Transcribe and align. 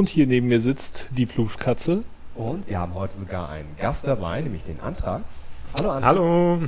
Und 0.00 0.08
hier 0.08 0.26
neben 0.26 0.48
mir 0.48 0.60
sitzt 0.60 1.08
die 1.10 1.26
Pluschkatze. 1.26 2.04
Und 2.34 2.66
wir 2.66 2.78
haben 2.78 2.94
heute 2.94 3.18
sogar 3.18 3.50
einen 3.50 3.68
Gast 3.76 4.06
dabei, 4.06 4.40
nämlich 4.40 4.64
den 4.64 4.80
Antrax. 4.80 5.50
Hallo 5.76 5.90
Antrax. 5.90 6.06
Hallo. 6.06 6.58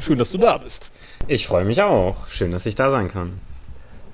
Schön, 0.00 0.18
dass 0.18 0.32
du 0.32 0.38
da 0.38 0.58
bist. 0.58 0.90
Ich 1.28 1.46
freue 1.46 1.64
mich 1.64 1.80
auch. 1.80 2.26
Schön, 2.26 2.50
dass 2.50 2.66
ich 2.66 2.74
da 2.74 2.90
sein 2.90 3.06
kann. 3.06 3.34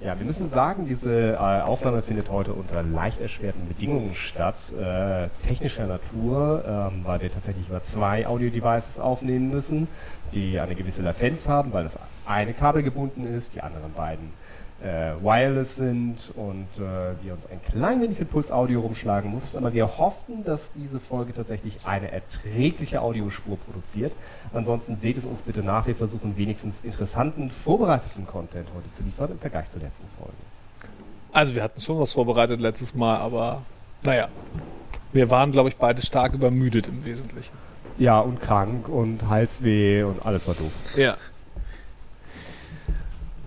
Ja, 0.03 0.19
wir 0.19 0.27
müssen 0.27 0.51
sagen, 0.51 0.85
diese 0.87 1.33
äh, 1.33 1.37
Aufnahme 1.39 2.03
findet 2.03 2.29
heute 2.29 2.53
unter 2.53 2.83
leicht 2.83 3.21
erschwerten 3.21 3.67
Bedingungen 3.69 4.15
statt, 4.15 4.57
äh, 4.79 5.29
technischer 5.43 5.87
Natur, 5.87 6.63
ähm, 6.69 7.01
weil 7.05 7.23
wir 7.23 7.33
tatsächlich 7.33 7.71
über 7.71 7.81
zwei 7.81 8.27
Audio-Devices 8.27 8.99
aufnehmen 8.99 9.49
müssen, 9.49 9.89
die 10.35 10.61
eine 10.61 10.75
gewisse 10.75 11.01
Latenz 11.01 11.49
haben, 11.49 11.73
weil 11.73 11.85
das 11.85 11.99
eine 12.27 12.53
Kabel 12.53 12.83
gebunden 12.83 13.27
ist, 13.35 13.55
die 13.55 13.63
anderen 13.63 13.95
beiden 13.95 14.31
äh, 14.85 15.15
wireless 15.23 15.77
sind 15.77 16.31
und 16.37 16.69
äh, 16.77 17.25
wir 17.25 17.33
uns 17.33 17.47
ein 17.47 17.61
klein 17.63 18.03
wenig 18.03 18.19
mit 18.19 18.31
Puls 18.31 18.53
Audio 18.53 18.81
rumschlagen 18.81 19.31
mussten. 19.31 19.57
Aber 19.57 19.73
wir 19.73 19.99
hofften, 19.99 20.45
dass 20.45 20.73
diese 20.75 21.01
Folge 21.01 21.33
tatsächlich 21.33 21.79
eine 21.85 22.13
erträgliche 22.13 23.01
Audiospur 23.01 23.57
produziert. 23.57 24.15
Ansonsten 24.53 24.99
seht 24.99 25.17
es 25.17 25.25
uns 25.25 25.43
bitte 25.43 25.63
nach. 25.63 25.87
Wir 25.87 25.97
versuchen 25.97 26.37
wenigstens 26.37 26.83
interessanten, 26.83 27.51
vorbereiteten 27.51 28.27
Content 28.27 28.69
heute 28.77 28.91
zu 28.91 29.03
liefern 29.03 29.31
im 29.31 29.39
Vergleich 29.39 29.71
zur 29.71 29.81
letzten 29.81 30.07
Folge. 30.19 30.35
Also 31.33 31.55
wir 31.55 31.63
hatten 31.63 31.81
schon 31.81 31.99
was 31.99 32.13
vorbereitet 32.13 32.61
letztes 32.61 32.95
Mal, 32.95 33.17
aber 33.17 33.63
naja, 34.03 34.29
wir 35.13 35.31
waren, 35.31 35.51
glaube 35.51 35.71
ich, 35.71 35.77
beide 35.77 36.03
stark 36.03 36.35
übermüdet 36.35 36.89
im 36.89 37.05
Wesentlichen. 37.05 37.53
Ja, 37.97 38.21
und 38.21 38.41
krank 38.41 38.89
und 38.89 39.29
Halsweh 39.29 40.03
und 40.03 40.27
alles 40.27 40.47
war 40.47 40.55
doof. 40.55 40.73
Ja. 40.97 41.17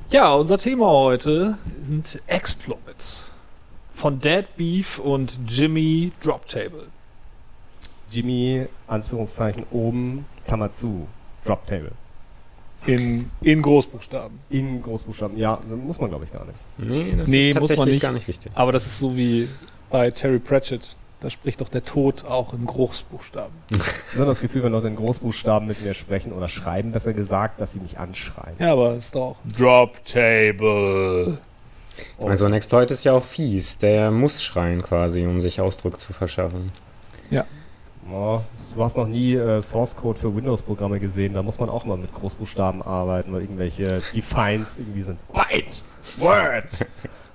Ja, 0.09 0.33
unser 0.33 0.57
Thema 0.57 0.89
heute 0.89 1.57
sind 1.83 2.21
Exploits 2.27 3.25
von 3.93 4.19
Dead 4.19 4.45
Beef 4.55 4.99
und 4.99 5.37
Jimmy 5.45 6.13
Droptable. 6.23 6.87
Jimmy, 8.09 8.67
Anführungszeichen, 8.87 9.65
oben, 9.69 10.25
Klammer 10.45 10.71
zu, 10.71 11.07
Droptable. 11.43 11.91
In, 12.85 13.29
in 13.41 13.61
Großbuchstaben. 13.61 14.39
In 14.49 14.81
Großbuchstaben, 14.81 15.37
ja, 15.37 15.59
muss 15.85 15.99
man 15.99 16.09
glaube 16.09 16.23
ich 16.23 16.31
gar 16.31 16.45
nicht. 16.45 16.57
Nee, 16.77 17.13
das 17.17 17.27
nee, 17.29 17.49
ist 17.49 17.55
tatsächlich 17.55 17.59
muss 17.59 17.77
man 17.77 17.89
nicht. 17.89 18.01
gar 18.01 18.11
nicht 18.13 18.27
wichtig. 18.29 18.51
Aber 18.55 18.71
das 18.71 18.85
ist 18.85 18.99
so 18.99 19.17
wie 19.17 19.49
bei 19.89 20.09
Terry 20.09 20.39
Pratchett 20.39 20.95
da 21.19 21.29
spricht 21.29 21.61
doch 21.61 21.69
der 21.69 21.83
Tod 21.83 22.25
auch 22.25 22.53
in 22.53 22.65
Großbuchstaben. 22.65 23.53
Ich 24.11 24.19
habe 24.19 24.25
das 24.25 24.41
Gefühl, 24.41 24.63
wenn 24.63 24.71
Leute 24.71 24.87
in 24.87 24.95
Großbuchstaben 24.95 25.67
mit 25.67 25.83
mir 25.83 25.93
sprechen 25.93 26.31
oder 26.33 26.47
schreiben, 26.47 26.91
besser 26.91 27.13
gesagt, 27.13 27.61
dass 27.61 27.73
sie 27.73 27.79
mich 27.79 27.99
anschreien. 27.99 28.55
Ja, 28.57 28.73
aber 28.73 28.95
ist 28.95 29.13
doch 29.13 29.37
Drop 29.55 30.03
Table. 30.05 31.37
Ich 31.97 32.23
meine, 32.23 32.37
so 32.37 32.45
ein 32.45 32.53
Exploit 32.53 32.91
ist 32.91 33.03
ja 33.03 33.13
auch 33.13 33.23
fies. 33.23 33.77
Der 33.77 34.11
muss 34.11 34.43
schreien 34.43 34.81
quasi, 34.81 35.25
um 35.25 35.41
sich 35.41 35.61
Ausdruck 35.61 35.99
zu 35.99 36.13
verschaffen. 36.13 36.71
Ja. 37.29 37.45
Oh, 38.11 38.39
du 38.75 38.83
hast 38.83 38.95
noch 38.95 39.07
nie 39.07 39.35
äh, 39.35 39.61
Source 39.61 39.95
Code 39.95 40.17
für 40.17 40.33
Windows-Programme 40.33 40.99
gesehen. 40.99 41.33
Da 41.33 41.43
muss 41.43 41.59
man 41.59 41.69
auch 41.69 41.83
mal 41.85 41.97
mit 41.97 42.13
Großbuchstaben 42.13 42.81
arbeiten, 42.81 43.33
weil 43.33 43.41
irgendwelche 43.41 44.01
Defines 44.15 44.79
irgendwie 44.79 45.03
sind. 45.03 45.19
Byte! 45.33 45.83
Word! 46.17 46.87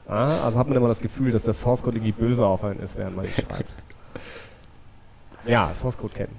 Ja, 0.08 0.44
also 0.44 0.58
hat 0.58 0.68
man 0.68 0.76
immer 0.76 0.88
das 0.88 1.00
Gefühl, 1.00 1.32
dass 1.32 1.44
der 1.44 1.54
Source 1.54 1.82
Code 1.82 1.96
irgendwie 1.96 2.12
böse 2.12 2.44
auf 2.44 2.64
einen 2.64 2.80
ist, 2.80 2.96
während 2.96 3.16
man 3.16 3.24
ihn 3.24 3.32
schreibt. 3.32 3.70
ja, 5.46 5.72
Source 5.74 5.96
Code 5.98 6.14
kennen. 6.14 6.36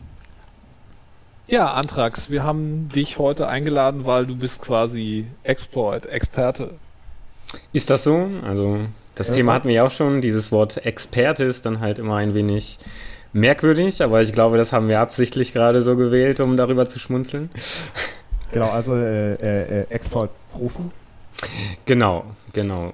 Ja, 1.48 1.74
Antrax, 1.74 2.30
wir 2.30 2.44
haben 2.44 2.90
dich 2.90 3.20
heute 3.20 3.48
eingeladen, 3.48 4.06
weil 4.06 4.26
du 4.26 4.36
bist 4.36 4.62
quasi 4.62 5.28
Exploit-Experte. 5.44 6.72
Ist 7.74 7.90
das 7.90 8.04
so? 8.04 8.30
Also 8.46 8.80
das 9.16 9.28
ja, 9.28 9.36
Thema 9.36 9.54
hatten 9.54 9.68
wir 9.68 9.76
ja 9.76 9.86
auch 9.86 9.92
schon. 9.92 10.22
Dieses 10.22 10.52
Wort 10.52 10.86
Experte 10.86 11.44
ist 11.44 11.66
dann 11.66 11.80
halt 11.80 12.00
immer 12.00 12.16
ein 12.16 12.34
wenig 12.34 12.80
merkwürdig, 13.34 14.02
aber 14.02 14.22
ich 14.22 14.32
glaube, 14.32 14.58
das 14.58 14.72
haben 14.72 14.88
wir 14.88 15.00
absichtlich 15.00 15.54
gerade 15.54 15.82
so 15.82 15.96
gewählt, 15.96 16.40
um 16.40 16.56
darüber 16.56 16.88
zu 16.88 17.00
schmunzeln. 17.00 17.50
Genau, 18.52 18.70
also 18.70 18.96
äh, 18.96 19.34
äh, 19.34 19.82
äh 19.82 19.86
Exploit-Profi. 19.90 20.84
Genau, 21.86 22.24
genau. 22.54 22.94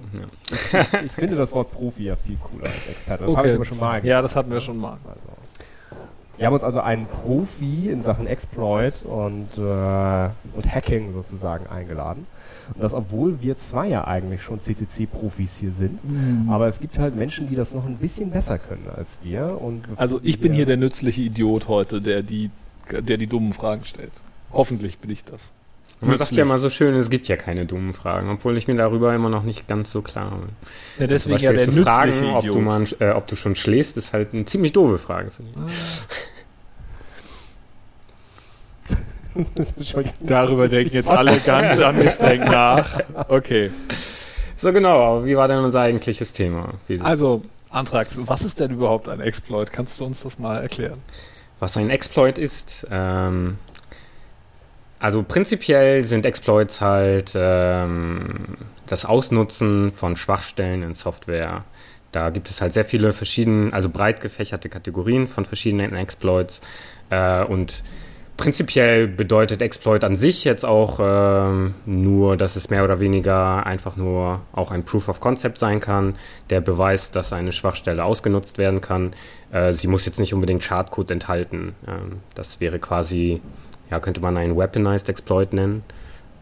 Ja. 0.72 0.86
Ich, 1.04 1.12
finde 1.12 1.36
das 1.36 1.52
Wort 1.52 1.70
Profi 1.70 2.04
ja 2.04 2.16
viel 2.16 2.36
cooler 2.36 2.66
als 2.66 2.88
Experte. 2.88 3.24
Das 3.24 3.30
okay. 3.30 3.38
habe 3.38 3.48
ich 3.48 3.54
aber 3.54 3.64
schon 3.64 3.78
mal 3.78 3.88
gesagt. 3.88 4.06
Ja, 4.06 4.22
das 4.22 4.36
hatten 4.36 4.50
wir 4.50 4.60
schon 4.60 4.78
mal. 4.78 4.98
Also. 5.04 5.20
Wir 6.36 6.46
haben 6.46 6.54
uns 6.54 6.64
also 6.64 6.80
einen 6.80 7.06
Profi 7.06 7.90
in 7.90 8.00
Sachen 8.00 8.26
Exploit 8.26 9.02
und, 9.04 9.48
äh, 9.58 10.30
und 10.56 10.74
Hacking 10.74 11.12
sozusagen 11.12 11.66
eingeladen. 11.66 12.26
Und 12.74 12.82
das, 12.82 12.94
obwohl 12.94 13.42
wir 13.42 13.58
zwei 13.58 13.88
ja 13.88 14.06
eigentlich 14.06 14.42
schon 14.42 14.58
CCC-Profis 14.58 15.58
hier 15.58 15.72
sind. 15.72 16.02
Mhm. 16.02 16.48
Aber 16.50 16.66
es 16.66 16.80
gibt 16.80 16.98
halt 16.98 17.14
Menschen, 17.14 17.48
die 17.48 17.56
das 17.56 17.74
noch 17.74 17.84
ein 17.84 17.98
bisschen 17.98 18.30
besser 18.30 18.58
können 18.58 18.86
als 18.96 19.18
wir. 19.22 19.60
Und 19.60 19.82
also 19.96 20.18
ich 20.22 20.40
bin 20.40 20.52
hier 20.52 20.66
der 20.66 20.78
nützliche 20.78 21.20
Idiot 21.20 21.68
heute, 21.68 22.00
der 22.00 22.22
die, 22.22 22.50
der 22.90 23.18
die 23.18 23.26
dummen 23.26 23.52
Fragen 23.52 23.84
stellt. 23.84 24.12
Hoffentlich 24.52 24.98
bin 24.98 25.10
ich 25.10 25.24
das. 25.24 25.52
Man 26.00 26.16
sagt 26.16 26.32
ja 26.32 26.46
mal 26.46 26.58
so 26.58 26.70
schön, 26.70 26.94
es 26.94 27.10
gibt 27.10 27.28
ja 27.28 27.36
keine 27.36 27.66
dummen 27.66 27.92
Fragen, 27.92 28.30
obwohl 28.30 28.56
ich 28.56 28.66
mir 28.66 28.74
darüber 28.74 29.14
immer 29.14 29.28
noch 29.28 29.42
nicht 29.42 29.68
ganz 29.68 29.90
so 29.90 30.00
klar 30.00 30.30
bin. 30.30 30.48
Ja, 30.98 31.06
deswegen 31.06 31.38
ja 31.40 31.52
der 31.52 31.66
zu 31.66 31.82
fragen, 31.82 32.24
ob 32.34 32.42
du, 32.42 32.58
mal, 32.60 32.86
äh, 33.00 33.10
ob 33.10 33.26
du 33.26 33.36
schon 33.36 33.54
schläfst, 33.54 33.98
ist 33.98 34.14
halt 34.14 34.32
eine 34.32 34.46
ziemlich 34.46 34.72
doofe 34.72 34.98
Frage, 34.98 35.30
finde 35.30 35.50
ich. 35.66 36.06
Darüber 40.20 40.68
denken 40.68 40.94
jetzt 40.94 41.10
alle 41.10 41.38
ganz 41.40 41.78
angestrengt 41.78 42.46
nach. 42.46 43.00
Okay. 43.28 43.70
So 44.56 44.72
genau, 44.72 45.02
aber 45.02 45.24
wie 45.24 45.36
war 45.36 45.48
denn 45.48 45.58
unser 45.58 45.80
eigentliches 45.80 46.32
Thema? 46.32 46.74
Also, 47.00 47.42
Antrax, 47.70 48.18
was 48.26 48.42
ist 48.42 48.60
denn 48.60 48.72
überhaupt 48.72 49.08
ein 49.08 49.20
Exploit? 49.20 49.72
Kannst 49.72 50.00
du 50.00 50.04
uns 50.04 50.22
das 50.22 50.38
mal 50.38 50.58
erklären? 50.58 50.98
Was 51.60 51.76
ein 51.76 51.90
Exploit 51.90 52.38
ist, 52.38 52.86
ähm, 52.90 53.58
also 55.00 55.22
prinzipiell 55.22 56.04
sind 56.04 56.26
Exploits 56.26 56.80
halt 56.82 57.32
ähm, 57.34 58.56
das 58.86 59.06
Ausnutzen 59.06 59.92
von 59.92 60.16
Schwachstellen 60.16 60.82
in 60.82 60.94
Software. 60.94 61.64
Da 62.12 62.30
gibt 62.30 62.50
es 62.50 62.60
halt 62.60 62.72
sehr 62.72 62.84
viele 62.84 63.12
verschiedene, 63.12 63.72
also 63.72 63.88
breit 63.88 64.20
gefächerte 64.20 64.68
Kategorien 64.68 65.26
von 65.26 65.46
verschiedenen 65.46 65.94
Exploits. 65.94 66.60
Äh, 67.08 67.44
und 67.44 67.82
prinzipiell 68.36 69.06
bedeutet 69.06 69.62
Exploit 69.62 70.04
an 70.04 70.16
sich 70.16 70.44
jetzt 70.44 70.66
auch 70.66 71.00
äh, 71.00 71.70
nur, 71.86 72.36
dass 72.36 72.56
es 72.56 72.68
mehr 72.68 72.84
oder 72.84 73.00
weniger 73.00 73.64
einfach 73.64 73.96
nur 73.96 74.42
auch 74.52 74.70
ein 74.70 74.84
Proof 74.84 75.08
of 75.08 75.20
Concept 75.20 75.58
sein 75.58 75.80
kann, 75.80 76.16
der 76.50 76.60
beweist, 76.60 77.16
dass 77.16 77.32
eine 77.32 77.52
Schwachstelle 77.52 78.04
ausgenutzt 78.04 78.58
werden 78.58 78.82
kann. 78.82 79.14
Äh, 79.50 79.72
sie 79.72 79.86
muss 79.86 80.04
jetzt 80.04 80.20
nicht 80.20 80.34
unbedingt 80.34 80.62
Schadcode 80.62 81.10
enthalten. 81.12 81.74
Ähm, 81.86 82.18
das 82.34 82.60
wäre 82.60 82.78
quasi 82.78 83.40
ja, 83.90 84.00
könnte 84.00 84.20
man 84.20 84.36
einen 84.36 84.56
Weaponized 84.56 85.08
Exploit 85.08 85.52
nennen. 85.52 85.82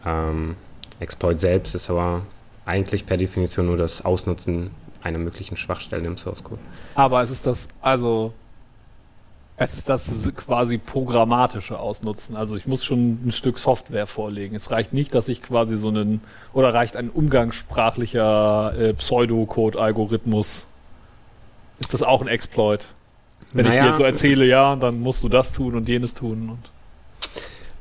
Ähm, 0.05 0.55
Exploit 0.99 1.39
selbst 1.39 1.75
ist 1.75 1.89
aber 1.89 2.21
eigentlich 2.65 3.05
per 3.05 3.17
Definition 3.17 3.65
nur 3.65 3.77
das 3.77 4.05
Ausnutzen 4.05 4.71
einer 5.01 5.17
möglichen 5.17 5.57
Schwachstelle 5.57 6.05
im 6.05 6.17
Source 6.17 6.43
Code. 6.43 6.61
Aber 6.95 7.21
es 7.21 7.29
ist 7.29 7.45
das, 7.45 7.67
also 7.81 8.33
es 9.61 9.73
ist 9.73 9.89
das 9.89 10.31
quasi 10.35 10.77
programmatische 10.77 11.79
Ausnutzen. 11.79 12.37
Also 12.37 12.55
ich 12.55 12.65
muss 12.65 12.85
schon 12.85 13.19
ein 13.25 13.31
Stück 13.33 13.59
Software 13.59 14.07
vorlegen. 14.07 14.55
Es 14.55 14.71
reicht 14.71 14.93
nicht, 14.93 15.13
dass 15.13 15.27
ich 15.27 15.41
quasi 15.41 15.75
so 15.75 15.89
einen, 15.89 16.21
oder 16.53 16.73
reicht 16.73 16.95
ein 16.95 17.09
umgangssprachlicher 17.09 18.73
äh, 18.77 18.93
Pseudocode-Algorithmus. 18.93 20.67
Ist 21.79 21.93
das 21.93 22.03
auch 22.03 22.21
ein 22.21 22.29
Exploit? 22.29 22.87
Wenn 23.51 23.65
naja, 23.65 23.75
ich 23.75 23.81
dir 23.81 23.87
jetzt 23.89 23.97
so 23.97 24.03
erzähle, 24.03 24.45
ja, 24.45 24.75
dann 24.75 25.01
musst 25.01 25.23
du 25.23 25.29
das 25.29 25.51
tun 25.51 25.75
und 25.75 25.89
jenes 25.89 26.13
tun. 26.13 26.49
Und 26.51 26.71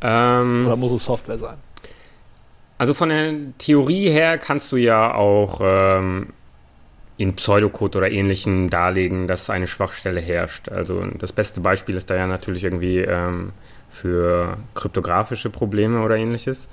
ähm, 0.00 0.66
Oder 0.66 0.76
muss 0.76 0.92
es 0.92 1.04
Software 1.04 1.38
sein? 1.38 1.56
Also 2.78 2.94
von 2.94 3.08
der 3.08 3.34
Theorie 3.58 4.08
her 4.08 4.38
kannst 4.38 4.70
du 4.70 4.76
ja 4.76 5.12
auch 5.12 5.60
ähm, 5.62 6.28
in 7.16 7.34
Pseudocode 7.34 7.96
oder 7.96 8.10
ähnlichem 8.10 8.70
darlegen, 8.70 9.26
dass 9.26 9.50
eine 9.50 9.66
Schwachstelle 9.66 10.20
herrscht. 10.20 10.68
Also 10.68 11.00
das 11.18 11.32
beste 11.32 11.60
Beispiel 11.60 11.96
ist 11.96 12.08
da 12.08 12.14
ja 12.14 12.28
natürlich 12.28 12.62
irgendwie 12.62 12.98
ähm, 12.98 13.52
für 13.90 14.56
kryptografische 14.74 15.50
Probleme 15.50 16.00
oder 16.02 16.16
ähnliches. 16.16 16.68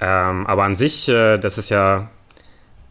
Ähm, 0.00 0.46
aber 0.46 0.62
an 0.62 0.76
sich, 0.76 1.08
äh, 1.08 1.38
das 1.38 1.58
ist 1.58 1.68
ja, 1.68 2.08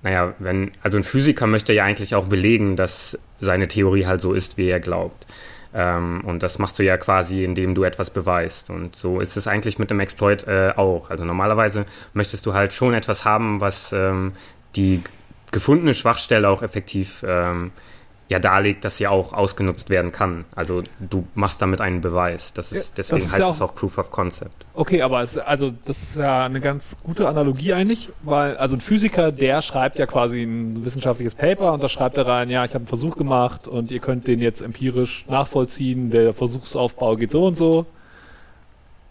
naja, 0.04 0.34
wenn, 0.40 0.72
also 0.84 0.98
ein 0.98 1.06
Physiker 1.06 1.48
möchte 1.48 1.72
ja 1.72 1.86
eigentlich 1.86 2.14
auch 2.16 2.28
belegen, 2.28 2.76
dass 2.76 3.18
seine 3.40 3.70
Theorie 3.70 4.06
halt 4.06 4.20
so 4.20 4.34
ist, 4.34 4.58
wie 4.58 4.68
er 4.68 4.82
glaubt. 4.82 5.26
Ähm, 5.74 6.22
und 6.26 6.42
das 6.42 6.60
machst 6.60 6.80
du 6.80 6.84
ja 6.84 6.98
quasi, 6.98 7.44
indem 7.44 7.76
du 7.76 7.84
etwas 7.84 8.10
beweist. 8.10 8.70
Und 8.70 8.96
so 8.96 9.20
ist 9.20 9.38
es 9.38 9.48
eigentlich 9.48 9.78
mit 9.80 9.90
dem 9.90 10.00
Exploit 10.00 10.48
äh, 10.48 10.74
auch. 10.76 11.10
Also 11.10 11.26
normalerweise 11.26 11.86
möchtest 12.14 12.46
du 12.46 12.54
halt 12.54 12.74
schon 12.74 12.94
etwas 12.94 13.26
haben, 13.26 13.62
was 13.62 13.92
ähm, 13.94 14.34
die 14.76 15.04
gefundene 15.52 15.94
Schwachstelle 15.94 16.50
auch 16.50 16.62
effektiv 16.62 17.24
ähm, 17.28 17.72
ja 18.30 18.38
darlegt, 18.38 18.86
dass 18.86 18.98
sie 18.98 19.08
auch 19.08 19.34
ausgenutzt 19.34 19.90
werden 19.90 20.12
kann. 20.12 20.46
Also 20.56 20.84
du 21.00 21.28
machst 21.34 21.62
damit 21.64 21.82
einen 21.82 22.02
Beweis. 22.02 22.54
Das 22.54 22.72
ist, 22.72 23.00
deswegen 23.00 23.18
das 23.18 23.26
ist 23.26 23.34
heißt 23.34 23.42
ja 23.42 23.50
es 23.50 23.62
auch 23.62 23.74
Proof 23.74 23.98
of 23.98 24.12
Concept. 24.12 24.68
Okay, 24.76 25.02
aber 25.02 25.22
es, 25.22 25.40
also 25.40 25.74
das 25.86 26.04
ist 26.04 26.18
ja 26.18 26.46
eine 26.46 26.62
ganz 26.62 26.96
gute 27.04 27.28
Analogie 27.28 27.74
eigentlich, 27.74 28.12
weil 28.22 28.56
also 28.58 28.76
ein 28.76 28.82
Physiker, 28.82 29.32
der 29.32 29.64
schreibt 29.64 29.98
ja 29.98 30.06
quasi 30.06 30.44
ein 30.44 30.86
wissenschaftliches 30.86 31.34
Paper 31.34 31.74
und 31.74 31.82
da 31.82 31.90
schreibt 31.90 32.18
er 32.18 32.28
rein, 32.28 32.52
ja, 32.52 32.64
ich 32.64 32.70
habe 32.70 32.82
einen 32.82 32.88
Versuch 32.88 33.18
gemacht 33.18 33.68
und 33.68 33.90
ihr 33.90 34.00
könnt 34.00 34.28
den 34.28 34.42
jetzt 34.42 34.62
empirisch 34.62 35.26
nachvollziehen, 35.28 36.12
der 36.12 36.36
Versuchsaufbau 36.36 37.16
geht 37.16 37.32
so 37.32 37.46
und 37.46 37.58
so. 37.58 37.88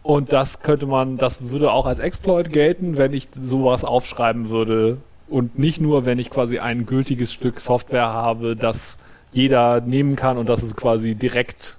Und 0.04 0.32
das 0.32 0.62
könnte 0.62 0.86
man, 0.86 1.18
das 1.18 1.50
würde 1.50 1.72
auch 1.72 1.86
als 1.86 1.98
Exploit 1.98 2.52
gelten, 2.52 2.96
wenn 2.96 3.12
ich 3.12 3.28
sowas 3.32 3.84
aufschreiben 3.84 4.48
würde 4.48 4.98
und 5.28 5.58
nicht 5.58 5.80
nur, 5.80 6.06
wenn 6.06 6.20
ich 6.20 6.30
quasi 6.30 6.60
ein 6.60 6.86
gültiges 6.86 7.32
Stück 7.32 7.58
Software 7.58 8.06
habe, 8.06 8.54
das 8.54 8.96
jeder 9.32 9.80
nehmen 9.80 10.16
kann 10.16 10.38
und 10.38 10.48
das 10.48 10.62
es 10.62 10.74
quasi 10.76 11.14
direkt 11.14 11.78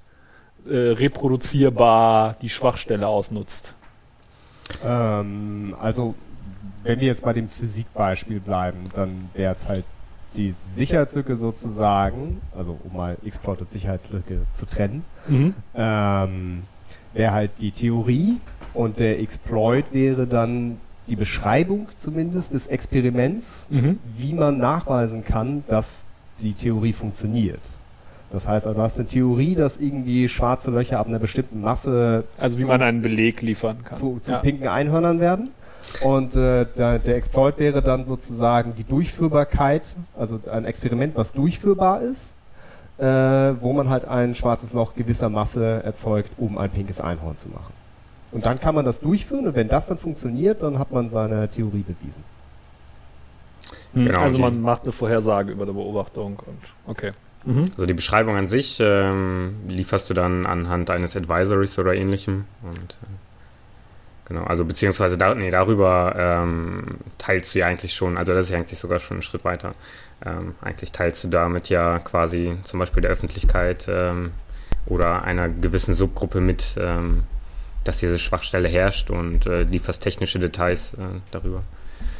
äh, 0.69 0.75
reproduzierbar 0.75 2.35
die 2.41 2.49
Schwachstelle 2.49 3.07
ausnutzt. 3.07 3.75
Ähm, 4.85 5.75
also, 5.79 6.15
wenn 6.83 6.99
wir 6.99 7.07
jetzt 7.07 7.23
bei 7.23 7.33
dem 7.33 7.47
Physikbeispiel 7.49 8.39
bleiben, 8.39 8.89
dann 8.95 9.29
wäre 9.33 9.53
es 9.53 9.67
halt 9.67 9.83
die 10.35 10.51
Sicherheitslücke 10.75 11.35
sozusagen, 11.37 12.39
also 12.55 12.77
um 12.83 12.95
mal 12.95 13.17
Exploit 13.25 13.59
und 13.61 13.69
Sicherheitslücke 13.69 14.41
zu 14.53 14.65
trennen, 14.67 15.03
Mhm. 15.27 15.55
ähm, 15.75 16.63
wäre 17.13 17.31
halt 17.33 17.51
die 17.59 17.71
Theorie 17.71 18.37
und 18.75 18.99
der 18.99 19.19
Exploit 19.19 19.85
wäre 19.91 20.27
dann 20.27 20.77
die 21.07 21.15
Beschreibung 21.15 21.87
zumindest 21.97 22.53
des 22.53 22.67
Experiments, 22.67 23.65
Mhm. 23.71 23.97
wie 24.17 24.33
man 24.33 24.59
nachweisen 24.59 25.25
kann, 25.25 25.63
dass 25.67 26.05
die 26.41 26.53
Theorie 26.53 26.93
funktioniert. 26.93 27.59
Das 28.31 28.47
heißt, 28.47 28.67
also, 28.67 28.77
du 28.77 28.83
hast 28.83 28.97
eine 28.97 29.07
Theorie, 29.07 29.55
dass 29.55 29.77
irgendwie 29.77 30.29
schwarze 30.29 30.69
Löcher 30.71 30.99
ab 30.99 31.07
einer 31.07 31.17
bestimmten 31.19 31.61
Masse 31.61 32.25
Also 32.37 32.57
wie 32.57 32.61
zu- 32.61 32.67
man 32.67 32.81
einen 32.81 33.01
Beleg 33.01 33.41
liefern 33.41 33.77
kann. 33.83 33.97
zu, 33.97 34.19
zu 34.19 34.31
ja. 34.33 34.37
pinken 34.39 34.67
Einhörnern 34.67 35.19
werden. 35.19 35.49
Und 36.01 36.35
äh, 36.35 36.67
der, 36.77 36.99
der 36.99 37.15
Exploit 37.15 37.57
wäre 37.57 37.81
dann 37.81 38.05
sozusagen 38.05 38.75
die 38.77 38.83
Durchführbarkeit, 38.83 39.81
also 40.15 40.39
ein 40.51 40.65
Experiment, 40.65 41.15
was 41.15 41.31
durchführbar 41.31 42.01
ist, 42.01 42.33
äh, 42.99 43.03
wo 43.05 43.73
man 43.73 43.89
halt 43.89 44.05
ein 44.05 44.35
schwarzes 44.35 44.73
Loch 44.73 44.93
gewisser 44.93 45.29
Masse 45.29 45.81
erzeugt, 45.83 46.29
um 46.37 46.59
ein 46.59 46.69
pinkes 46.69 47.01
Einhorn 47.01 47.35
zu 47.37 47.47
machen. 47.49 47.73
Und 48.31 48.45
dann 48.45 48.59
kann 48.59 48.75
man 48.75 48.85
das 48.85 48.99
durchführen 48.99 49.47
und 49.47 49.55
wenn 49.55 49.67
das 49.69 49.87
dann 49.87 49.97
funktioniert, 49.97 50.61
dann 50.61 50.77
hat 50.77 50.91
man 50.91 51.09
seine 51.09 51.47
Theorie 51.47 51.83
bewiesen. 51.87 52.23
Hm, 53.93 54.05
Genau, 54.05 54.19
also 54.19 54.37
die- 54.37 54.43
man 54.43 54.61
macht 54.61 54.83
eine 54.83 54.91
Vorhersage 54.91 55.51
über 55.51 55.65
der 55.65 55.73
Beobachtung 55.73 56.37
und 56.45 56.59
okay. 56.85 57.11
Mhm. 57.45 57.71
Also 57.71 57.85
die 57.85 57.93
Beschreibung 57.93 58.35
an 58.35 58.47
sich 58.47 58.79
ähm, 58.81 59.55
lieferst 59.67 60.09
du 60.09 60.13
dann 60.13 60.45
anhand 60.45 60.89
eines 60.89 61.15
Advisories 61.15 61.79
oder 61.79 61.93
ähnlichem. 61.95 62.45
Und 62.61 62.97
äh, 63.01 63.05
genau, 64.27 64.43
also 64.43 64.65
beziehungsweise 64.65 65.17
da, 65.17 65.33
nee, 65.33 65.49
darüber 65.49 66.13
ähm, 66.17 66.97
teilst 67.17 67.55
du 67.55 67.59
ja 67.59 67.67
eigentlich 67.67 67.93
schon, 67.93 68.17
also 68.17 68.33
das 68.33 68.45
ist 68.45 68.51
ja 68.51 68.57
eigentlich 68.57 68.77
sogar 68.79 68.99
schon 68.99 69.17
ein 69.19 69.21
Schritt 69.21 69.45
weiter. 69.45 69.73
Ähm, 70.25 70.55
eigentlich 70.61 70.91
teilst 70.91 71.23
du 71.23 71.29
damit 71.29 71.69
ja 71.69 71.99
quasi 71.99 72.57
zum 72.63 72.79
Beispiel 72.79 73.01
der 73.01 73.11
Öffentlichkeit 73.11 73.85
ähm, 73.89 74.31
oder 74.85 75.23
einer 75.23 75.47
gewissen 75.47 75.93
Subgruppe 75.93 76.41
mit, 76.41 76.75
ähm, 76.77 77.23
dass 77.85 77.99
diese 77.99 78.19
Schwachstelle 78.19 78.67
herrscht 78.67 79.09
und 79.09 79.45
äh, 79.47 79.63
lieferst 79.63 80.03
technische 80.03 80.39
Details 80.39 80.93
äh, 80.95 80.97
darüber. 81.31 81.63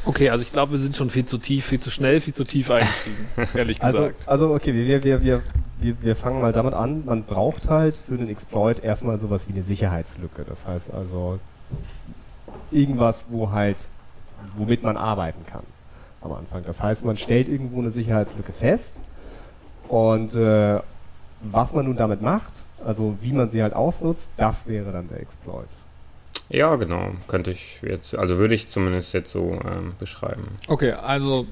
Okay, 0.06 0.30
also 0.30 0.42
ich 0.42 0.52
glaube, 0.52 0.72
wir 0.72 0.78
sind 0.78 0.96
schon 0.96 1.10
viel 1.10 1.26
zu 1.26 1.36
tief, 1.38 1.66
viel 1.66 1.80
zu 1.80 1.90
schnell, 1.90 2.20
viel 2.20 2.32
zu 2.34 2.44
tief 2.44 2.70
eingestiegen, 2.70 3.28
ehrlich 3.54 3.82
Also, 3.82 3.98
gesagt. 3.98 4.28
also 4.28 4.54
okay, 4.54 4.72
wir, 4.74 5.02
wir, 5.04 5.22
wir, 5.22 5.42
wir, 5.78 6.02
wir 6.02 6.16
fangen 6.16 6.40
mal 6.40 6.52
damit 6.52 6.72
an, 6.74 7.04
man 7.04 7.24
braucht 7.24 7.68
halt 7.68 7.94
für 7.96 8.16
den 8.16 8.28
Exploit 8.28 8.82
erstmal 8.82 9.18
sowas 9.18 9.46
wie 9.48 9.52
eine 9.52 9.62
Sicherheitslücke. 9.62 10.44
Das 10.48 10.66
heißt 10.66 10.92
also 10.92 11.38
irgendwas, 12.70 13.26
wo 13.28 13.50
halt, 13.50 13.76
womit 14.56 14.82
man 14.82 14.96
arbeiten 14.96 15.44
kann 15.46 15.64
am 16.22 16.32
Anfang. 16.32 16.62
Das 16.64 16.82
heißt, 16.82 17.04
man 17.04 17.16
stellt 17.16 17.48
irgendwo 17.48 17.80
eine 17.80 17.90
Sicherheitslücke 17.90 18.52
fest 18.52 18.94
und 19.88 20.34
äh, 20.34 20.80
was 21.42 21.72
man 21.72 21.84
nun 21.86 21.96
damit 21.96 22.22
macht, 22.22 22.52
also 22.84 23.16
wie 23.20 23.32
man 23.32 23.50
sie 23.50 23.62
halt 23.62 23.74
ausnutzt, 23.74 24.30
das 24.36 24.66
wäre 24.66 24.92
dann 24.92 25.08
der 25.08 25.20
Exploit. 25.20 25.68
Ja, 26.50 26.74
genau, 26.74 27.12
könnte 27.28 27.52
ich 27.52 27.80
jetzt, 27.82 28.18
also 28.18 28.38
würde 28.38 28.54
ich 28.54 28.68
zumindest 28.68 29.14
jetzt 29.14 29.30
so 29.30 29.58
ähm, 29.64 29.94
beschreiben. 29.98 30.58
Okay, 30.66 30.92
also 30.92 31.46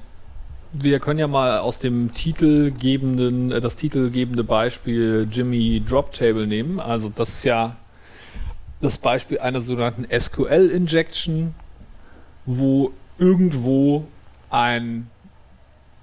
wir 0.72 0.98
können 0.98 1.20
ja 1.20 1.28
mal 1.28 1.58
aus 1.58 1.78
dem 1.78 2.12
titelgebenden, 2.12 3.52
äh, 3.52 3.60
das 3.60 3.76
titelgebende 3.76 4.42
Beispiel 4.42 5.28
Jimmy 5.30 5.82
Drop 5.86 6.12
Table 6.12 6.48
nehmen. 6.48 6.80
Also 6.80 7.12
das 7.14 7.28
ist 7.30 7.44
ja 7.44 7.76
das 8.80 8.98
Beispiel 8.98 9.38
einer 9.38 9.60
sogenannten 9.60 10.06
SQL 10.18 10.68
Injection, 10.68 11.54
wo 12.44 12.92
irgendwo 13.18 14.04
ein 14.50 15.08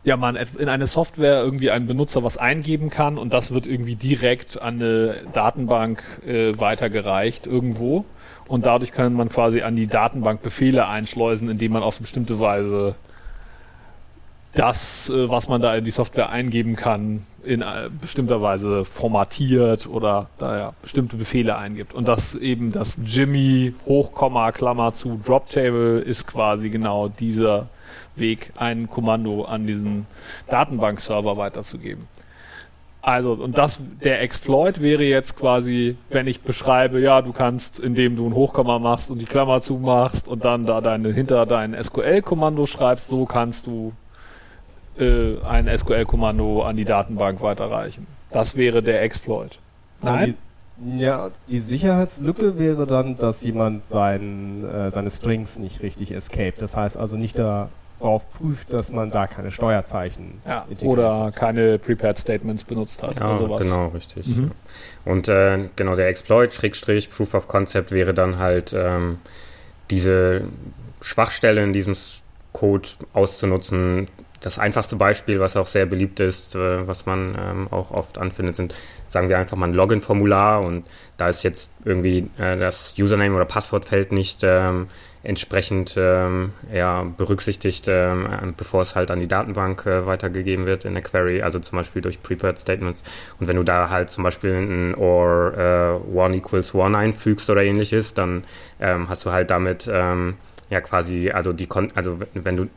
ja, 0.05 0.17
man 0.17 0.35
in 0.35 0.69
eine 0.69 0.85
Software 0.85 1.41
irgendwie 1.41 1.71
ein 1.71 1.87
Benutzer 1.87 2.23
was 2.23 2.37
eingeben 2.37 2.91
kann 2.91 3.17
und 3.17 3.33
das 3.33 3.51
wird 3.51 3.65
irgendwie 3.65 3.95
direkt 3.95 4.61
an 4.61 4.75
eine 4.75 5.15
Datenbank 5.33 6.03
äh, 6.25 6.57
weitergereicht 6.59 7.47
irgendwo 7.47 8.05
und 8.47 8.65
dadurch 8.65 8.91
kann 8.91 9.13
man 9.13 9.29
quasi 9.29 9.61
an 9.61 9.75
die 9.75 9.87
Datenbank 9.87 10.41
Befehle 10.41 10.87
einschleusen, 10.87 11.49
indem 11.49 11.73
man 11.73 11.83
auf 11.83 11.99
bestimmte 11.99 12.39
Weise 12.39 12.95
das, 14.53 15.09
äh, 15.09 15.29
was 15.29 15.47
man 15.47 15.61
da 15.61 15.75
in 15.75 15.83
die 15.83 15.91
Software 15.91 16.29
eingeben 16.29 16.75
kann, 16.75 17.25
in 17.43 17.61
äh, 17.61 17.89
bestimmter 18.01 18.41
Weise 18.41 18.85
formatiert 18.85 19.87
oder 19.87 20.29
da 20.37 20.57
ja 20.57 20.73
bestimmte 20.81 21.17
Befehle 21.17 21.57
eingibt. 21.57 21.93
Und 21.93 22.07
das 22.07 22.35
eben 22.35 22.71
das 22.71 22.97
Jimmy 23.05 23.73
Hochkomma 23.85 24.51
Klammer 24.51 24.93
zu 24.93 25.19
Drop 25.23 25.49
Table 25.49 25.99
ist 25.99 26.25
quasi 26.25 26.69
genau 26.69 27.09
dieser 27.09 27.67
Weg, 28.15 28.51
ein 28.55 28.89
Kommando 28.89 29.43
an 29.43 29.67
diesen 29.67 30.07
Datenbankserver 30.47 31.37
weiterzugeben. 31.37 32.07
Also, 33.05 33.33
und 33.33 33.55
das, 33.55 33.79
der 34.03 34.23
Exploit 34.23 34.81
wäre 34.81 35.03
jetzt 35.03 35.37
quasi, 35.37 35.95
wenn 36.09 36.25
ich 36.25 36.41
beschreibe, 36.41 36.99
ja, 36.99 37.21
du 37.21 37.33
kannst, 37.33 37.79
indem 37.79 38.15
du 38.15 38.25
ein 38.25 38.33
Hochkomma 38.33 38.79
machst 38.79 39.11
und 39.11 39.19
die 39.19 39.25
Klammer 39.25 39.61
zumachst 39.61 40.27
und 40.27 40.43
dann 40.43 40.65
da 40.65 40.81
deine, 40.81 41.13
hinter 41.13 41.45
dein 41.45 41.75
SQL-Kommando 41.79 42.65
schreibst, 42.65 43.07
so 43.07 43.27
kannst 43.27 43.67
du 43.67 43.93
äh, 44.97 45.39
ein 45.43 45.67
SQL-Kommando 45.67 46.63
an 46.63 46.77
die 46.77 46.85
Datenbank 46.85 47.43
weiterreichen. 47.43 48.07
Das 48.31 48.57
wäre 48.57 48.81
der 48.81 49.03
Exploit. 49.03 49.59
Nein? 50.01 50.33
Ja, 50.97 51.29
die 51.47 51.59
Sicherheitslücke 51.59 52.57
wäre 52.57 52.87
dann, 52.87 53.17
dass 53.17 53.43
jemand 53.43 53.85
sein, 53.85 54.65
äh, 54.65 54.89
seine 54.89 55.11
Strings 55.11 55.59
nicht 55.59 55.83
richtig 55.83 56.11
escaped. 56.11 56.59
Das 56.59 56.75
heißt 56.75 56.97
also 56.97 57.17
nicht 57.17 57.37
darauf 57.99 58.29
prüft, 58.31 58.71
dass 58.73 58.91
man 58.91 59.09
da 59.11 59.27
keine 59.27 59.51
Steuerzeichen 59.51 60.41
Ja, 60.45 60.65
oder 60.83 61.31
keine 61.33 61.79
Prepared 61.79 62.17
Statements 62.17 62.63
benutzt 62.63 63.01
hat 63.01 63.19
Ja, 63.19 63.29
oder 63.29 63.37
sowas. 63.37 63.61
genau, 63.61 63.87
richtig. 63.87 64.27
Mhm. 64.27 64.51
Und 65.05 65.27
äh, 65.27 65.59
genau, 65.75 65.95
der 65.95 66.07
Exploit, 66.09 66.53
Schrägstrich, 66.53 67.09
Proof 67.09 67.33
of 67.33 67.47
Concept 67.47 67.91
wäre 67.91 68.13
dann 68.13 68.37
halt 68.39 68.73
ähm, 68.77 69.19
diese 69.89 70.41
Schwachstelle 71.01 71.63
in 71.63 71.73
diesem 71.73 71.95
Code 72.53 72.87
auszunutzen. 73.13 74.07
Das 74.41 74.59
einfachste 74.59 74.95
Beispiel, 74.95 75.39
was 75.39 75.57
auch 75.57 75.67
sehr 75.67 75.85
beliebt 75.85 76.19
ist, 76.19 76.55
äh, 76.55 76.87
was 76.87 77.05
man 77.05 77.35
ähm, 77.39 77.67
auch 77.71 77.91
oft 77.91 78.17
anfindet, 78.17 78.55
sind, 78.55 78.75
sagen 79.07 79.29
wir 79.29 79.37
einfach 79.37 79.57
mal 79.57 79.67
ein 79.67 79.73
Login-Formular 79.73 80.61
und 80.61 80.85
da 81.17 81.29
ist 81.29 81.43
jetzt 81.43 81.71
irgendwie 81.83 82.29
äh, 82.37 82.57
das 82.57 82.95
Username 82.97 83.35
oder 83.35 83.45
Passwortfeld 83.45 84.11
nicht 84.11 84.41
ähm, 84.43 84.87
entsprechend 85.25 85.95
ähm, 85.97 86.53
ja, 86.71 87.03
berücksichtigt, 87.03 87.85
ähm, 87.87 88.53
bevor 88.55 88.81
es 88.81 88.95
halt 88.95 89.11
an 89.11 89.19
die 89.19 89.27
Datenbank 89.27 89.85
äh, 89.85 90.05
weitergegeben 90.05 90.65
wird 90.65 90.85
in 90.85 90.93
der 90.93 91.03
Query, 91.03 91.41
also 91.41 91.59
zum 91.59 91.77
Beispiel 91.77 92.01
durch 92.01 92.21
Prepared 92.21 92.59
Statements. 92.59 93.03
Und 93.39 93.47
wenn 93.47 93.55
du 93.55 93.63
da 93.63 93.89
halt 93.89 94.09
zum 94.09 94.23
Beispiel 94.23 94.53
ein 94.53 94.95
or 94.95 95.53
äh, 95.57 96.15
one 96.15 96.35
equals 96.35 96.73
one 96.73 96.97
einfügst 96.97 97.49
oder 97.49 97.63
ähnliches, 97.63 98.13
dann 98.13 98.43
ähm, 98.79 99.09
hast 99.09 99.25
du 99.25 99.31
halt 99.31 99.49
damit 99.49 99.89
ähm, 99.91 100.35
ja 100.69 100.81
quasi, 100.81 101.31
also 101.31 101.53
die 101.53 101.67
Kon 101.67 101.91
also 101.95 102.19
wenn 102.33 102.57
du 102.57 102.67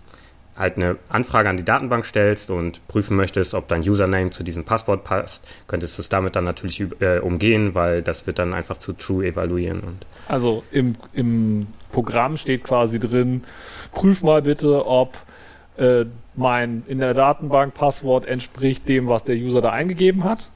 halt 0.59 0.77
eine 0.77 0.97
Anfrage 1.09 1.49
an 1.49 1.57
die 1.57 1.65
Datenbank 1.65 2.05
stellst 2.05 2.51
und 2.51 2.87
prüfen 2.89 3.17
möchtest, 3.17 3.55
ob 3.55 3.69
dein 3.69 3.81
Username 3.81 4.31
zu 4.31 4.43
diesem 4.43 4.65
Passwort 4.65 5.05
passt, 5.05 5.47
könntest 5.69 5.97
du 5.97 6.03
es 6.03 6.09
damit 6.09 6.37
dann 6.37 6.45
natürlich 6.45 6.85
äh, 7.01 7.21
umgehen, 7.21 7.75
weil 7.75 8.03
das 8.03 8.27
wird 8.27 8.39
dann 8.39 8.53
einfach 8.55 8.79
zu 8.79 8.93
true 8.93 9.25
evaluieren 9.25 9.81
und 9.81 10.07
Also 10.27 10.65
im, 10.73 10.97
im 11.13 11.69
Programm 11.93 12.37
steht 12.37 12.65
quasi 12.65 12.99
drin, 12.99 13.45
prüf 13.93 14.23
mal 14.23 14.43
bitte, 14.43 14.85
ob 14.87 15.17
äh, 15.77 16.05
mein 16.35 16.83
in 16.89 16.99
der 16.99 17.15
Datenbank 17.15 17.75
Passwort 17.75 18.27
entspricht 18.27 18.89
dem, 18.89 19.09
was 19.09 19.25
der 19.25 19.37
User 19.37 19.63
da 19.63 19.71
eingegeben 19.71 20.25
hat. 20.25 20.51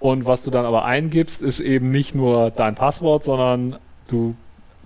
Und 0.00 0.26
was 0.26 0.44
du 0.44 0.52
dann 0.52 0.64
aber 0.64 0.84
eingibst, 0.84 1.42
ist 1.42 1.58
eben 1.58 1.90
nicht 1.90 2.14
nur 2.14 2.52
dein 2.52 2.76
Passwort, 2.76 3.24
sondern 3.24 3.76
du 4.06 4.36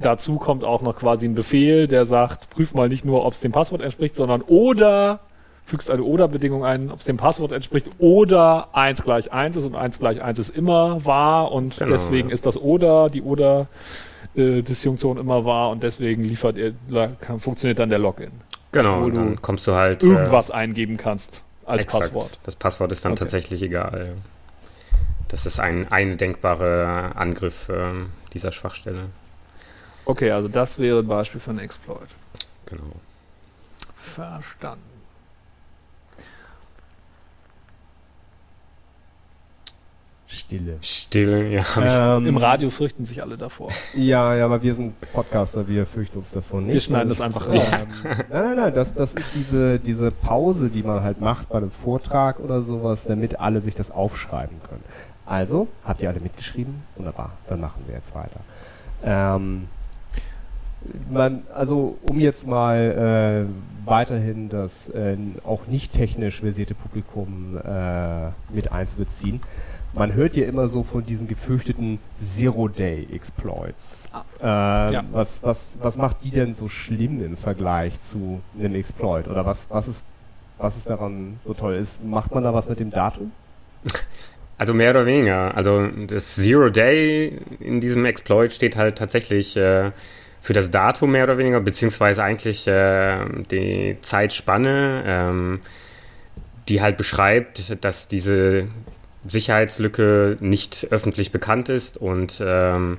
dazu 0.04 0.36
kommt 0.36 0.64
auch 0.64 0.82
noch 0.82 0.96
quasi 0.96 1.26
ein 1.26 1.34
Befehl, 1.34 1.86
der 1.88 2.06
sagt, 2.06 2.50
prüf 2.50 2.74
mal 2.74 2.88
nicht 2.88 3.04
nur, 3.04 3.24
ob 3.24 3.32
es 3.34 3.40
dem 3.40 3.52
Passwort 3.52 3.80
entspricht, 3.82 4.14
sondern 4.14 4.42
oder 4.42 5.20
fügst 5.64 5.90
eine 5.90 6.02
Oder-Bedingung 6.02 6.64
ein, 6.64 6.90
ob 6.90 6.98
es 7.00 7.04
dem 7.06 7.16
Passwort 7.16 7.52
entspricht, 7.52 7.88
oder 7.98 8.68
1 8.74 9.04
gleich 9.04 9.32
1 9.32 9.56
ist 9.56 9.64
und 9.64 9.76
1 9.76 10.00
gleich 10.00 10.20
1 10.22 10.38
ist 10.40 10.50
immer 10.56 11.04
wahr 11.04 11.52
und 11.52 11.78
Genau, 11.78 11.92
deswegen 11.92 12.28
ja. 12.28 12.34
ist 12.34 12.44
das 12.46 12.56
Oder, 12.56 13.08
die 13.08 13.22
Oder-Disjunktion 13.22 15.18
immer 15.18 15.44
wahr 15.44 15.70
und 15.70 15.82
deswegen 15.82 16.24
liefert 16.24 16.58
er, 16.58 16.72
kann, 17.20 17.40
funktioniert 17.40 17.78
dann 17.78 17.90
der 17.90 17.98
Login. 17.98 18.32
Genau, 18.72 19.04
und 19.04 19.14
dann 19.14 19.34
du 19.36 19.40
kommst 19.40 19.66
du 19.66 19.74
halt. 19.74 20.02
äh, 20.02 20.06
Irgendwas 20.06 20.50
eingeben 20.50 20.96
kannst 20.96 21.42
als 21.64 21.84
exakt. 21.84 22.04
Passwort. 22.06 22.38
Das 22.44 22.56
Passwort 22.56 22.90
ist 22.92 23.04
dann 23.04 23.12
Okay. 23.12 23.20
tatsächlich 23.20 23.62
egal. 23.62 24.14
Das 25.28 25.46
ist 25.46 25.60
ein, 25.60 25.86
ein 25.90 26.18
denkbarer 26.18 27.12
Angriff 27.16 27.68
ähm, 27.72 28.10
dieser 28.34 28.52
Schwachstelle. 28.52 29.04
Okay, 30.04 30.30
also 30.30 30.48
das 30.48 30.78
wäre 30.78 31.00
ein 31.00 31.06
Beispiel 31.06 31.40
für 31.40 31.50
einen 31.50 31.60
Exploit. 31.60 32.08
Genau. 32.66 32.82
Verstanden. 33.96 34.92
Stille. 40.26 40.78
Stille, 40.80 41.48
ja. 41.48 42.16
Ähm, 42.16 42.26
Im 42.26 42.36
Radio 42.38 42.70
fürchten 42.70 43.04
sich 43.04 43.22
alle 43.22 43.36
davor. 43.36 43.70
Ja, 43.94 44.34
ja, 44.34 44.46
aber 44.46 44.62
wir 44.62 44.74
sind 44.74 44.94
Podcaster, 45.12 45.68
wir 45.68 45.84
fürchten 45.84 46.18
uns 46.18 46.30
davon 46.30 46.64
nicht. 46.64 46.72
Wir 46.72 46.80
schneiden 46.80 47.10
das 47.10 47.20
einfach 47.20 47.48
raus. 47.48 47.62
Ähm, 47.82 47.88
nein, 48.30 48.44
nein, 48.44 48.56
nein, 48.56 48.74
das, 48.74 48.94
das 48.94 49.12
ist 49.12 49.34
diese, 49.34 49.78
diese 49.78 50.10
Pause, 50.10 50.70
die 50.70 50.82
man 50.82 51.02
halt 51.02 51.20
macht 51.20 51.50
bei 51.50 51.58
einem 51.58 51.70
Vortrag 51.70 52.40
oder 52.40 52.62
sowas, 52.62 53.04
damit 53.04 53.40
alle 53.40 53.60
sich 53.60 53.74
das 53.74 53.90
aufschreiben 53.90 54.56
können. 54.68 54.84
Also, 55.26 55.68
habt 55.84 56.02
ihr 56.02 56.08
alle 56.08 56.20
mitgeschrieben? 56.20 56.82
Wunderbar, 56.96 57.32
dann 57.48 57.60
machen 57.60 57.82
wir 57.86 57.94
jetzt 57.94 58.14
weiter. 58.14 58.40
Ähm, 59.04 59.68
man, 61.10 61.42
also, 61.54 61.98
um 62.02 62.18
jetzt 62.18 62.46
mal 62.46 63.46
äh, 63.48 63.88
weiterhin 63.88 64.48
das 64.48 64.88
äh, 64.90 65.16
auch 65.44 65.66
nicht 65.66 65.92
technisch 65.92 66.40
versierte 66.40 66.74
Publikum 66.74 67.58
äh, 67.58 68.28
mit 68.54 68.70
einzubeziehen, 68.72 69.40
man 69.94 70.14
hört 70.14 70.34
ja 70.36 70.46
immer 70.46 70.68
so 70.68 70.82
von 70.82 71.04
diesen 71.04 71.28
gefürchteten 71.28 71.98
Zero-Day-Exploits. 72.14 74.08
Ähm, 74.40 74.92
Ja. 74.92 75.04
was, 75.12 75.42
was, 75.42 75.76
was 75.80 75.96
macht 75.96 76.18
die 76.24 76.30
denn 76.30 76.54
so 76.54 76.68
schlimm 76.68 77.22
im 77.24 77.36
Vergleich 77.36 78.00
zu 78.00 78.40
einem 78.58 78.74
Exploit? 78.74 79.28
Oder 79.28 79.44
was, 79.44 79.66
was, 79.70 79.88
ist, 79.88 80.06
was 80.58 80.76
ist 80.76 80.88
daran 80.88 81.38
so 81.44 81.52
toll? 81.54 81.74
Ist, 81.74 82.02
macht 82.04 82.34
man 82.34 82.44
da 82.44 82.54
was 82.54 82.68
mit 82.68 82.80
dem 82.80 82.90
Datum? 82.90 83.32
Also 84.58 84.74
mehr 84.74 84.90
oder 84.90 85.06
weniger. 85.06 85.54
Also 85.56 85.88
das 86.06 86.36
Zero 86.36 86.70
Day 86.70 87.38
in 87.60 87.80
diesem 87.80 88.04
Exploit 88.04 88.52
steht 88.52 88.76
halt 88.76 88.96
tatsächlich 88.96 89.56
äh, 89.56 89.90
für 90.42 90.52
das 90.52 90.72
Datum 90.72 91.12
mehr 91.12 91.24
oder 91.24 91.38
weniger, 91.38 91.60
beziehungsweise 91.60 92.22
eigentlich 92.22 92.66
äh, 92.66 93.24
die 93.50 93.96
Zeitspanne, 94.02 95.04
ähm, 95.06 95.60
die 96.68 96.82
halt 96.82 96.96
beschreibt, 96.96 97.76
dass 97.84 98.08
diese 98.08 98.66
Sicherheitslücke 99.26 100.36
nicht 100.40 100.88
öffentlich 100.90 101.30
bekannt 101.30 101.68
ist 101.68 101.96
und 101.96 102.42
ähm, 102.44 102.98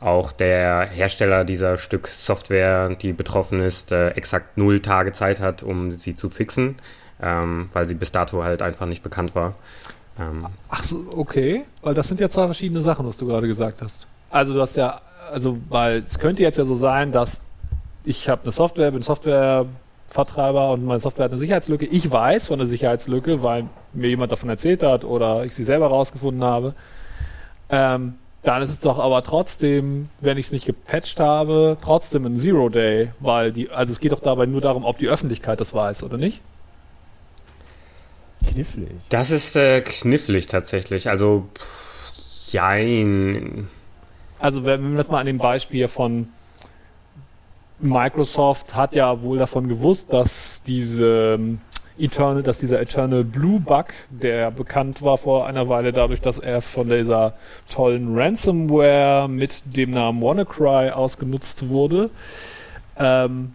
auch 0.00 0.32
der 0.32 0.82
Hersteller 0.82 1.44
dieser 1.44 1.78
Stück 1.78 2.08
Software, 2.08 2.90
die 2.90 3.14
betroffen 3.14 3.62
ist, 3.62 3.90
äh, 3.90 4.10
exakt 4.10 4.58
null 4.58 4.80
Tage 4.80 5.12
Zeit 5.12 5.40
hat, 5.40 5.62
um 5.62 5.92
sie 5.92 6.14
zu 6.14 6.28
fixen, 6.28 6.76
ähm, 7.22 7.70
weil 7.72 7.86
sie 7.86 7.94
bis 7.94 8.12
dato 8.12 8.44
halt 8.44 8.60
einfach 8.60 8.84
nicht 8.84 9.02
bekannt 9.02 9.34
war. 9.34 9.54
Ähm, 10.18 10.46
Ach 10.68 10.82
so, 10.82 11.06
okay. 11.16 11.64
Weil 11.80 11.94
das 11.94 12.08
sind 12.08 12.20
ja 12.20 12.28
zwei 12.28 12.44
verschiedene 12.44 12.82
Sachen, 12.82 13.06
was 13.06 13.16
du 13.16 13.26
gerade 13.26 13.46
gesagt 13.46 13.80
hast. 13.80 14.06
Also 14.28 14.52
du 14.52 14.60
hast 14.60 14.76
ja, 14.76 15.00
also 15.30 15.58
weil 15.68 16.02
es 16.06 16.18
könnte 16.18 16.42
jetzt 16.42 16.58
ja 16.58 16.64
so 16.64 16.74
sein, 16.74 17.12
dass 17.12 17.42
ich 18.04 18.28
habe 18.28 18.42
eine 18.42 18.52
Software, 18.52 18.90
bin 18.90 19.02
Softwarevertreiber 19.02 20.72
und 20.72 20.84
meine 20.84 21.00
Software 21.00 21.24
hat 21.24 21.32
eine 21.32 21.38
Sicherheitslücke. 21.38 21.86
Ich 21.86 22.10
weiß 22.10 22.48
von 22.48 22.58
der 22.58 22.66
Sicherheitslücke, 22.66 23.42
weil 23.42 23.68
mir 23.92 24.08
jemand 24.08 24.32
davon 24.32 24.48
erzählt 24.48 24.82
hat 24.82 25.04
oder 25.04 25.44
ich 25.44 25.54
sie 25.54 25.64
selber 25.64 25.86
rausgefunden 25.88 26.42
habe. 26.42 26.74
Ähm, 27.70 28.14
dann 28.42 28.60
ist 28.60 28.70
es 28.70 28.80
doch 28.80 28.98
aber 28.98 29.22
trotzdem, 29.22 30.08
wenn 30.20 30.36
ich 30.36 30.46
es 30.46 30.52
nicht 30.52 30.66
gepatcht 30.66 31.20
habe, 31.20 31.76
trotzdem 31.80 32.26
ein 32.26 32.38
Zero 32.38 32.68
Day, 32.68 33.10
weil 33.20 33.52
die, 33.52 33.70
also 33.70 33.92
es 33.92 34.00
geht 34.00 34.10
doch 34.10 34.20
dabei 34.20 34.46
nur 34.46 34.60
darum, 34.60 34.84
ob 34.84 34.98
die 34.98 35.08
Öffentlichkeit 35.08 35.60
das 35.60 35.72
weiß 35.72 36.02
oder 36.02 36.16
nicht. 36.16 36.40
Knifflig. 38.50 38.90
Das 39.08 39.30
ist 39.30 39.54
äh, 39.54 39.80
knifflig 39.80 40.48
tatsächlich. 40.48 41.08
Also, 41.08 41.48
pff, 41.56 42.52
jein. 42.52 43.68
Also 44.42 44.64
wenn 44.64 44.90
wir 44.90 44.96
das 44.96 45.08
mal 45.08 45.20
an 45.20 45.26
dem 45.26 45.38
Beispiel 45.38 45.86
von 45.86 46.26
Microsoft 47.78 48.74
hat 48.74 48.92
ja 48.92 49.22
wohl 49.22 49.38
davon 49.38 49.68
gewusst, 49.68 50.12
dass 50.12 50.62
diese 50.66 51.34
ähm, 51.38 51.60
Eternal, 51.96 52.42
dass 52.42 52.58
dieser 52.58 52.80
Eternal 52.80 53.22
Blue 53.22 53.60
Bug, 53.60 53.86
der 54.10 54.50
bekannt 54.50 55.00
war 55.00 55.16
vor 55.16 55.46
einer 55.46 55.68
Weile 55.68 55.92
dadurch, 55.92 56.20
dass 56.20 56.40
er 56.40 56.60
von 56.60 56.88
dieser 56.88 57.34
tollen 57.70 58.18
Ransomware 58.18 59.28
mit 59.28 59.62
dem 59.64 59.92
Namen 59.92 60.20
WannaCry 60.20 60.90
ausgenutzt 60.90 61.68
wurde. 61.68 62.10
Ähm, 62.98 63.54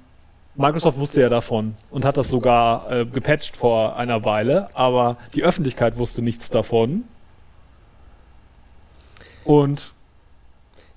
Microsoft 0.56 0.98
wusste 1.00 1.20
ja 1.20 1.28
davon 1.28 1.76
und 1.92 2.06
hat 2.06 2.16
das 2.16 2.30
sogar 2.30 2.90
äh, 2.90 3.06
gepatcht 3.06 3.58
vor 3.58 3.98
einer 3.98 4.24
Weile, 4.24 4.70
aber 4.74 5.18
die 5.34 5.44
Öffentlichkeit 5.44 5.98
wusste 5.98 6.22
nichts 6.22 6.50
davon. 6.50 7.04
Und 9.44 9.92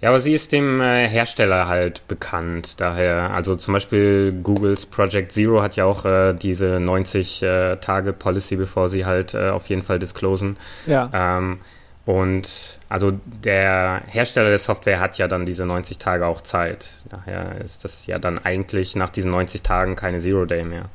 Ja, 0.00 0.08
aber 0.08 0.20
sie 0.20 0.32
ist 0.32 0.52
dem 0.52 0.80
äh, 0.80 1.06
Hersteller 1.08 1.68
halt 1.68 2.06
bekannt. 2.08 2.80
Daher, 2.80 3.32
also 3.32 3.54
zum 3.56 3.74
Beispiel 3.74 4.32
Googles 4.42 4.86
Project 4.86 5.32
Zero 5.32 5.62
hat 5.62 5.76
ja 5.76 5.84
auch 5.84 6.06
äh, 6.06 6.32
diese 6.32 6.80
90 6.80 7.42
äh, 7.42 7.76
Tage 7.76 8.12
Policy, 8.14 8.56
bevor 8.56 8.88
sie 8.88 9.04
halt 9.04 9.34
äh, 9.34 9.50
auf 9.50 9.68
jeden 9.68 9.82
Fall 9.82 9.98
disclosen. 9.98 10.56
ja, 10.86 11.10
Ähm, 11.12 11.60
und 12.06 12.78
also 12.88 13.12
der 13.24 14.02
Hersteller 14.06 14.48
der 14.48 14.58
Software 14.58 15.00
hat 15.00 15.18
ja 15.18 15.28
dann 15.28 15.44
diese 15.44 15.66
90 15.66 15.98
Tage 15.98 16.26
auch 16.26 16.40
Zeit. 16.40 16.88
Daher 17.10 17.60
ist 17.62 17.84
das 17.84 18.06
ja 18.06 18.18
dann 18.18 18.38
eigentlich 18.42 18.96
nach 18.96 19.10
diesen 19.10 19.30
90 19.30 19.62
Tagen 19.62 19.96
keine 19.96 20.20
Zero 20.20 20.46
Day 20.46 20.64
mehr. 20.64 20.86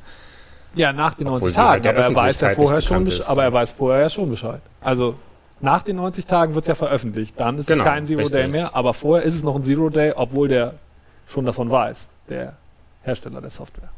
Ja, 0.74 0.92
nach 0.92 1.14
den 1.14 1.28
Obwohl 1.28 1.52
90 1.52 1.54
sie 1.54 1.60
halt 1.60 1.68
Tagen, 1.68 1.82
der 1.84 2.06
aber 2.06 2.20
er 2.20 2.22
weiß 2.26 2.40
ja 2.40 2.48
vorher 2.50 2.80
schon, 2.80 3.06
ist. 3.06 3.20
aber 3.22 3.44
er 3.44 3.52
weiß 3.52 3.70
vorher 3.70 4.02
ja 4.02 4.10
schon 4.10 4.28
Bescheid. 4.28 4.60
Also 4.82 5.14
nach 5.60 5.82
den 5.82 5.96
90 5.96 6.26
Tagen 6.26 6.54
wird 6.54 6.64
es 6.64 6.68
ja 6.68 6.74
veröffentlicht, 6.74 7.38
dann 7.40 7.58
ist 7.58 7.66
Genau, 7.68 7.82
es 7.82 7.84
kein 7.88 8.06
Zero 8.06 8.18
Day 8.28 8.42
richtig. 8.42 8.52
mehr, 8.52 8.74
aber 8.74 8.94
vorher 8.94 9.24
ist 9.24 9.34
es 9.34 9.42
noch 9.42 9.56
ein 9.56 9.62
Zero 9.62 9.88
Day, 9.90 10.12
obwohl 10.14 10.48
der 10.48 10.74
schon 11.28 11.46
davon 11.46 11.70
weiß, 11.70 12.10
der 12.28 12.54
Hersteller 13.02 13.40
der 13.40 13.50
Software. 13.50 13.88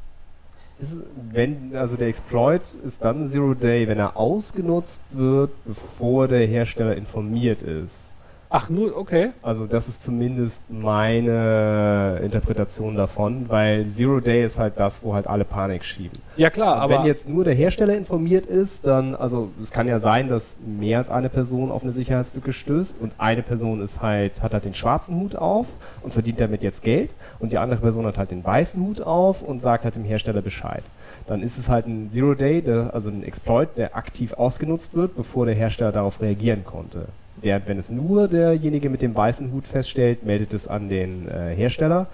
Ist, 0.78 1.02
wenn, 1.32 1.74
also 1.74 1.96
der 1.96 2.06
Exploit 2.08 2.62
ist 2.84 3.04
dann 3.04 3.28
Zero 3.28 3.54
Day, 3.54 3.88
wenn 3.88 3.98
er 3.98 4.16
ausgenutzt 4.16 5.00
wird, 5.10 5.50
bevor 5.64 6.28
der 6.28 6.46
Hersteller 6.46 6.96
informiert 6.96 7.62
ist. 7.62 8.14
Ach, 8.50 8.70
nur, 8.70 8.96
okay. 8.96 9.30
Also 9.42 9.66
das 9.66 9.88
ist 9.88 10.02
zumindest 10.02 10.62
meine 10.70 12.18
Interpretation 12.22 12.96
davon, 12.96 13.46
weil 13.48 13.86
Zero 13.86 14.20
Day 14.20 14.42
ist 14.42 14.58
halt 14.58 14.74
das, 14.78 15.02
wo 15.02 15.12
halt 15.12 15.26
alle 15.26 15.44
Panik 15.44 15.84
schieben. 15.84 16.18
Ja 16.36 16.48
klar, 16.48 16.76
Und 16.76 16.82
aber 16.82 16.98
wenn 16.98 17.06
jetzt 17.06 17.28
nur 17.28 17.44
der 17.44 17.54
Hersteller 17.54 17.94
informiert 17.94 18.46
ist, 18.46 18.86
dann, 18.86 19.14
also 19.14 19.50
es 19.60 19.70
kann 19.70 19.86
ja 19.86 20.00
sein, 20.00 20.28
dass 20.28 20.56
mehr 20.64 20.96
als 20.98 21.10
eine 21.10 21.28
Person 21.28 21.70
auf 21.70 21.82
eine 21.82 21.92
Sicherheitslücke 21.92 22.54
stößt 22.54 22.96
und 23.00 23.12
eine 23.18 23.42
Person 23.42 23.82
ist 23.82 24.00
halt, 24.00 24.40
hat 24.42 24.54
halt 24.54 24.64
den 24.64 24.74
schwarzen 24.74 25.16
Hut 25.16 25.36
auf 25.36 25.66
und 26.02 26.12
verdient 26.14 26.40
damit 26.40 26.62
jetzt 26.62 26.82
Geld 26.82 27.14
und 27.40 27.52
die 27.52 27.58
andere 27.58 27.80
Person 27.80 28.06
hat 28.06 28.16
halt 28.16 28.30
den 28.30 28.44
weißen 28.44 28.82
Hut 28.82 29.02
auf 29.02 29.42
und 29.42 29.60
sagt 29.60 29.84
halt 29.84 29.94
dem 29.96 30.04
Hersteller 30.04 30.40
Bescheid. 30.40 30.84
Dann 31.26 31.42
ist 31.42 31.58
es 31.58 31.68
halt 31.68 31.86
ein 31.86 32.08
Zero 32.10 32.34
Day, 32.34 32.62
der, 32.62 32.94
also 32.94 33.10
ein 33.10 33.22
Exploit, 33.22 33.76
der 33.76 33.94
aktiv 33.94 34.32
ausgenutzt 34.32 34.94
wird, 34.94 35.16
bevor 35.16 35.44
der 35.44 35.54
Hersteller 35.54 35.92
darauf 35.92 36.22
reagieren 36.22 36.64
konnte. 36.64 37.08
Während 37.42 37.68
wenn 37.68 37.78
es 37.78 37.90
nur 37.90 38.28
derjenige 38.28 38.90
mit 38.90 39.02
dem 39.02 39.16
weißen 39.16 39.52
Hut 39.52 39.66
feststellt, 39.66 40.24
meldet 40.24 40.54
es 40.54 40.68
an 40.68 40.88
den 40.88 41.28
äh, 41.28 41.54
Hersteller. 41.54 42.06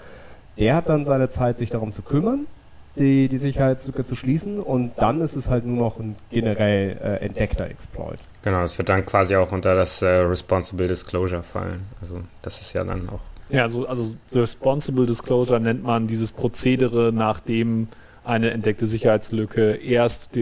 Der 0.59 0.76
hat 0.76 0.88
dann 0.88 1.04
seine 1.04 1.28
Zeit, 1.28 1.59
sich 1.59 1.71
darum 1.71 1.93
zu 1.93 2.02
kümmern 2.02 2.47
die, 2.97 3.28
die 3.28 3.38
Sicherheitslücke 3.38 4.04
zu 4.04 4.14
schließen 4.14 4.61
und 4.61 4.93
dann 4.97 5.21
ist 5.21 5.35
es 5.35 5.49
halt 5.49 5.66
nur 5.66 5.76
noch 5.76 5.99
ein 5.99 6.16
generell 6.31 6.97
äh, 7.02 7.25
entdeckter 7.25 7.66
Exploit. 7.66 8.19
Genau, 8.43 8.62
es 8.62 8.78
wird 8.78 8.88
dann 8.88 9.04
quasi 9.04 9.35
auch 9.37 9.52
unter 9.52 9.75
das 9.75 10.00
äh, 10.02 10.07
Responsible 10.07 10.87
Disclosure 10.87 11.43
fallen. 11.43 11.87
Also 12.00 12.21
das 12.43 12.61
ist 12.61 12.73
ja 12.73 12.85
dann 12.85 13.09
auch. 13.09 13.21
ja, 13.49 13.69
so, 13.69 13.87
also 13.87 14.14
the 14.31 14.40
Responsible 14.40 15.07
Disclosure 15.07 15.61
nennt 15.61 15.83
man 15.83 16.07
dieses 16.07 16.31
Prozedere, 16.31 17.12
nachdem 17.12 17.88
eine 18.25 18.50
entdeckte 18.52 18.87
Sicherheitslücke 18.87 19.73
erst 19.73 20.35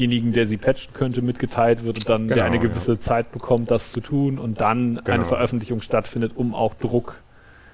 demjenigen, 0.00 0.32
der 0.32 0.46
sie 0.46 0.56
patchen 0.56 0.94
könnte, 0.94 1.22
mitgeteilt 1.22 1.84
wird 1.84 1.98
und 1.98 2.08
dann 2.08 2.28
der 2.28 2.36
Genau, 2.36 2.46
eine 2.46 2.56
ja. 2.56 2.62
gewisse 2.62 2.98
Zeit 2.98 3.32
bekommt, 3.32 3.70
das 3.70 3.92
zu 3.92 4.00
tun 4.00 4.38
und 4.38 4.60
dann 4.60 4.98
eine 4.98 5.02
Genau. 5.02 5.24
Veröffentlichung 5.24 5.80
stattfindet, 5.80 6.32
um 6.34 6.54
auch 6.54 6.74
Druck 6.74 7.16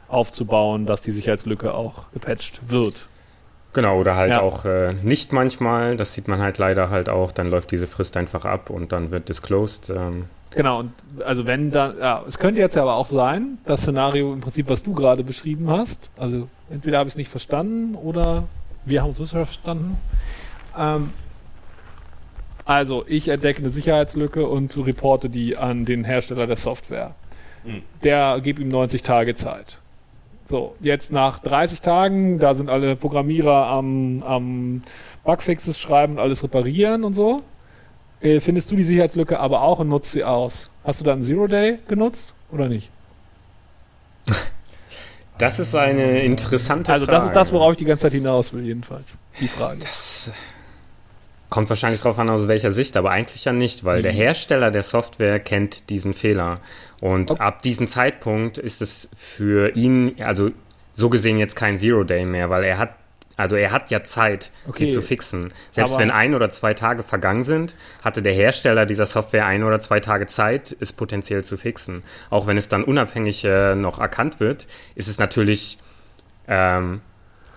aufzubauen, 0.09 0.87
dass 0.87 1.03
die 1.03 1.11
Sicherheitslücke 1.11 1.75
auch 1.75 2.11
gepatcht 2.13 2.61
wird. 2.69 3.09
Genau, 3.73 3.99
oder 4.01 4.17
halt 4.17 4.31
Ja. 4.31 4.41
auch 4.41 4.65
äh, 4.65 4.95
nicht 5.03 5.33
manchmal, 5.33 5.97
das 5.97 6.15
sieht 6.15 6.29
man 6.29 6.41
halt 6.41 6.59
leider 6.59 6.91
halt 6.91 7.09
auch, 7.09 7.31
dann 7.33 7.49
läuft 7.51 7.71
diese 7.71 7.87
Frist 7.87 8.17
einfach 8.17 8.45
ab 8.45 8.71
und 8.71 8.93
dann 8.93 9.11
wird 9.11 9.29
disclosed. 9.29 9.91
Ähm, 9.91 10.27
Genau, 10.51 10.79
und 10.81 10.93
also 11.27 11.47
wenn 11.47 11.71
dann, 11.71 11.99
ja, 11.99 12.23
es 12.27 12.39
könnte 12.39 12.61
jetzt 12.61 12.77
ja 12.77 12.83
aber 12.83 12.95
auch 12.95 13.09
sein, 13.09 13.59
das 13.67 13.83
Szenario 13.83 14.33
im 14.33 14.41
Prinzip, 14.41 14.71
was 14.71 14.83
du 14.83 14.95
gerade 14.95 15.23
beschrieben 15.23 15.69
hast, 15.69 16.11
also 16.17 16.49
entweder 16.71 16.99
habe 16.99 17.09
ich 17.09 17.13
es 17.15 17.19
nicht 17.19 17.29
verstanden 17.31 17.95
oder 17.95 18.45
wir 18.87 19.03
haben 19.03 19.11
es 19.11 19.19
missverstanden. 19.19 19.99
Ähm, 20.79 21.11
Also, 22.67 23.05
ich 23.09 23.29
entdecke 23.29 23.61
eine 23.61 23.71
Sicherheitslücke 23.71 24.47
und 24.47 24.77
reporte 24.85 25.31
die 25.31 25.57
an 25.57 25.85
den 25.85 26.05
Hersteller 26.05 26.47
der 26.47 26.57
Software. 26.57 27.15
Mhm. 27.65 27.83
Der 28.03 28.41
gibt 28.43 28.59
ihm 28.59 28.69
90 28.69 29.03
Tage 29.03 29.35
Zeit. 29.37 29.79
So, 30.49 30.75
jetzt 30.81 31.11
nach 31.11 31.39
30 31.41 31.81
Tagen, 31.81 32.39
da 32.39 32.55
sind 32.55 32.69
alle 32.69 32.95
Programmierer 32.97 33.67
am, 33.67 34.23
am 34.23 34.83
Bugfixes 35.25 35.79
schreiben 35.79 36.15
und 36.15 36.19
alles 36.21 36.43
reparieren 36.45 37.03
und 37.05 37.15
so. 37.15 37.43
Äh, 38.21 38.41
findest 38.41 38.71
du 38.71 38.77
die 38.77 38.85
Sicherheitslücke 38.85 39.41
aber 39.41 39.63
auch 39.63 39.79
und 39.81 39.89
nutzt 39.89 40.13
sie 40.13 40.25
aus. 40.25 40.71
Hast 40.85 41.01
du 41.01 41.05
dann 41.05 41.23
Zero 41.23 41.47
Day 41.49 41.79
genutzt 41.89 42.35
oder 42.53 42.69
nicht? 42.69 42.91
Das 45.39 45.59
ist 45.59 45.75
eine 45.75 46.21
interessante 46.23 46.91
Also 46.91 47.05
Frage. 47.05 47.15
das 47.17 47.25
ist 47.27 47.37
das, 47.37 47.53
worauf 47.53 47.73
ich 47.73 47.77
die 47.77 47.85
ganze 47.85 48.05
Zeit 48.05 48.13
hinaus 48.15 48.55
will, 48.55 48.65
jedenfalls. 48.65 49.19
Die 49.39 49.49
Frage. 49.49 49.81
Das 49.81 50.31
kommt 51.57 51.71
wahrscheinlich 51.71 52.03
darauf 52.03 52.19
an, 52.19 52.29
aus 52.29 52.49
welcher 52.49 52.71
Sicht, 52.71 52.99
aber 52.99 53.13
eigentlich 53.13 53.47
ja 53.47 53.53
nicht, 53.55 53.83
weil 53.83 54.03
der 54.03 54.13
Hersteller 54.13 54.71
der 54.71 54.83
Software 54.83 55.41
kennt 55.41 55.89
diesen 55.89 56.13
Fehler. 56.13 56.61
Und 57.01 57.31
Okay. 57.31 57.41
ab 57.43 57.63
diesem 57.63 57.87
Zeitpunkt 57.87 58.59
ist 58.59 58.83
es 58.83 59.09
für 59.17 59.75
ihn, 59.75 60.17
also 60.21 60.51
so 60.93 61.09
gesehen 61.09 61.39
jetzt 61.39 61.57
kein 61.57 61.79
Zero 61.79 62.05
Day 62.05 62.27
mehr, 62.27 62.51
weil 62.51 62.63
er 62.65 62.77
hat, 62.77 62.91
also 63.39 63.57
er 63.57 63.73
hat 63.73 63.91
ja 63.91 64.05
Zeit, 64.05 64.51
Okay. 64.69 64.85
sie 64.89 64.93
zu 64.93 65.01
fixen. 65.01 65.51
Selbst 65.71 65.93
Aber- 65.95 66.01
wenn 66.03 66.11
ein 66.11 66.35
oder 66.35 66.51
zwei 66.51 66.75
Tage 66.75 67.03
vergangen 67.03 67.43
sind, 67.43 67.75
hatte 68.05 68.21
der 68.21 68.35
Hersteller 68.35 68.85
dieser 68.85 69.07
Software 69.07 69.47
ein 69.47 69.65
oder 69.65 69.81
zwei 69.81 69.99
Tage 70.01 70.27
Zeit, 70.27 70.77
es 70.81 70.93
potenziell 70.93 71.43
zu 71.43 71.57
fixen. 71.57 72.03
Auch 72.29 72.47
wenn 72.47 72.59
es 72.59 72.69
dann 72.69 72.85
unabhängig 72.85 73.43
äh, 73.47 73.75
noch 73.75 73.99
erkannt 73.99 74.41
wird, 74.41 74.67
ist 74.95 75.09
es 75.09 75.19
natürlich 75.19 75.79
ähm, 76.49 77.01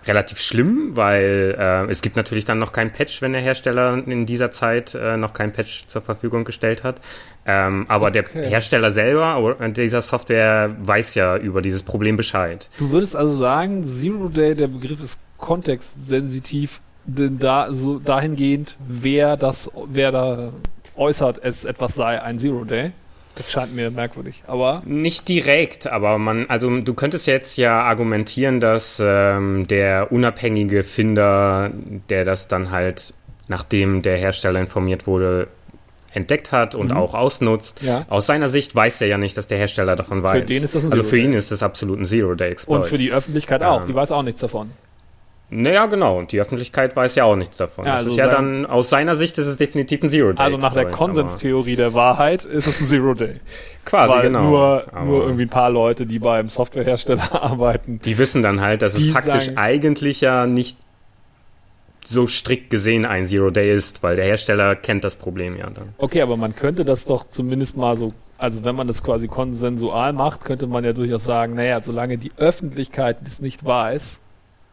relativ 0.06 0.38
schlimm, 0.40 0.96
weil 0.96 1.54
äh, 1.58 1.90
es 1.90 2.00
gibt 2.02 2.16
natürlich 2.16 2.44
dann 2.44 2.58
noch 2.58 2.72
kein 2.72 2.92
Patch, 2.92 3.20
wenn 3.22 3.32
der 3.32 3.42
Hersteller 3.42 4.02
in 4.06 4.26
dieser 4.26 4.50
Zeit 4.50 4.94
äh, 4.94 5.16
noch 5.16 5.32
kein 5.34 5.52
Patch 5.52 5.86
zur 5.86 6.02
Verfügung 6.02 6.44
gestellt 6.44 6.84
hat. 6.84 7.00
Ähm, 7.46 7.86
aber 7.88 8.08
Okay. 8.08 8.24
der 8.32 8.48
Hersteller 8.48 8.90
selber 8.90 9.56
dieser 9.76 10.02
Software 10.02 10.74
weiß 10.82 11.14
ja 11.14 11.36
über 11.36 11.62
dieses 11.62 11.82
Problem 11.82 12.16
Bescheid. 12.16 12.68
Du 12.78 12.90
würdest 12.90 13.16
also 13.16 13.36
sagen, 13.36 13.84
Zero 13.84 14.28
Day, 14.28 14.54
der 14.54 14.68
Begriff 14.68 15.02
ist 15.02 15.18
kontextsensitiv, 15.38 16.80
denn 17.04 17.38
da 17.38 17.72
so 17.72 17.98
dahingehend, 17.98 18.76
wer 18.86 19.36
das, 19.36 19.70
wer 19.88 20.12
da 20.12 20.52
äußert, 20.96 21.40
es 21.42 21.64
etwas 21.64 21.94
sei 21.94 22.20
ein 22.22 22.38
Zero 22.38 22.64
Day. 22.64 22.92
Das 23.40 23.50
scheint 23.52 23.74
mir 23.74 23.90
merkwürdig. 23.90 24.42
Aber 24.46 24.82
Nicht 24.84 25.26
direkt, 25.28 25.86
aber 25.86 26.18
man, 26.18 26.46
also 26.48 26.80
du 26.80 26.94
könntest 26.94 27.26
jetzt 27.26 27.56
ja 27.56 27.82
argumentieren, 27.82 28.60
dass 28.60 29.00
ähm, 29.02 29.66
der 29.66 30.12
unabhängige 30.12 30.82
Finder, 30.84 31.70
der 32.10 32.24
das 32.24 32.48
dann 32.48 32.70
halt, 32.70 33.14
nachdem 33.48 34.02
der 34.02 34.16
Hersteller 34.18 34.60
informiert 34.60 35.06
wurde, 35.06 35.48
entdeckt 36.12 36.50
hat 36.52 36.74
und 36.74 36.90
Mhm. 36.90 36.96
auch 36.96 37.14
ausnutzt. 37.14 37.82
Ja. 37.82 38.04
Aus 38.08 38.26
seiner 38.26 38.48
Sicht 38.48 38.74
weiß 38.74 39.00
er 39.00 39.06
ja 39.08 39.16
nicht, 39.16 39.36
dass 39.36 39.46
der 39.48 39.58
Hersteller 39.58 39.94
davon 39.96 40.22
weiß. 40.22 40.44
den 40.46 40.62
ist 40.64 40.74
das 40.74 40.84
ein 40.84 40.90
also 40.92 41.02
für 41.04 41.10
Zero-Day. 41.10 41.24
ihn 41.24 41.32
ist 41.38 41.50
das 41.52 41.62
absolut 41.62 41.98
ein 42.00 42.04
Zero-Day-Exploit. 42.04 42.80
und 42.82 42.86
für 42.86 42.98
die 42.98 43.12
Öffentlichkeit 43.12 43.62
auch. 43.62 43.82
Ähm. 43.82 43.86
Die 43.86 43.94
weiß 43.94 44.10
auch 44.12 44.22
nichts 44.22 44.40
davon. 44.40 44.70
Naja, 45.52 45.86
genau. 45.86 46.18
Und 46.18 46.30
die 46.30 46.40
Öffentlichkeit 46.40 46.94
weiß 46.94 47.16
ja 47.16 47.24
auch 47.24 47.34
nichts 47.34 47.56
davon. 47.56 47.84
Ja, 47.84 47.92
das 47.92 48.00
also 48.02 48.10
ist 48.12 48.16
ja 48.18 48.28
dann, 48.28 48.66
aus 48.66 48.88
seiner 48.88 49.16
Sicht 49.16 49.36
ist 49.36 49.46
es 49.48 49.56
definitiv 49.56 50.02
ein 50.02 50.08
Zero-Day. 50.08 50.40
Also 50.42 50.58
nach 50.58 50.74
der 50.74 50.90
Konsenstheorie 50.90 51.74
der 51.74 51.92
Wahrheit 51.92 52.44
ist 52.44 52.68
es 52.68 52.80
ein 52.80 52.86
Zero 52.86 53.14
Day. 53.14 53.30
aber 53.30 53.40
Quasi, 53.84 54.14
Weil 54.14 54.22
genau. 54.22 54.42
nur, 54.44 54.84
Aber 54.92 55.04
nur 55.04 55.22
irgendwie 55.24 55.42
ein 55.46 55.48
paar 55.50 55.70
Leute, 55.70 56.06
die 56.06 56.20
beim 56.20 56.46
Softwarehersteller 56.46 57.32
arbeiten. 57.42 57.98
Die 58.04 58.16
wissen 58.16 58.42
dann 58.42 58.60
halt, 58.60 58.82
dass 58.82 58.94
es 58.94 59.10
faktisch 59.10 59.46
sagen- 59.46 59.58
eigentlich 59.58 60.20
ja 60.20 60.46
nicht 60.46 60.76
so 62.04 62.26
strikt 62.26 62.70
gesehen 62.70 63.04
ein 63.04 63.26
Zero-Day 63.26 63.74
ist, 63.74 64.02
weil 64.04 64.16
der 64.16 64.24
Hersteller 64.26 64.76
kennt 64.76 65.02
das 65.04 65.16
Problem 65.16 65.56
ja 65.56 65.68
dann. 65.68 65.90
Okay, 65.98 66.22
aber 66.22 66.36
man 66.36 66.54
könnte 66.54 66.84
das 66.84 67.04
doch 67.04 67.26
zumindest 67.26 67.76
mal 67.76 67.96
so, 67.96 68.12
also 68.38 68.64
wenn 68.64 68.74
man 68.76 68.86
das 68.86 69.02
quasi 69.02 69.28
konsensual 69.28 70.12
macht, 70.12 70.44
könnte 70.44 70.66
man 70.66 70.84
ja 70.84 70.92
durchaus 70.92 71.24
sagen, 71.24 71.54
naja, 71.54 71.82
solange 71.82 72.18
die 72.18 72.32
Öffentlichkeit 72.36 73.18
es 73.26 73.40
nicht 73.40 73.64
weiß, 73.64 74.20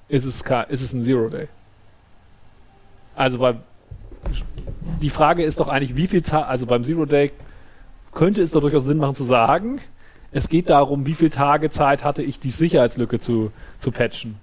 ist 0.10 0.26
es, 0.26 0.42
ist 0.70 0.82
es 0.82 0.94
ein 0.94 1.04
Zero 1.04 1.30
Day. 1.30 1.48
Also 3.16 3.40
weil 3.40 3.60
die 5.02 5.10
Frage 5.10 5.44
ist 5.44 5.60
doch 5.60 5.68
eigentlich, 5.68 5.96
wie 5.96 6.08
viel 6.08 6.24
Zeit, 6.24 6.46
also 6.46 6.66
beim 6.66 6.84
Zero 6.84 7.06
Day 7.06 7.32
könnte 8.14 8.42
es 8.42 8.52
doch 8.52 8.62
durchaus 8.62 8.86
Sinn 8.86 8.98
machen 8.98 9.16
zu 9.16 9.24
sagen, 9.24 9.80
es 10.32 10.50
geht 10.50 10.70
darum, 10.70 11.06
wie 11.06 11.14
viel 11.14 11.30
Tage 11.30 11.70
Zeit 11.70 12.04
hatte 12.04 12.22
ich, 12.22 12.40
die 12.40 12.50
Sicherheitslücke 12.50 13.20
zu, 13.20 13.52
zu 13.78 13.92
patchen. 13.92 14.38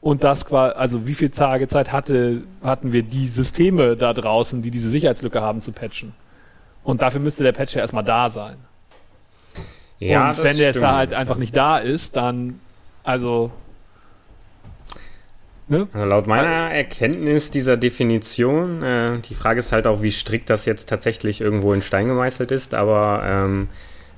Und 0.00 0.24
das 0.24 0.46
quasi, 0.46 0.74
also 0.74 1.06
wie 1.06 1.14
viel 1.14 1.30
Tage 1.30 1.68
Zeit 1.68 1.92
hatte, 1.92 2.42
hatten 2.62 2.92
wir 2.92 3.04
die 3.04 3.28
Systeme 3.28 3.96
da 3.96 4.12
draußen, 4.12 4.60
die 4.60 4.72
diese 4.72 4.88
Sicherheitslücke 4.88 5.40
haben, 5.40 5.62
zu 5.62 5.70
patchen. 5.70 6.12
Und 6.82 7.02
dafür 7.02 7.20
müsste 7.20 7.44
der 7.44 7.52
Patch 7.52 7.76
ja 7.76 7.82
erstmal 7.82 8.02
da 8.02 8.28
sein. 8.28 8.56
und 10.30 10.38
das 10.38 10.44
wenn 10.44 10.56
der 10.56 10.66
jetzt 10.66 10.82
da 10.82 10.96
halt 10.96 11.14
einfach 11.14 11.36
nicht 11.36 11.56
da 11.56 11.78
ist, 11.78 12.16
dann, 12.16 12.58
also, 13.04 13.52
ne? 15.72 15.88
Also 15.92 16.06
laut 16.06 16.26
meiner 16.28 16.70
Erkenntnis 16.70 17.50
dieser 17.50 17.76
Definition, 17.76 18.82
äh, 18.82 19.18
die 19.18 19.34
Frage 19.34 19.58
ist 19.58 19.72
halt 19.72 19.86
auch, 19.88 20.02
wie 20.02 20.10
strikt 20.12 20.48
das 20.50 20.64
jetzt 20.66 20.88
tatsächlich 20.88 21.40
irgendwo 21.40 21.72
in 21.72 21.82
Stein 21.82 22.06
gemeißelt 22.08 22.52
ist, 22.52 22.74
aber 22.74 23.22
ähm, 23.24 23.68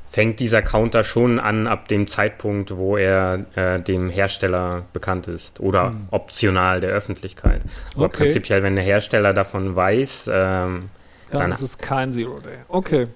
fängt 0.07 0.39
dieser 0.41 0.63
Counter 0.63 1.03
schon 1.03 1.41
an 1.41 1.67
ab 1.67 1.89
dem 1.89 2.07
Zeitpunkt, 2.07 2.77
wo 2.77 2.97
er 2.97 3.47
äh, 3.57 3.81
dem 3.81 4.11
Hersteller 4.11 4.85
bekannt 4.93 5.27
ist 5.27 5.59
oder 5.61 5.93
optional 6.11 6.81
der 6.81 6.91
Öffentlichkeit. 6.91 7.63
Aber 7.97 8.05
Okay. 8.07 8.19
prinzipiell, 8.19 8.63
wenn 8.63 8.77
der 8.77 8.85
Hersteller 8.85 9.33
davon 9.33 9.75
weiß, 9.75 10.31
ähm, 10.33 10.91
Dann 11.31 11.41
Dann- 11.41 11.53
ist 11.53 11.63
es 11.63 11.79
kein 11.79 12.13
Zero 12.13 12.39
Day. 12.39 12.59
Okay. 12.69 13.09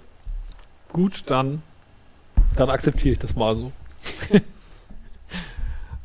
Gut, 0.92 1.22
dann, 1.26 1.62
dann 2.56 2.68
akzeptiere 2.70 3.12
ich 3.12 3.18
das 3.20 3.36
mal 3.36 3.54
so. 3.54 3.70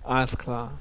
Alles 0.03 0.37
klar. 0.37 0.73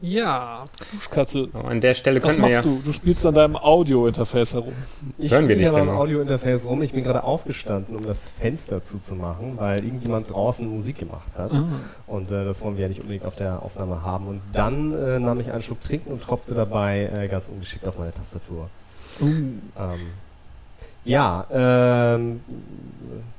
Ja, 0.00 0.64
Duschkatze. 0.92 1.48
an 1.52 1.80
der 1.80 1.94
Stelle 1.94 2.22
Was 2.22 2.30
können 2.30 2.42
wir 2.44 2.56
machst 2.56 2.64
ja. 2.66 2.72
du? 2.72 2.80
Du 2.84 2.92
spielst 2.92 3.26
an 3.26 3.34
deinem 3.34 3.56
Audio-Interface 3.56 4.54
herum. 4.54 4.72
Ich 5.18 5.32
Hören 5.32 5.48
wir 5.48 5.56
dich 5.56 5.68
hier 5.68 5.76
denn? 5.76 5.88
Audiointerface 5.88 6.66
rum. 6.66 6.82
Ich 6.82 6.92
bin 6.92 7.02
gerade 7.02 7.24
aufgestanden, 7.24 7.96
um 7.96 8.06
das 8.06 8.28
Fenster 8.28 8.80
zuzumachen, 8.80 9.56
weil 9.56 9.84
irgendjemand 9.84 10.30
draußen 10.30 10.68
Musik 10.68 10.98
gemacht 10.98 11.36
hat. 11.36 11.52
Ah. 11.52 11.64
Und 12.06 12.30
äh, 12.30 12.44
das 12.44 12.62
wollen 12.62 12.76
wir 12.76 12.82
ja 12.82 12.88
nicht 12.88 13.00
unbedingt 13.00 13.24
auf 13.24 13.34
der 13.34 13.60
Aufnahme 13.60 14.02
haben. 14.02 14.28
Und 14.28 14.40
dann 14.52 14.92
äh, 14.92 15.18
nahm 15.18 15.40
ich 15.40 15.50
einen 15.50 15.62
Schluck 15.62 15.80
Trinken 15.80 16.12
und 16.12 16.22
tropfte 16.22 16.54
dabei 16.54 17.10
äh, 17.12 17.26
ganz 17.26 17.48
ungeschickt 17.48 17.84
auf 17.84 17.98
meine 17.98 18.12
Tastatur. 18.12 18.70
Uh, 19.20 19.26
Ähm, 19.26 20.00
ja, 21.04 21.46
ähm, 21.50 22.40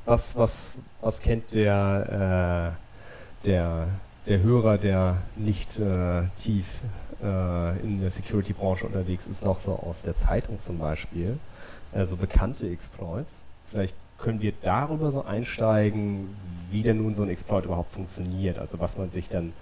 was, 0.05 0.35
was, 0.35 0.75
was 1.01 1.21
kennt 1.21 1.53
der, 1.53 2.73
äh, 3.43 3.45
der, 3.47 3.87
der 4.27 4.41
Hörer, 4.41 4.77
der 4.77 5.17
nicht 5.35 5.79
äh, 5.79 6.23
tief 6.37 6.65
äh, 7.23 7.79
in 7.79 8.01
der 8.01 8.09
Security-Branche 8.09 8.85
unterwegs 8.85 9.27
ist, 9.27 9.43
noch 9.45 9.57
so 9.57 9.73
aus 9.73 10.01
der 10.01 10.15
Zeitung 10.15 10.59
zum 10.59 10.79
Beispiel? 10.79 11.37
Also 11.93 12.15
bekannte 12.15 12.69
Exploits. 12.69 13.45
Vielleicht 13.69 13.95
können 14.17 14.41
wir 14.41 14.53
darüber 14.61 15.11
so 15.11 15.23
einsteigen, 15.23 16.35
wie 16.69 16.83
denn 16.83 16.97
nun 16.97 17.13
so 17.13 17.23
ein 17.23 17.29
Exploit 17.29 17.65
überhaupt 17.65 17.93
funktioniert. 17.93 18.59
Also 18.59 18.79
was 18.79 18.97
man 18.97 19.09
sich 19.09 19.29
dann 19.29 19.53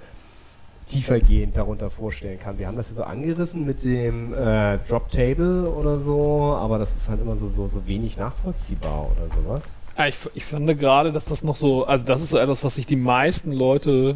tiefergehend 0.88 1.58
darunter 1.58 1.90
vorstellen 1.90 2.40
kann. 2.40 2.58
Wir 2.58 2.68
haben 2.68 2.78
das 2.78 2.90
ja 2.90 2.96
so 2.96 3.04
angerissen 3.04 3.66
mit 3.66 3.84
dem 3.84 4.34
äh, 4.34 4.78
Drop 4.88 5.10
Table 5.10 5.70
oder 5.70 6.00
so, 6.00 6.56
aber 6.58 6.80
das 6.80 6.96
ist 6.96 7.10
halt 7.10 7.22
immer 7.22 7.36
so, 7.36 7.50
so, 7.50 7.68
so 7.68 7.86
wenig 7.86 8.18
nachvollziehbar 8.18 9.12
oder 9.12 9.28
sowas. 9.36 9.64
Ja, 9.98 10.08
ich, 10.08 10.16
ich 10.34 10.46
finde 10.46 10.76
gerade, 10.76 11.12
dass 11.12 11.26
das 11.26 11.44
noch 11.44 11.56
so, 11.56 11.86
also 11.86 12.06
das 12.06 12.22
ist 12.22 12.30
so 12.30 12.38
etwas, 12.38 12.64
was 12.64 12.76
sich 12.76 12.86
die 12.86 12.96
meisten 12.96 13.52
Leute 13.52 14.16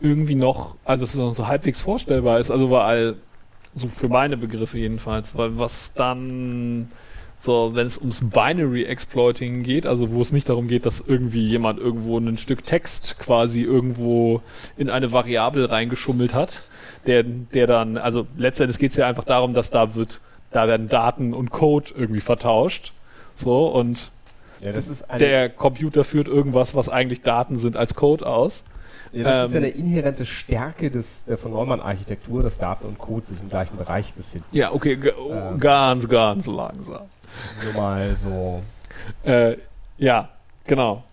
irgendwie 0.00 0.34
noch, 0.34 0.76
also 0.84 1.02
das 1.04 1.12
so, 1.12 1.32
so 1.32 1.46
halbwegs 1.46 1.80
vorstellbar 1.80 2.38
ist, 2.38 2.50
also 2.50 2.70
weil, 2.70 3.16
so 3.74 3.86
für 3.86 4.08
meine 4.08 4.36
Begriffe 4.36 4.78
jedenfalls, 4.78 5.36
weil 5.36 5.58
was 5.58 5.92
dann 5.92 6.90
so, 7.40 7.70
wenn 7.74 7.86
es 7.86 7.98
ums 7.98 8.20
Binary 8.20 8.84
Exploiting 8.84 9.62
geht, 9.62 9.86
also 9.86 10.10
wo 10.10 10.20
es 10.20 10.32
nicht 10.32 10.48
darum 10.48 10.66
geht, 10.66 10.86
dass 10.86 11.00
irgendwie 11.00 11.46
jemand 11.46 11.78
irgendwo 11.78 12.18
ein 12.18 12.36
Stück 12.36 12.64
Text 12.64 13.18
quasi 13.20 13.62
irgendwo 13.62 14.42
in 14.76 14.90
eine 14.90 15.12
Variable 15.12 15.70
reingeschummelt 15.70 16.34
hat, 16.34 16.62
der, 17.06 17.22
der 17.22 17.68
dann, 17.68 17.96
also 17.96 18.26
letztendlich 18.36 18.80
geht 18.80 18.90
es 18.90 18.96
ja 18.96 19.06
einfach 19.06 19.24
darum, 19.24 19.54
dass 19.54 19.70
da 19.70 19.94
wird, 19.94 20.20
da 20.50 20.66
werden 20.66 20.88
Daten 20.88 21.32
und 21.32 21.50
Code 21.50 21.92
irgendwie 21.96 22.20
vertauscht. 22.20 22.92
So, 23.36 23.68
und 23.68 24.10
Ja, 24.60 24.72
der 25.18 25.48
Computer 25.48 26.02
führt 26.02 26.26
irgendwas, 26.26 26.74
was 26.74 26.88
eigentlich 26.88 27.22
Daten 27.22 27.60
sind, 27.60 27.76
als 27.76 27.94
Code 27.94 28.26
aus. 28.26 28.64
Ja, 29.12 29.24
das 29.24 29.48
ist 29.48 29.54
ja 29.54 29.60
ähm, 29.60 29.64
eine 29.64 29.72
inhärente 29.72 30.26
Stärke 30.26 30.90
des, 30.90 31.24
der 31.24 31.38
von 31.38 31.52
Neumann-Architektur, 31.52 32.42
dass 32.42 32.58
Daten 32.58 32.86
und 32.86 32.98
Code 32.98 33.26
sich 33.26 33.40
im 33.40 33.48
gleichen 33.48 33.76
Bereich 33.76 34.12
befinden. 34.14 34.46
Ja, 34.52 34.72
okay, 34.72 34.92
Ähm. 34.94 35.58
ganz, 35.60 36.08
ganz 36.08 36.46
langsam. 36.46 37.06
Nur 37.64 37.72
mal 37.74 38.16
so. 38.16 38.62
Äh, 39.24 39.56
ja, 39.98 40.28
genau. 40.66 41.04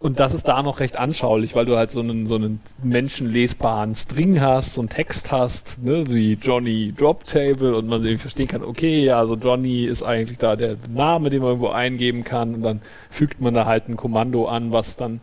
und 0.00 0.20
das 0.20 0.34
ist 0.34 0.46
da 0.48 0.62
noch 0.62 0.80
recht 0.80 0.96
anschaulich, 0.98 1.54
weil 1.54 1.64
du 1.64 1.76
halt 1.76 1.90
so 1.90 2.00
einen, 2.00 2.26
so 2.26 2.34
einen 2.34 2.60
menschenlesbaren 2.82 3.94
String 3.94 4.40
hast, 4.40 4.74
so 4.74 4.82
einen 4.82 4.90
Text 4.90 5.32
hast, 5.32 5.82
ne, 5.82 6.04
wie 6.08 6.34
Johnny 6.34 6.92
Drop 6.94 7.24
Table 7.24 7.74
und 7.74 7.86
man 7.88 8.02
irgendwie 8.02 8.18
verstehen 8.18 8.48
kann, 8.48 8.62
okay, 8.62 9.02
ja, 9.04 9.18
also 9.18 9.34
Johnny 9.36 9.84
ist 9.84 10.02
eigentlich 10.02 10.36
da 10.36 10.56
der 10.56 10.76
Name, 10.88 11.30
den 11.30 11.40
man 11.40 11.48
irgendwo 11.52 11.68
eingeben 11.68 12.22
kann 12.22 12.54
und 12.56 12.62
dann 12.62 12.82
fügt 13.10 13.40
man 13.40 13.54
da 13.54 13.64
halt 13.64 13.88
ein 13.88 13.96
Kommando 13.96 14.46
an, 14.46 14.72
was 14.72 14.96
dann 14.96 15.20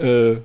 äh, 0.00 0.36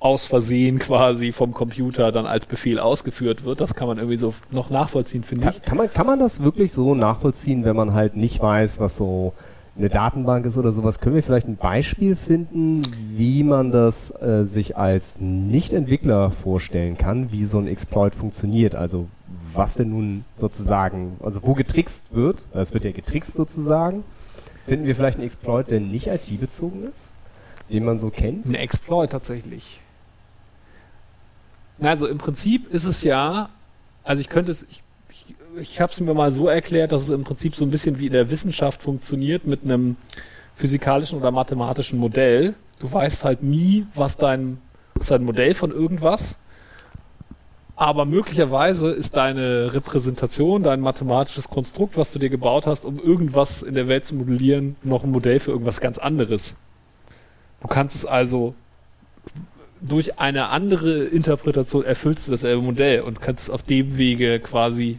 aus 0.00 0.26
Versehen 0.26 0.80
quasi 0.80 1.30
vom 1.30 1.54
Computer 1.54 2.10
dann 2.10 2.26
als 2.26 2.46
Befehl 2.46 2.80
ausgeführt 2.80 3.44
wird. 3.44 3.60
Das 3.60 3.74
kann 3.74 3.86
man 3.86 3.98
irgendwie 3.98 4.16
so 4.16 4.34
noch 4.50 4.68
nachvollziehen, 4.68 5.22
finde 5.22 5.44
Kann, 5.44 5.54
ich. 5.56 5.62
kann, 5.62 5.78
man, 5.78 5.92
kann 5.92 6.06
man 6.06 6.18
das 6.18 6.42
wirklich 6.42 6.72
so 6.72 6.94
nachvollziehen, 6.94 7.64
wenn 7.64 7.76
man 7.76 7.94
halt 7.94 8.16
nicht 8.16 8.40
weiß, 8.40 8.80
was 8.80 8.96
so 8.96 9.32
eine 9.78 9.88
Datenbank 9.88 10.44
ist 10.44 10.58
oder 10.58 10.72
sowas? 10.72 10.98
Können 11.00 11.14
wir 11.14 11.22
vielleicht 11.22 11.46
ein 11.46 11.56
Beispiel 11.56 12.16
finden, 12.16 12.82
wie 13.16 13.44
man 13.44 13.70
das 13.70 14.10
äh, 14.20 14.44
sich 14.44 14.76
als 14.76 15.20
Nicht-Entwickler 15.20 16.30
vorstellen 16.30 16.98
kann, 16.98 17.30
wie 17.30 17.44
so 17.44 17.58
ein 17.58 17.68
Exploit 17.68 18.14
funktioniert? 18.14 18.74
Also 18.74 19.06
was 19.54 19.74
denn 19.74 19.90
nun 19.90 20.24
sozusagen, 20.36 21.16
also 21.22 21.40
wo 21.44 21.54
getrickst 21.54 22.06
wird, 22.10 22.44
es 22.52 22.74
wird 22.74 22.84
ja 22.84 22.90
getrickst 22.90 23.34
sozusagen, 23.34 24.02
finden 24.66 24.86
wir 24.86 24.96
vielleicht 24.96 25.18
einen 25.18 25.26
Exploit, 25.26 25.70
der 25.70 25.80
nicht 25.80 26.08
IT-bezogen 26.08 26.84
ist, 26.84 27.11
den 27.72 27.84
man 27.84 27.98
so 27.98 28.10
kennt? 28.10 28.46
Ein 28.46 28.54
Exploit 28.54 29.10
tatsächlich. 29.10 29.80
Also 31.80 32.06
im 32.06 32.18
Prinzip 32.18 32.72
ist 32.72 32.84
es 32.84 33.02
ja, 33.02 33.48
also 34.04 34.20
ich 34.20 34.28
könnte 34.28 34.52
es, 34.52 34.64
ich, 34.70 34.82
ich, 35.10 35.34
ich 35.60 35.80
habe 35.80 35.92
es 35.92 36.00
mir 36.00 36.14
mal 36.14 36.30
so 36.30 36.48
erklärt, 36.48 36.92
dass 36.92 37.02
es 37.04 37.10
im 37.10 37.24
Prinzip 37.24 37.56
so 37.56 37.64
ein 37.64 37.70
bisschen 37.70 37.98
wie 37.98 38.06
in 38.06 38.12
der 38.12 38.30
Wissenschaft 38.30 38.82
funktioniert 38.82 39.46
mit 39.46 39.64
einem 39.64 39.96
physikalischen 40.54 41.18
oder 41.18 41.30
mathematischen 41.30 41.98
Modell. 41.98 42.54
Du 42.78 42.92
weißt 42.92 43.24
halt 43.24 43.42
nie, 43.42 43.86
was 43.94 44.16
dein, 44.16 44.58
was 44.94 45.08
dein 45.08 45.24
Modell 45.24 45.54
von 45.54 45.70
irgendwas. 45.70 46.38
Aber 47.74 48.04
möglicherweise 48.04 48.90
ist 48.90 49.16
deine 49.16 49.74
Repräsentation, 49.74 50.62
dein 50.62 50.80
mathematisches 50.80 51.48
Konstrukt, 51.48 51.96
was 51.96 52.12
du 52.12 52.18
dir 52.18 52.28
gebaut 52.28 52.66
hast, 52.66 52.84
um 52.84 52.98
irgendwas 52.98 53.62
in 53.62 53.74
der 53.74 53.88
Welt 53.88 54.04
zu 54.04 54.14
modellieren, 54.14 54.76
noch 54.82 55.04
ein 55.04 55.10
Modell 55.10 55.40
für 55.40 55.52
irgendwas 55.52 55.80
ganz 55.80 55.98
anderes. 55.98 56.54
Du 57.62 57.68
kannst 57.68 57.94
es 57.96 58.04
also 58.04 58.54
durch 59.80 60.18
eine 60.18 60.48
andere 60.50 61.04
Interpretation 61.04 61.84
erfüllst 61.84 62.26
du 62.28 62.32
dasselbe 62.32 62.62
Modell 62.62 63.00
und 63.00 63.20
kannst 63.20 63.50
auf 63.50 63.62
dem 63.62 63.96
Wege 63.96 64.38
quasi 64.40 64.98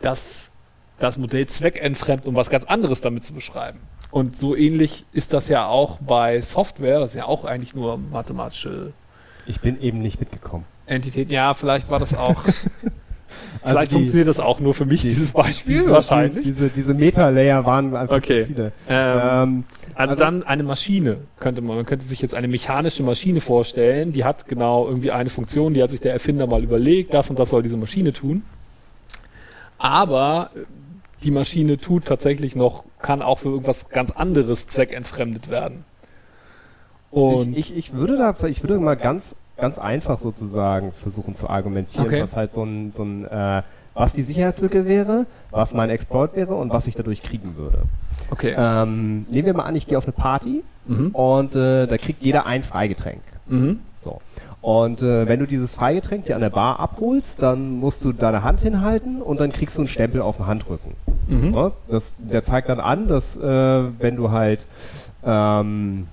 das, 0.00 0.50
das 0.98 1.18
Modell 1.18 1.46
zweckentfremden, 1.46 2.28
um 2.28 2.36
was 2.36 2.50
ganz 2.50 2.64
anderes 2.64 3.00
damit 3.00 3.24
zu 3.24 3.32
beschreiben. 3.32 3.80
Und 4.10 4.36
so 4.36 4.56
ähnlich 4.56 5.04
ist 5.12 5.32
das 5.32 5.48
ja 5.48 5.66
auch 5.66 5.98
bei 5.98 6.40
Software, 6.40 7.00
das 7.00 7.10
ist 7.10 7.16
ja 7.16 7.26
auch 7.26 7.44
eigentlich 7.44 7.74
nur 7.74 7.98
mathematische 7.98 8.92
Ich 9.46 9.60
bin 9.60 9.80
eben 9.80 9.98
nicht 10.00 10.20
mitgekommen. 10.20 10.64
Entitäten. 10.86 11.32
Ja, 11.32 11.52
vielleicht 11.54 11.90
war 11.90 11.98
das 11.98 12.14
auch. 12.14 12.42
Also 13.62 13.76
vielleicht 13.76 13.90
die- 13.90 13.94
funktioniert 13.96 14.28
das 14.28 14.38
auch 14.40 14.60
nur 14.60 14.72
für 14.72 14.86
mich, 14.86 15.02
die- 15.02 15.08
dieses 15.08 15.32
Beispiel, 15.32 15.80
diese, 15.80 15.90
wahrscheinlich. 15.90 16.44
Diese, 16.44 16.68
diese 16.68 16.94
Meta-Layer 16.94 17.66
waren 17.66 17.94
einfach 17.96 18.16
Okay. 18.16 18.46
viele. 18.46 18.72
Ähm, 18.88 19.20
Ähm, 19.22 19.64
Also, 19.96 20.12
Also- 20.12 20.24
dann 20.24 20.42
eine 20.42 20.62
Maschine 20.62 21.18
könnte 21.40 21.62
man, 21.62 21.76
man 21.76 21.86
könnte 21.86 22.04
sich 22.04 22.20
jetzt 22.20 22.34
eine 22.34 22.48
mechanische 22.48 23.02
Maschine 23.02 23.40
vorstellen, 23.40 24.12
die 24.12 24.24
hat 24.24 24.46
genau 24.46 24.86
irgendwie 24.86 25.10
eine 25.10 25.30
Funktion, 25.30 25.72
die 25.74 25.82
hat 25.82 25.90
sich 25.90 26.00
der 26.02 26.12
Erfinder 26.12 26.46
mal 26.46 26.62
überlegt, 26.62 27.14
das 27.14 27.30
und 27.30 27.38
das 27.38 27.48
soll 27.50 27.62
diese 27.62 27.78
Maschine 27.78 28.12
tun. 28.12 28.42
Aber 29.78 30.50
die 31.22 31.30
Maschine 31.30 31.78
tut 31.78 32.04
tatsächlich 32.06 32.56
noch, 32.56 32.84
kann 33.00 33.22
auch 33.22 33.38
für 33.38 33.48
irgendwas 33.48 33.88
ganz 33.88 34.10
anderes 34.10 34.66
zweckentfremdet 34.66 35.50
werden. 35.50 35.84
Und 37.10 37.56
ich, 37.56 37.70
ich, 37.70 37.76
ich 37.76 37.92
würde 37.94 38.16
da, 38.18 38.34
ich 38.46 38.62
würde 38.62 38.78
mal 38.78 38.96
ganz, 38.96 39.34
ganz 39.56 39.78
einfach 39.78 40.18
sozusagen 40.20 40.92
versuchen 40.92 41.34
zu 41.34 41.48
argumentieren, 41.48 42.06
Okay. 42.06 42.22
was 42.22 42.36
halt 42.36 42.52
so 42.52 42.62
ein, 42.64 42.90
so 42.90 43.02
ein, 43.02 43.24
äh, 43.24 43.62
was 43.96 44.12
die 44.12 44.22
Sicherheitslücke 44.22 44.84
wäre, 44.86 45.26
was 45.50 45.74
mein 45.74 45.90
Exploit 45.90 46.36
wäre 46.36 46.54
und 46.54 46.70
was 46.70 46.86
ich 46.86 46.94
dadurch 46.94 47.22
kriegen 47.22 47.56
würde. 47.56 47.78
okay. 48.30 48.54
Ähm, 48.56 49.26
nehmen 49.30 49.46
wir 49.46 49.54
mal 49.54 49.64
an, 49.64 49.74
ich 49.74 49.86
gehe 49.88 49.98
auf 49.98 50.04
eine 50.04 50.12
Party 50.12 50.62
Mhm. 50.88 51.08
und 51.14 51.56
äh, 51.56 51.86
da 51.88 51.98
kriegt 51.98 52.22
jeder 52.22 52.46
ein 52.46 52.62
Freigetränk. 52.62 53.20
Mhm. 53.48 53.80
So. 53.98 54.20
Und 54.60 55.02
äh, 55.02 55.26
wenn 55.26 55.40
du 55.40 55.46
dieses 55.46 55.74
Freigetränk 55.74 56.26
dir 56.26 56.36
an 56.36 56.40
der 56.42 56.50
Bar 56.50 56.78
abholst, 56.78 57.42
dann 57.42 57.80
musst 57.80 58.04
du 58.04 58.12
deine 58.12 58.44
Hand 58.44 58.60
hinhalten 58.60 59.20
und 59.20 59.40
dann 59.40 59.50
kriegst 59.50 59.76
du 59.76 59.82
einen 59.82 59.88
Stempel 59.88 60.20
auf 60.22 60.36
den 60.36 60.46
Handrücken. 60.46 60.92
Mhm. 61.26 61.50
Ne? 61.50 61.72
Das, 61.88 62.14
der 62.18 62.44
zeigt 62.44 62.68
dann 62.68 62.78
an, 62.78 63.08
dass 63.08 63.36
äh, 63.36 63.82
wenn 63.98 64.14
du 64.14 64.30
halt 64.30 64.66
ähm, 65.24 66.06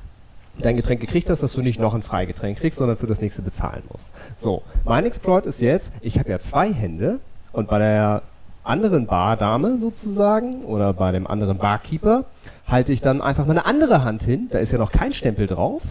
dein 0.59 0.75
Getränk 0.75 1.01
gekriegt 1.01 1.29
hast, 1.29 1.43
dass 1.43 1.53
du 1.53 1.61
nicht 1.61 1.79
noch 1.79 1.93
ein 1.93 2.01
Freigetränk 2.03 2.57
kriegst, 2.57 2.79
sondern 2.79 2.97
für 2.97 3.07
das 3.07 3.21
nächste 3.21 3.41
bezahlen 3.43 3.83
musst. 3.91 4.11
So, 4.35 4.63
mein 4.85 5.05
Exploit 5.05 5.45
ist 5.45 5.61
jetzt, 5.61 5.91
ich 6.01 6.17
habe 6.19 6.29
ja 6.29 6.39
zwei 6.39 6.71
Hände 6.73 7.19
und 7.53 7.69
bei 7.69 7.79
der 7.79 8.21
anderen 8.63 9.05
Bardame 9.05 9.77
sozusagen 9.77 10.63
oder 10.63 10.93
bei 10.93 11.11
dem 11.11 11.27
anderen 11.27 11.57
Barkeeper 11.57 12.25
halte 12.67 12.91
ich 12.93 13.01
dann 13.01 13.21
einfach 13.21 13.45
meine 13.45 13.65
andere 13.65 14.03
Hand 14.03 14.23
hin, 14.23 14.47
da 14.51 14.59
ist 14.59 14.71
ja 14.71 14.77
noch 14.77 14.91
kein 14.91 15.13
Stempel 15.13 15.47
drauf 15.47 15.81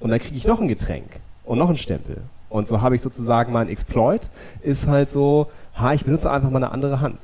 und 0.00 0.10
dann 0.10 0.18
kriege 0.18 0.36
ich 0.36 0.46
noch 0.46 0.60
ein 0.60 0.68
Getränk 0.68 1.20
und 1.44 1.58
noch 1.58 1.68
ein 1.68 1.76
Stempel. 1.76 2.18
Und 2.48 2.66
so 2.66 2.80
habe 2.80 2.96
ich 2.96 3.02
sozusagen 3.02 3.52
mein 3.52 3.68
Exploit 3.68 4.22
ist 4.62 4.88
halt 4.88 5.08
so, 5.08 5.48
ha, 5.76 5.92
ich 5.92 6.04
benutze 6.04 6.30
einfach 6.30 6.50
mal 6.50 6.56
eine 6.56 6.72
andere 6.72 7.00
Hand, 7.00 7.18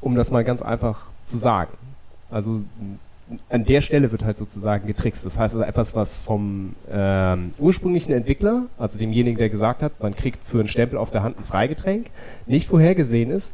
um 0.00 0.16
das 0.16 0.30
mal 0.30 0.44
ganz 0.44 0.62
einfach 0.62 1.06
zu 1.24 1.38
sagen. 1.38 1.72
Also 2.30 2.62
an 3.48 3.64
der 3.64 3.80
Stelle 3.80 4.10
wird 4.12 4.24
halt 4.24 4.38
sozusagen 4.38 4.86
getrickst. 4.86 5.24
Das 5.24 5.38
heißt 5.38 5.54
also 5.54 5.64
etwas, 5.64 5.94
was 5.94 6.16
vom 6.16 6.74
ähm, 6.90 7.52
ursprünglichen 7.58 8.12
Entwickler, 8.12 8.64
also 8.78 8.98
demjenigen, 8.98 9.38
der 9.38 9.48
gesagt 9.48 9.82
hat, 9.82 10.00
man 10.00 10.14
kriegt 10.14 10.44
für 10.44 10.60
einen 10.60 10.68
Stempel 10.68 10.98
auf 10.98 11.10
der 11.10 11.22
Hand 11.22 11.38
ein 11.38 11.44
Freigetränk, 11.44 12.06
nicht 12.46 12.66
vorhergesehen 12.68 13.30
ist 13.30 13.52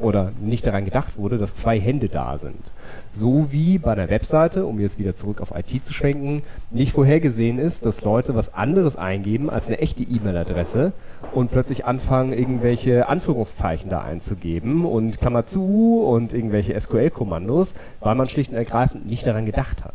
oder 0.00 0.32
nicht 0.40 0.66
daran 0.66 0.84
gedacht 0.84 1.16
wurde, 1.16 1.38
dass 1.38 1.54
zwei 1.54 1.80
Hände 1.80 2.08
da 2.08 2.38
sind. 2.38 2.72
So 3.12 3.48
wie 3.50 3.78
bei 3.78 3.94
der 3.94 4.10
Webseite, 4.10 4.66
um 4.66 4.78
jetzt 4.78 4.98
wieder 4.98 5.14
zurück 5.14 5.40
auf 5.40 5.52
IT 5.54 5.84
zu 5.84 5.92
schwenken, 5.92 6.42
nicht 6.70 6.92
vorhergesehen 6.92 7.58
ist, 7.58 7.84
dass 7.84 8.02
Leute 8.02 8.34
was 8.34 8.54
anderes 8.54 8.96
eingeben 8.96 9.50
als 9.50 9.66
eine 9.66 9.78
echte 9.78 10.02
E-Mail-Adresse 10.02 10.92
und 11.32 11.50
plötzlich 11.50 11.84
anfangen, 11.84 12.32
irgendwelche 12.32 13.08
Anführungszeichen 13.08 13.90
da 13.90 14.02
einzugeben 14.02 14.84
und 14.84 15.18
Klammer 15.18 15.44
zu 15.44 16.04
und 16.06 16.32
irgendwelche 16.32 16.78
SQL-Kommandos, 16.78 17.74
weil 18.00 18.14
man 18.14 18.28
schlicht 18.28 18.50
und 18.50 18.56
ergreifend 18.56 19.06
nicht 19.06 19.26
daran 19.26 19.46
gedacht 19.46 19.84
hat. 19.84 19.94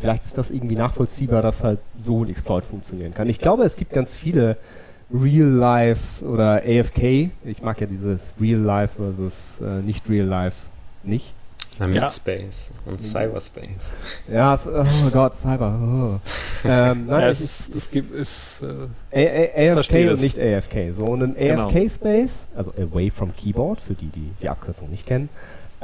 Vielleicht 0.00 0.24
ist 0.24 0.36
das 0.36 0.50
irgendwie 0.50 0.74
nachvollziehbar, 0.74 1.42
dass 1.42 1.62
halt 1.62 1.78
so 1.96 2.24
ein 2.24 2.28
Exploit 2.28 2.64
funktionieren 2.64 3.14
kann. 3.14 3.28
Ich 3.28 3.38
glaube, 3.38 3.62
es 3.62 3.76
gibt 3.76 3.92
ganz 3.92 4.16
viele 4.16 4.56
Real-Life 5.12 6.24
oder 6.24 6.62
AFK. 6.66 7.30
Ich 7.44 7.62
mag 7.62 7.80
ja 7.80 7.86
dieses 7.86 8.32
Real-Life 8.40 8.94
versus 8.96 9.60
äh, 9.60 9.82
nicht 9.82 10.08
Real-Life 10.08 10.56
nicht. 11.02 11.34
Na, 11.78 11.86
Ja. 11.86 12.02
Meatspace 12.02 12.70
und 12.84 13.00
Cyberspace. 13.00 13.66
Ja, 14.30 14.54
es, 14.54 14.66
oh 14.66 15.10
Gott, 15.12 15.36
Cyber. 15.36 15.78
Oh. 15.82 16.20
Ähm, 16.64 17.06
nein, 17.08 17.20
ja, 17.22 17.26
ich, 17.30 17.40
es 17.40 17.40
ist, 17.40 17.74
es 17.74 17.90
gibt, 17.90 18.14
ist, 18.14 18.62
äh, 19.10 19.56
A 19.66 19.72
A 19.74 19.78
AFK 19.78 20.10
und 20.12 20.20
nicht 20.20 20.38
AFK. 20.38 20.92
So, 20.92 21.06
und 21.06 21.22
im 21.22 21.34
Genau. 21.34 21.66
AFK-Space, 21.66 22.46
also 22.54 22.72
Away 22.78 23.10
from 23.10 23.34
Keyboard, 23.34 23.80
für 23.80 23.94
die, 23.94 24.06
die 24.10 24.30
die 24.40 24.48
Abkürzung 24.48 24.88
nicht 24.88 25.04
kennen, 25.04 25.28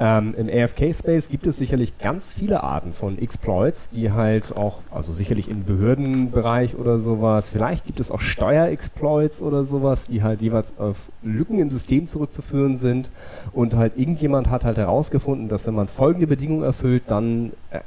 ähm, 0.00 0.34
im 0.38 0.48
AFK-Space 0.48 1.28
gibt 1.28 1.46
es 1.46 1.56
sicherlich 1.58 1.98
ganz 1.98 2.32
viele 2.32 2.62
Arten 2.62 2.92
von 2.92 3.18
Exploits, 3.18 3.90
die 3.90 4.12
halt 4.12 4.56
auch, 4.56 4.78
also 4.92 5.12
sicherlich 5.12 5.48
im 5.48 5.64
Behördenbereich 5.64 6.76
oder 6.76 7.00
sowas, 7.00 7.48
vielleicht 7.48 7.84
gibt 7.84 7.98
es 7.98 8.10
auch 8.10 8.20
Steuerexploits 8.20 9.42
oder 9.42 9.64
sowas, 9.64 10.06
die 10.06 10.22
halt 10.22 10.40
jeweils 10.40 10.78
auf 10.78 10.96
Lücken 11.22 11.58
im 11.58 11.68
System 11.70 12.06
zurückzuführen 12.06 12.76
sind 12.76 13.10
und 13.52 13.74
halt 13.74 13.98
irgendjemand 13.98 14.50
hat 14.50 14.64
halt 14.64 14.78
herausgefunden, 14.78 15.48
dass 15.48 15.66
wenn 15.66 15.74
man 15.74 15.88
folgende 15.88 16.28
Bedingungen 16.28 16.62
erfüllt, 16.62 17.04
dann 17.08 17.52
äh, 17.70 17.80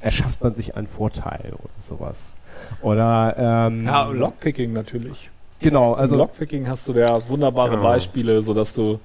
erschafft 0.00 0.42
man 0.42 0.54
sich 0.54 0.74
einen 0.76 0.88
Vorteil 0.88 1.52
oder 1.52 1.70
sowas. 1.78 2.34
Oder 2.82 3.34
ähm, 3.38 3.84
ja, 3.84 4.08
Lockpicking 4.08 4.72
natürlich. 4.72 5.30
Genau, 5.60 5.94
Also 5.94 6.16
Lockpicking 6.16 6.68
hast 6.68 6.88
du 6.88 6.92
da 6.92 7.20
wunderbare 7.28 7.70
Genau. 7.70 7.82
Beispiele, 7.82 8.42
sodass 8.42 8.74
du 8.74 8.98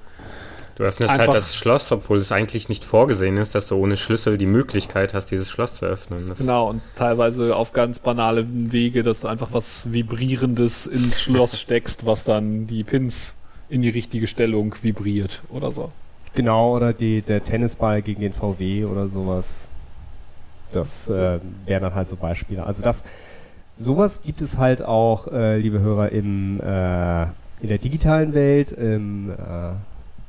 Du 0.77 0.83
öffnest 0.83 1.11
Einfach- 1.11 1.27
halt 1.29 1.37
das 1.37 1.55
Schloss, 1.55 1.91
obwohl 1.91 2.19
es 2.19 2.31
eigentlich 2.31 2.69
nicht 2.69 2.85
vorgesehen 2.85 3.37
ist, 3.37 3.55
dass 3.55 3.65
du 3.67 3.75
ohne 3.77 3.97
Schlüssel 3.97 4.37
die 4.37 4.45
Möglichkeit 4.45 5.15
hast, 5.15 5.31
dieses 5.31 5.49
Schloss 5.49 5.77
zu 5.77 5.87
öffnen. 5.87 6.29
Das 6.29 6.37
Genau, 6.37 6.69
und 6.69 6.83
teilweise 6.95 7.55
auf 7.55 7.73
ganz 7.73 7.97
banalen 7.97 8.71
Wege, 8.71 9.01
dass 9.01 9.21
du 9.21 9.27
einfach 9.27 9.49
was 9.53 9.91
Vibrierendes 9.91 10.85
ins 10.85 11.19
Schloss 11.19 11.59
steckst, 11.59 12.05
was 12.05 12.25
dann 12.25 12.67
die 12.67 12.83
Pins 12.83 13.35
in 13.69 13.81
die 13.81 13.89
richtige 13.89 14.27
Stellung 14.27 14.75
vibriert 14.83 15.41
oder 15.49 15.71
so. 15.71 15.91
Genau, 16.35 16.75
oder 16.75 16.93
die, 16.93 17.23
der 17.23 17.41
Tennisball 17.41 18.03
gegen 18.03 18.21
den 18.21 18.33
VW 18.33 18.85
oder 18.85 19.07
sowas. 19.07 19.69
Das 20.73 21.09
äh, 21.09 21.39
wären 21.65 21.81
dann 21.81 21.95
halt 21.95 22.07
so 22.07 22.15
Beispiele. 22.17 22.63
Also 22.63 22.83
das, 22.83 23.03
sowas 23.75 24.21
gibt 24.21 24.41
es 24.41 24.59
halt 24.59 24.83
auch, 24.83 25.25
äh, 25.31 25.57
liebe 25.57 25.79
Hörer, 25.79 26.11
im, 26.11 26.59
äh, 26.59 27.23
in 27.63 27.69
der 27.69 27.79
digitalen 27.79 28.35
Welt, 28.35 28.71
im, 28.73 29.31
äh, 29.31 29.71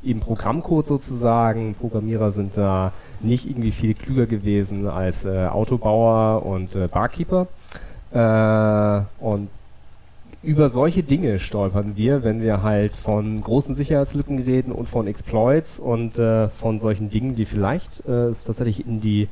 im 0.03 0.21
Programmcode 0.21 0.87
sozusagen. 0.87 1.75
Programmierer 1.75 2.31
sind 2.31 2.57
da 2.57 2.93
nicht 3.21 3.49
irgendwie 3.49 3.73
viel 3.73 3.95
klüger 3.95 4.27
gewesen 4.27 4.87
als 4.87 5.25
äh, 5.25 5.47
Autobauer 5.47 6.45
und 6.47 6.75
äh, 6.75 6.89
Barkeeper. 6.89 7.49
Äh, 8.13 9.25
und 9.25 9.49
über 10.43 10.71
solche 10.71 11.03
Dinge 11.03 11.41
stolpern 11.41 11.97
wir, 11.97 12.23
wenn 12.23 12.41
wir 12.41 12.63
halt 12.63 12.95
von 12.95 13.41
großen 13.41 13.75
Sicherheitslücken 13.75 14.39
reden 14.39 14.71
und 14.71 14.89
von 14.89 15.09
Exploits 15.09 15.81
und 15.81 16.19
äh, 16.19 16.49
von 16.49 16.79
solchen 16.79 17.11
Dingen, 17.11 17.35
die 17.35 17.45
vielleicht 17.45 18.07
äh, 18.07 18.29
es 18.29 18.45
tatsächlich 18.45 18.87
in 18.87 19.01
die 19.01 19.29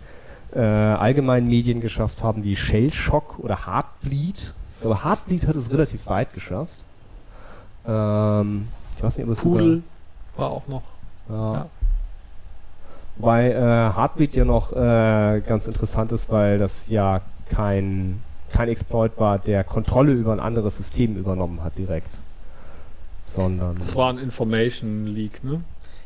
äh, 0.53 0.61
allgemeinen 0.61 1.47
Medien 1.47 1.81
geschafft 1.81 2.23
haben, 2.23 2.43
wie 2.43 2.57
Shell 2.57 2.93
Shock 2.93 3.39
oder 3.39 3.67
Heartbleed. 3.67 4.53
Aber 4.83 5.05
Heartbleed 5.05 5.47
hat 5.47 5.55
es 5.55 5.71
relativ 5.71 6.07
weit 6.07 6.35
geschafft. 6.35 6.85
Ähm, 7.87 8.69
ich 8.97 9.03
weiß 9.03 9.17
nicht, 9.19 9.27
ob 9.27 9.33
es 9.33 9.41
Pudel 9.41 9.83
war 10.37 10.51
auch 10.51 10.67
noch. 10.69 10.83
Ja. 11.29 11.55
ja. 11.55 11.67
Wobei 13.17 13.51
äh, 13.51 13.61
Heartbleed 13.61 14.35
ja 14.37 14.45
noch 14.45 14.73
äh, 14.73 15.41
ganz 15.41 15.67
interessant 15.67 16.13
ist, 16.13 16.31
weil 16.31 16.59
das 16.59 16.89
ja 16.89 17.23
kein 17.51 18.21
kein 18.53 18.69
Exploit 18.69 19.13
war, 19.19 19.39
der 19.39 19.65
Kontrolle 19.65 20.13
über 20.13 20.33
ein 20.33 20.41
anderes 20.41 20.77
System 20.77 21.17
übernommen 21.17 21.63
hat 21.63 21.77
direkt. 21.79 22.11
Sondern. 23.25 23.77
Das 23.79 23.97
war 23.97 24.11
ein 24.11 24.19
Information 24.19 25.07
Leak, 25.07 25.43
ne? 25.43 25.63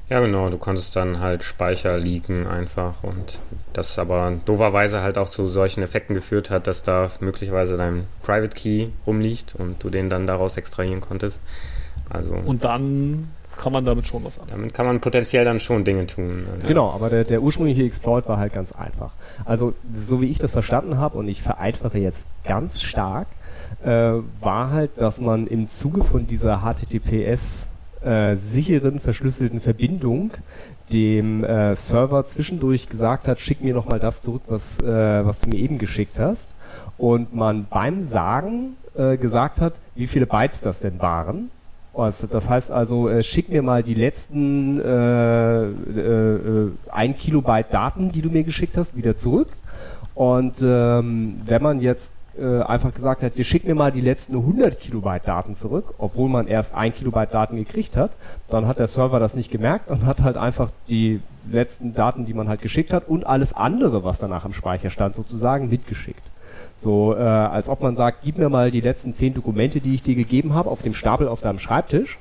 Ja, 0.08 0.18
genau. 0.18 0.50
Du 0.50 0.58
konntest 0.58 0.96
dann 0.96 1.20
halt 1.20 1.44
Speicher 1.44 1.96
leaken 1.96 2.48
einfach 2.48 3.04
und 3.04 3.38
das 3.72 3.96
aber 3.96 4.32
doverweise 4.44 5.02
halt 5.02 5.16
auch 5.16 5.28
zu 5.28 5.46
solchen 5.46 5.84
Effekten 5.84 6.14
geführt 6.14 6.50
hat, 6.50 6.66
dass 6.66 6.82
da 6.82 7.10
möglicherweise 7.20 7.76
dein 7.76 8.06
Private 8.22 8.56
Key 8.56 8.88
rumliegt 9.06 9.54
und 9.54 9.84
du 9.84 9.90
den 9.90 10.10
dann 10.10 10.26
daraus 10.26 10.56
extrahieren 10.56 11.00
konntest. 11.00 11.42
Also. 12.08 12.34
Und 12.34 12.64
dann 12.64 13.28
kann 13.60 13.74
man 13.74 13.84
damit 13.84 14.08
schon 14.08 14.24
was 14.24 14.38
anfangen. 14.38 14.62
Damit 14.62 14.74
kann 14.74 14.86
man 14.86 15.00
potenziell 15.00 15.44
dann 15.44 15.60
schon 15.60 15.84
Dinge 15.84 16.06
tun. 16.06 16.46
Ja. 16.62 16.68
Genau, 16.68 16.90
aber 16.90 17.10
der, 17.10 17.24
der 17.24 17.42
ursprüngliche 17.42 17.84
Exploit 17.84 18.26
war 18.26 18.38
halt 18.38 18.54
ganz 18.54 18.72
einfach. 18.72 19.10
Also, 19.44 19.74
so 19.94 20.22
wie 20.22 20.30
ich 20.30 20.38
das 20.38 20.52
verstanden 20.52 20.96
habe, 20.96 21.18
und 21.18 21.28
ich 21.28 21.42
vereinfache 21.42 21.98
jetzt 21.98 22.26
ganz 22.44 22.80
stark, 22.80 23.26
äh, 23.84 24.14
war 24.40 24.70
halt, 24.70 24.92
dass 24.96 25.20
man 25.20 25.46
im 25.46 25.68
Zuge 25.68 26.02
von 26.04 26.26
dieser 26.26 26.62
HTTPS 26.62 27.68
äh, 28.02 28.34
sicheren, 28.36 28.98
verschlüsselten 28.98 29.60
Verbindung 29.60 30.30
dem 30.90 31.44
äh, 31.44 31.74
Server 31.74 32.24
zwischendurch 32.24 32.88
gesagt 32.88 33.28
hat, 33.28 33.38
schick 33.38 33.62
mir 33.62 33.74
nochmal 33.74 34.00
das 34.00 34.22
zurück, 34.22 34.42
was, 34.48 34.80
äh, 34.80 35.24
was 35.24 35.40
du 35.40 35.50
mir 35.50 35.58
eben 35.58 35.76
geschickt 35.76 36.18
hast. 36.18 36.48
Und 36.96 37.34
man 37.34 37.66
beim 37.68 38.02
Sagen 38.02 38.76
äh, 38.96 39.18
gesagt 39.18 39.60
hat, 39.60 39.74
wie 39.94 40.06
viele 40.06 40.26
Bytes 40.26 40.62
das 40.62 40.80
denn 40.80 40.98
waren 41.00 41.50
das 41.94 42.48
heißt 42.48 42.70
also, 42.70 43.08
äh, 43.08 43.22
schick 43.22 43.48
mir 43.48 43.62
mal 43.62 43.82
die 43.82 43.94
letzten 43.94 44.80
äh, 44.80 45.64
äh, 45.64 46.70
1 46.90 47.18
Kilobyte 47.18 47.72
Daten, 47.72 48.12
die 48.12 48.22
du 48.22 48.30
mir 48.30 48.44
geschickt 48.44 48.76
hast, 48.76 48.96
wieder 48.96 49.16
zurück. 49.16 49.48
Und 50.14 50.56
ähm, 50.62 51.40
wenn 51.44 51.62
man 51.62 51.80
jetzt 51.80 52.12
äh, 52.38 52.62
einfach 52.62 52.94
gesagt 52.94 53.22
hat, 53.22 53.32
schick 53.38 53.64
mir 53.64 53.74
mal 53.74 53.90
die 53.90 54.00
letzten 54.00 54.36
100 54.36 54.78
Kilobyte 54.78 55.26
Daten 55.26 55.54
zurück, 55.54 55.94
obwohl 55.98 56.28
man 56.28 56.46
erst 56.46 56.74
1 56.74 56.94
Kilobyte 56.94 57.32
Daten 57.32 57.56
gekriegt 57.56 57.96
hat, 57.96 58.12
dann 58.48 58.66
hat 58.66 58.78
der 58.78 58.86
Server 58.86 59.18
das 59.18 59.34
nicht 59.34 59.50
gemerkt 59.50 59.90
und 59.90 60.06
hat 60.06 60.22
halt 60.22 60.36
einfach 60.36 60.70
die 60.88 61.20
letzten 61.50 61.94
Daten, 61.94 62.26
die 62.26 62.34
man 62.34 62.48
halt 62.48 62.62
geschickt 62.62 62.92
hat 62.92 63.08
und 63.08 63.26
alles 63.26 63.52
andere, 63.52 64.04
was 64.04 64.18
danach 64.18 64.44
im 64.44 64.52
Speicher 64.52 64.90
stand, 64.90 65.14
sozusagen 65.14 65.68
mitgeschickt. 65.68 66.22
So, 66.82 67.14
äh, 67.14 67.20
als 67.20 67.68
ob 67.68 67.82
man 67.82 67.94
sagt, 67.94 68.22
gib 68.24 68.38
mir 68.38 68.48
mal 68.48 68.70
die 68.70 68.80
letzten 68.80 69.12
zehn 69.12 69.34
Dokumente, 69.34 69.80
die 69.80 69.94
ich 69.94 70.02
dir 70.02 70.14
gegeben 70.14 70.54
habe, 70.54 70.70
auf 70.70 70.82
dem 70.82 70.94
Stapel 70.94 71.28
auf 71.28 71.42
deinem 71.42 71.58
Schreibtisch, 71.58 72.18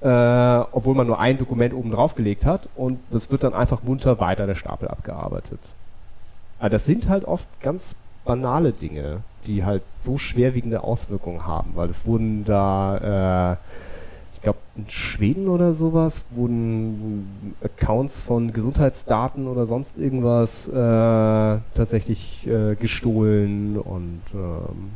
äh, 0.00 0.08
obwohl 0.08 0.94
man 0.94 1.08
nur 1.08 1.18
ein 1.18 1.38
Dokument 1.38 1.74
oben 1.74 1.90
drauf 1.90 2.14
gelegt 2.14 2.44
hat 2.44 2.68
und 2.76 3.00
das 3.10 3.30
wird 3.32 3.42
dann 3.42 3.54
einfach 3.54 3.82
munter 3.82 4.20
weiter 4.20 4.46
der 4.46 4.54
Stapel 4.54 4.88
abgearbeitet. 4.88 5.58
Aber 6.60 6.70
das 6.70 6.86
sind 6.86 7.08
halt 7.08 7.24
oft 7.24 7.48
ganz 7.60 7.96
banale 8.24 8.72
Dinge, 8.72 9.22
die 9.46 9.64
halt 9.64 9.82
so 9.96 10.18
schwerwiegende 10.18 10.82
Auswirkungen 10.84 11.46
haben, 11.46 11.72
weil 11.74 11.88
es 11.88 12.06
wurden 12.06 12.44
da 12.44 13.52
äh, 13.52 13.56
glaube, 14.46 14.60
in 14.76 14.88
Schweden 14.88 15.48
oder 15.48 15.74
sowas 15.74 16.24
wurden 16.30 17.54
Accounts 17.60 18.20
von 18.20 18.52
Gesundheitsdaten 18.52 19.48
oder 19.48 19.66
sonst 19.66 19.98
irgendwas 19.98 20.68
äh, 20.68 20.72
tatsächlich 20.72 22.46
äh, 22.46 22.76
gestohlen 22.76 23.76
und 23.76 24.20
ähm, 24.34 24.92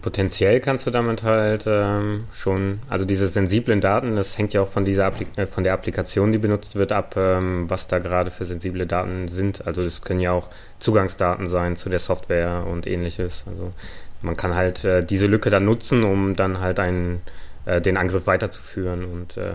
Potenziell 0.00 0.60
kannst 0.60 0.86
du 0.86 0.90
damit 0.90 1.22
halt 1.22 1.64
ähm, 1.66 2.24
schon, 2.32 2.80
also 2.88 3.04
diese 3.04 3.26
sensiblen 3.26 3.80
Daten, 3.82 4.16
das 4.16 4.38
hängt 4.38 4.54
ja 4.54 4.62
auch 4.62 4.68
von 4.68 4.84
dieser 4.86 5.04
Appli 5.06 5.26
äh, 5.36 5.46
von 5.46 5.64
der 5.64 5.74
Applikation, 5.74 6.32
die 6.32 6.38
benutzt 6.38 6.74
wird, 6.76 6.92
ab, 6.92 7.14
ähm, 7.16 7.68
was 7.68 7.88
da 7.88 7.98
gerade 7.98 8.30
für 8.30 8.46
sensible 8.46 8.86
Daten 8.86 9.28
sind. 9.28 9.66
Also 9.66 9.82
das 9.82 10.00
können 10.02 10.20
ja 10.20 10.32
auch 10.32 10.48
Zugangsdaten 10.78 11.46
sein 11.46 11.76
zu 11.76 11.90
der 11.90 11.98
Software 11.98 12.64
und 12.70 12.86
ähnliches. 12.86 13.44
Also 13.50 13.72
man 14.22 14.36
kann 14.36 14.54
halt 14.54 14.84
äh, 14.84 15.04
diese 15.04 15.26
Lücke 15.26 15.50
dann 15.50 15.64
nutzen, 15.64 16.04
um 16.04 16.36
dann 16.36 16.60
halt 16.60 16.80
einen 16.80 17.22
äh, 17.68 17.82
den 17.82 17.98
Angriff 17.98 18.26
weiterzuführen 18.26 19.04
und 19.04 19.36
äh, 19.36 19.52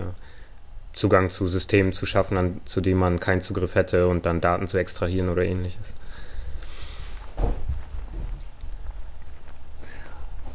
Zugang 0.92 1.30
zu 1.30 1.48
Systemen 1.48 1.92
zu 1.92 2.06
schaffen, 2.06 2.36
an, 2.36 2.60
zu 2.64 2.80
denen 2.80 3.00
man 3.00 3.18
keinen 3.18 3.40
Zugriff 3.40 3.74
hätte 3.74 4.06
und 4.06 4.24
dann 4.24 4.40
Daten 4.40 4.68
zu 4.68 4.78
extrahieren 4.78 5.28
oder 5.28 5.42
ähnliches. 5.42 5.86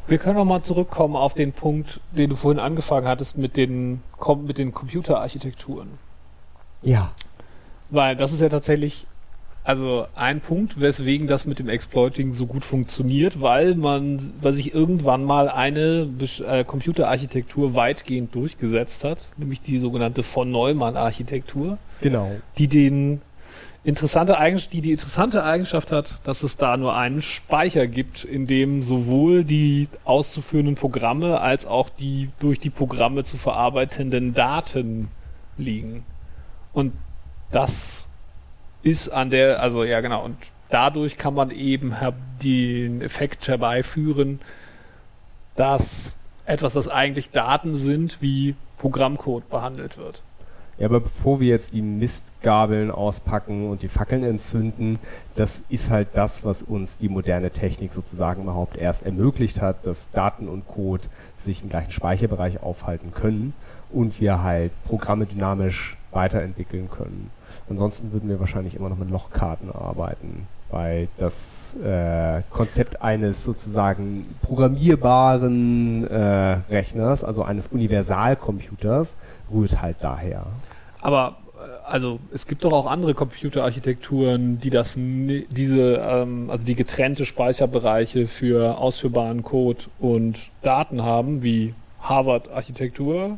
Wir 0.08 0.18
können 0.18 0.38
noch 0.38 0.46
mal 0.46 0.62
zurückkommen 0.62 1.18
auf 1.18 1.34
den 1.34 1.52
Punkt, 1.52 2.00
den 2.12 2.30
du 2.30 2.38
vorhin 2.38 2.60
angefangen 2.60 3.08
hattest 3.08 3.38
mit 3.38 3.58
den, 3.58 4.02
mit 4.48 4.58
den 4.58 4.74
Computerarchitekturen. 4.74 6.00
Ja. 6.82 7.12
Weil 7.90 8.16
das 8.16 8.32
ist 8.32 8.40
ja 8.40 8.48
tatsächlich 8.48 9.06
also 9.70 10.08
ein 10.16 10.42
Punkt, 10.42 10.82
weswegen 10.82 11.28
das 11.28 11.46
mit 11.46 11.60
dem 11.60 11.70
Exploiting 11.70 12.34
so 12.34 12.48
gut 12.48 12.66
funktioniert, 12.66 13.40
weil 13.40 13.76
man, 13.76 14.34
weil 14.42 14.54
sich 14.54 14.74
irgendwann 14.74 15.24
mal 15.24 15.48
eine 15.48 16.10
äh, 16.48 16.64
Computerarchitektur 16.64 17.76
weitgehend 17.76 18.34
durchgesetzt 18.34 19.04
hat, 19.04 19.20
nämlich 19.38 19.62
die 19.62 19.78
sogenannte 19.78 20.24
von 20.24 20.50
Neumann 20.50 20.98
Architektur. 20.98 21.78
Genau. 22.02 22.32
Die 22.58 22.68
den 22.68 23.22
interessante 23.84 24.40
Eigenschaft, 24.40 24.74
die 24.74 24.82
die 24.82 24.92
interessante 24.92 25.44
Eigenschaft 25.44 25.92
hat, 25.92 26.20
dass 26.24 26.42
es 26.42 26.58
da 26.58 26.76
nur 26.76 26.96
einen 26.96 27.22
Speicher 27.22 27.86
gibt, 27.86 28.24
in 28.24 28.48
dem 28.48 28.82
sowohl 28.82 29.44
die 29.44 29.88
auszuführenden 30.04 30.74
Programme 30.74 31.42
als 31.42 31.68
auch 31.68 31.90
die 31.90 32.30
durch 32.40 32.60
die 32.60 32.72
Programme 32.72 33.24
zu 33.24 33.38
verarbeitenden 33.38 34.34
Daten 34.34 35.10
liegen. 35.60 36.06
Und 36.74 36.94
das 37.52 38.09
ist 38.84 39.10
an 39.10 39.30
der, 39.30 39.62
also 39.62 39.84
ja 39.84 40.02
genau, 40.02 40.24
und 40.24 40.38
dadurch 40.70 41.18
kann 41.18 41.34
man 41.34 41.52
eben 41.52 41.96
den 42.44 43.02
Effekt 43.02 43.48
herbeiführen, 43.48 44.40
dass 45.56 46.18
etwas, 46.46 46.74
das 46.74 46.88
eigentlich 46.88 47.32
Daten 47.32 47.76
sind, 47.76 48.22
wie 48.22 48.56
Programmcode 48.78 49.50
behandelt 49.50 49.98
wird. 49.98 50.24
Ja, 50.80 50.86
aber 50.86 51.02
bevor 51.02 51.42
wir 51.42 51.50
jetzt 51.50 51.74
die 51.74 51.82
Mistgabeln 51.82 52.90
auspacken 52.90 53.70
und 53.70 53.82
die 53.82 53.90
Fackeln 53.90 54.24
entzünden, 54.24 54.98
das 55.36 55.62
ist 55.68 55.90
halt 55.90 56.08
das, 56.14 56.46
was 56.46 56.64
uns 56.64 56.98
die 56.98 57.10
moderne 57.10 57.52
Technik 57.52 57.92
sozusagen 57.92 58.44
überhaupt 58.44 58.78
erst 58.78 59.06
ermöglicht 59.06 59.60
hat, 59.60 59.86
dass 59.86 60.10
Daten 60.12 60.48
und 60.48 60.66
Code 60.70 61.04
sich 61.36 61.62
im 61.62 61.70
gleichen 61.70 61.92
Speicherbereich 61.92 62.64
aufhalten 62.64 63.12
können 63.12 63.54
und 63.92 64.22
wir 64.22 64.42
halt 64.42 64.72
Programme 64.86 65.26
dynamisch 65.26 65.98
weiterentwickeln 66.12 66.90
können. 66.90 67.30
Ansonsten 67.70 68.12
würden 68.12 68.30
wir 68.30 68.40
wahrscheinlich 68.40 68.76
immer 68.76 68.90
noch 68.90 68.98
mit 68.98 69.12
Lochkarten 69.12 69.72
arbeiten, 69.72 70.48
weil 70.72 71.08
das 71.18 71.76
äh, 71.84 72.42
Konzept 72.50 73.02
eines 73.02 73.44
sozusagen 73.44 74.26
programmierbaren 74.42 76.08
äh, 76.08 76.60
Rechners, 76.70 77.24
also 77.24 77.44
eines 77.44 77.68
Universalcomputers, 77.68 79.16
rührt 79.54 79.82
halt 79.82 79.98
daher. 80.02 80.48
Aber 81.00 81.38
äh, 81.58 81.92
also 81.92 82.20
es 82.34 82.48
gibt 82.48 82.64
doch 82.64 82.74
auch 82.74 82.88
andere 82.88 83.14
Computerarchitekturen, 83.14 84.60
die 84.60 84.72
das 84.72 84.96
diese 84.96 85.98
ähm, 85.98 86.50
also 86.50 86.66
die 86.66 86.76
getrennte 86.76 87.28
Speicherbereiche 87.28 88.28
für 88.28 88.80
ausführbaren 88.80 89.44
Code 89.44 89.84
und 90.00 90.50
Daten 90.64 91.04
haben, 91.04 91.44
wie 91.44 91.76
Harvard 92.02 92.50
Architektur. 92.50 93.38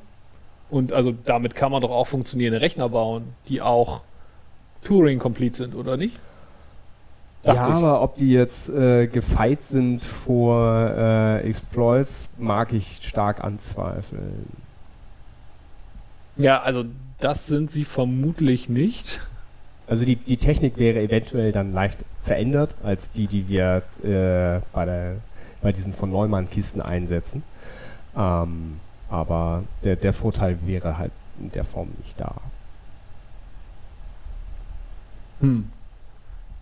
Und 0.70 0.94
also 0.94 1.14
damit 1.26 1.54
kann 1.54 1.70
man 1.74 1.82
doch 1.82 1.92
auch 1.92 2.08
funktionierende 2.08 2.62
Rechner 2.62 2.88
bauen, 2.88 3.34
die 3.50 3.62
auch 3.62 4.04
Turing-complete 4.84 5.56
sind, 5.56 5.76
oder 5.76 5.98
nicht? 5.98 6.20
Dacht 7.44 7.56
ja, 7.56 7.68
ich. 7.68 7.74
aber 7.74 8.02
ob 8.02 8.16
die 8.16 8.32
jetzt 8.32 8.70
äh, 8.70 9.08
gefeit 9.08 9.64
sind 9.64 10.04
vor 10.04 10.92
äh, 10.96 11.42
Exploits, 11.42 12.30
mag 12.38 12.72
ich 12.72 13.00
stark 13.04 13.44
anzweifeln. 13.44 14.46
Ja, 16.38 16.62
also 16.62 16.86
das 17.20 17.48
sind 17.48 17.72
sie 17.72 17.84
vermutlich 17.84 18.70
nicht. 18.70 19.22
Also 19.88 20.06
die, 20.06 20.16
die 20.16 20.38
Technik 20.38 20.78
wäre 20.78 21.00
eventuell 21.00 21.52
dann 21.52 21.74
leicht 21.74 22.00
verändert 22.24 22.76
als 22.84 23.12
die, 23.12 23.28
die 23.28 23.48
wir 23.50 23.84
äh, 24.04 24.62
bei, 24.72 24.86
der, 24.86 25.16
bei 25.62 25.72
diesen 25.72 25.94
von 25.94 26.12
Neumann-Kisten 26.12 26.82
einsetzen. 26.82 27.44
Ähm, 28.16 28.80
aber 29.10 29.64
der, 29.84 29.96
der 29.96 30.14
Vorteil 30.14 30.60
wäre 30.66 30.98
halt 30.98 31.12
in 31.40 31.52
der 31.52 31.66
Form 31.66 31.90
nicht 32.04 32.20
da. 32.20 32.36
Hm. 35.42 35.66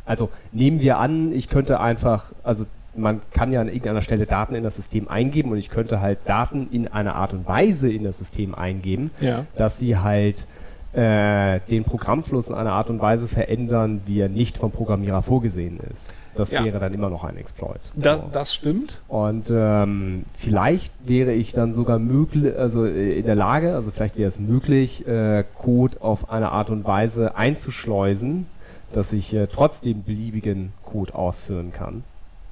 Also 0.05 0.29
nehmen 0.51 0.79
wir 0.81 0.97
an, 0.97 1.31
ich 1.31 1.49
könnte 1.49 1.79
einfach, 1.79 2.31
also 2.43 2.65
man 2.95 3.21
kann 3.31 3.51
ja 3.51 3.61
an 3.61 3.67
irgendeiner 3.67 4.01
Stelle 4.01 4.25
Daten 4.25 4.55
in 4.55 4.63
das 4.63 4.75
System 4.75 5.07
eingeben 5.07 5.51
und 5.51 5.57
ich 5.57 5.69
könnte 5.69 6.01
halt 6.01 6.19
Daten 6.25 6.67
in 6.71 6.87
einer 6.87 7.15
Art 7.15 7.33
und 7.33 7.47
Weise 7.47 7.91
in 7.91 8.03
das 8.03 8.17
System 8.17 8.55
eingeben, 8.55 9.11
Ja. 9.21 9.45
dass 9.55 9.77
sie 9.77 9.97
halt 9.97 10.47
äh, 10.93 11.59
den 11.69 11.83
Programmfluss 11.83 12.47
in 12.47 12.55
einer 12.55 12.71
Art 12.71 12.89
und 12.89 12.99
Weise 12.99 13.27
verändern, 13.27 14.01
wie 14.07 14.19
er 14.21 14.27
nicht 14.29 14.57
vom 14.57 14.71
Programmierer 14.71 15.21
vorgesehen 15.21 15.79
ist. 15.91 16.11
Das 16.33 16.51
Ja. 16.51 16.63
wäre 16.63 16.79
dann 16.79 16.93
immer 16.95 17.11
noch 17.11 17.23
ein 17.23 17.37
Exploit. 17.37 17.79
Das, 17.95 18.17
So. 18.17 18.29
das 18.31 18.55
stimmt. 18.55 18.99
Und 19.07 19.51
ähm, 19.51 20.23
vielleicht 20.35 20.91
wäre 21.05 21.31
ich 21.33 21.53
dann 21.53 21.73
sogar 21.73 21.99
möglich, 21.99 22.57
also 22.57 22.85
äh, 22.85 23.19
in 23.19 23.25
der 23.27 23.35
Lage, 23.35 23.75
also 23.75 23.91
vielleicht 23.91 24.17
wäre 24.17 24.27
es 24.29 24.39
möglich, 24.39 25.07
äh, 25.07 25.43
Code 25.59 25.97
auf 26.01 26.31
eine 26.31 26.51
Art 26.51 26.71
und 26.71 26.85
Weise 26.85 27.35
einzuschleusen, 27.37 28.47
dass 28.93 29.13
ich 29.13 29.34
äh, 29.34 29.47
trotzdem 29.47 30.04
beliebigen 30.04 30.73
Code 30.86 31.13
ausführen 31.15 31.71
kann 31.71 32.04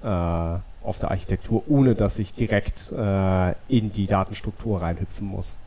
äh, 0.03 0.85
auf 0.85 0.99
der 0.99 1.11
Architektur, 1.11 1.63
ohne 1.67 1.95
dass 1.95 2.19
ich 2.19 2.33
direkt 2.33 2.91
äh, 2.91 3.51
in 3.67 3.91
die 3.91 4.07
Datenstruktur 4.07 4.81
reinhüpfen 4.81 5.27
muss. 5.27 5.57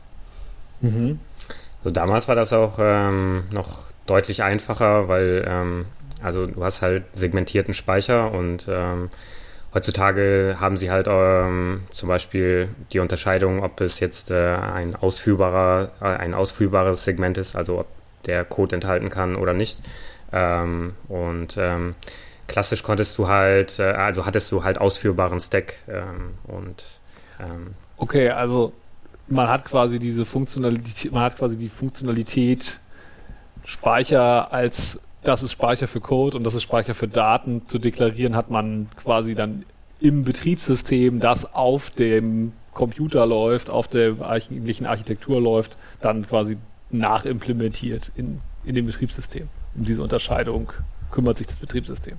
Mhm. 0.81 1.19
So 1.83 1.91
damals 1.91 2.27
war 2.27 2.35
das 2.35 2.53
auch 2.53 2.77
ähm, 2.79 3.43
noch 3.51 3.79
deutlich 4.05 4.43
einfacher, 4.43 5.07
weil 5.07 5.45
ähm, 5.47 5.85
also 6.21 6.47
du 6.47 6.63
hast 6.63 6.81
halt 6.81 7.03
segmentierten 7.13 7.73
Speicher 7.73 8.31
und 8.31 8.65
ähm, 8.69 9.09
heutzutage 9.73 10.57
haben 10.59 10.77
sie 10.77 10.91
halt 10.91 11.07
ähm, 11.09 11.81
zum 11.91 12.09
Beispiel 12.09 12.69
die 12.91 12.99
Unterscheidung, 12.99 13.63
ob 13.63 13.81
es 13.81 13.99
jetzt 13.99 14.31
äh, 14.31 14.55
ein 14.55 14.95
ausführbarer, 14.95 15.91
äh, 16.01 16.05
ein 16.05 16.33
ausführbares 16.33 17.03
Segment 17.03 17.37
ist, 17.37 17.55
also 17.55 17.79
ob 17.79 17.87
der 18.25 18.45
Code 18.45 18.75
enthalten 18.75 19.09
kann 19.09 19.35
oder 19.35 19.53
nicht. 19.53 19.79
Ähm, 20.33 20.93
und 21.07 21.55
ähm, 21.57 21.95
klassisch 22.47 22.83
konntest 22.83 23.17
du 23.17 23.27
halt, 23.27 23.79
äh, 23.79 23.83
also 23.83 24.25
hattest 24.25 24.51
du 24.51 24.63
halt 24.63 24.79
ausführbaren 24.79 25.39
Stack 25.39 25.75
ähm, 25.87 26.35
und 26.43 26.83
ähm, 27.39 27.75
Okay, 27.97 28.29
also 28.29 28.73
man 29.27 29.47
hat 29.47 29.65
quasi 29.65 29.99
diese 29.99 30.25
Funktionalität, 30.25 31.11
man 31.11 31.23
hat 31.23 31.37
quasi 31.37 31.57
die 31.57 31.69
Funktionalität 31.69 32.79
Speicher 33.65 34.51
als 34.51 34.99
das 35.23 35.43
ist 35.43 35.51
Speicher 35.51 35.87
für 35.87 36.01
Code 36.01 36.35
und 36.35 36.43
das 36.43 36.55
ist 36.55 36.63
Speicher 36.63 36.95
für 36.95 37.07
Daten 37.07 37.67
zu 37.67 37.77
deklarieren, 37.77 38.35
hat 38.35 38.49
man 38.49 38.89
quasi 38.97 39.35
dann 39.35 39.65
im 39.99 40.23
Betriebssystem, 40.23 41.19
das 41.19 41.53
auf 41.53 41.91
dem 41.91 42.53
Computer 42.73 43.25
läuft, 43.25 43.69
auf 43.69 43.87
der 43.87 44.19
eigentlichen 44.21 44.87
Architektur 44.87 45.39
läuft, 45.39 45.77
dann 46.01 46.27
quasi 46.27 46.57
nachimplementiert 46.89 48.11
in, 48.15 48.41
in 48.63 48.73
dem 48.73 48.87
Betriebssystem. 48.87 49.47
Um 49.75 49.85
diese 49.85 50.01
Unterscheidung 50.03 50.71
kümmert 51.11 51.37
sich 51.37 51.47
das 51.47 51.57
Betriebssystem. 51.57 52.17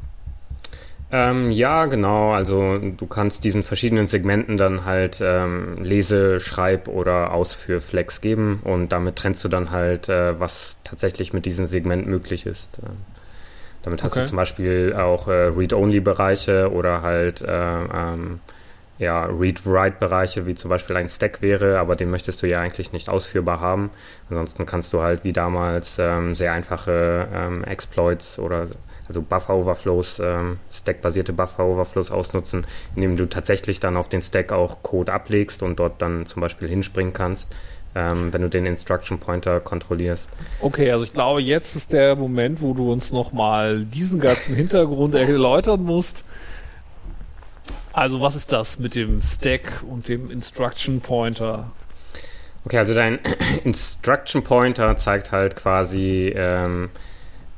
Ähm, 1.11 1.51
ja, 1.51 1.85
genau. 1.87 2.33
Also 2.33 2.79
du 2.79 3.07
kannst 3.07 3.45
diesen 3.45 3.63
verschiedenen 3.63 4.07
Segmenten 4.07 4.57
dann 4.57 4.87
halt 4.87 5.21
ähm, 5.23 5.83
Lese-, 5.85 6.41
Schreib- 6.41 6.89
oder 6.89 7.33
Ausführflex 7.35 8.23
geben 8.23 8.61
und 8.65 8.93
damit 8.93 9.17
trennst 9.17 9.45
du 9.45 9.49
dann 9.49 9.71
halt, 9.71 10.09
äh, 10.09 10.41
was 10.41 10.79
tatsächlich 10.85 11.35
mit 11.35 11.45
diesem 11.45 11.67
Segment 11.67 12.07
möglich 12.07 12.47
ist. 12.47 12.79
Ähm, 12.83 12.97
damit 13.83 14.03
hast 14.03 14.13
Okay. 14.13 14.21
du 14.23 14.27
zum 14.27 14.37
Beispiel 14.37 14.95
auch 14.97 15.29
äh, 15.29 15.33
Read-Only-Bereiche 15.49 16.73
oder 16.73 17.03
halt 17.03 17.43
äh, 17.43 17.47
ähm, 17.47 18.41
ja, 19.03 19.25
Read-Write-Bereiche, 19.25 20.47
wie 20.47 20.55
zum 20.55 20.69
Beispiel 20.69 20.97
ein 20.97 21.09
Stack 21.09 21.43
wäre, 21.43 21.81
aber 21.81 21.97
den 21.97 22.09
möchtest 22.09 22.41
du 22.41 22.47
ja 22.47 22.59
eigentlich 22.59 22.93
nicht 22.93 23.09
ausführbar 23.09 23.59
haben. 23.59 23.91
Ansonsten 24.31 24.65
kannst 24.65 24.93
du 24.93 25.03
halt 25.03 25.25
wie 25.25 25.33
damals 25.33 25.97
ähm, 25.99 26.37
sehr 26.37 26.53
einfache 26.53 27.27
ähm, 27.35 27.65
Exploits 27.65 28.39
oder 28.39 28.69
also 29.09 29.21
Buffer-Overflows, 29.21 30.21
ähm, 30.21 30.59
Stack-basierte 30.73 31.33
Buffer-Overflows 31.33 32.13
ausnutzen, 32.13 32.65
indem 32.95 33.17
du 33.17 33.27
tatsächlich 33.27 33.81
dann 33.81 33.97
auf 33.97 34.09
den 34.09 34.23
Stack 34.23 34.53
auch 34.53 34.85
Code 34.85 35.13
ablegst 35.13 35.65
und 35.65 35.81
dort 35.81 36.01
dann 36.01 36.25
zum 36.25 36.41
Beispiel 36.41 36.69
hinspringen 36.69 37.13
kannst, 37.13 37.53
ähm, 37.97 38.33
wenn 38.33 38.43
du 38.43 38.49
den 38.49 38.67
Instruction 38.67 39.19
Pointer 39.19 39.59
kontrollierst. 39.59 40.31
Okay, 40.61 40.93
also 40.93 41.03
ich 41.03 41.13
glaube, 41.13 41.43
jetzt 41.43 41.75
ist 41.75 41.93
der 41.93 42.15
Moment, 42.15 42.63
wo 42.63 42.73
du 42.73 42.93
uns 42.93 43.11
nochmal 43.11 43.85
diesen 43.85 44.21
ganzen 44.21 44.55
Hintergrund 44.55 45.15
erläutern 45.17 45.83
musst. 45.83 46.25
Also 47.93 48.21
was 48.21 48.35
ist 48.35 48.53
das 48.53 48.79
mit 48.79 48.95
dem 48.95 49.21
Stack 49.23 49.83
und 49.89 50.09
dem 50.09 50.31
Instruction 50.31 51.01
Pointer? 51.01 51.71
Okay, 52.65 52.79
also 52.79 52.95
dein 52.95 53.19
Instruction 53.65 54.43
Pointer 54.43 54.97
zeigt 54.97 55.33
halt 55.33 55.57
quasi 55.57 56.33
ähm, 56.35 56.91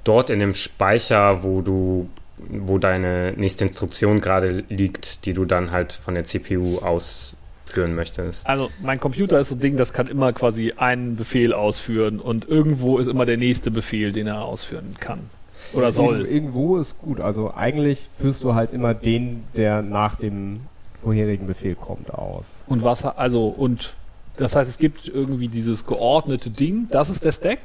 dort 0.02 0.30
in 0.30 0.38
dem 0.38 0.54
Speicher, 0.54 1.42
wo 1.42 1.60
du, 1.60 2.08
wo 2.38 2.78
deine 2.78 3.32
nächste 3.36 3.64
Instruktion 3.64 4.20
gerade 4.20 4.64
liegt, 4.68 5.24
die 5.26 5.34
du 5.34 5.44
dann 5.44 5.72
halt 5.72 5.92
von 5.92 6.14
der 6.14 6.24
CPU 6.24 6.78
ausführen 6.78 7.94
möchtest. 7.94 8.46
Also 8.46 8.70
mein 8.82 8.98
Computer 8.98 9.38
ist 9.38 9.50
so 9.50 9.54
ein 9.54 9.60
Ding, 9.60 9.76
das 9.76 9.92
kann 9.92 10.06
immer 10.06 10.32
quasi 10.32 10.72
einen 10.76 11.16
Befehl 11.16 11.52
ausführen 11.52 12.18
und 12.18 12.48
irgendwo 12.48 12.98
ist 12.98 13.06
immer 13.06 13.26
der 13.26 13.36
nächste 13.36 13.70
Befehl, 13.70 14.12
den 14.12 14.26
er 14.26 14.44
ausführen 14.44 14.96
kann. 14.98 15.30
Oder 15.74 15.92
soll. 15.92 16.20
Irgendwo, 16.20 16.32
irgendwo 16.34 16.76
ist 16.78 16.98
gut. 17.00 17.20
Also 17.20 17.52
eigentlich 17.54 18.08
führst 18.18 18.42
du 18.44 18.54
halt 18.54 18.72
immer 18.72 18.94
den, 18.94 19.44
der 19.56 19.82
nach 19.82 20.16
dem 20.16 20.60
vorherigen 21.02 21.46
Befehl 21.46 21.74
kommt, 21.74 22.12
aus. 22.12 22.62
Und 22.66 22.82
was, 22.84 23.04
also, 23.04 23.46
und 23.48 23.94
das 24.37 24.56
heißt, 24.56 24.68
es 24.70 24.78
gibt 24.78 25.06
irgendwie 25.08 25.48
dieses 25.48 25.87
geordnete 25.87 26.50
Ding, 26.50 26.88
das 26.90 27.10
ist 27.10 27.24
der 27.24 27.32
Stack, 27.32 27.58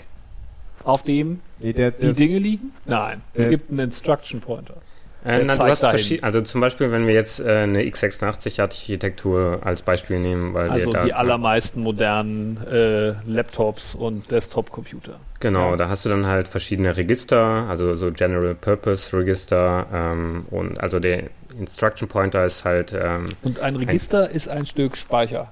auf 0.83 1.03
dem 1.03 1.39
Nee, 1.59 1.73
der, 1.73 1.91
die 1.91 2.01
der, 2.03 2.13
Dinge 2.13 2.39
liegen? 2.39 2.71
Nein, 2.85 3.21
es 3.33 3.45
Äh, 3.45 3.49
gibt 3.49 3.69
einen 3.69 3.79
Instruction 3.79 4.39
Pointer. 4.41 4.75
Äh, 5.23 5.37
Der 5.37 5.45
na, 5.45 5.55
du 5.55 5.63
hast 5.63 5.83
dahin. 5.83 5.97
verschied- 5.99 6.23
also 6.23 6.41
zum 6.41 6.61
Beispiel, 6.61 6.91
wenn 6.91 7.05
wir 7.05 7.13
jetzt 7.13 7.41
äh, 7.41 7.57
eine 7.63 7.81
x86-Architektur 7.83 9.59
als 9.63 9.81
Beispiel 9.81 10.19
nehmen, 10.19 10.53
weil 10.53 10.69
Also 10.69 10.91
die 10.93 11.13
allermeisten 11.13 11.81
modernen 11.81 12.57
äh, 12.67 13.15
Laptops 13.27 13.95
und 13.95 14.31
Desktop-Computer. 14.31 15.19
Genau, 15.41 15.71
Ja. 15.71 15.75
da 15.77 15.89
hast 15.89 16.05
du 16.05 16.09
dann 16.09 16.25
halt 16.25 16.47
verschiedene 16.47 16.95
Register, 16.95 17.65
also 17.69 17.95
so 17.95 18.11
General 18.11 18.55
Purpose 18.55 19.15
Register 19.17 19.87
ähm, 19.93 20.45
und 20.51 20.79
also 20.79 20.99
der 20.99 21.23
Instruction 21.57 22.07
Pointer 22.07 22.45
ist 22.45 22.63
halt 22.63 22.93
ähm, 22.97 23.29
Und 23.43 23.59
ein 23.59 23.75
Register 23.75 24.29
ist 24.29 24.47
ein 24.47 24.65
Stück 24.65 24.95
Speicher. 24.95 25.51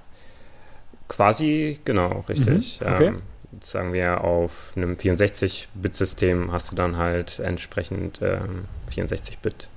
quasi, 1.07 1.79
genau, 1.85 2.23
richtig. 2.29 2.79
Mhm, 2.81 2.93
okay. 2.93 3.07
Ähm, 3.07 3.17
sagen 3.61 3.93
wir 3.93 4.23
auf 4.23 4.73
einem 4.75 4.93
64-Bit-System 4.95 6.51
hast 6.51 6.71
du 6.71 6.75
dann 6.75 6.97
halt 6.97 7.39
entsprechend 7.39 8.19
ähm, 8.21 8.65
64-Bit 8.89 9.67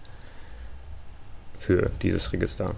für 1.58 1.90
dieses 2.02 2.32
Register. 2.32 2.74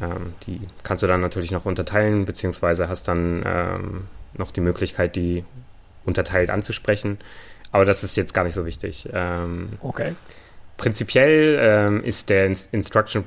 Ähm, 0.00 0.34
die 0.46 0.60
kannst 0.82 1.02
du 1.02 1.06
dann 1.06 1.20
natürlich 1.20 1.50
noch 1.50 1.64
unterteilen, 1.64 2.24
beziehungsweise 2.24 2.88
hast 2.88 3.08
dann 3.08 3.42
ähm, 3.46 4.04
noch 4.34 4.50
die 4.50 4.60
Möglichkeit, 4.60 5.16
die 5.16 5.44
unterteilt 6.04 6.50
anzusprechen. 6.50 7.18
Aber 7.72 7.84
das 7.84 8.04
ist 8.04 8.16
jetzt 8.16 8.34
gar 8.34 8.44
nicht 8.44 8.54
so 8.54 8.66
wichtig. 8.66 9.08
Ähm, 9.12 9.70
Okay. 9.80 10.14
Prinzipiell 10.76 11.58
ähm, 11.60 12.02
ist 12.02 12.30
der 12.30 12.46
Ins- 12.46 12.68
Instruction 12.72 13.24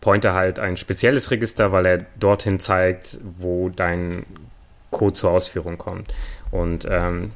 Pointer 0.00 0.34
halt 0.34 0.60
ein 0.60 0.76
spezielles 0.76 1.32
Register, 1.32 1.72
weil 1.72 1.86
er 1.86 2.06
dorthin 2.20 2.60
zeigt, 2.60 3.18
wo 3.22 3.70
dein 3.70 4.24
Code 4.92 5.14
zur 5.14 5.30
Ausführung 5.32 5.78
kommt. 5.78 6.14
Und 6.50 6.86
ähm, 6.88 7.32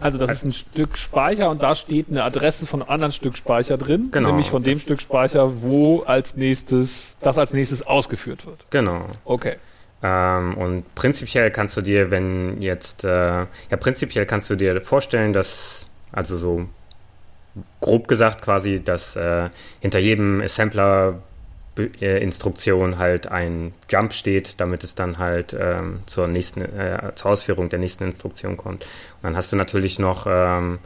Also 0.00 0.18
das 0.18 0.32
ist 0.32 0.44
ein 0.44 0.52
Stück 0.52 0.96
Speicher 0.98 1.50
und 1.50 1.62
da 1.62 1.74
steht 1.74 2.08
eine 2.10 2.24
Adresse 2.24 2.66
von 2.66 2.82
einem 2.82 2.90
anderen 2.90 3.12
Stück 3.12 3.36
Speicher 3.36 3.76
drin, 3.78 4.08
Genau. 4.10 4.28
nämlich 4.28 4.50
von 4.50 4.62
dem 4.62 4.78
Stück 4.80 5.00
Speicher, 5.00 5.62
wo 5.62 6.02
als 6.02 6.36
nächstes 6.36 7.16
das 7.20 7.38
als 7.38 7.52
nächstes 7.52 7.82
ausgeführt 7.86 8.46
wird. 8.46 8.66
genau. 8.70 9.06
Okay. 9.24 9.56
Ähm, 10.02 10.54
und 10.58 10.94
prinzipiell 10.94 11.50
kannst 11.50 11.76
du 11.78 11.80
dir, 11.80 12.10
wenn 12.10 12.60
jetzt, 12.60 13.04
äh, 13.04 13.08
ja, 13.08 13.46
prinzipiell 13.80 14.26
kannst 14.26 14.50
du 14.50 14.56
dir 14.56 14.80
vorstellen, 14.82 15.32
dass, 15.32 15.86
also 16.12 16.36
so 16.36 16.66
grob 17.80 18.06
gesagt 18.08 18.42
quasi, 18.42 18.82
dass 18.84 19.16
äh, 19.16 19.48
hinter 19.80 20.00
jedem 20.00 20.42
Assembler 20.42 21.22
Instruktion 21.76 22.98
halt 22.98 23.26
ein 23.26 23.74
Jump 23.88 24.12
steht, 24.12 24.60
damit 24.60 24.84
es 24.84 24.94
dann 24.94 25.18
halt 25.18 25.56
ähm, 25.58 26.00
zur 26.06 26.28
nächsten, 26.28 26.62
äh, 26.62 27.12
zur 27.14 27.32
Ausführung 27.32 27.68
der 27.68 27.80
nächsten 27.80 28.04
Instruktion 28.04 28.56
kommt. 28.56 28.84
Und 28.84 29.22
dann 29.22 29.36
hast 29.36 29.50
du 29.50 29.56
natürlich 29.56 29.98
noch 29.98 30.26
ähm, 30.28 30.78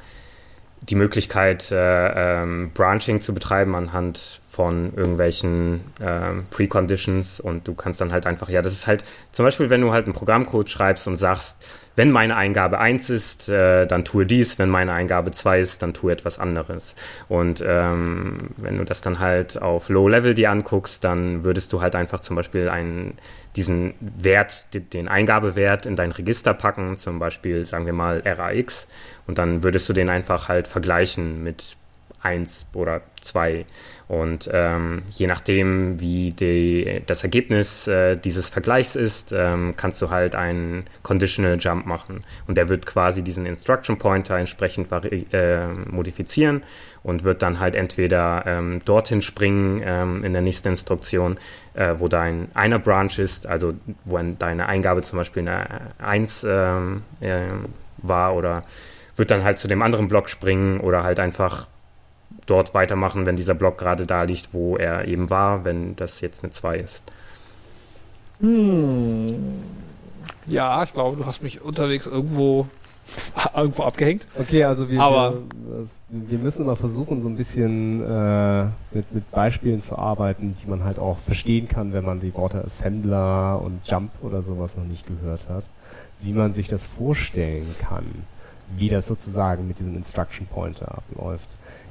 die 0.81 0.95
Möglichkeit, 0.95 1.71
äh, 1.71 2.43
ähm, 2.43 2.71
Branching 2.73 3.21
zu 3.21 3.35
betreiben 3.35 3.75
anhand 3.75 4.41
von 4.49 4.95
irgendwelchen 4.95 5.81
ähm, 6.01 6.47
Preconditions 6.51 7.41
und 7.41 7.67
du 7.69 7.75
kannst 7.75 8.01
dann 8.01 8.13
halt 8.13 8.27
einfach, 8.27 8.49
ja, 8.49 8.63
das 8.63 8.73
ist 8.73 8.87
halt 8.87 9.05
zum 9.33 9.45
Beispiel, 9.45 9.71
wenn 9.71 9.81
du 9.81 9.93
halt 9.93 10.07
einen 10.07 10.15
Programmcode 10.15 10.71
schreibst 10.71 11.07
und 11.07 11.17
sagst, 11.17 11.59
wenn 11.99 12.13
meine 12.13 12.37
Eingabe 12.37 12.79
1 12.79 13.11
ist, 13.11 13.49
äh, 13.49 13.85
dann 13.85 14.05
tue 14.05 14.25
dies, 14.25 14.57
wenn 14.61 14.71
meine 14.71 14.93
Eingabe 14.93 15.33
2 15.33 15.59
ist, 15.59 15.83
dann 15.83 15.95
tue 15.95 16.13
etwas 16.13 16.39
anderes. 16.39 16.95
Und 17.29 17.63
ähm, 17.67 18.51
wenn 18.57 18.79
du 18.79 18.85
das 18.85 19.03
dann 19.03 19.19
halt 19.19 19.61
auf 19.61 19.89
Low 19.89 20.07
Level 20.07 20.33
dir 20.33 20.53
anguckst, 20.53 21.03
dann 21.03 21.43
würdest 21.43 21.73
du 21.73 21.83
halt 21.83 21.97
einfach 21.97 22.21
zum 22.21 22.37
Beispiel 22.37 22.69
einen, 22.69 23.19
diesen 23.57 23.95
Wert, 23.99 24.69
den 24.73 25.09
Eingabewert 25.09 25.87
in 25.87 25.97
dein 25.97 26.13
Register 26.13 26.55
packen, 26.55 26.97
zum 26.97 27.19
Beispiel 27.19 27.67
sagen 27.67 27.85
wir 27.85 27.93
mal 27.93 28.23
RAX, 28.25 28.87
und 29.27 29.39
dann 29.39 29.65
würdest 29.65 29.89
du 29.89 29.93
den 29.93 30.09
einfach 30.09 30.49
halt 30.49 30.69
vergleichen 30.69 31.43
mit 31.43 31.77
1 32.23 32.67
oder 32.75 33.01
2. 33.23 33.67
Und 34.09 34.49
ähm, 34.55 35.03
je 35.11 35.27
nachdem, 35.27 36.01
wie 36.01 36.33
die, 36.33 37.03
das 37.07 37.25
Ergebnis 37.25 37.87
äh, 37.87 38.17
dieses 38.17 38.49
Vergleichs 38.49 38.97
ist, 38.97 39.33
ähm, 39.33 39.75
kannst 39.77 40.01
du 40.01 40.09
halt 40.09 40.35
einen 40.35 40.87
Conditional 41.03 41.59
Jump 41.61 41.85
machen. 41.85 42.23
Und 42.47 42.57
der 42.57 42.71
wird 42.71 42.87
quasi 42.87 43.23
diesen 43.23 43.45
Instruction 43.45 43.99
Pointer 43.99 44.37
entsprechend 44.39 44.91
äh, 44.91 45.67
modifizieren 45.67 46.63
und 47.03 47.25
wird 47.25 47.43
dann 47.43 47.61
halt 47.61 47.75
entweder 47.75 48.45
ähm, 48.47 48.81
dorthin 48.87 49.21
springen 49.21 49.83
ähm, 49.85 50.25
in 50.25 50.33
der 50.33 50.41
nächsten 50.41 50.69
Instruktion, 50.69 51.39
äh, 51.75 51.95
wo 51.99 52.09
dein 52.09 52.49
einer 52.55 52.79
Branch 52.79 53.19
ist, 53.19 53.47
also 53.47 53.75
wo 54.07 54.19
deine 54.39 54.69
Eingabe 54.69 55.03
zum 55.03 55.19
Beispiel 55.19 55.47
eine 55.47 55.93
1 55.99 56.47
ähm, 56.49 57.03
äh, 57.21 57.43
war 57.99 58.35
oder 58.35 58.65
wird 59.17 59.31
dann 59.31 59.45
halt 59.45 59.59
zu 59.59 59.69
dem 59.69 59.83
anderen 59.83 60.09
Block 60.09 60.31
springen 60.31 60.81
oder 60.81 61.03
halt 61.03 61.21
einfach 61.21 61.67
dort 62.49 62.75
weitermachen, 62.75 63.27
wenn 63.27 63.37
dieser 63.37 63.55
Block 63.55 63.79
gerade 63.79 64.07
da 64.07 64.23
liegt, 64.23 64.53
wo 64.53 64.77
er 64.77 65.07
eben 65.07 65.31
war, 65.31 65.65
wenn 65.65 65.97
das 65.97 66.21
jetzt 66.21 66.43
eine 66.43 66.51
2 66.51 66.79
ist. 66.79 67.05
Hm. 68.41 69.35
Ja, 70.47 70.83
ich 70.83 70.93
glaube, 70.93 71.17
du 71.17 71.27
hast 71.27 71.43
mich 71.43 71.61
unterwegs 71.61 72.07
irgendwo, 72.07 72.67
irgendwo 73.57 73.83
abgehängt. 73.83 74.27
Okay, 74.39 74.65
also 74.65 74.89
wir, 74.89 75.01
Aber 75.01 75.35
wir, 76.09 76.31
wir 76.31 76.39
müssen 76.39 76.65
mal 76.65 76.77
versuchen, 76.77 77.21
so 77.21 77.29
ein 77.29 77.37
bisschen 77.37 78.03
äh, 78.03 78.65
mit, 78.93 79.13
mit 79.13 79.31
Beispielen 79.31 79.81
zu 79.81 79.99
arbeiten, 79.99 80.55
die 80.63 80.69
man 80.69 80.85
halt 80.85 80.99
auch 80.99 81.19
verstehen 81.19 81.69
kann, 81.69 81.93
wenn 81.93 82.05
man 82.05 82.21
die 82.21 82.35
Worte 82.35 82.63
Assembler 82.65 83.61
und 83.63 83.87
Jump 83.87 84.11
oder 84.23 84.41
sowas 84.41 84.77
noch 84.77 84.85
nicht 84.85 85.07
gehört 85.07 85.49
hat. 85.49 85.65
Wie 86.21 86.33
man 86.33 86.53
sich 86.53 86.69
das 86.69 86.85
vorstellen 86.85 87.75
kann, 87.79 88.07
wie 88.77 88.89
das 88.89 89.07
sozusagen 89.07 89.69
mit 89.69 89.79
diesem 89.79 89.97
Instruction 89.97 90.47
Pointer 90.47 90.99
abläuft 90.99 91.49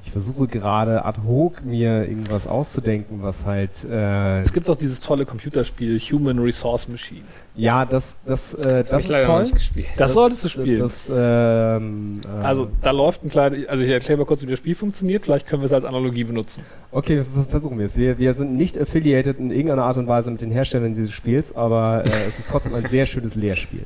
ich 0.07 0.13
versuche 0.13 0.47
gerade 0.47 1.03
ad 1.03 1.19
hoc 1.27 1.65
mir 1.65 2.07
irgendwas 2.07 2.47
auszudenken, 2.47 3.21
was 3.23 3.43
halt. 3.43 3.71
Äh 3.83 4.39
es 4.41 4.53
gibt 4.53 4.69
doch 4.69 4.77
dieses 4.77 5.01
tolle 5.01 5.25
Computerspiel 5.25 5.99
Human 5.99 6.39
Resource 6.39 6.87
Machine. 6.87 7.23
Ja, 7.55 7.83
das, 7.83 8.17
das, 8.25 8.53
äh, 8.53 8.85
das, 8.85 8.89
das 8.89 9.03
ist 9.03 9.25
toll. 9.25 9.47
Das, 9.51 9.85
das, 9.97 10.13
solltest 10.13 10.43
du 10.45 10.47
spielen. 10.47 10.79
Das, 10.79 11.11
ähm, 11.13 12.21
äh 12.23 12.45
also 12.45 12.69
da 12.81 12.91
läuft 12.91 13.25
ein 13.25 13.29
kleiner, 13.29 13.57
also 13.67 13.83
ich 13.83 13.89
erkläre 13.89 14.19
mal 14.19 14.25
kurz, 14.25 14.43
wie 14.43 14.45
das 14.45 14.59
Spiel 14.59 14.75
funktioniert. 14.75 15.25
Vielleicht 15.25 15.45
können 15.45 15.61
wir 15.61 15.65
es 15.65 15.73
als 15.73 15.83
Analogie 15.83 16.23
benutzen. 16.23 16.63
Okay, 16.91 17.25
versuchen 17.49 17.77
wir 17.77 17.87
es. 17.87 17.97
Wir, 17.97 18.17
wir 18.17 18.33
sind 18.33 18.55
nicht 18.55 18.79
affiliated 18.79 19.39
in 19.39 19.51
irgendeiner 19.51 19.83
Art 19.83 19.97
und 19.97 20.07
Weise 20.07 20.31
mit 20.31 20.39
den 20.39 20.51
Herstellern 20.51 20.93
dieses 20.93 21.11
Spiels, 21.11 21.53
aber 21.53 22.03
äh, 22.05 22.27
es 22.29 22.39
ist 22.39 22.47
trotzdem 22.49 22.75
ein 22.75 22.85
sehr 22.85 23.05
schönes 23.05 23.35
Lehrspiel. 23.35 23.85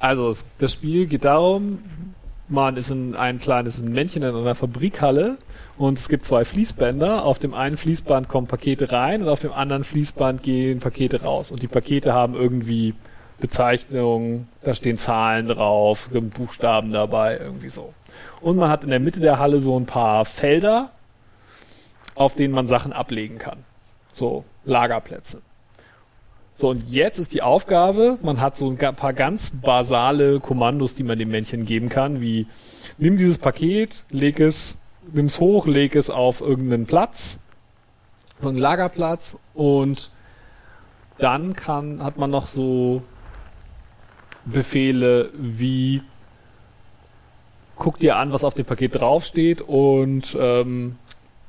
Also 0.00 0.34
das 0.58 0.72
Spiel 0.72 1.06
geht 1.06 1.24
darum, 1.24 1.78
man 2.48 2.76
ist 2.76 2.90
in 2.90 3.14
ein 3.14 3.38
kleines 3.38 3.80
Männchen 3.80 4.24
in 4.24 4.34
einer 4.34 4.56
Fabrikhalle 4.56 5.38
und 5.82 5.98
es 5.98 6.08
gibt 6.08 6.24
zwei 6.24 6.44
Fließbänder. 6.44 7.24
Auf 7.24 7.38
dem 7.38 7.54
einen 7.54 7.76
Fließband 7.76 8.28
kommen 8.28 8.46
Pakete 8.46 8.92
rein 8.92 9.22
und 9.22 9.28
auf 9.28 9.40
dem 9.40 9.52
anderen 9.52 9.84
Fließband 9.84 10.42
gehen 10.42 10.80
Pakete 10.80 11.22
raus. 11.22 11.50
Und 11.50 11.62
die 11.62 11.68
Pakete 11.68 12.12
haben 12.12 12.34
irgendwie 12.34 12.94
Bezeichnungen, 13.40 14.48
da 14.62 14.74
stehen 14.74 14.96
Zahlen 14.96 15.48
drauf, 15.48 16.08
Buchstaben 16.12 16.92
dabei, 16.92 17.38
irgendwie 17.38 17.68
so. 17.68 17.92
Und 18.40 18.56
man 18.56 18.70
hat 18.70 18.84
in 18.84 18.90
der 18.90 19.00
Mitte 19.00 19.20
der 19.20 19.38
Halle 19.38 19.58
so 19.58 19.78
ein 19.78 19.86
paar 19.86 20.24
Felder, 20.24 20.90
auf 22.14 22.34
denen 22.34 22.54
man 22.54 22.68
Sachen 22.68 22.92
ablegen 22.92 23.38
kann. 23.38 23.64
So 24.12 24.44
Lagerplätze. 24.64 25.42
So, 26.54 26.68
und 26.68 26.88
jetzt 26.90 27.18
ist 27.18 27.32
die 27.32 27.42
Aufgabe, 27.42 28.18
man 28.22 28.40
hat 28.40 28.56
so 28.56 28.70
ein 28.70 28.76
paar 28.76 29.14
ganz 29.14 29.50
basale 29.50 30.38
Kommandos, 30.38 30.94
die 30.94 31.02
man 31.02 31.18
dem 31.18 31.30
Männchen 31.30 31.64
geben 31.64 31.88
kann, 31.88 32.20
wie 32.20 32.46
nimm 32.98 33.16
dieses 33.16 33.38
Paket, 33.38 34.04
leg 34.10 34.38
es, 34.38 34.78
nimm 35.12 35.26
es 35.26 35.40
hoch, 35.40 35.66
leg 35.66 35.96
es 35.96 36.10
auf 36.10 36.40
irgendeinen 36.40 36.86
Platz, 36.86 37.38
so 38.40 38.48
einen 38.48 38.58
Lagerplatz 38.58 39.36
und 39.54 40.10
dann 41.18 41.54
kann, 41.54 42.02
hat 42.02 42.16
man 42.16 42.30
noch 42.30 42.46
so 42.46 43.02
Befehle 44.44 45.30
wie 45.34 46.02
guck 47.76 47.98
dir 47.98 48.16
an, 48.16 48.32
was 48.32 48.44
auf 48.44 48.54
dem 48.54 48.64
Paket 48.64 49.00
draufsteht 49.00 49.60
und 49.60 50.36
ähm, 50.38 50.96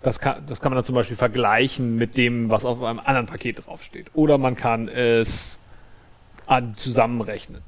das 0.02 0.20
kann, 0.20 0.44
das 0.48 0.62
kann 0.62 0.72
man 0.72 0.78
dann 0.78 0.84
zum 0.84 0.96
Beispiel 0.96 1.16
vergleichen 1.16 1.96
mit 1.96 2.18
dem, 2.18 2.50
was 2.50 2.66
auf 2.66 2.84
einem 2.84 3.00
anderen 3.00 3.26
Paket 3.26 3.66
draufsteht. 3.66 4.08
Oder 4.14 4.38
man 4.38 4.56
kann 4.56 4.88
es 4.90 5.60
zusammenrechnen 6.76 7.62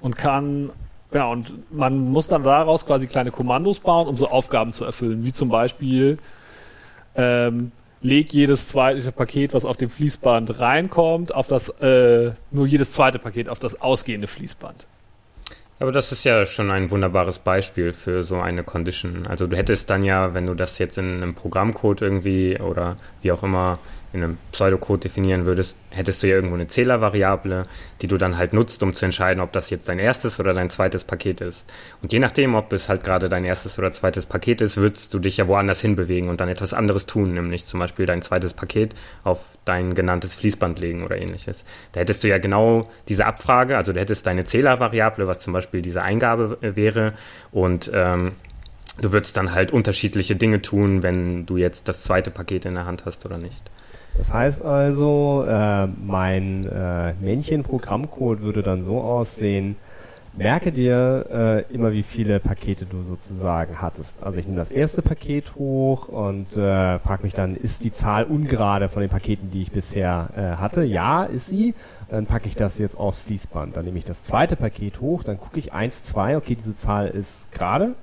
und 0.00 0.16
kann, 0.16 0.70
ja, 1.12 1.30
und 1.30 1.72
man 1.72 1.98
muss 1.98 2.28
dann 2.28 2.42
daraus 2.42 2.84
quasi 2.84 3.06
kleine 3.06 3.30
Kommandos 3.30 3.80
bauen, 3.80 4.08
um 4.08 4.16
so 4.16 4.28
Aufgaben 4.28 4.72
zu 4.72 4.84
erfüllen, 4.84 5.24
wie 5.24 5.32
zum 5.32 5.48
Beispiel, 5.48 6.18
ähm, 7.14 7.72
leg 8.00 8.32
jedes 8.32 8.68
zweite 8.68 9.10
Paket, 9.10 9.54
was 9.54 9.64
auf 9.64 9.76
dem 9.76 9.90
Fließband 9.90 10.60
reinkommt, 10.60 11.34
auf 11.34 11.48
das, 11.48 11.70
äh, 11.80 12.32
nur 12.50 12.66
jedes 12.66 12.92
zweite 12.92 13.18
Paket 13.18 13.48
auf 13.48 13.58
das 13.58 13.80
ausgehende 13.80 14.26
Fließband. 14.26 14.86
Aber 15.80 15.92
das 15.92 16.10
ist 16.10 16.24
ja 16.24 16.44
schon 16.44 16.70
ein 16.72 16.90
wunderbares 16.90 17.38
Beispiel 17.38 17.92
für 17.92 18.24
so 18.24 18.36
eine 18.40 18.64
Condition. 18.64 19.26
Also 19.28 19.46
du 19.46 19.56
hättest 19.56 19.88
dann 19.90 20.02
ja, 20.02 20.34
wenn 20.34 20.46
du 20.46 20.54
das 20.54 20.78
jetzt 20.78 20.98
in 20.98 21.22
einem 21.22 21.34
Programmcode 21.34 22.02
irgendwie 22.02 22.58
oder 22.58 22.96
wie 23.22 23.30
auch 23.30 23.44
immer 23.44 23.78
in 24.18 24.24
einem 24.24 24.38
Pseudocode 24.52 25.04
definieren 25.04 25.46
würdest, 25.46 25.76
hättest 25.90 26.22
du 26.22 26.26
ja 26.26 26.34
irgendwo 26.34 26.54
eine 26.54 26.66
Zählervariable, 26.66 27.66
die 28.02 28.08
du 28.08 28.18
dann 28.18 28.36
halt 28.36 28.52
nutzt, 28.52 28.82
um 28.82 28.94
zu 28.94 29.04
entscheiden, 29.04 29.40
ob 29.40 29.52
das 29.52 29.70
jetzt 29.70 29.88
dein 29.88 29.98
erstes 29.98 30.38
oder 30.38 30.52
dein 30.52 30.70
zweites 30.70 31.04
Paket 31.04 31.40
ist. 31.40 31.70
Und 32.02 32.12
je 32.12 32.18
nachdem, 32.18 32.54
ob 32.54 32.72
es 32.72 32.88
halt 32.88 33.04
gerade 33.04 33.28
dein 33.28 33.44
erstes 33.44 33.78
oder 33.78 33.92
zweites 33.92 34.26
Paket 34.26 34.60
ist, 34.60 34.76
würdest 34.76 35.14
du 35.14 35.18
dich 35.18 35.38
ja 35.38 35.48
woanders 35.48 35.80
hinbewegen 35.80 36.28
und 36.28 36.40
dann 36.40 36.48
etwas 36.48 36.74
anderes 36.74 37.06
tun, 37.06 37.34
nämlich 37.34 37.66
zum 37.66 37.80
Beispiel 37.80 38.06
dein 38.06 38.22
zweites 38.22 38.52
Paket 38.52 38.94
auf 39.24 39.58
dein 39.64 39.94
genanntes 39.94 40.34
Fließband 40.34 40.78
legen 40.78 41.04
oder 41.04 41.16
ähnliches. 41.16 41.64
Da 41.92 42.00
hättest 42.00 42.24
du 42.24 42.28
ja 42.28 42.38
genau 42.38 42.88
diese 43.08 43.26
Abfrage, 43.26 43.76
also 43.76 43.92
du 43.92 44.00
hättest 44.00 44.26
deine 44.26 44.44
Zählervariable, 44.44 45.26
was 45.26 45.40
zum 45.40 45.52
Beispiel 45.52 45.82
diese 45.82 46.02
Eingabe 46.02 46.58
wäre 46.60 47.14
und 47.52 47.90
ähm, 47.94 48.32
du 49.00 49.12
würdest 49.12 49.36
dann 49.36 49.54
halt 49.54 49.72
unterschiedliche 49.72 50.36
Dinge 50.36 50.62
tun, 50.62 51.02
wenn 51.02 51.46
du 51.46 51.56
jetzt 51.56 51.88
das 51.88 52.02
zweite 52.02 52.30
Paket 52.30 52.64
in 52.64 52.74
der 52.74 52.84
Hand 52.84 53.04
hast 53.04 53.24
oder 53.24 53.38
nicht. 53.38 53.70
Das 54.18 54.32
heißt 54.32 54.64
also, 54.64 55.44
äh, 55.48 55.86
mein 55.86 56.66
äh, 56.66 57.14
Männchen-Programmcode 57.20 58.40
würde 58.40 58.62
dann 58.62 58.82
so 58.82 59.00
aussehen, 59.00 59.76
merke 60.36 60.72
dir 60.72 61.64
äh, 61.70 61.74
immer, 61.74 61.92
wie 61.92 62.02
viele 62.02 62.40
Pakete 62.40 62.84
du 62.84 63.02
sozusagen 63.02 63.80
hattest. 63.80 64.22
Also 64.22 64.40
ich 64.40 64.46
nehme 64.46 64.58
das 64.58 64.72
erste 64.72 65.02
Paket 65.02 65.54
hoch 65.54 66.08
und 66.08 66.56
äh, 66.56 66.98
frage 66.98 67.22
mich 67.22 67.34
dann, 67.34 67.56
ist 67.56 67.84
die 67.84 67.92
Zahl 67.92 68.24
ungerade 68.24 68.88
von 68.88 69.00
den 69.00 69.10
Paketen, 69.10 69.50
die 69.50 69.62
ich 69.62 69.70
bisher 69.70 70.28
äh, 70.36 70.60
hatte? 70.60 70.84
Ja, 70.84 71.24
ist 71.24 71.46
sie. 71.46 71.74
Dann 72.10 72.26
packe 72.26 72.48
ich 72.48 72.56
das 72.56 72.78
jetzt 72.78 72.98
aufs 72.98 73.20
Fließband. 73.20 73.76
Dann 73.76 73.84
nehme 73.84 73.98
ich 73.98 74.04
das 74.04 74.22
zweite 74.22 74.56
Paket 74.56 75.00
hoch, 75.00 75.22
dann 75.22 75.38
gucke 75.38 75.58
ich 75.58 75.72
1, 75.72 76.04
2, 76.04 76.38
okay, 76.38 76.54
diese 76.54 76.74
Zahl 76.74 77.08
ist 77.08 77.52
gerade. 77.52 77.94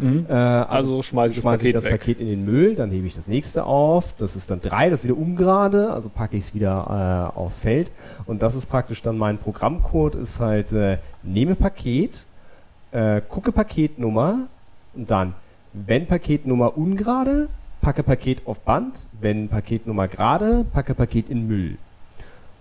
Mhm. 0.00 0.26
Äh, 0.28 0.32
also, 0.32 0.70
also 0.70 1.02
schmeiße 1.02 1.34
ich, 1.34 1.40
schmeiß 1.40 1.62
ich 1.62 1.72
das 1.72 1.84
Paket 1.84 2.20
in 2.20 2.26
den 2.26 2.44
Müll, 2.44 2.74
dann 2.74 2.90
hebe 2.90 3.06
ich 3.06 3.14
das 3.14 3.26
nächste 3.26 3.64
auf. 3.64 4.14
Das 4.18 4.36
ist 4.36 4.50
dann 4.50 4.60
drei, 4.60 4.90
das 4.90 5.00
ist 5.00 5.04
wieder 5.04 5.18
ungerade, 5.18 5.92
also 5.92 6.08
packe 6.08 6.36
ich 6.36 6.44
es 6.44 6.54
wieder 6.54 7.32
äh, 7.34 7.38
aufs 7.38 7.60
Feld. 7.60 7.90
Und 8.26 8.42
das 8.42 8.54
ist 8.54 8.66
praktisch 8.66 9.02
dann 9.02 9.18
mein 9.18 9.38
Programmcode, 9.38 10.14
ist 10.14 10.40
halt, 10.40 10.72
äh, 10.72 10.98
nehme 11.22 11.54
Paket, 11.54 12.24
äh, 12.92 13.20
gucke 13.28 13.52
Paketnummer 13.52 14.46
und 14.94 15.10
dann, 15.10 15.34
wenn 15.72 16.06
Paketnummer 16.06 16.76
ungerade, 16.76 17.48
packe 17.80 18.02
Paket 18.02 18.46
auf 18.46 18.60
Band, 18.60 18.94
wenn 19.20 19.48
Paketnummer 19.48 20.08
gerade, 20.08 20.64
packe 20.72 20.94
Paket 20.94 21.30
in 21.30 21.46
Müll. 21.46 21.76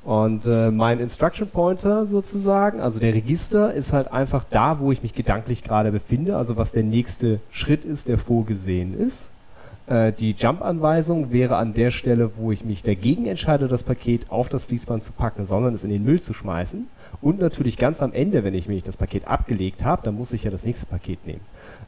Und 0.04 0.46
äh, 0.46 0.72
mein 0.72 1.00
Instruction 1.00 1.50
Pointer 1.50 2.06
sozusagen, 2.06 2.80
also 2.80 3.00
der 3.00 3.14
Register, 3.14 3.74
ist 3.74 3.92
halt 3.92 4.12
einfach 4.12 4.46
da, 4.50 4.80
wo 4.80 4.92
ich 4.92 5.04
mich 5.04 5.14
gedanklich 5.14 5.64
gerade 5.64 5.92
befinde, 5.92 6.38
also 6.38 6.56
was 6.58 6.72
der 6.72 6.84
nächste 6.84 7.40
Schritt 7.52 7.86
ist, 7.86 8.08
der 8.08 8.18
vorgesehen 8.18 8.98
ist. 8.98 9.30
Äh, 9.88 10.14
die 10.14 10.32
Jump-Anweisung 10.32 11.32
wäre 11.32 11.58
an 11.58 11.74
der 11.74 11.92
Stelle, 11.92 12.38
wo 12.38 12.52
ich 12.52 12.64
mich 12.64 12.82
dagegen 12.82 13.26
entscheide, 13.26 13.68
das 13.68 13.84
Paket 13.84 14.32
auf 14.32 14.48
das 14.48 14.64
Fließband 14.64 15.04
zu 15.04 15.12
packen, 15.12 15.46
sondern 15.46 15.74
es 15.74 15.84
in 15.84 15.90
den 15.90 16.06
Müll 16.06 16.22
zu 16.22 16.34
schmeißen. 16.34 16.88
Und 17.22 17.40
natürlich 17.40 17.78
ganz 17.78 18.02
am 18.02 18.14
Ende, 18.14 18.44
wenn 18.44 18.54
ich 18.54 18.68
mir 18.68 18.80
das 18.82 18.96
Paket 18.96 19.28
abgelegt 19.28 19.84
habe, 19.84 20.04
dann 20.04 20.16
muss 20.16 20.32
ich 20.32 20.44
ja 20.44 20.52
das 20.52 20.64
nächste 20.64 20.86
Paket 20.86 21.26
nehmen. 21.26 21.42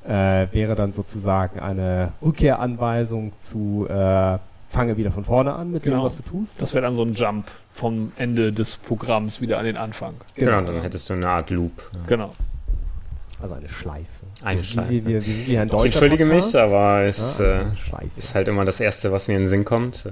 Äh, 0.06 0.48
wäre 0.52 0.76
dann 0.76 0.92
sozusagen 0.92 1.60
eine 1.60 2.12
Rückkehranweisung 2.22 3.32
zu 3.40 3.88
äh, 3.88 4.40
fange 4.72 4.98
wieder 4.98 5.12
von 5.12 5.24
vorne 5.26 5.54
an 5.54 5.72
mit 5.72 5.84
genau. 5.84 5.98
dem, 5.98 6.04
was 6.06 6.18
du 6.18 6.24
tust. 6.24 6.62
Das 6.62 6.74
wäre 6.74 6.84
dann 6.84 6.96
so 6.96 7.04
ein 7.04 7.14
Jump 7.14 7.46
vom 7.70 8.14
Ende 8.16 8.54
des 8.54 8.78
Programms 8.78 9.42
wieder 9.42 9.60
an 9.60 9.66
den 9.66 9.78
Anfang. 9.78 10.14
Genau, 10.36 10.60
genau 10.60 10.72
dann 10.72 10.82
hättest 10.82 11.10
du 11.10 11.14
eine 11.14 11.28
Art 11.28 11.50
Loop. 11.50 11.92
Ja. 11.94 12.00
Genau. 12.08 12.34
Also 13.42 13.56
eine 13.56 13.68
Schleife. 13.68 14.08
Eine 14.44 14.60
wir, 14.60 14.64
Schleife. 14.64 15.06
Wir 15.06 15.22
sind 15.22 15.34
hier 15.34 15.62
ein 15.62 15.68
Ich 15.68 15.86
entschuldige 15.86 16.26
Podcast. 16.26 16.54
mich, 16.54 16.62
aber 16.62 17.02
es 17.02 17.40
Ja, 17.40 17.62
äh, 17.62 17.66
ist 18.18 18.36
halt 18.36 18.48
immer 18.48 18.66
das 18.66 18.80
Erste, 18.80 19.12
was 19.12 19.28
mir 19.28 19.36
in 19.36 19.42
den 19.42 19.48
Sinn 19.48 19.66
kommt. 19.66 20.06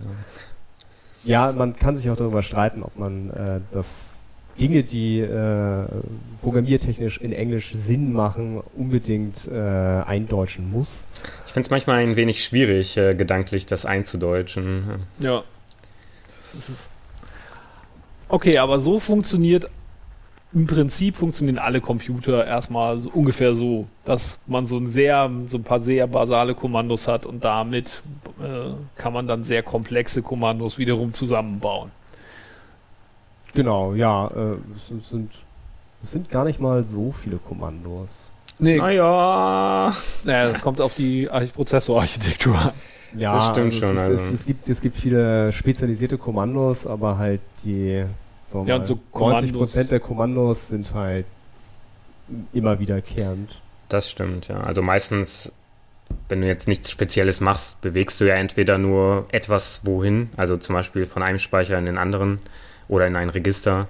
Ja, 1.23 1.51
man 1.51 1.75
kann 1.75 1.95
sich 1.95 2.09
auch 2.09 2.17
darüber 2.17 2.41
streiten, 2.41 2.83
ob 2.83 2.97
man 2.97 3.29
äh, 3.29 3.59
das 3.71 4.25
Dinge, 4.59 4.83
die 4.83 5.19
äh, 5.19 5.85
programmiertechnisch 6.41 7.19
in 7.19 7.31
Englisch 7.31 7.73
Sinn 7.73 8.11
machen, 8.13 8.61
unbedingt 8.75 9.47
äh, 9.47 9.53
eindeutschen 9.57 10.69
muss. 10.71 11.05
Ich 11.49 11.53
finde 11.53 11.65
es 11.65 11.71
manchmal 11.71 11.97
ein 11.97 12.15
wenig 12.15 12.43
schwierig, 12.43 12.95
äh, 12.95 13.15
gedanklich 13.15 13.65
das 13.65 13.83
einzudeutschen. 13.83 15.07
Ja. 15.17 15.43
Das 16.53 16.69
ist 16.69 16.89
okay, 18.27 18.59
aber 18.59 18.77
so 18.77 18.99
funktioniert 18.99 19.67
im 20.53 20.67
Prinzip 20.67 21.15
funktionieren 21.15 21.57
alle 21.57 21.81
Computer 21.81 22.45
erstmal 22.45 23.01
so 23.01 23.09
ungefähr 23.09 23.55
so, 23.55 23.87
dass 24.05 24.37
man 24.45 24.67
so 24.67 24.77
ein 24.77 24.85
sehr, 24.85 25.27
so 25.47 25.57
ein 25.57 25.63
paar 25.63 25.79
sehr 25.79 26.05
basale 26.05 26.53
Kommandos 26.53 27.07
hat 27.07 27.25
und 27.25 27.43
damit 27.43 28.03
äh, 28.39 28.69
kann 28.95 29.13
man 29.13 29.25
dann 29.25 29.43
sehr 29.43 29.63
komplexe 29.63 30.21
Kommandos 30.21 30.77
wiederum 30.77 31.13
zusammenbauen. 31.13 31.89
Genau, 33.55 33.95
ja, 33.95 34.27
äh, 34.27 34.57
es, 34.75 34.91
es 34.91 35.09
sind, 35.09 35.31
es 36.03 36.11
sind 36.11 36.29
gar 36.29 36.45
nicht 36.45 36.59
mal 36.59 36.83
so 36.83 37.11
viele 37.11 37.37
Kommandos. 37.37 38.28
Nee, 38.59 38.77
Naja, 38.77 39.95
naja, 40.23 40.51
das 40.51 40.61
kommt 40.61 40.81
auf 40.81 40.93
die 40.95 41.29
Arch 41.29 41.53
Prozessorarchitektur 41.53 42.55
an. 42.57 42.71
Ja, 43.17 43.33
Das 43.33 43.47
stimmt 43.51 43.73
also 43.73 43.79
schon, 43.79 43.97
Es, 43.97 44.09
also. 44.09 44.13
es, 44.25 44.31
es, 44.41 44.45
gibt, 44.45 44.69
es 44.69 44.81
gibt 44.81 44.95
viele 44.95 45.51
spezialisierte 45.51 46.17
Kommandos, 46.17 46.85
aber 46.85 47.17
halt 47.17 47.41
die 47.63 48.03
Ja, 48.65 48.75
und 48.75 48.85
so 48.85 48.99
90 48.99 48.99
Kommandos- 49.13 49.51
Prozent 49.53 49.91
der 49.91 49.99
Kommandos 49.99 50.67
sind 50.67 50.93
halt 50.93 51.25
immer 52.53 52.79
wiederkehrend. 52.79 53.49
das 53.87 54.09
stimmt, 54.11 54.47
ja. 54.49 54.59
Also 54.61 54.81
meistens, 54.83 55.51
wenn 56.27 56.41
du 56.41 56.47
jetzt 56.47 56.67
nichts 56.67 56.91
Spezielles 56.91 57.39
machst, 57.39 57.81
bewegst 57.81 58.19
du 58.21 58.25
ja 58.25 58.35
entweder 58.35 58.77
nur 58.77 59.25
etwas 59.31 59.81
wohin, 59.83 60.29
also 60.37 60.57
zum 60.57 60.75
Beispiel 60.75 61.05
von 61.07 61.23
einem 61.23 61.39
Speicher 61.39 61.77
in 61.79 61.85
den 61.85 61.97
anderen 61.97 62.39
oder 62.87 63.07
in 63.07 63.15
ein 63.15 63.29
Register, 63.29 63.87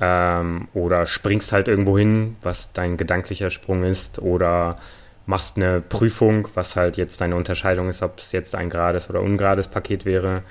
ähm, 0.00 0.68
oder 0.74 1.06
springst 1.06 1.52
halt 1.52 1.68
irgendwo 1.68 1.98
hin, 1.98 2.36
was 2.42 2.72
dein 2.72 2.96
gedanklicher 2.96 3.50
Sprung 3.50 3.84
ist, 3.84 4.18
oder 4.18 4.76
machst 5.26 5.56
eine 5.56 5.80
Prüfung, 5.80 6.48
was 6.54 6.76
halt 6.76 6.96
jetzt 6.96 7.20
deine 7.20 7.36
Unterscheidung 7.36 7.88
ist, 7.88 8.02
ob 8.02 8.18
es 8.18 8.32
jetzt 8.32 8.54
ein 8.54 8.70
gerades 8.70 9.08
oder 9.08 9.22
ungerades 9.22 9.68
Paket 9.68 10.04
wäre. 10.04 10.42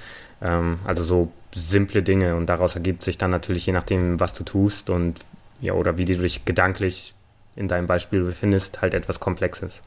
Ähm, 0.41 0.79
also 0.85 1.03
so 1.03 1.31
simple 1.53 2.03
Dinge 2.03 2.35
und 2.35 2.47
daraus 2.47 2.75
ergibt 2.75 3.03
sich 3.03 3.17
dann 3.17 3.31
natürlich, 3.31 3.65
je 3.65 3.73
nachdem, 3.73 4.19
was 4.19 4.33
du 4.33 4.43
tust 4.43 4.89
und 4.89 5.19
ja, 5.61 5.73
oder 5.73 5.97
wie 5.97 6.05
du 6.05 6.17
dich 6.17 6.45
gedanklich 6.45 7.13
in 7.55 7.67
deinem 7.67 7.87
Beispiel 7.87 8.23
befindest, 8.23 8.81
halt 8.81 8.93
etwas 8.93 9.19
Komplexes. 9.19 9.83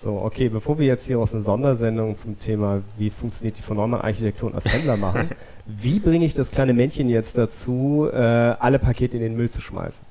So, 0.00 0.20
okay, 0.20 0.50
bevor 0.50 0.78
wir 0.78 0.86
jetzt 0.86 1.06
hier 1.06 1.18
aus 1.18 1.32
einer 1.32 1.42
Sondersendung 1.42 2.14
zum 2.14 2.38
Thema, 2.38 2.82
wie 2.98 3.08
funktioniert 3.08 3.56
die 3.56 3.62
von 3.62 3.78
Neumann-Architektur 3.78 4.50
und 4.50 4.56
Assembler 4.56 4.98
machen, 4.98 5.30
wie 5.66 5.98
bringe 5.98 6.24
ich 6.26 6.34
das 6.34 6.50
kleine 6.50 6.72
Männchen 6.74 7.08
jetzt 7.08 7.38
dazu, 7.38 8.08
äh, 8.12 8.16
alle 8.16 8.78
Pakete 8.78 9.16
in 9.16 9.22
den 9.22 9.36
Müll 9.36 9.50
zu 9.50 9.60
schmeißen? 9.60 10.04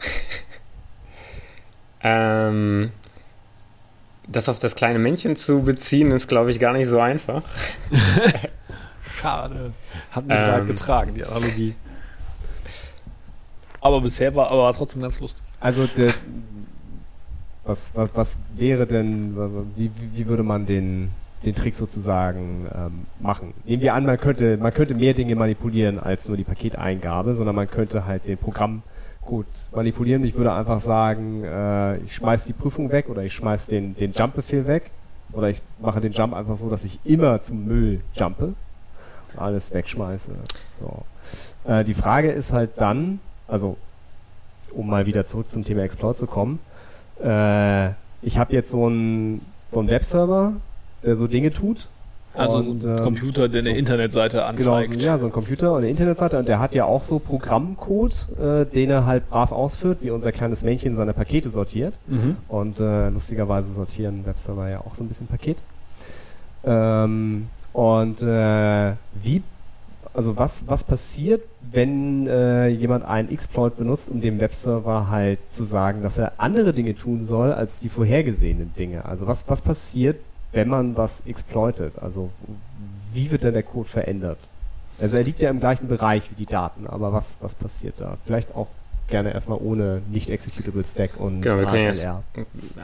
Ähm, 2.06 2.90
das 4.28 4.48
auf 4.50 4.58
das 4.58 4.74
kleine 4.74 4.98
Männchen 4.98 5.36
zu 5.36 5.62
beziehen, 5.62 6.10
ist, 6.10 6.28
glaube 6.28 6.50
ich, 6.50 6.58
gar 6.58 6.72
nicht 6.74 6.88
so 6.88 7.00
einfach. 7.00 7.42
Schade. 9.20 9.72
Hat 10.10 10.26
mich 10.26 10.36
Ähm. 10.36 10.52
weit 10.52 10.66
getragen, 10.66 11.14
die 11.14 11.24
Analogie. 11.24 11.74
Aber 13.80 14.00
bisher 14.00 14.34
war 14.34 14.48
aber 14.50 14.64
war 14.64 14.74
trotzdem 14.74 15.02
ganz 15.02 15.20
lustig. 15.20 15.42
Also, 15.60 15.86
der, 15.86 16.12
was, 17.64 17.90
was, 17.94 18.10
was 18.14 18.36
wäre 18.54 18.86
denn, 18.86 19.34
wie, 19.76 19.90
wie- 19.96 20.18
wie 20.18 20.26
würde 20.26 20.42
man 20.42 20.66
den, 20.66 21.10
den 21.44 21.54
Trick 21.54 21.74
sozusagen 21.74 22.66
ähm, 22.74 23.06
machen? 23.20 23.54
Nehmen 23.64 23.82
wir 23.82 23.94
an, 23.94 24.04
man 24.04 24.18
könnte, 24.18 24.56
man 24.56 24.72
könnte 24.72 24.94
mehr 24.94 25.14
Dinge 25.14 25.34
manipulieren 25.36 25.98
als 25.98 26.28
nur 26.28 26.36
die 26.36 26.44
Paketeingabe, 26.44 27.34
sondern 27.34 27.54
man 27.54 27.68
könnte 27.68 28.06
halt 28.06 28.26
den 28.26 28.38
Programmcode 28.38 29.46
manipulieren. 29.74 30.24
Ich 30.24 30.34
würde 30.34 30.52
einfach 30.52 30.80
sagen, 30.80 31.44
äh, 31.44 31.98
ich 31.98 32.14
schmeiß 32.14 32.44
die 32.44 32.52
Prüfung 32.52 32.90
weg 32.90 33.08
oder 33.08 33.22
ich 33.22 33.32
schmeiß 33.32 33.66
den, 33.66 33.94
den 33.94 34.12
Jump-Befehl 34.12 34.66
weg 34.66 34.90
oder 35.32 35.48
ich 35.50 35.60
mache 35.80 36.00
den 36.00 36.12
Jump 36.12 36.34
einfach 36.34 36.56
so, 36.56 36.68
dass 36.68 36.84
ich 36.84 36.98
immer 37.04 37.40
zum 37.40 37.64
Müll 37.64 38.00
jumpe 38.14 38.54
und 39.32 39.38
alles 39.38 39.72
wegschmeiße. 39.72 40.30
So. 40.80 41.70
Äh, 41.70 41.84
die 41.84 41.94
Frage 41.94 42.30
ist 42.30 42.52
halt 42.52 42.72
dann, 42.76 43.20
also 43.48 43.76
um 44.72 44.88
mal 44.88 45.06
wieder 45.06 45.24
zurück 45.24 45.48
zum 45.48 45.64
Thema 45.64 45.82
Exploit 45.82 46.16
zu 46.16 46.26
kommen, 46.26 46.58
äh, 47.22 47.90
ich 48.22 48.38
habe 48.38 48.52
jetzt 48.52 48.70
so 48.70 48.86
einen 48.86 49.40
so 49.66 49.80
einen 49.80 49.90
Webserver, 49.90 50.54
der 51.04 51.16
so 51.16 51.26
Dinge 51.26 51.50
tut. 51.50 51.88
Also 52.36 52.56
Und, 52.58 52.78
so 52.80 52.88
ein 52.88 52.98
ähm, 52.98 53.04
Computer, 53.04 53.48
der 53.48 53.60
eine 53.60 53.70
so- 53.70 53.76
Internetseite 53.76 54.36
Genau, 54.38 54.48
anzeigt. 54.48 54.94
so, 54.94 55.00
ja, 55.00 55.18
so 55.18 55.26
ein 55.26 55.32
Computer 55.32 55.70
und 55.72 55.78
eine 55.78 55.88
Internetseite 55.90 56.36
und 56.38 56.48
der 56.48 56.58
hat 56.58 56.74
ja 56.74 56.84
auch 56.84 57.04
so 57.04 57.20
Programmcode, 57.20 58.12
äh, 58.42 58.64
den 58.66 58.90
er 58.90 59.06
halt 59.06 59.30
brav 59.30 59.52
ausführt, 59.52 59.98
wie 60.00 60.10
unser 60.10 60.32
kleines 60.32 60.62
Männchen 60.64 60.96
seine 60.96 61.12
Pakete 61.12 61.50
sortiert. 61.50 61.94
Mhm. 62.08 62.36
Und 62.48 62.80
äh, 62.80 63.10
lustigerweise 63.10 63.72
sortieren 63.72 64.26
Webserver 64.26 64.68
ja 64.68 64.80
auch 64.80 64.96
so 64.96 65.04
ein 65.04 65.08
bisschen 65.08 65.28
Paket. 65.28 65.58
Ähm, 66.64 67.48
und 67.72 68.22
äh, 68.22 68.92
wie, 69.22 69.42
also 70.12 70.36
was, 70.36 70.64
was 70.66 70.84
passiert, 70.84 71.42
wenn 71.70 72.26
äh, 72.26 72.68
jemand 72.68 73.04
einen 73.04 73.30
Exploit 73.30 73.76
benutzt, 73.76 74.08
um 74.10 74.20
dem 74.20 74.40
Webserver 74.40 75.08
halt 75.10 75.38
zu 75.50 75.64
sagen, 75.64 76.02
dass 76.02 76.18
er 76.18 76.32
andere 76.38 76.72
Dinge 76.72 76.94
tun 76.94 77.24
soll 77.24 77.52
als 77.52 77.78
die 77.78 77.88
vorhergesehenen 77.88 78.72
Dinge? 78.74 79.04
Also 79.04 79.26
was, 79.26 79.44
was 79.48 79.60
passiert, 79.60 80.16
wenn 80.54 80.68
man 80.68 80.96
was 80.96 81.22
exploitet? 81.26 81.94
Also 82.00 82.30
wie 83.12 83.30
wird 83.30 83.44
denn 83.44 83.54
der 83.54 83.62
Code 83.62 83.88
verändert? 83.88 84.38
Also 85.00 85.16
er 85.16 85.24
liegt 85.24 85.40
ja 85.40 85.50
im 85.50 85.60
gleichen 85.60 85.88
Bereich 85.88 86.30
wie 86.30 86.36
die 86.36 86.46
Daten, 86.46 86.86
aber 86.86 87.12
was, 87.12 87.36
was 87.40 87.54
passiert 87.54 87.94
da? 87.98 88.16
Vielleicht 88.24 88.54
auch 88.54 88.68
gerne 89.08 89.32
erstmal 89.32 89.58
ohne 89.60 90.02
nicht 90.08 90.30
executable 90.30 90.82
Stack 90.82 91.10
und 91.18 91.42
Genau, 91.42 91.58
wir 91.58 91.66
können 91.66 91.84
jetzt-. 91.84 92.06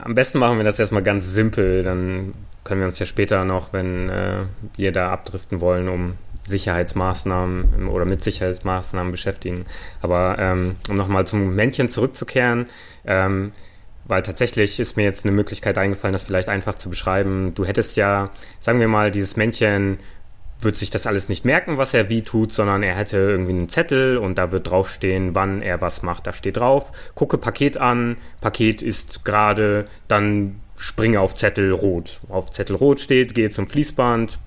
Am 0.03 0.15
besten 0.15 0.39
machen 0.39 0.59
wir 0.59 0.65
das 0.65 0.79
erstmal 0.79 1.03
ganz 1.03 1.27
simpel, 1.27 1.83
dann 1.83 2.35
können 2.65 2.81
wir 2.81 2.89
uns 2.89 2.99
ja 2.99 3.07
später 3.07 3.45
noch, 3.45 3.73
wenn 3.73 4.11
äh, 4.11 4.45
wir 4.77 4.93
da 4.93 5.13
abdriften 5.13 5.61
wollen, 5.61 5.89
um 5.89 6.15
Sicherheitsmaßnahmen 6.43 7.89
oder 7.89 8.05
mit 8.05 8.23
Sicherheitsmaßnahmen 8.23 9.13
beschäftigen. 9.13 9.67
Aber 10.03 10.37
ähm, 10.39 10.77
um 10.89 10.97
nochmal 10.97 11.27
zum 11.27 11.55
Männchen 11.55 11.89
zurückzukehren, 11.89 12.67
ähm, 13.07 13.53
weil 14.11 14.23
tatsächlich 14.23 14.81
ist 14.81 14.97
mir 14.97 15.05
jetzt 15.05 15.25
eine 15.25 15.33
Möglichkeit 15.33 15.79
eingefallen, 15.79 16.13
das 16.13 16.25
vielleicht 16.25 16.49
einfach 16.49 16.75
zu 16.75 16.91
beschreiben. 16.91 17.55
Du 17.55 17.65
hättest 17.65 17.97
ja, 17.97 18.31
sagen 18.59 18.81
wir 18.81 18.89
mal, 18.89 19.11
dieses 19.11 19.37
Männchen 19.37 19.99
wird 20.59 20.77
sich 20.77 20.91
das 20.91 21.07
alles 21.07 21.29
nicht 21.29 21.45
merken, 21.45 21.79
was 21.79 21.95
er 21.95 22.09
wie 22.09 22.23
tut, 22.23 22.53
sondern 22.53 22.83
er 22.83 22.95
hätte 22.95 23.17
irgendwie 23.17 23.53
einen 23.53 23.69
Zettel 23.69 24.19
und 24.19 24.37
da 24.37 24.53
wird 24.53 24.69
draufstehen, 24.69 25.35
wann 25.35 25.63
er 25.63 25.81
was 25.81 26.03
macht. 26.03 26.27
Da 26.27 26.33
steht 26.33 26.59
drauf, 26.59 26.93
gucke 27.15 27.39
Paket 27.39 27.79
an, 27.79 28.17
Paket 28.41 28.83
ist 28.83 29.25
gerade, 29.25 29.87
dann 30.09 30.61
springe 30.77 31.21
auf 31.21 31.35
Zettel 31.35 31.73
rot. 31.73 32.21
Auf 32.29 32.51
Zettel 32.51 32.77
rot 32.77 33.01
steht, 33.01 33.35
gehe 33.35 33.49
zum 33.49 33.67
Fließband, 33.67 34.39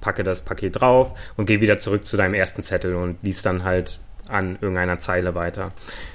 packe 0.00 0.24
das 0.24 0.42
Paket 0.42 0.80
drauf 0.80 1.14
und 1.36 1.46
gehe 1.46 1.60
wieder 1.60 1.78
zurück 1.78 2.06
zu 2.06 2.16
deinem 2.16 2.34
ersten 2.34 2.62
Zettel 2.62 2.94
und 2.94 3.18
lies 3.22 3.42
dann 3.42 3.62
halt 3.62 4.00
an 4.28 4.56
irgendeiner 4.60 4.98
Zeile 4.98 5.34
weiter. 5.34 5.72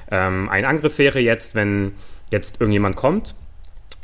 Ähm, 0.10 0.50
ein 0.50 0.66
Angriff 0.66 0.98
wäre 0.98 1.20
jetzt, 1.20 1.56
wenn 1.56 1.93
jetzt 2.32 2.59
irgendjemand 2.59 2.95
kommt 2.95 3.36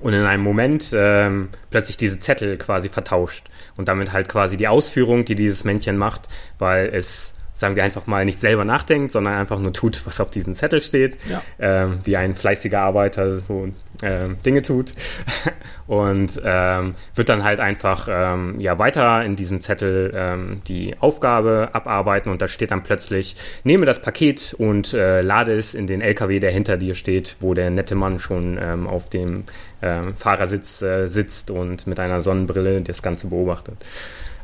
und 0.01 0.13
in 0.13 0.23
einem 0.23 0.43
Moment 0.43 0.91
ähm, 0.93 1.49
plötzlich 1.69 1.97
diese 1.97 2.19
Zettel 2.19 2.57
quasi 2.57 2.89
vertauscht 2.89 3.45
und 3.77 3.87
damit 3.87 4.11
halt 4.11 4.27
quasi 4.29 4.57
die 4.57 4.67
Ausführung, 4.67 5.25
die 5.25 5.35
dieses 5.35 5.63
Männchen 5.63 5.97
macht, 5.97 6.27
weil 6.59 6.87
es, 6.93 7.33
sagen 7.53 7.75
wir 7.75 7.83
einfach 7.83 8.07
mal, 8.07 8.25
nicht 8.25 8.39
selber 8.39 8.65
nachdenkt, 8.65 9.11
sondern 9.11 9.35
einfach 9.35 9.59
nur 9.59 9.73
tut, 9.73 10.05
was 10.05 10.19
auf 10.19 10.31
diesem 10.31 10.53
Zettel 10.55 10.81
steht, 10.81 11.17
Ja. 11.29 11.41
ähm, 11.59 11.99
wie 12.03 12.17
ein 12.17 12.33
fleißiger 12.35 12.81
Arbeiter 12.81 13.39
so 13.39 13.69
ähm, 14.03 14.37
Dinge 14.45 14.61
tut 14.61 14.91
und 15.87 16.41
ähm, 16.43 16.95
wird 17.15 17.29
dann 17.29 17.43
halt 17.43 17.59
einfach 17.59 18.07
ähm, 18.11 18.59
ja 18.59 18.77
weiter 18.77 19.23
in 19.23 19.35
diesem 19.35 19.61
Zettel 19.61 20.11
ähm, 20.15 20.61
die 20.67 20.95
Aufgabe 20.99 21.69
abarbeiten 21.73 22.31
und 22.31 22.41
da 22.41 22.47
steht 22.47 22.71
dann 22.71 22.83
plötzlich 22.83 23.35
nehme 23.63 23.85
das 23.85 24.01
Paket 24.01 24.53
und 24.57 24.93
äh, 24.93 25.21
lade 25.21 25.57
es 25.57 25.73
in 25.73 25.87
den 25.87 26.01
LKW, 26.01 26.39
der 26.39 26.51
hinter 26.51 26.77
dir 26.77 26.95
steht, 26.95 27.37
wo 27.39 27.53
der 27.53 27.69
nette 27.69 27.95
Mann 27.95 28.19
schon 28.19 28.59
ähm, 28.61 28.87
auf 28.87 29.09
dem 29.09 29.45
ähm, 29.81 30.15
Fahrersitz 30.15 30.81
äh, 30.81 31.07
sitzt 31.07 31.49
und 31.49 31.87
mit 31.87 31.99
einer 31.99 32.21
Sonnenbrille 32.21 32.81
das 32.81 33.01
Ganze 33.01 33.27
beobachtet. 33.27 33.77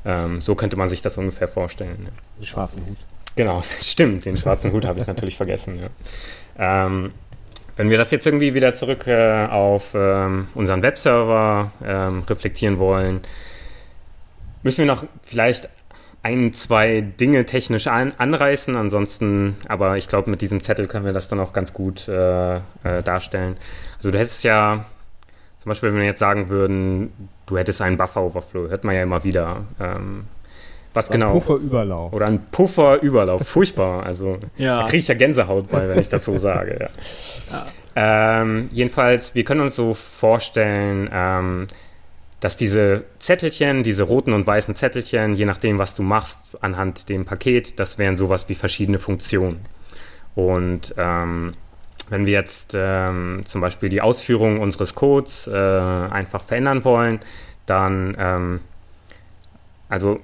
Ähm, 0.06 0.42
so 0.42 0.56
könnte 0.56 0.78
man 0.78 0.90
sich 0.90 1.02
das 1.02 1.18
ungefähr 1.18 1.48
vorstellen. 1.48 2.10
Den 2.38 2.46
schwarzen 2.46 2.86
Hut. 2.86 2.98
Genau, 3.36 3.64
stimmt. 3.82 4.26
Den 4.26 4.38
schwarzen 4.38 4.72
Hut 4.72 4.86
habe 4.86 5.00
ich 5.00 5.08
natürlich 5.08 5.38
vergessen. 5.38 5.80
Ja. 5.80 6.88
Wenn 7.80 7.90
wir 7.90 7.98
das 7.98 8.12
jetzt 8.12 8.26
irgendwie 8.26 8.54
wieder 8.54 8.74
zurück 8.74 9.08
äh, 9.08 9.46
auf 9.46 9.92
ähm, 9.96 10.50
unseren 10.54 10.82
Webserver 10.82 11.72
ähm, 11.82 12.24
reflektieren 12.24 12.78
wollen, 12.78 13.22
müssen 14.64 14.80
wir 14.80 14.86
noch 14.86 15.06
vielleicht 15.24 15.70
ein, 16.22 16.52
zwei 16.52 17.00
Dinge 17.00 17.46
technisch 17.46 17.88
an, 17.88 18.12
anreißen. 18.18 18.76
Ansonsten, 18.76 19.56
aber 19.70 19.98
ich 19.98 20.10
glaube, 20.10 20.30
mit 20.30 20.42
diesem 20.42 20.60
Zettel 20.60 20.88
können 20.88 21.06
wir 21.06 21.14
das 21.14 21.30
dann 21.30 21.40
auch 21.40 21.54
ganz 21.54 21.72
gut 21.72 22.10
äh, 22.10 22.58
äh, 22.58 22.62
darstellen. 23.06 23.56
Also 23.96 24.12
du 24.12 24.20
hättest 24.20 24.44
ja, 24.44 24.84
zum 25.60 25.70
Beispiel, 25.70 25.94
wenn 25.94 26.00
wir 26.00 26.06
jetzt 26.06 26.20
sagen 26.20 26.50
würden, 26.50 27.30
du 27.46 27.58
hättest 27.58 27.82
einen 27.82 27.96
Buffer-Overflow, 27.96 28.68
hört 28.68 28.84
man 28.84 28.94
ja 28.94 29.04
immer 29.04 29.24
wieder. 29.24 29.64
Ähm, 29.80 30.26
was 30.94 31.10
Ein 31.10 31.14
genau? 31.14 31.34
Pufferüberlauf. 31.34 32.14
Oder 32.14 32.28
ein 32.28 32.46
Pufferüberlauf. 32.52 33.48
Furchtbar. 33.48 34.04
Also 34.06 34.38
Ja. 34.58 34.82
da 34.82 34.88
kriege 34.88 34.98
ich 34.98 35.08
ja 35.08 35.16
Gänsehaut 35.16 35.70
bei, 35.70 35.88
wenn 35.90 36.00
ich 36.00 36.10
das 36.10 36.26
so 36.26 36.38
sage. 36.38 36.90
Ja. 37.52 38.42
Ähm, 38.42 38.70
jedenfalls, 38.72 39.36
wir 39.36 39.44
können 39.44 39.62
uns 39.62 39.76
so 39.76 39.94
vorstellen, 39.94 41.10
ähm, 41.12 41.68
dass 42.40 42.56
diese 42.56 43.04
Zettelchen, 43.20 43.84
diese 43.84 44.04
roten 44.04 44.34
und 44.34 44.48
weißen 44.48 44.74
Zettelchen, 44.74 45.36
je 45.36 45.46
nachdem, 45.46 45.78
was 45.78 45.96
du 45.96 46.04
machst 46.04 46.40
anhand 46.62 47.10
dem 47.10 47.26
Paket, 47.26 47.80
das 47.80 47.98
wären 47.98 48.16
sowas 48.16 48.48
wie 48.48 48.56
verschiedene 48.56 49.00
Funktionen. 49.00 49.60
Und 50.36 50.94
ähm, 50.98 51.54
wenn 52.10 52.26
wir 52.26 52.34
jetzt 52.34 52.76
ähm, 52.80 53.42
zum 53.46 53.62
Beispiel 53.62 53.90
die 53.90 54.02
Ausführung 54.02 54.60
unseres 54.62 54.96
Codes 54.96 55.48
äh, 55.48 55.52
einfach 55.54 56.42
verändern 56.42 56.86
wollen, 56.86 57.20
dann, 57.66 58.16
ähm, 58.18 58.60
also 59.90 60.20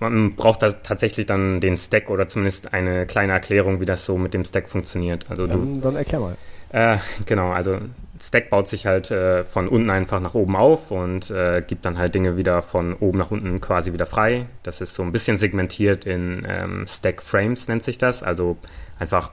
man 0.00 0.34
braucht 0.34 0.62
da 0.62 0.72
tatsächlich 0.72 1.26
dann 1.26 1.60
den 1.60 1.76
Stack 1.76 2.10
oder 2.10 2.26
zumindest 2.26 2.72
eine 2.72 3.06
kleine 3.06 3.32
Erklärung, 3.32 3.80
wie 3.80 3.86
das 3.86 4.04
so 4.04 4.18
mit 4.18 4.34
dem 4.34 4.44
Stack 4.44 4.68
funktioniert. 4.68 5.26
Also 5.28 5.46
du, 5.46 5.52
Dann, 5.52 5.80
dann 5.80 5.96
erklär 5.96 6.20
mal. 6.20 6.36
äh, 6.70 6.96
genau, 7.26 7.50
also 7.50 7.78
Stack 8.20 8.50
baut 8.50 8.68
sich 8.68 8.86
halt 8.86 9.10
äh, 9.10 9.44
von 9.44 9.66
unten 9.68 9.90
einfach 9.90 10.20
nach 10.20 10.34
oben 10.34 10.56
auf 10.56 10.90
und 10.90 11.30
äh, 11.30 11.62
gibt 11.66 11.84
dann 11.84 11.98
halt 11.98 12.14
Dinge 12.14 12.36
wieder 12.36 12.60
von 12.62 12.94
oben 12.94 13.18
nach 13.18 13.30
unten 13.30 13.60
quasi 13.60 13.92
wieder 13.92 14.06
frei. 14.06 14.46
Das 14.62 14.80
ist 14.80 14.94
so 14.94 15.02
ein 15.02 15.12
bisschen 15.12 15.36
segmentiert 15.38 16.04
in 16.04 16.46
ähm, 16.48 16.84
Stack 16.86 17.22
Frames, 17.22 17.68
nennt 17.68 17.82
sich 17.82 17.96
das. 17.96 18.22
Also 18.22 18.58
einfach 18.98 19.30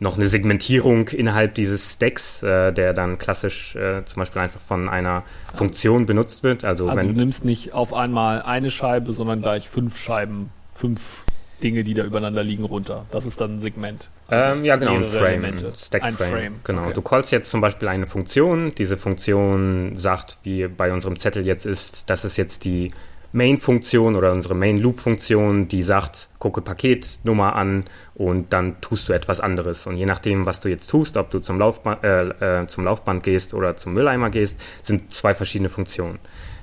noch 0.00 0.16
eine 0.16 0.28
Segmentierung 0.28 1.08
innerhalb 1.08 1.54
dieses 1.54 1.94
Stacks, 1.94 2.42
äh, 2.42 2.72
der 2.72 2.92
dann 2.94 3.18
klassisch 3.18 3.74
äh, 3.74 4.04
zum 4.04 4.20
Beispiel 4.20 4.40
einfach 4.42 4.60
von 4.60 4.88
einer 4.88 5.24
Funktion 5.54 6.06
benutzt 6.06 6.42
wird. 6.42 6.64
Also, 6.64 6.88
Also 6.88 7.00
wenn 7.00 7.08
du 7.08 7.14
nimmst 7.14 7.44
nicht 7.44 7.74
auf 7.74 7.92
einmal 7.92 8.42
eine 8.42 8.70
Scheibe, 8.70 9.12
sondern 9.12 9.42
gleich 9.42 9.68
fünf 9.68 9.98
Scheiben, 9.98 10.50
fünf 10.74 11.24
Dinge, 11.62 11.82
die 11.82 11.94
da 11.94 12.04
übereinander 12.04 12.44
liegen, 12.44 12.64
runter. 12.64 13.06
Das 13.10 13.26
ist 13.26 13.40
dann 13.40 13.56
ein 13.56 13.60
Segment. 13.60 14.08
Also 14.28 14.52
Ähm, 14.52 14.64
ja, 14.64 14.76
genau, 14.76 14.94
ein 14.94 15.06
Frame, 15.06 15.44
Elemente. 15.44 15.72
Stack 15.76 16.02
ein 16.02 16.14
Frame. 16.14 16.28
Frame. 16.28 16.54
Genau. 16.62 16.82
Okay. 16.84 16.92
Du 16.94 17.02
callst 17.02 17.32
jetzt 17.32 17.50
zum 17.50 17.60
Beispiel 17.60 17.88
eine 17.88 18.06
Funktion. 18.06 18.72
Diese 18.76 18.96
Funktion 18.96 19.92
sagt, 19.96 20.38
wie 20.44 20.68
bei 20.68 20.92
unserem 20.92 21.18
Zettel 21.18 21.44
jetzt 21.44 21.66
ist, 21.66 22.08
das 22.10 22.24
ist 22.24 22.36
jetzt 22.36 22.64
die 22.64 22.92
Main-Funktion 23.32 24.16
oder 24.16 24.32
unsere 24.32 24.54
Main-Loop-Funktion, 24.54 25.68
die 25.68 25.82
sagt, 25.82 26.28
gucke 26.38 26.62
Paketnummer 26.62 27.54
an 27.56 27.84
und 28.14 28.52
dann 28.52 28.80
tust 28.80 29.08
du 29.08 29.12
etwas 29.12 29.40
anderes. 29.40 29.86
Und 29.86 29.96
je 29.96 30.06
nachdem, 30.06 30.46
was 30.46 30.60
du 30.60 30.68
jetzt 30.68 30.88
tust, 30.88 31.16
ob 31.16 31.30
du 31.30 31.40
zum, 31.40 31.58
Laufba 31.58 31.98
äh, 32.02 32.62
äh, 32.62 32.66
zum 32.68 32.84
Laufband 32.84 33.22
gehst 33.22 33.52
oder 33.52 33.76
zum 33.76 33.92
Mülleimer 33.92 34.30
gehst, 34.30 34.60
sind 34.82 35.12
zwei 35.12 35.34
verschiedene 35.34 35.68
Funktionen. 35.68 36.18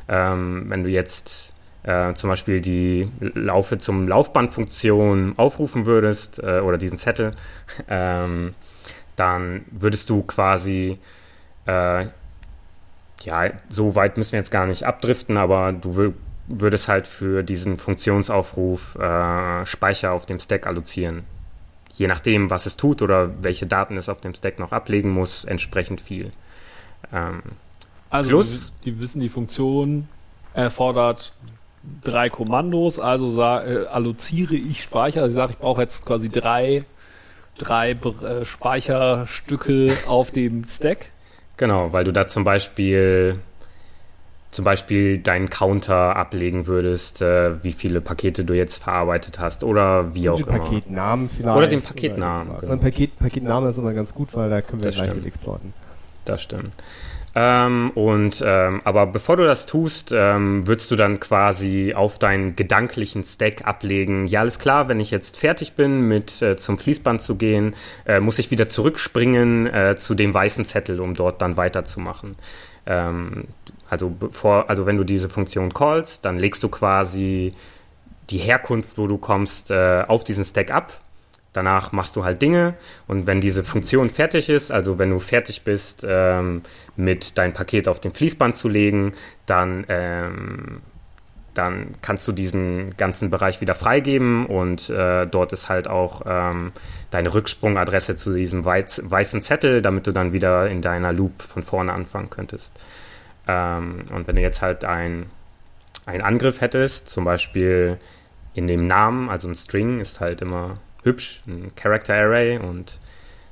Ähm, 0.07 0.65
wenn 0.67 0.83
du 0.83 0.89
jetzt 0.89 1.53
äh, 1.83 2.13
zum 2.15 2.31
Beispiel 2.31 2.61
die 2.61 3.09
Laufe 3.19 3.77
zum 3.77 4.07
Laufband-Funktion 4.07 5.33
aufrufen 5.37 5.85
würdest 5.85 6.39
äh, 6.39 6.61
oder 6.61 6.79
diesen 6.79 6.97
Zettel, 6.97 7.31
ähm, 7.87 8.55
dann 9.15 9.65
würdest 9.69 10.09
du 10.09 10.23
quasi, 10.23 10.97
äh, 11.67 12.05
ja, 13.21 13.51
so 13.69 13.95
weit 13.95 14.17
müssen 14.17 14.33
wir 14.33 14.39
jetzt 14.39 14.51
gar 14.51 14.65
nicht 14.65 14.83
abdriften, 14.83 15.37
aber 15.37 15.71
du 15.71 16.13
wür 16.47 16.61
würdest 16.61 16.87
halt 16.87 17.07
für 17.07 17.43
diesen 17.43 17.77
Funktionsaufruf 17.77 18.95
äh, 18.95 19.65
Speicher 19.65 20.11
auf 20.11 20.25
dem 20.25 20.39
Stack 20.39 20.67
allozieren. 20.67 21.23
Je 21.93 22.07
nachdem, 22.07 22.49
was 22.49 22.65
es 22.65 22.75
tut 22.77 23.01
oder 23.01 23.31
welche 23.41 23.65
Daten 23.67 23.97
es 23.97 24.09
auf 24.09 24.21
dem 24.21 24.33
Stack 24.33 24.59
noch 24.59 24.71
ablegen 24.71 25.09
muss, 25.09 25.45
entsprechend 25.45 26.01
viel. 26.01 26.31
Ähm, 27.13 27.41
Also 28.09 28.29
Plus- 28.29 28.73
die, 28.83 28.99
wissen, 28.99 29.21
die 29.21 29.29
Funktion 29.29 30.07
erfordert 30.53 31.33
drei 32.03 32.29
Kommandos, 32.29 32.99
also 32.99 33.27
sa- 33.27 33.63
äh, 33.63 33.85
alloziere 33.87 34.55
ich 34.55 34.83
Speicher. 34.83 35.21
Also 35.21 35.31
ich 35.33 35.35
sage, 35.35 35.51
ich 35.53 35.59
brauche 35.59 35.81
jetzt 35.81 36.05
quasi 36.05 36.29
drei, 36.29 36.83
drei 37.57 37.91
äh, 37.91 38.45
Speicherstücke 38.45 39.93
auf 40.07 40.31
dem 40.31 40.65
Stack. 40.65 41.11
Genau, 41.57 41.93
weil 41.93 42.03
du 42.03 42.11
da 42.11 42.27
zum 42.27 42.43
Beispiel 42.43 43.39
zum 44.55 44.65
Beispiel 44.65 45.17
deinen 45.17 45.49
Counter 45.49 46.15
ablegen 46.15 46.65
würdest, 46.67 47.21
äh, 47.21 47.63
wie 47.63 47.73
viele 47.73 48.01
Pakete 48.01 48.45
du 48.45 48.53
jetzt 48.53 48.81
verarbeitet 48.83 49.39
hast 49.39 49.63
oder 49.63 50.15
wie 50.15 50.29
auch 50.29 50.37
den 50.37 50.47
immer. 50.47 50.59
Paketnamen 50.59 51.29
vielleicht. 51.29 51.57
Oder 51.57 51.67
den 51.67 51.81
Paketnamen, 51.81 52.39
irgendwas. 52.47 52.61
genau. 52.61 52.73
Ein 52.73 52.79
Paket, 52.79 53.19
Paketname 53.19 53.69
ist 53.69 53.77
immer 53.77 53.93
ganz 53.93 54.13
gut, 54.13 54.29
weil 54.33 54.49
da 54.49 54.61
können 54.61 54.81
wir 54.81 54.85
Das 54.87 54.95
gleich 54.95 55.07
stimmt. 55.09 55.25
mit 55.25 55.33
exporten. 55.33 55.73
Das 56.23 56.41
stimmt. 56.41 56.71
Ähm, 57.37 57.91
und 57.95 58.41
ähm, 58.47 58.79
aber 58.85 59.07
bevor 59.07 59.35
du 59.35 59.43
das 59.43 59.65
tust, 59.65 60.13
ähm, 60.13 60.65
würdest 60.67 60.89
du 60.89 60.95
dann 60.95 61.19
quasi 61.19 61.93
auf 61.93 62.17
deinen 62.17 62.55
gedanklichen 62.55 63.25
Stack 63.25 63.67
ablegen. 63.67 64.25
Ja, 64.27 64.39
alles 64.39 64.57
klar, 64.57 64.87
wenn 64.87 65.01
ich 65.01 65.11
jetzt 65.11 65.35
fertig 65.37 65.73
bin, 65.73 66.07
mit 66.07 66.41
äh, 66.41 66.55
zum 66.55 66.77
Fließband 66.77 67.21
zu 67.21 67.35
gehen, 67.35 67.75
äh, 68.05 68.21
muss 68.21 68.39
ich 68.39 68.51
wieder 68.51 68.69
zurückspringen 68.69 69.67
äh, 69.67 69.97
zu 69.97 70.15
dem 70.15 70.33
weißen 70.33 70.63
Zettel, 70.63 71.01
um 71.01 71.13
dort 71.13 71.41
dann 71.41 71.57
weiterzumachen. 71.57 72.37
Ähm, 72.87 73.45
also 73.89 74.09
bevor, 74.09 74.69
also 74.69 74.85
wenn 74.85 74.97
du 74.97 75.03
diese 75.03 75.29
Funktion 75.29 75.73
callst, 75.73 76.25
dann 76.25 76.37
legst 76.37 76.63
du 76.63 76.69
quasi 76.69 77.53
die 78.29 78.37
Herkunft, 78.39 78.97
wo 78.97 79.07
du 79.07 79.17
kommst, 79.17 79.71
äh, 79.71 80.03
auf 80.07 80.23
diesen 80.23 80.43
Stack 80.43 80.71
ab. 80.71 80.99
Danach 81.53 81.93
machst 81.93 82.17
du 82.17 82.25
halt 82.25 82.41
Dinge 82.41 82.73
und 83.07 83.27
wenn 83.27 83.39
diese 83.39 83.63
Funktion 83.63 84.09
fertig 84.09 84.49
ist, 84.49 84.71
also 84.71 84.99
wenn 84.99 85.09
du 85.09 85.19
fertig 85.19 85.63
bist, 85.63 86.05
ähm, 86.05 86.63
mit 86.97 87.37
dein 87.37 87.53
Paket 87.53 87.87
auf 87.87 88.01
dem 88.01 88.13
Fließband 88.13 88.57
zu 88.57 88.67
legen, 88.67 89.13
dann, 89.45 89.85
ähm, 89.87 90.81
dann 91.53 91.93
kannst 92.01 92.27
du 92.27 92.33
diesen 92.33 92.97
ganzen 92.97 93.29
Bereich 93.29 93.61
wieder 93.61 93.73
freigeben 93.73 94.47
und 94.47 94.89
äh, 94.89 95.27
dort 95.27 95.53
ist 95.53 95.69
halt 95.69 95.87
auch 95.87 96.23
ähm, 96.25 96.73
deine 97.09 97.33
Rücksprungadresse 97.33 98.17
zu 98.17 98.33
diesem 98.33 98.65
weiz, 98.65 99.01
weißen 99.05 99.41
Zettel, 99.41 99.81
damit 99.81 100.07
du 100.07 100.11
dann 100.11 100.33
wieder 100.33 100.67
in 100.69 100.81
deiner 100.81 101.13
Loop 101.13 101.41
von 101.41 101.63
vorne 101.63 101.93
anfangen 101.93 102.29
könntest. 102.29 102.73
Ähm, 103.47 104.05
und 104.13 104.27
wenn 104.27 104.35
du 104.35 104.41
jetzt 104.41 104.61
halt 104.61 104.83
ein, 104.83 105.27
einen 106.05 106.21
Angriff 106.21 106.61
hättest, 106.61 107.09
zum 107.09 107.25
Beispiel 107.25 107.97
in 108.53 108.67
dem 108.67 108.87
Namen, 108.87 109.29
also 109.29 109.47
ein 109.47 109.55
String 109.55 109.99
ist 109.99 110.19
halt 110.19 110.41
immer 110.41 110.75
hübsch, 111.03 111.41
ein 111.47 111.71
Character 111.75 112.15
Array 112.15 112.57
und 112.57 112.99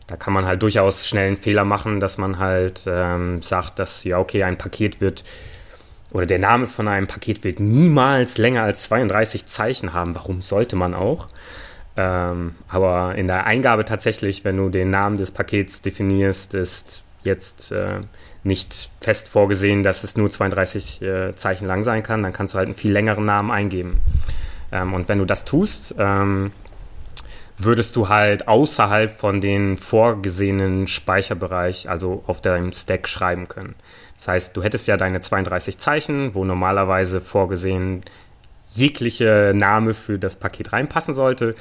da 0.07 0.17
kann 0.17 0.33
man 0.33 0.45
halt 0.45 0.61
durchaus 0.61 1.07
schnell 1.07 1.27
einen 1.27 1.37
Fehler 1.37 1.65
machen, 1.65 1.99
dass 1.99 2.17
man 2.17 2.39
halt 2.39 2.85
ähm, 2.87 3.41
sagt, 3.41 3.79
dass 3.79 4.03
ja 4.03 4.19
okay, 4.19 4.43
ein 4.43 4.57
Paket 4.57 5.01
wird 5.01 5.23
oder 6.11 6.25
der 6.25 6.39
Name 6.39 6.67
von 6.67 6.87
einem 6.87 7.07
Paket 7.07 7.43
wird 7.43 7.59
niemals 7.59 8.37
länger 8.37 8.63
als 8.63 8.83
32 8.83 9.47
Zeichen 9.47 9.93
haben. 9.93 10.13
Warum 10.13 10.41
sollte 10.41 10.75
man 10.75 10.93
auch? 10.93 11.27
Ähm, 11.97 12.55
aber 12.67 13.15
in 13.15 13.27
der 13.27 13.45
Eingabe 13.45 13.85
tatsächlich, 13.85 14.43
wenn 14.45 14.57
du 14.57 14.69
den 14.69 14.89
Namen 14.89 15.17
des 15.17 15.31
Pakets 15.31 15.81
definierst, 15.81 16.53
ist 16.53 17.03
jetzt 17.23 17.71
äh, 17.71 18.01
nicht 18.43 18.89
fest 18.99 19.29
vorgesehen, 19.29 19.83
dass 19.83 20.03
es 20.03 20.17
nur 20.17 20.29
32 20.29 21.01
äh, 21.01 21.35
Zeichen 21.35 21.67
lang 21.67 21.83
sein 21.83 22.03
kann. 22.03 22.23
Dann 22.23 22.33
kannst 22.33 22.53
du 22.53 22.57
halt 22.57 22.67
einen 22.67 22.75
viel 22.75 22.91
längeren 22.91 23.25
Namen 23.25 23.51
eingeben. 23.51 24.01
Ähm, 24.71 24.93
und 24.93 25.07
wenn 25.07 25.19
du 25.19 25.25
das 25.25 25.45
tust, 25.45 25.95
ähm, 25.97 26.51
würdest 27.57 27.95
du 27.95 28.09
halt 28.09 28.47
außerhalb 28.47 29.11
von 29.17 29.39
den 29.39 29.77
vorgesehenen 29.77 30.87
Speicherbereich, 30.87 31.89
also 31.89 32.23
auf 32.27 32.41
deinem 32.41 32.73
Stack 32.73 33.07
schreiben 33.07 33.47
können. 33.47 33.75
Das 34.17 34.27
heißt, 34.27 34.57
du 34.57 34.63
hättest 34.63 34.87
ja 34.87 34.97
deine 34.97 35.21
32 35.21 35.77
Zeichen, 35.77 36.33
wo 36.33 36.45
normalerweise 36.45 37.21
vorgesehen 37.21 38.03
jegliche 38.73 39.53
Name 39.55 39.93
für 39.93 40.17
das 40.17 40.35
Paket 40.35 40.73
reinpassen 40.73 41.13
sollte. 41.13 41.53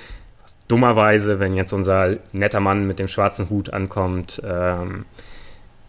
Dummerweise, 0.68 1.38
wenn 1.40 1.54
jetzt 1.54 1.72
unser 1.72 2.16
netter 2.32 2.60
Mann 2.60 2.86
mit 2.86 2.98
dem 2.98 3.08
schwarzen 3.08 3.50
Hut 3.50 3.70
ankommt, 3.72 4.40
ähm, 4.44 5.04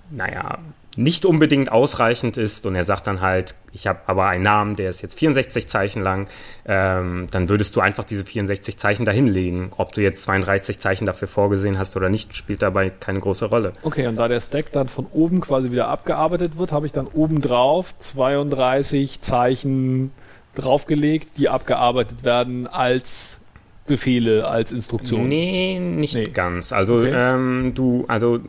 naja, 0.10 0.60
nicht 0.96 1.26
unbedingt 1.26 1.72
ausreichend 1.72 2.38
ist 2.38 2.66
und 2.68 2.76
er 2.76 2.84
sagt 2.84 3.08
dann 3.08 3.20
halt, 3.20 3.56
ich 3.72 3.88
habe 3.88 4.02
aber 4.06 4.28
einen 4.28 4.44
Namen, 4.44 4.76
der 4.76 4.92
ist 4.92 5.02
jetzt 5.02 5.18
64 5.18 5.68
Zeichen 5.68 6.04
lang, 6.04 6.28
ähm, 6.68 7.28
dann 7.32 7.50
würdest 7.50 7.76
du 7.76 7.82
einfach 7.82 8.04
diese 8.04 8.24
64 8.26 8.78
Zeichen 8.78 9.04
dahinlegen. 9.04 9.72
Ob 9.78 9.92
du 9.94 10.02
jetzt 10.02 10.24
32 10.26 10.78
Zeichen 10.80 11.08
dafür 11.08 11.28
vorgesehen 11.28 11.80
hast 11.80 11.96
oder 11.96 12.10
nicht, 12.10 12.36
spielt 12.36 12.62
dabei 12.62 12.92
keine 12.92 13.20
große 13.20 13.46
Rolle. 13.46 13.74
Okay, 13.82 14.06
und 14.06 14.18
da 14.18 14.28
der 14.28 14.40
Stack 14.40 14.72
dann 14.72 14.88
von 14.88 15.08
oben 15.12 15.42
quasi 15.42 15.72
wieder 15.72 15.88
abgearbeitet 15.88 16.58
wird, 16.60 16.72
habe 16.72 16.86
ich 16.86 16.92
dann 16.92 17.08
oben 17.08 17.42
drauf 17.42 17.98
32 17.98 19.22
Zeichen 19.22 20.12
draufgelegt, 20.54 21.38
die 21.38 21.50
abgearbeitet 21.50 22.24
werden 22.24 22.68
als 22.68 23.40
Befehle, 23.88 24.48
als 24.48 24.72
Instruktionen. 24.72 25.28
Nee, 25.28 25.80
nicht 25.80 26.14
Nee. 26.16 26.28
ganz. 26.30 26.72
Also 26.72 27.00
Okay. 27.00 27.12
ähm, 27.14 27.72
du, 27.74 28.06
also 28.08 28.40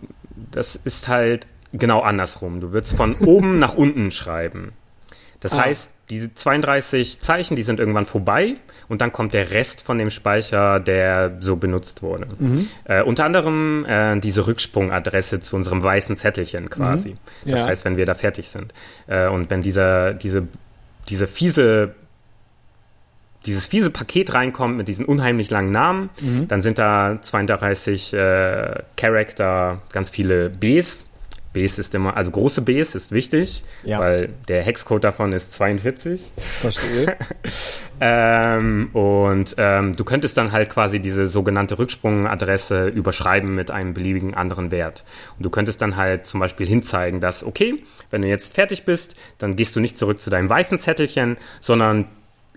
das 0.50 0.76
ist 0.76 1.08
halt 1.08 1.46
genau 1.78 2.00
andersrum. 2.00 2.60
Du 2.60 2.72
würdest 2.72 2.96
von 2.96 3.14
oben 3.20 3.58
nach 3.58 3.74
unten 3.74 4.10
schreiben. 4.10 4.72
Das 5.40 5.52
Ah. 5.52 5.64
heißt, 5.64 5.92
diese 6.10 6.34
32 6.34 7.20
Zeichen, 7.20 7.56
die 7.56 7.62
sind 7.62 7.80
irgendwann 7.80 8.06
vorbei 8.06 8.56
und 8.88 9.00
dann 9.00 9.12
kommt 9.12 9.32
der 9.34 9.50
Rest 9.50 9.82
von 9.82 9.98
dem 9.98 10.10
Speicher, 10.10 10.80
der 10.80 11.36
so 11.40 11.56
benutzt 11.56 12.02
wurde. 12.02 12.26
Mhm. 12.38 12.68
Äh, 12.84 13.02
unter 13.02 13.24
anderem 13.24 13.84
äh, 13.86 14.18
diese 14.20 14.46
Rücksprungadresse 14.46 15.40
zu 15.40 15.56
unserem 15.56 15.82
weißen 15.82 16.16
Zettelchen 16.16 16.68
quasi. 16.68 17.10
Mhm. 17.44 17.50
Das 17.50 17.60
ja. 17.60 17.66
heißt, 17.66 17.84
wenn 17.84 17.96
wir 17.96 18.06
da 18.06 18.14
fertig 18.14 18.48
sind. 18.48 18.72
Äh, 19.06 19.28
und 19.28 19.50
wenn 19.50 19.62
dieser, 19.62 20.14
diese, 20.14 20.46
diese 21.08 21.26
fiese 21.26 21.94
dieses 23.46 23.66
fiese 23.66 23.90
Paket 23.90 24.32
reinkommt 24.32 24.76
mit 24.78 24.88
diesen 24.88 25.04
unheimlich 25.04 25.50
langen 25.50 25.70
Namen, 25.70 26.08
mhm. 26.22 26.48
dann 26.48 26.62
sind 26.62 26.78
da 26.78 27.18
32 27.20 28.14
äh, 28.14 28.82
Charakter, 28.96 29.82
ganz 29.92 30.08
viele 30.08 30.48
Bs 30.48 31.04
Bs 31.54 31.78
ist 31.78 31.94
immer, 31.94 32.16
also 32.16 32.30
große 32.30 32.60
Bs 32.62 32.94
ist 32.94 33.12
wichtig, 33.12 33.64
ja. 33.84 33.98
weil 33.98 34.28
der 34.48 34.62
Hexcode 34.62 35.04
davon 35.04 35.32
ist 35.32 35.54
42. 35.54 36.32
Verstehe. 36.36 37.16
ähm, 38.00 38.90
und 38.92 39.54
ähm, 39.56 39.96
du 39.96 40.04
könntest 40.04 40.36
dann 40.36 40.52
halt 40.52 40.68
quasi 40.68 41.00
diese 41.00 41.26
sogenannte 41.26 41.78
Rücksprungadresse 41.78 42.88
überschreiben 42.88 43.54
mit 43.54 43.70
einem 43.70 43.94
beliebigen 43.94 44.34
anderen 44.34 44.70
Wert. 44.70 45.04
Und 45.38 45.44
du 45.44 45.50
könntest 45.50 45.80
dann 45.80 45.96
halt 45.96 46.26
zum 46.26 46.40
Beispiel 46.40 46.66
hinzeigen, 46.66 47.20
dass, 47.20 47.44
okay, 47.44 47.82
wenn 48.10 48.20
du 48.22 48.28
jetzt 48.28 48.54
fertig 48.54 48.84
bist, 48.84 49.14
dann 49.38 49.56
gehst 49.56 49.74
du 49.76 49.80
nicht 49.80 49.96
zurück 49.96 50.20
zu 50.20 50.28
deinem 50.28 50.50
weißen 50.50 50.78
Zettelchen, 50.78 51.36
sondern 51.60 52.06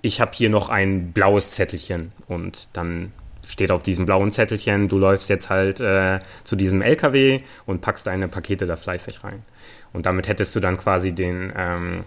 ich 0.01 0.19
habe 0.19 0.31
hier 0.33 0.49
noch 0.49 0.69
ein 0.69 1.11
blaues 1.11 1.51
Zettelchen 1.51 2.11
und 2.27 2.67
dann 2.73 3.11
steht 3.47 3.71
auf 3.71 3.81
diesem 3.81 4.05
blauen 4.05 4.31
Zettelchen, 4.31 4.89
du 4.89 4.97
läufst 4.97 5.29
jetzt 5.29 5.49
halt 5.49 5.79
äh, 5.79 6.19
zu 6.43 6.55
diesem 6.55 6.81
LKW 6.81 7.41
und 7.65 7.81
packst 7.81 8.05
deine 8.05 8.27
Pakete 8.27 8.67
da 8.67 8.75
fleißig 8.75 9.23
rein. 9.23 9.43
Und 9.93 10.05
damit 10.05 10.27
hättest 10.27 10.55
du 10.55 10.59
dann 10.59 10.77
quasi 10.77 11.13
den, 11.13 11.51
ähm, 11.55 12.03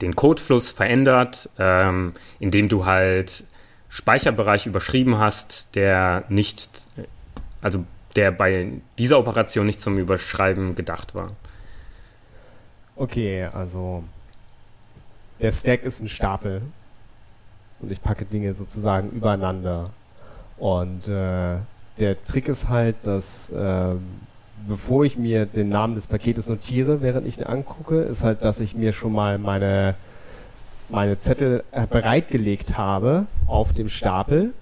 den 0.00 0.16
Codefluss 0.16 0.70
verändert, 0.70 1.48
ähm, 1.58 2.14
indem 2.40 2.68
du 2.68 2.84
halt 2.84 3.44
Speicherbereich 3.88 4.66
überschrieben 4.66 5.18
hast, 5.18 5.74
der 5.74 6.24
nicht, 6.28 6.82
also 7.62 7.84
der 8.16 8.32
bei 8.32 8.72
dieser 8.98 9.18
Operation 9.18 9.66
nicht 9.66 9.80
zum 9.80 9.96
Überschreiben 9.98 10.74
gedacht 10.74 11.14
war. 11.14 11.32
Okay, 12.96 13.44
also 13.44 14.02
der 15.40 15.52
Stack 15.52 15.84
ist 15.84 16.00
ein 16.00 16.08
Stapel 16.08 16.62
und 17.80 17.92
ich 17.92 18.00
packe 18.00 18.24
Dinge 18.24 18.52
sozusagen 18.52 19.10
übereinander. 19.10 19.90
Und 20.58 21.08
äh, 21.08 21.56
der 21.98 22.24
Trick 22.24 22.48
ist 22.48 22.68
halt, 22.68 22.96
dass 23.04 23.50
äh, 23.50 23.94
bevor 24.66 25.04
ich 25.04 25.16
mir 25.16 25.46
den 25.46 25.68
Namen 25.68 25.94
des 25.94 26.06
Paketes 26.06 26.48
notiere, 26.48 27.02
während 27.02 27.26
ich 27.26 27.38
ihn 27.38 27.44
angucke, 27.44 28.00
ist 28.02 28.22
halt, 28.22 28.42
dass 28.42 28.60
ich 28.60 28.74
mir 28.74 28.92
schon 28.92 29.12
mal 29.12 29.38
meine, 29.38 29.94
meine 30.88 31.18
Zettel 31.18 31.64
äh, 31.72 31.86
bereitgelegt 31.86 32.76
habe 32.76 33.26
auf 33.46 33.72
dem 33.72 33.88
Stapel, 33.88 34.52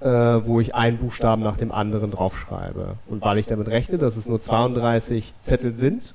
äh, 0.00 0.06
wo 0.06 0.60
ich 0.60 0.74
einen 0.74 0.98
Buchstaben 0.98 1.42
nach 1.42 1.56
dem 1.56 1.72
anderen 1.72 2.10
draufschreibe. 2.10 2.96
Und 3.08 3.22
weil 3.22 3.38
ich 3.38 3.46
damit 3.46 3.68
rechne, 3.68 3.98
dass 3.98 4.16
es 4.16 4.26
nur 4.26 4.40
32 4.40 5.34
Zettel 5.40 5.72
sind, 5.72 6.14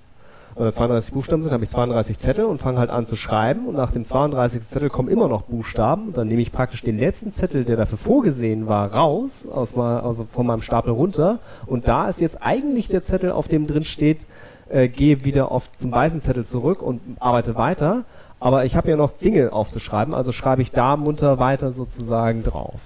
oder 0.58 0.72
32 0.72 1.14
Buchstaben 1.14 1.44
sind, 1.44 1.52
habe 1.52 1.64
ich 1.64 1.70
32 1.70 2.18
Zettel 2.18 2.46
und 2.46 2.60
fange 2.60 2.80
halt 2.80 2.90
an 2.90 3.06
zu 3.06 3.16
schreiben 3.16 3.68
und 3.68 3.76
nach 3.76 3.92
dem 3.92 4.04
32. 4.04 4.64
Zettel 4.64 4.90
kommen 4.90 5.08
immer 5.08 5.28
noch 5.28 5.44
Buchstaben 5.44 6.08
und 6.08 6.18
dann 6.18 6.28
nehme 6.28 6.42
ich 6.42 6.52
praktisch 6.52 6.82
den 6.82 6.98
letzten 6.98 7.32
Zettel, 7.32 7.64
der 7.64 7.78
dafür 7.78 7.98
vorgesehen 7.98 8.68
war, 8.68 8.92
raus, 8.92 9.48
aus 9.48 9.76
mal, 9.76 10.00
also 10.00 10.26
von 10.30 10.48
meinem 10.48 10.62
Stapel 10.62 10.92
runter 10.92 11.40
und 11.68 11.88
da 11.88 12.10
ist 12.10 12.20
jetzt 12.20 12.42
eigentlich 12.42 12.88
der 12.88 13.04
Zettel, 13.04 13.32
auf 13.32 13.48
dem 13.48 13.68
drin 13.68 13.84
steht, 13.84 14.26
äh, 14.70 14.88
gehe 14.88 15.24
wieder 15.24 15.52
auf 15.52 15.72
zum 15.74 15.92
weißen 15.92 16.22
Zettel 16.22 16.44
zurück 16.44 16.82
und 16.82 17.02
arbeite 17.20 17.56
weiter, 17.56 18.04
aber 18.40 18.66
ich 18.66 18.76
habe 18.76 18.90
ja 18.90 18.98
noch 18.98 19.14
Dinge 19.14 19.54
aufzuschreiben, 19.54 20.16
also 20.16 20.32
schreibe 20.32 20.64
ich 20.64 20.72
da 20.72 20.98
munter 20.98 21.38
weiter 21.38 21.72
sozusagen 21.72 22.44
drauf. 22.44 22.80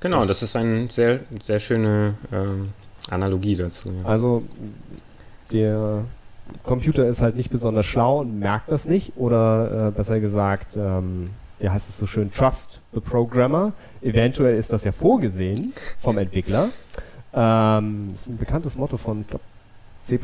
Genau, 0.00 0.24
das 0.24 0.42
ist 0.42 0.56
eine 0.56 0.88
sehr, 0.90 1.20
sehr 1.40 1.60
schöne 1.60 2.14
ähm, 2.32 2.70
Analogie 3.08 3.54
dazu. 3.54 3.88
Ja. 3.88 4.08
Also 4.08 4.42
der 5.52 6.04
Computer 6.64 7.06
ist 7.06 7.20
halt 7.20 7.36
nicht 7.36 7.50
besonders 7.50 7.86
schlau 7.86 8.20
und 8.20 8.38
merkt 8.38 8.70
das 8.70 8.86
nicht. 8.86 9.12
Oder 9.16 9.88
äh, 9.88 9.90
besser 9.90 10.20
gesagt, 10.20 10.76
ähm, 10.76 11.30
wie 11.58 11.68
heißt 11.68 11.88
es 11.88 11.98
so 11.98 12.06
schön, 12.06 12.30
trust 12.30 12.80
the 12.92 13.00
programmer. 13.00 13.72
Eventuell 14.02 14.56
ist 14.56 14.72
das 14.72 14.84
ja 14.84 14.92
vorgesehen 14.92 15.72
vom 15.98 16.18
Entwickler. 16.18 16.68
Ähm, 17.32 18.08
das 18.12 18.22
ist 18.22 18.28
ein 18.28 18.38
bekanntes 18.38 18.76
Motto 18.76 18.96
von, 18.96 19.20
ich 19.20 19.28
glaube, 19.28 19.44
C++ 20.00 20.18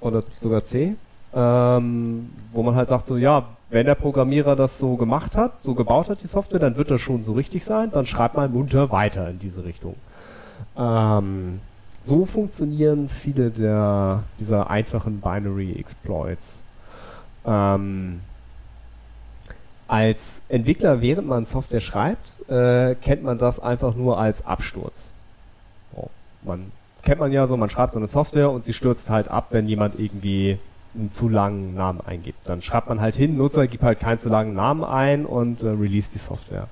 oder 0.00 0.22
sogar 0.36 0.62
C, 0.62 0.94
ähm, 1.34 2.30
wo 2.52 2.62
man 2.62 2.74
halt 2.74 2.88
sagt 2.88 3.06
so, 3.06 3.16
ja, 3.16 3.46
wenn 3.70 3.86
der 3.86 3.94
Programmierer 3.94 4.56
das 4.56 4.78
so 4.78 4.96
gemacht 4.96 5.36
hat, 5.36 5.60
so 5.60 5.74
gebaut 5.74 6.08
hat, 6.08 6.22
die 6.22 6.26
Software, 6.26 6.60
dann 6.60 6.76
wird 6.76 6.90
das 6.90 7.00
schon 7.00 7.22
so 7.22 7.32
richtig 7.32 7.64
sein, 7.64 7.90
dann 7.90 8.06
schreibt 8.06 8.36
mal 8.36 8.48
munter 8.48 8.90
weiter 8.90 9.30
in 9.30 9.38
diese 9.38 9.64
Richtung. 9.64 9.96
Ähm, 10.76 11.60
so 12.06 12.24
funktionieren 12.24 13.08
viele 13.08 13.50
der, 13.50 14.22
dieser 14.38 14.70
einfachen 14.70 15.20
Binary 15.20 15.72
Exploits. 15.72 16.62
Ähm, 17.44 18.20
als 19.88 20.40
Entwickler, 20.48 21.00
während 21.00 21.26
man 21.26 21.44
Software 21.44 21.80
schreibt, 21.80 22.48
äh, 22.48 22.94
kennt 22.94 23.24
man 23.24 23.38
das 23.38 23.58
einfach 23.58 23.94
nur 23.94 24.18
als 24.18 24.46
Absturz. 24.46 25.12
Oh, 25.94 26.08
man 26.42 26.70
kennt 27.02 27.20
man 27.20 27.32
ja 27.32 27.46
so, 27.46 27.56
man 27.56 27.70
schreibt 27.70 27.92
so 27.92 27.98
eine 27.98 28.08
Software 28.08 28.50
und 28.50 28.64
sie 28.64 28.72
stürzt 28.72 29.10
halt 29.10 29.28
ab, 29.28 29.48
wenn 29.50 29.66
jemand 29.66 29.98
irgendwie 29.98 30.58
einen 30.94 31.10
zu 31.10 31.28
langen 31.28 31.74
Namen 31.74 32.00
eingibt. 32.00 32.38
Dann 32.44 32.62
schreibt 32.62 32.88
man 32.88 33.00
halt 33.00 33.16
hin, 33.16 33.36
Nutzer 33.36 33.66
gibt 33.66 33.82
halt 33.82 33.98
keinen 33.98 34.18
zu 34.18 34.28
langen 34.28 34.54
Namen 34.54 34.84
ein 34.84 35.26
und 35.26 35.62
äh, 35.62 35.68
release 35.68 36.10
die 36.12 36.18
Software. 36.18 36.68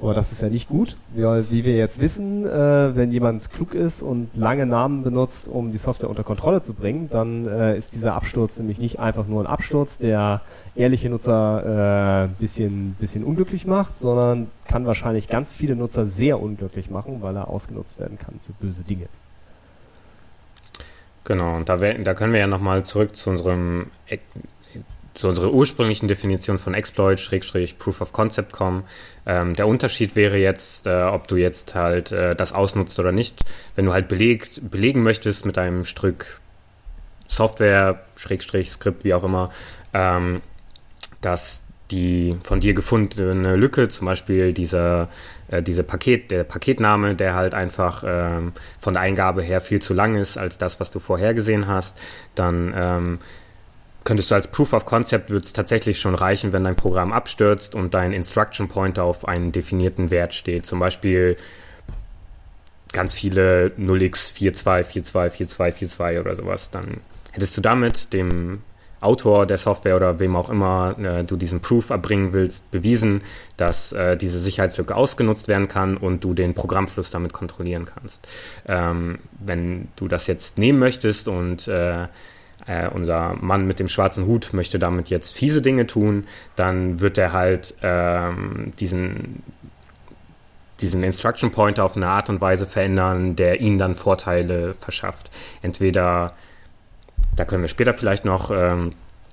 Aber 0.00 0.14
das 0.14 0.30
ist 0.30 0.42
ja 0.42 0.48
nicht 0.48 0.68
gut. 0.68 0.96
Wir, 1.12 1.46
wie 1.50 1.64
wir 1.64 1.76
jetzt 1.76 2.00
wissen, 2.00 2.46
äh, 2.46 2.94
wenn 2.94 3.10
jemand 3.10 3.50
klug 3.50 3.74
ist 3.74 4.00
und 4.00 4.30
lange 4.34 4.64
Namen 4.64 5.02
benutzt, 5.02 5.48
um 5.48 5.72
die 5.72 5.78
Software 5.78 6.08
unter 6.08 6.22
Kontrolle 6.22 6.62
zu 6.62 6.72
bringen, 6.72 7.08
dann 7.10 7.48
äh, 7.48 7.76
ist 7.76 7.94
dieser 7.94 8.14
Absturz 8.14 8.58
nämlich 8.58 8.78
nicht 8.78 9.00
einfach 9.00 9.26
nur 9.26 9.42
ein 9.42 9.48
Absturz, 9.48 9.98
der 9.98 10.40
ehrliche 10.76 11.10
Nutzer 11.10 12.26
äh, 12.26 12.40
bisschen, 12.40 12.94
bisschen 13.00 13.24
unglücklich 13.24 13.66
macht, 13.66 13.98
sondern 13.98 14.48
kann 14.66 14.86
wahrscheinlich 14.86 15.26
ganz 15.26 15.52
viele 15.52 15.74
Nutzer 15.74 16.06
sehr 16.06 16.40
unglücklich 16.40 16.90
machen, 16.90 17.20
weil 17.20 17.34
er 17.34 17.48
ausgenutzt 17.48 17.98
werden 17.98 18.18
kann 18.18 18.38
für 18.46 18.52
böse 18.64 18.84
Dinge. 18.84 19.08
Genau, 21.24 21.56
und 21.56 21.68
da, 21.68 21.76
da 21.76 22.14
können 22.14 22.32
wir 22.32 22.40
ja 22.40 22.46
nochmal 22.46 22.84
zurück 22.84 23.16
zu 23.16 23.30
unserem 23.30 23.86
zu 25.18 25.28
unserer 25.28 25.52
ursprünglichen 25.52 26.06
Definition 26.06 26.60
von 26.60 26.74
Exploit, 26.74 27.18
Schrägstrich, 27.18 27.76
Proof 27.76 28.00
of 28.00 28.12
Concept 28.12 28.52
kommen. 28.52 28.84
Ähm, 29.26 29.54
der 29.54 29.66
Unterschied 29.66 30.14
wäre 30.14 30.38
jetzt, 30.38 30.86
äh, 30.86 31.02
ob 31.02 31.26
du 31.26 31.34
jetzt 31.34 31.74
halt 31.74 32.12
äh, 32.12 32.36
das 32.36 32.52
ausnutzt 32.52 33.00
oder 33.00 33.10
nicht. 33.10 33.44
Wenn 33.74 33.84
du 33.84 33.92
halt 33.92 34.06
belegt, 34.06 34.70
belegen 34.70 35.02
möchtest 35.02 35.44
mit 35.44 35.58
einem 35.58 35.84
Stück 35.84 36.40
Software, 37.26 38.04
Schrägstrich, 38.14 38.70
Skript, 38.70 39.02
wie 39.02 39.12
auch 39.12 39.24
immer, 39.24 39.50
ähm, 39.92 40.40
dass 41.20 41.64
die 41.90 42.36
von 42.44 42.60
dir 42.60 42.74
gefundene 42.74 43.56
Lücke, 43.56 43.88
zum 43.88 44.06
Beispiel 44.06 44.52
dieser, 44.52 45.08
äh, 45.48 45.62
diese 45.62 45.82
Paket, 45.82 46.30
der 46.30 46.44
Paketname, 46.44 47.16
der 47.16 47.34
halt 47.34 47.54
einfach 47.54 48.04
ähm, 48.06 48.52
von 48.78 48.94
der 48.94 49.02
Eingabe 49.02 49.42
her 49.42 49.60
viel 49.60 49.82
zu 49.82 49.94
lang 49.94 50.14
ist 50.14 50.38
als 50.38 50.58
das, 50.58 50.78
was 50.78 50.92
du 50.92 51.00
vorhergesehen 51.00 51.66
hast, 51.66 51.98
dann 52.36 52.72
ähm, 52.76 53.18
könntest 54.08 54.30
du 54.30 54.36
als 54.36 54.48
Proof 54.48 54.72
of 54.72 54.86
Concept 54.86 55.28
wird 55.28 55.44
es 55.44 55.52
tatsächlich 55.52 56.00
schon 56.00 56.14
reichen, 56.14 56.54
wenn 56.54 56.64
dein 56.64 56.76
Programm 56.76 57.12
abstürzt 57.12 57.74
und 57.74 57.92
dein 57.92 58.14
Instruction 58.14 58.66
Pointer 58.66 59.04
auf 59.04 59.28
einen 59.28 59.52
definierten 59.52 60.10
Wert 60.10 60.32
steht. 60.32 60.64
Zum 60.64 60.78
Beispiel 60.78 61.36
ganz 62.90 63.12
viele 63.12 63.72
0x42424242 63.78 66.20
oder 66.20 66.34
sowas. 66.34 66.70
Dann 66.70 67.02
hättest 67.32 67.54
du 67.58 67.60
damit 67.60 68.14
dem 68.14 68.62
Autor 69.00 69.44
der 69.44 69.58
Software 69.58 69.96
oder 69.96 70.18
wem 70.18 70.36
auch 70.36 70.48
immer 70.48 70.96
äh, 70.98 71.22
du 71.22 71.36
diesen 71.36 71.60
Proof 71.60 71.90
erbringen 71.90 72.32
willst, 72.32 72.70
bewiesen, 72.70 73.24
dass 73.58 73.92
äh, 73.92 74.16
diese 74.16 74.38
Sicherheitslücke 74.38 74.96
ausgenutzt 74.96 75.48
werden 75.48 75.68
kann 75.68 75.98
und 75.98 76.24
du 76.24 76.32
den 76.32 76.54
Programmfluss 76.54 77.10
damit 77.10 77.34
kontrollieren 77.34 77.84
kannst. 77.84 78.26
Ähm, 78.66 79.18
wenn 79.38 79.88
du 79.96 80.08
das 80.08 80.26
jetzt 80.28 80.56
nehmen 80.56 80.78
möchtest 80.78 81.28
und 81.28 81.68
äh, 81.68 82.06
äh, 82.68 82.88
unser 82.88 83.34
Mann 83.40 83.66
mit 83.66 83.80
dem 83.80 83.88
schwarzen 83.88 84.26
Hut 84.26 84.50
möchte 84.52 84.78
damit 84.78 85.10
jetzt 85.10 85.36
fiese 85.36 85.62
Dinge 85.62 85.86
tun, 85.86 86.26
dann 86.54 87.00
wird 87.00 87.18
er 87.18 87.32
halt 87.32 87.74
ähm, 87.82 88.72
diesen 88.78 89.42
diesen 90.80 91.02
Instruction 91.02 91.50
Pointer 91.50 91.84
auf 91.84 91.96
eine 91.96 92.06
Art 92.06 92.30
und 92.30 92.40
Weise 92.40 92.64
verändern, 92.66 93.34
der 93.34 93.60
ihnen 93.60 93.78
dann 93.78 93.96
Vorteile 93.96 94.74
verschafft. 94.74 95.28
Entweder, 95.60 96.34
da 97.34 97.44
können 97.44 97.62
wir 97.62 97.68
später 97.68 97.94
vielleicht 97.94 98.24
noch 98.24 98.52
ähm, 98.52 98.92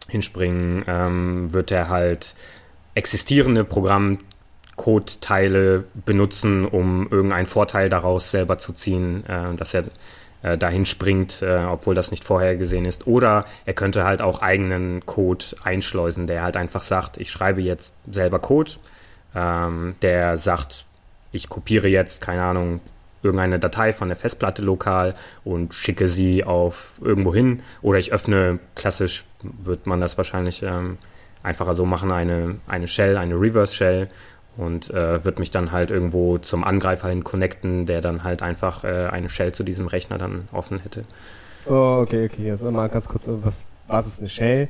hinspringen, 0.09 0.83
ähm, 0.87 1.53
wird 1.53 1.69
er 1.71 1.89
halt 1.89 2.33
existierende 2.95 3.63
Programmcode-Teile 3.63 5.83
benutzen, 5.93 6.65
um 6.65 7.07
irgendeinen 7.11 7.45
Vorteil 7.45 7.89
daraus 7.89 8.31
selber 8.31 8.57
zu 8.57 8.73
ziehen, 8.73 9.23
äh, 9.27 9.53
dass 9.55 9.75
er 9.75 9.83
äh, 10.45 10.59
dahin 10.59 10.85
springt, 10.85 11.41
äh, 11.41 11.65
obwohl 11.67 11.95
das 11.95 12.11
nicht 12.11 12.23
vorhergesehen 12.23 12.85
ist. 12.85 13.07
Oder 13.07 13.45
er 13.65 13.73
könnte 13.73 14.03
halt 14.03 14.21
auch 14.21 14.43
eigenen 14.43 15.03
Code 15.05 15.43
einschleusen, 15.63 16.27
der 16.27 16.43
halt 16.43 16.55
einfach 16.55 16.83
sagt, 16.83 17.17
ich 17.17 17.31
schreibe 17.31 17.61
jetzt 17.61 17.95
selber 18.09 18.37
Code, 18.37 18.73
ähm, 19.33 19.95
der 20.03 20.37
sagt, 20.37 20.85
ich 21.31 21.49
kopiere 21.49 21.87
jetzt, 21.87 22.21
keine 22.21 22.43
Ahnung, 22.43 22.79
irgendeine 23.23 23.57
Datei 23.57 23.91
von 23.91 24.07
der 24.07 24.17
Festplatte 24.17 24.61
lokal 24.61 25.15
und 25.43 25.73
schicke 25.73 26.07
sie 26.07 26.43
auf 26.43 26.99
irgendwo 27.01 27.33
hin. 27.33 27.61
Oder 27.81 27.97
ich 27.97 28.13
öffne, 28.13 28.59
klassisch 28.75 29.25
wird 29.41 29.87
man 29.87 29.99
das 29.99 30.15
wahrscheinlich 30.17 30.61
ähm, 30.61 30.99
einfacher 31.41 31.73
so 31.73 31.87
machen, 31.87 32.11
eine, 32.11 32.57
eine 32.67 32.87
Shell, 32.87 33.17
eine 33.17 33.33
Reverse 33.33 33.73
Shell 33.73 34.09
und 34.57 34.89
äh, 34.89 35.23
wird 35.23 35.39
mich 35.39 35.51
dann 35.51 35.71
halt 35.71 35.91
irgendwo 35.91 36.37
zum 36.37 36.63
Angreifer 36.63 37.09
hin 37.09 37.23
connecten, 37.23 37.85
der 37.85 38.01
dann 38.01 38.23
halt 38.23 38.41
einfach 38.41 38.83
äh, 38.83 39.07
eine 39.07 39.29
Shell 39.29 39.53
zu 39.53 39.63
diesem 39.63 39.87
Rechner 39.87 40.17
dann 40.17 40.47
offen 40.51 40.79
hätte. 40.79 41.03
Oh, 41.67 41.99
okay, 42.01 42.29
okay. 42.31 42.47
Jetzt 42.47 42.63
mal 42.63 42.87
ganz 42.89 43.07
kurz, 43.07 43.27
was, 43.27 43.65
was 43.87 44.07
ist 44.07 44.19
eine 44.19 44.29
Shell? 44.29 44.67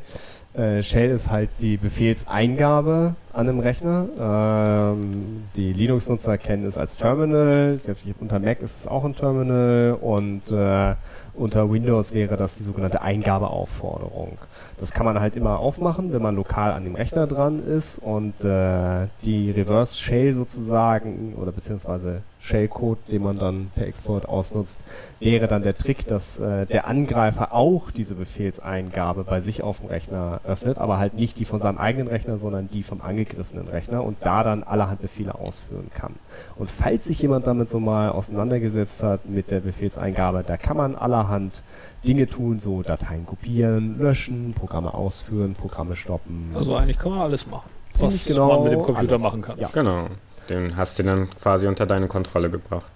Äh, 0.53 0.81
Shell 0.81 1.11
ist 1.11 1.29
halt 1.29 1.49
die 1.59 1.75
Befehlseingabe 1.75 3.15
an 3.33 3.49
einem 3.49 3.59
Rechner. 3.59 4.07
Ähm, 4.17 5.43
die 5.55 5.73
Linux-Nutzer 5.73 6.37
kennen 6.37 6.65
es 6.65 6.77
als 6.77 6.97
Terminal. 6.97 7.79
Unter 8.19 8.39
Mac 8.39 8.61
ist 8.61 8.79
es 8.79 8.87
auch 8.87 9.03
ein 9.03 9.15
Terminal 9.15 9.97
und 9.99 10.49
äh, 10.49 10.95
unter 11.33 11.69
Windows 11.69 12.13
wäre 12.13 12.37
das 12.37 12.55
die 12.55 12.63
sogenannte 12.63 13.01
Eingabeaufforderung. 13.01 14.37
Das 14.79 14.91
kann 14.91 15.05
man 15.05 15.19
halt 15.19 15.35
immer 15.35 15.59
aufmachen, 15.59 16.11
wenn 16.11 16.21
man 16.21 16.35
lokal 16.35 16.71
an 16.71 16.83
dem 16.83 16.95
Rechner 16.95 17.27
dran 17.27 17.63
ist 17.65 17.97
und 17.99 18.33
äh, 18.43 19.07
die 19.23 19.51
Reverse 19.51 19.97
Shell 19.97 20.33
sozusagen 20.33 21.33
oder 21.35 21.51
beziehungsweise 21.51 22.21
Shellcode, 22.45 22.99
den 23.11 23.23
man 23.23 23.39
dann 23.39 23.71
per 23.73 23.87
Export 23.87 24.27
ausnutzt, 24.27 24.79
wäre 25.19 25.47
dann 25.47 25.63
der 25.63 25.73
Trick, 25.73 26.05
dass 26.07 26.39
äh, 26.39 26.65
der 26.65 26.87
Angreifer 26.87 27.53
auch 27.53 27.89
diese 27.89 28.15
Befehlseingabe 28.15 29.23
bei 29.23 29.39
sich 29.39 29.63
auf 29.63 29.79
dem 29.79 29.87
Rechner 29.87 30.41
öffnet, 30.45 30.77
aber 30.77 30.99
halt 30.99 31.15
nicht 31.15 31.39
die 31.39 31.45
von 31.45 31.59
seinem 31.59 31.79
eigenen 31.79 32.07
Rechner, 32.07 32.37
sondern 32.37 32.69
die 32.69 32.83
vom 32.83 33.01
angegriffenen 33.01 33.67
Rechner 33.67 34.03
und 34.03 34.17
da 34.21 34.43
dann 34.43 34.63
allerhand 34.63 35.01
Befehle 35.01 35.35
ausführen 35.35 35.89
kann. 35.93 36.13
Und 36.55 36.69
falls 36.69 37.05
sich 37.05 37.21
jemand 37.21 37.47
damit 37.47 37.69
so 37.69 37.79
mal 37.79 38.09
auseinandergesetzt 38.09 39.01
hat 39.01 39.27
mit 39.27 39.49
der 39.49 39.61
Befehlseingabe, 39.61 40.43
da 40.45 40.57
kann 40.57 40.77
man 40.77 40.95
allerhand 40.95 41.63
Dinge 42.05 42.27
tun, 42.27 42.57
so 42.57 42.81
Dateien 42.81 43.25
kopieren, 43.25 43.97
löschen, 43.99 44.53
Programme 44.53 44.93
ausführen, 44.93 45.53
Programme 45.53 45.95
stoppen. 45.95 46.51
Also 46.53 46.75
eigentlich 46.75 46.99
kann 46.99 47.11
man 47.11 47.21
alles 47.21 47.47
machen, 47.47 47.69
was 47.97 48.25
genau 48.25 48.47
man 48.47 48.63
mit 48.63 48.73
dem 48.73 48.81
Computer 48.83 49.13
alles. 49.13 49.21
machen 49.21 49.41
kann. 49.41 49.59
Ja. 49.59 49.69
Genau, 49.73 50.07
den 50.49 50.77
hast 50.77 50.99
du 50.99 51.03
dann 51.03 51.29
quasi 51.41 51.67
unter 51.67 51.85
deine 51.85 52.07
Kontrolle 52.07 52.49
gebracht. 52.49 52.91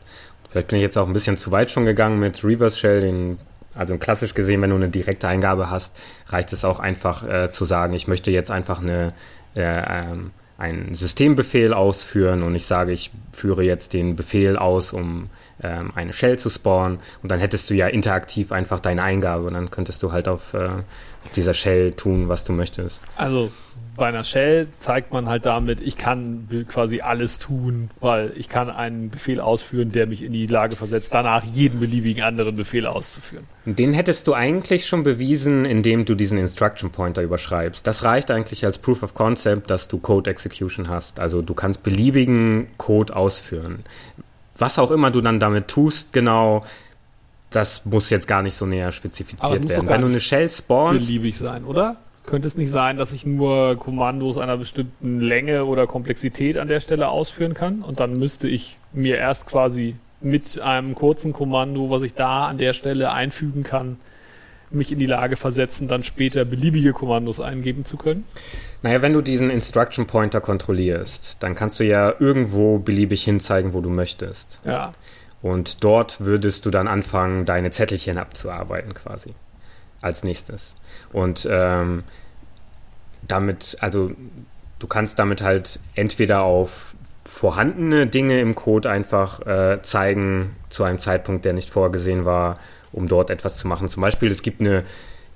Vielleicht 0.49 0.70
bin 0.70 0.78
ich 0.78 0.84
jetzt 0.84 0.97
auch 0.97 1.07
ein 1.07 1.14
bisschen 1.14 1.38
zu 1.38 1.51
weit 1.51 1.70
schon 1.72 1.86
gegangen 1.86 2.20
mit 2.20 2.43
Reverse 2.43 2.78
Shell, 2.78 3.01
den 3.01 3.38
also 3.76 3.97
klassisch 3.97 4.34
gesehen, 4.34 4.62
wenn 4.62 4.72
du 4.72 4.76
eine 4.76 4.89
direkte 4.89 5.28
Eingabe 5.28 5.70
hast, 5.70 5.95
reicht 6.28 6.51
es 6.53 6.66
auch 6.66 6.80
einfach 6.80 7.28
äh, 7.28 7.51
zu 7.51 7.66
sagen, 7.66 7.93
ich 7.93 8.07
möchte 8.07 8.32
jetzt 8.32 8.51
einfach 8.51 8.82
eine, 8.82 9.14
äh, 9.55 9.62
ähm, 9.62 10.32
einen 10.57 10.95
Systembefehl 10.95 11.74
ausführen 11.74 12.43
und 12.43 12.55
ich 12.55 12.66
sage, 12.66 12.91
ich 12.91 13.12
führe 13.32 13.64
jetzt 13.64 13.93
den 13.93 14.16
Befehl 14.16 14.57
aus, 14.57 14.91
um 14.91 15.30
ähm, 15.64 15.91
eine 15.95 16.14
Shell 16.14 16.38
zu 16.39 16.49
spawnen 16.49 16.99
und 17.22 17.30
dann 17.30 17.39
hättest 17.39 17.70
du 17.70 17.74
ja 17.74 17.88
interaktiv 17.88 18.51
einfach 18.51 18.80
deine 18.80 19.03
Eingabe 19.03 19.45
und 19.45 19.53
dann 19.53 19.72
könntest 19.72 20.03
du 20.03 20.12
halt 20.12 20.28
auf, 20.28 20.53
äh, 20.53 20.68
auf 20.68 21.32
dieser 21.36 21.53
Shell 21.53 21.93
tun, 21.93 22.30
was 22.30 22.43
du 22.43 22.53
möchtest. 22.53 23.03
Also 23.16 23.51
bei 23.99 24.07
einer 24.07 24.24
Shell 24.24 24.68
zeigt 24.80 25.14
man 25.14 25.28
halt 25.28 25.45
damit, 25.45 25.82
ich 25.82 25.97
kann 25.97 26.47
quasi 26.68 27.01
alles 27.01 27.38
tun, 27.38 27.91
weil 27.99 28.32
ich 28.36 28.49
kann 28.49 28.70
einen 28.70 29.10
Befehl 29.10 29.39
ausführen, 29.41 29.91
der 29.91 30.07
mich 30.07 30.24
in 30.24 30.32
die 30.32 30.47
Lage 30.47 30.76
versetzt, 30.76 31.14
danach 31.14 31.43
jeden 31.43 31.80
beliebigen 31.80 32.24
anderen 32.24 32.55
Befehl 32.55 32.88
auszuführen. 32.88 33.45
Den 33.66 33.93
hättest 33.93 34.26
du 34.28 34.34
eigentlich 34.34 34.88
schon 34.88 35.03
bewiesen, 35.03 35.66
indem 35.66 36.05
du 36.05 36.16
diesen 36.16 36.38
Instruction 36.38 36.91
Pointer 36.91 37.22
überschreibst. 37.22 37.86
Das 37.86 38.03
reicht 38.03 38.32
eigentlich 38.32 38.66
als 38.66 38.78
Proof 38.78 39.03
of 39.03 39.14
Concept, 39.14 39.70
dass 39.70 39.89
du 39.89 39.99
Code 39.99 40.30
Execution 40.32 40.89
hast. 40.89 41.20
Also 41.20 41.41
du 41.41 41.53
kannst 41.53 41.84
beliebigen 41.84 42.68
Code 42.78 43.16
ausführen 43.16 43.84
was 44.60 44.80
auch 44.80 44.91
immer 44.91 45.12
du 45.12 45.22
dann 45.22 45.39
damit 45.39 45.68
tust, 45.68 46.14
genau, 46.14 46.64
das 47.49 47.86
muss 47.86 48.10
jetzt 48.10 48.28
gar 48.28 48.43
nicht 48.43 48.55
so 48.55 48.66
näher 48.66 48.91
spezifiziert 48.91 49.70
werden. 49.70 49.89
Wenn 49.89 50.01
du 50.01 50.07
eine 50.07 50.20
Shell 50.20 50.49
spawnst. 50.49 51.07
Beliebig 51.07 51.38
sein, 51.38 51.66
oder? 51.66 51.97
Könnte 52.26 52.47
es 52.47 52.55
nicht 52.55 52.70
sein, 52.70 52.97
dass 52.97 53.12
ich 53.12 53.26
nur 53.26 53.76
Kommandos 53.78 54.38
einer 54.38 54.57
bestimmten 54.57 55.20
Länge 55.20 55.66
oder 55.66 55.88
Komplexität 55.88 56.57
an 56.57 56.68
der 56.68 56.80
Stelle 56.80 57.10
ausführen 57.10 57.55
kann? 57.55 57.82
Und 57.82 57.99
dann 57.99 58.20
müsste 58.20 58.47
ich 58.47 58.78
mir 58.93 59.18
erst 59.18 59.47
quasi 59.47 59.95
mit 60.22 60.60
einem 60.60 60.93
kurzen 60.93 61.34
Kommando, 61.34 61.89
was 61.89 62.03
ich 62.03 62.14
da 62.14 62.45
an 62.45 62.57
der 62.60 62.74
Stelle 62.74 63.12
einfügen 63.12 63.64
kann, 63.64 63.97
mich 64.72 64.92
in 64.92 65.00
die 65.00 65.06
Lage 65.06 65.36
versetzen, 65.36 65.88
dann 65.88 66.04
später 66.04 66.46
beliebige 66.46 66.94
Kommandos 66.94 67.40
eingeben 67.40 67.86
zu 67.86 67.98
können? 67.98 68.26
Naja, 68.82 69.02
wenn 69.02 69.14
du 69.14 69.22
diesen 69.22 69.50
Instruction 69.50 70.06
Pointer 70.08 70.42
kontrollierst, 70.42 71.38
dann 71.40 71.56
kannst 71.56 71.80
du 71.80 71.86
ja 71.86 72.14
irgendwo 72.20 72.80
beliebig 72.80 73.24
hinzeigen, 73.24 73.74
wo 73.74 73.82
du 73.82 73.90
möchtest. 73.90 74.62
Ja. 74.64 74.94
Und 75.42 75.84
dort 75.84 76.22
würdest 76.22 76.66
du 76.66 76.70
dann 76.72 76.88
anfangen, 76.88 77.46
deine 77.46 77.72
Zettelchen 77.72 78.18
abzuarbeiten 78.18 78.94
quasi. 78.94 79.34
Als 80.02 80.24
nächstes. 80.24 80.76
Und 81.12 81.48
ähm, 81.50 82.04
damit, 83.28 83.78
also 83.82 84.12
du 84.80 84.88
kannst 84.88 85.20
damit 85.20 85.42
halt 85.42 85.80
entweder 85.96 86.42
auf 86.42 86.96
vorhandene 87.26 88.08
Dinge 88.08 88.40
im 88.40 88.56
Code 88.56 88.90
einfach 88.90 89.46
äh, 89.46 89.82
zeigen 89.82 90.56
zu 90.70 90.84
einem 90.84 91.00
Zeitpunkt, 91.00 91.46
der 91.46 91.54
nicht 91.54 91.70
vorgesehen 91.70 92.26
war, 92.26 92.58
um 92.92 93.08
dort 93.08 93.30
etwas 93.30 93.58
zu 93.58 93.68
machen. 93.68 93.88
Zum 93.88 94.02
Beispiel, 94.02 94.32
es 94.32 94.42
gibt 94.42 94.62
eine 94.62 94.84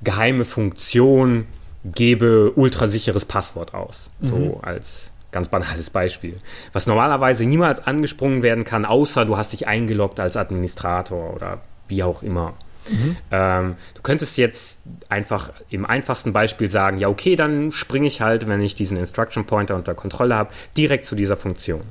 geheime 0.04 0.45
Funktion, 0.45 1.45
gebe 1.86 2.51
ultrasicheres 2.56 3.26
Passwort 3.26 3.74
aus. 3.74 4.10
Mhm. 4.20 4.28
So 4.28 4.60
als 4.62 5.12
ganz 5.32 5.49
banales 5.49 5.89
Beispiel. 5.89 6.39
Was 6.72 6.88
normalerweise 6.88 7.43
niemals 7.45 7.86
angesprungen 7.86 8.43
werden 8.43 8.64
kann, 8.64 8.86
außer 8.86 9.26
du 9.26 9.36
hast 9.36 9.51
dich 9.51 9.68
eingeloggt 9.68 10.20
als 10.20 10.38
Administrator 10.38 11.34
oder 11.34 11.62
wie 11.88 12.04
auch 12.04 12.24
immer. 12.24 12.54
Mhm. 12.89 13.18
Ähm, 13.32 13.76
du 13.95 14.01
könntest 14.01 14.38
jetzt 14.38 14.82
einfach 15.10 15.51
im 15.70 15.86
einfachsten 15.86 16.34
Beispiel 16.34 16.70
sagen, 16.70 16.97
ja 16.99 17.08
okay, 17.08 17.36
dann 17.36 17.72
springe 17.72 18.08
ich 18.08 18.22
halt, 18.22 18.47
wenn 18.47 18.62
ich 18.62 18.76
diesen 18.76 18.97
Instruction 18.97 19.45
Pointer 19.45 19.76
unter 19.76 19.95
Kontrolle 19.95 20.36
habe, 20.36 20.54
direkt 20.78 21.06
zu 21.06 21.16
dieser 21.16 21.38
Funktion. 21.38 21.82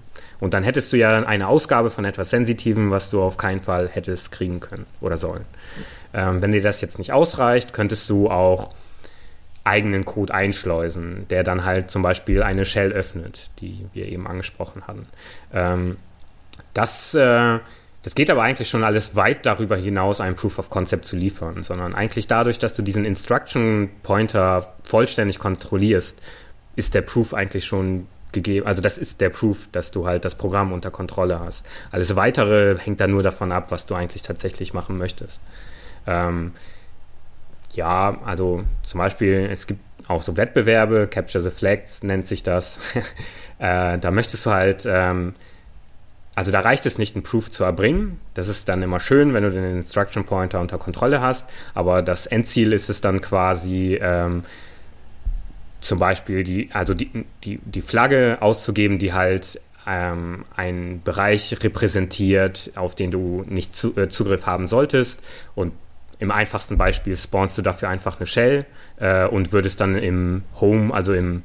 Und 0.43 0.55
dann 0.55 0.65
hättest 0.65 0.93
du 0.93 0.97
ja 0.97 1.23
eine 1.23 1.47
Ausgabe 1.47 1.89
von 1.89 2.05
etwas 2.05 2.31
Sensitivem, 2.31 2.91
was 2.91 3.11
du 3.11 3.23
auf 3.23 3.37
keinen 3.37 3.61
Fall 3.61 3.89
hättest 3.89 4.33
kriegen 4.33 4.59
können 4.59 4.87
oder 5.01 5.17
sollen. 5.17 5.45
Ähm, 6.13 6.43
wenn 6.43 6.51
dir 6.51 6.61
das 6.61 6.81
jetzt 6.81 6.99
nicht 6.99 7.13
ausreicht, 7.13 7.73
könntest 7.73 8.11
du 8.11 8.29
auch 8.29 8.75
eigenen 9.63 10.05
Code 10.05 10.35
einschleusen, 10.35 11.29
der 11.31 11.45
dann 11.45 11.65
halt 11.65 11.93
zum 11.93 12.03
Beispiel 12.03 12.43
eine 12.43 12.65
Shell 12.65 12.91
öffnet, 12.91 13.51
die 13.61 13.87
wir 13.93 14.09
eben 14.09 14.27
angesprochen 14.27 14.83
hatten. 14.89 15.05
Ähm, 15.55 15.97
das, 16.75 17.15
äh, 17.15 17.61
das 18.03 18.17
geht 18.17 18.29
aber 18.29 18.43
eigentlich 18.43 18.69
schon 18.69 18.83
alles 18.83 19.15
weit 19.15 19.47
darüber 19.47 19.77
hinaus, 19.77 20.21
ein 20.21 20.35
Proof 20.35 20.59
of 20.59 20.71
Concept 20.71 21.05
zu 21.05 21.15
liefern, 21.15 21.63
sondern 21.63 21.95
eigentlich 21.95 22.27
dadurch, 22.27 22.59
dass 22.59 22.75
du 22.75 22.83
diesen 22.83 23.05
Instruction 23.05 23.91
Pointer 24.03 24.75
vollständig 24.83 25.39
kontrollierst, 25.39 26.21
ist 26.75 26.95
der 26.95 27.03
Proof 27.03 27.33
eigentlich 27.33 27.65
schon 27.65 28.09
gegeben, 28.33 28.67
also 28.67 28.83
das 28.83 28.99
ist 28.99 29.21
der 29.21 29.31
Proof, 29.31 29.69
dass 29.73 29.91
du 29.91 30.07
halt 30.07 30.25
das 30.25 30.35
Programm 30.35 30.73
unter 30.73 30.91
Kontrolle 30.91 31.41
hast. 31.41 31.67
Alles 31.91 32.17
weitere 32.17 32.79
hängt 32.79 33.01
dann 33.01 33.11
nur 33.11 33.23
davon 33.23 33.53
ab, 33.53 33.71
was 33.71 33.87
du 33.87 33.95
eigentlich 33.95 34.23
tatsächlich 34.23 34.75
machen 34.75 34.99
möchtest. 34.99 35.43
Ähm, 36.07 36.53
ja, 37.73 38.19
also 38.25 38.65
zum 38.83 38.99
Beispiel, 38.99 39.49
es 39.51 39.67
gibt 39.67 39.81
auch 40.09 40.23
so 40.23 40.37
Wettbewerbe, 40.37 41.09
Capture 41.09 41.43
the 41.43 41.51
Flags 41.51 42.03
nennt 42.03 42.27
sich 42.27 42.43
das. 42.43 42.79
äh, 43.59 43.99
da 43.99 44.11
möchtest 44.11 44.47
du 44.47 44.51
halt, 44.51 44.87
ähm, 44.87 45.35
also 46.35 46.51
da 46.51 46.61
reicht 46.61 46.87
es 46.87 46.99
nicht, 46.99 47.15
einen 47.15 47.23
Proof 47.23 47.51
zu 47.51 47.65
erbringen. 47.65 48.21
Das 48.35 48.49
ist 48.49 48.69
dann 48.69 48.83
immer 48.83 49.01
schön, 49.01 49.35
wenn 49.35 49.43
du 49.43 49.51
den 49.51 49.65
Instruction 49.65 50.25
Pointer 50.25 50.61
unter 50.61 50.79
Kontrolle 50.79 51.21
hast, 51.21 51.49
aber 51.75 52.03
das 52.03 52.27
Endziel 52.27 52.73
ist 52.73 52.89
es 52.89 53.01
dann 53.01 53.21
quasi, 53.21 53.99
ähm, 54.01 54.45
zum 55.83 55.99
Beispiel 55.99 56.45
die, 56.45 56.71
also 56.73 56.95
die, 56.95 57.25
die, 57.45 57.59
die 57.65 57.83
Flagge 57.83 58.39
auszugeben, 58.41 58.99
die 58.99 59.13
halt 59.13 59.61
ähm, 59.87 60.45
einen 60.57 61.03
Bereich 61.03 61.57
repräsentiert, 61.63 62.73
auf 62.77 62.95
den 62.95 63.11
du 63.11 63.45
nicht 63.47 63.75
zu, 63.75 63.97
äh, 63.97 64.09
Zugriff 64.09 64.47
haben 64.47 64.67
solltest. 64.67 65.23
Und 65.55 65.73
im 66.19 66.31
einfachsten 66.31 66.79
Beispiel 66.79 67.17
spawnst 67.17 67.59
du 67.59 67.63
dafür 67.63 67.89
einfach 67.89 68.19
eine 68.19 68.27
Shell 68.27 68.65
äh, 68.99 69.27
und 69.27 69.53
würdest 69.53 69.81
dann 69.81 69.97
im 69.97 70.45
Home, 70.61 70.95
also 70.95 71.13
im, 71.13 71.43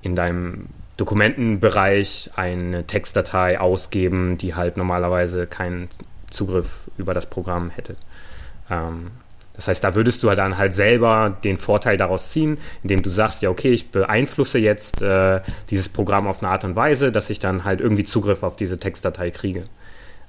in 0.00 0.16
deinem 0.16 0.68
Dokumentenbereich 0.96 2.30
eine 2.36 2.86
Textdatei 2.86 3.60
ausgeben, 3.60 4.38
die 4.38 4.54
halt 4.54 4.78
normalerweise 4.78 5.46
keinen 5.46 5.88
Zugriff 6.30 6.90
über 6.96 7.12
das 7.12 7.26
Programm 7.26 7.68
hätte. 7.70 7.96
Ähm, 8.70 9.10
das 9.56 9.68
heißt, 9.68 9.82
da 9.82 9.94
würdest 9.94 10.22
du 10.22 10.28
dann 10.34 10.58
halt 10.58 10.74
selber 10.74 11.36
den 11.42 11.56
Vorteil 11.58 11.96
daraus 11.96 12.30
ziehen, 12.30 12.58
indem 12.82 13.02
du 13.02 13.10
sagst, 13.10 13.42
ja, 13.42 13.50
okay, 13.50 13.72
ich 13.72 13.90
beeinflusse 13.90 14.58
jetzt 14.58 15.02
äh, 15.02 15.40
dieses 15.70 15.88
Programm 15.88 16.26
auf 16.26 16.42
eine 16.42 16.50
Art 16.52 16.64
und 16.64 16.76
Weise, 16.76 17.10
dass 17.10 17.30
ich 17.30 17.38
dann 17.38 17.64
halt 17.64 17.80
irgendwie 17.80 18.04
Zugriff 18.04 18.42
auf 18.42 18.56
diese 18.56 18.78
Textdatei 18.78 19.30
kriege. 19.30 19.64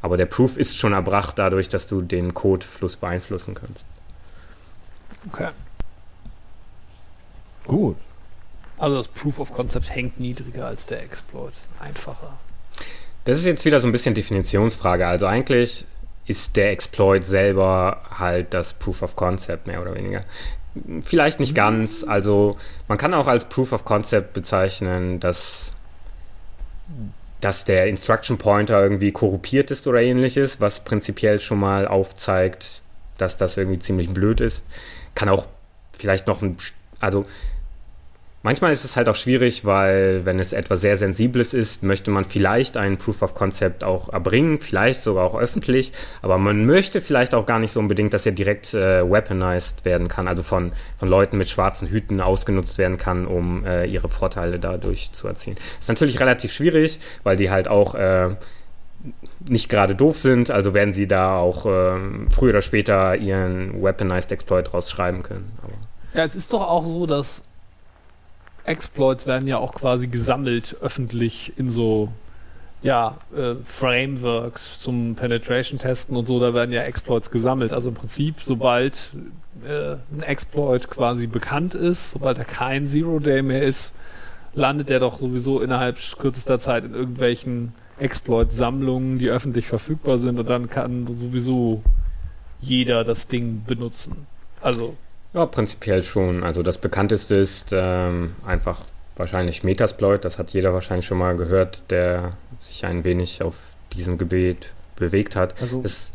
aber 0.01 0.17
der 0.17 0.25
Proof 0.25 0.57
ist 0.57 0.77
schon 0.77 0.93
erbracht 0.93 1.37
dadurch, 1.37 1.69
dass 1.69 1.87
du 1.87 2.01
den 2.01 2.33
Codefluss 2.33 2.95
beeinflussen 2.95 3.53
kannst. 3.53 3.87
Okay. 5.31 5.49
Gut. 7.65 7.97
Also 8.77 8.95
das 8.95 9.07
Proof 9.07 9.39
of 9.39 9.53
Concept 9.53 9.89
hängt 9.89 10.19
niedriger 10.19 10.67
als 10.67 10.85
der 10.85 11.01
Exploit. 11.01 11.53
Einfacher. 11.79 12.37
Das 13.25 13.37
ist 13.37 13.45
jetzt 13.45 13.65
wieder 13.65 13.79
so 13.79 13.87
ein 13.87 13.91
bisschen 13.91 14.15
Definitionsfrage. 14.15 15.05
Also 15.05 15.25
eigentlich 15.25 15.85
ist 16.27 16.57
der 16.57 16.71
Exploit 16.71 17.25
selber 17.25 18.03
halt 18.11 18.53
das 18.53 18.73
Proof 18.73 19.01
of 19.01 19.15
Concept 19.15 19.65
mehr 19.65 19.81
oder 19.81 19.95
weniger. 19.95 20.21
Vielleicht 21.01 21.39
nicht 21.39 21.55
ganz. 21.55 22.03
Also 22.03 22.57
man 22.87 22.97
kann 22.97 23.13
auch 23.13 23.27
als 23.27 23.45
Proof 23.45 23.71
of 23.71 23.85
Concept 23.85 24.33
bezeichnen, 24.33 25.19
dass, 25.19 25.71
dass 27.41 27.65
der 27.65 27.87
Instruction 27.87 28.37
Pointer 28.37 28.81
irgendwie 28.81 29.11
korruptiert 29.11 29.71
ist 29.71 29.87
oder 29.87 30.01
ähnliches, 30.01 30.59
was 30.59 30.83
prinzipiell 30.83 31.39
schon 31.39 31.59
mal 31.59 31.87
aufzeigt, 31.87 32.81
dass 33.17 33.37
das 33.37 33.57
irgendwie 33.57 33.79
ziemlich 33.79 34.09
blöd 34.09 34.41
ist. 34.41 34.67
Kann 35.15 35.29
auch 35.29 35.47
vielleicht 35.93 36.27
noch 36.27 36.41
ein, 36.41 36.57
also 36.99 37.25
Manchmal 38.47 38.71
ist 38.71 38.85
es 38.85 38.95
halt 38.95 39.09
auch 39.09 39.15
schwierig, 39.15 39.65
weil 39.65 40.23
wenn 40.23 40.39
es 40.39 40.53
etwas 40.53 40.79
sehr 40.79 40.95
Sensibles 40.95 41.53
ist, 41.53 41.83
möchte 41.83 42.11
man 42.11 42.23
vielleicht 42.23 42.77
einen 42.77 42.95
Proof 42.95 43.21
of 43.21 43.33
Concept 43.33 43.83
auch 43.83 44.07
erbringen, 44.07 44.59
vielleicht 44.61 45.01
sogar 45.01 45.25
auch 45.25 45.35
öffentlich, 45.37 45.91
aber 46.21 46.37
man 46.37 46.65
möchte 46.65 47.01
vielleicht 47.01 47.35
auch 47.35 47.45
gar 47.45 47.59
nicht 47.59 47.73
so 47.73 47.81
unbedingt, 47.81 48.13
dass 48.13 48.25
er 48.25 48.31
direkt 48.31 48.73
äh, 48.73 49.03
weaponized 49.03 49.83
werden 49.83 50.07
kann, 50.07 50.29
also 50.29 50.43
von, 50.43 50.71
von 50.95 51.09
Leuten 51.09 51.37
mit 51.37 51.49
schwarzen 51.49 51.89
Hüten 51.89 52.21
ausgenutzt 52.21 52.77
werden 52.77 52.97
kann, 52.97 53.27
um 53.27 53.65
äh, 53.65 53.83
ihre 53.83 54.07
Vorteile 54.07 54.59
dadurch 54.59 55.11
zu 55.11 55.27
erzielen. 55.27 55.57
Ist 55.77 55.89
natürlich 55.89 56.21
relativ 56.21 56.53
schwierig, 56.53 57.01
weil 57.23 57.35
die 57.35 57.51
halt 57.51 57.67
auch 57.67 57.95
äh, 57.95 58.29
nicht 59.49 59.67
gerade 59.67 59.93
doof 59.93 60.19
sind, 60.19 60.51
also 60.51 60.73
werden 60.73 60.93
sie 60.93 61.09
da 61.09 61.37
auch 61.37 61.65
äh, 61.65 61.99
früher 62.29 62.51
oder 62.51 62.61
später 62.61 63.17
ihren 63.17 63.83
Weaponized 63.83 64.31
Exploit 64.31 64.73
rausschreiben 64.73 65.21
können. 65.21 65.51
Aber 65.61 65.73
ja, 66.13 66.23
es 66.23 66.37
ist 66.37 66.53
doch 66.53 66.61
auch 66.61 66.85
so, 66.85 67.05
dass 67.05 67.41
Exploits 68.67 69.25
werden 69.25 69.47
ja 69.47 69.57
auch 69.57 69.73
quasi 69.73 70.07
gesammelt 70.07 70.75
öffentlich 70.81 71.53
in 71.57 71.69
so 71.69 72.09
ja, 72.83 73.17
äh, 73.35 73.55
Frameworks 73.63 74.79
zum 74.79 75.15
Penetration-Testen 75.15 76.15
und 76.15 76.27
so, 76.27 76.39
da 76.39 76.53
werden 76.53 76.71
ja 76.71 76.83
Exploits 76.83 77.31
gesammelt. 77.31 77.73
Also 77.73 77.89
im 77.89 77.95
Prinzip, 77.95 78.35
sobald 78.43 79.11
äh, 79.65 79.93
ein 80.11 80.21
Exploit 80.21 80.87
quasi 80.89 81.27
bekannt 81.27 81.73
ist, 81.73 82.11
sobald 82.11 82.37
er 82.37 82.45
kein 82.45 82.85
Zero-Day 82.85 83.41
mehr 83.41 83.63
ist, 83.63 83.93
landet 84.53 84.89
er 84.89 84.99
doch 84.99 85.17
sowieso 85.17 85.61
innerhalb 85.61 85.97
kürzester 86.19 86.59
Zeit 86.59 86.83
in 86.83 86.93
irgendwelchen 86.93 87.73
Exploit-Sammlungen, 87.99 89.17
die 89.17 89.29
öffentlich 89.29 89.65
verfügbar 89.67 90.19
sind 90.19 90.37
und 90.39 90.49
dann 90.49 90.69
kann 90.69 91.07
sowieso 91.07 91.81
jeder 92.61 93.03
das 93.03 93.27
Ding 93.27 93.63
benutzen. 93.65 94.27
Also 94.61 94.95
ja, 95.33 95.45
prinzipiell 95.45 96.03
schon. 96.03 96.43
Also 96.43 96.63
das 96.63 96.77
bekannteste 96.77 97.35
ist 97.35 97.69
ähm, 97.71 98.35
einfach 98.45 98.81
wahrscheinlich 99.15 99.63
Metasploit. 99.63 100.23
Das 100.25 100.37
hat 100.37 100.51
jeder 100.51 100.73
wahrscheinlich 100.73 101.05
schon 101.05 101.17
mal 101.17 101.35
gehört, 101.35 101.89
der 101.91 102.33
sich 102.57 102.85
ein 102.85 103.03
wenig 103.03 103.41
auf 103.43 103.57
diesem 103.93 104.17
Gebiet 104.17 104.73
bewegt 104.95 105.35
hat. 105.35 105.59
Also 105.61 105.81
es, 105.83 106.11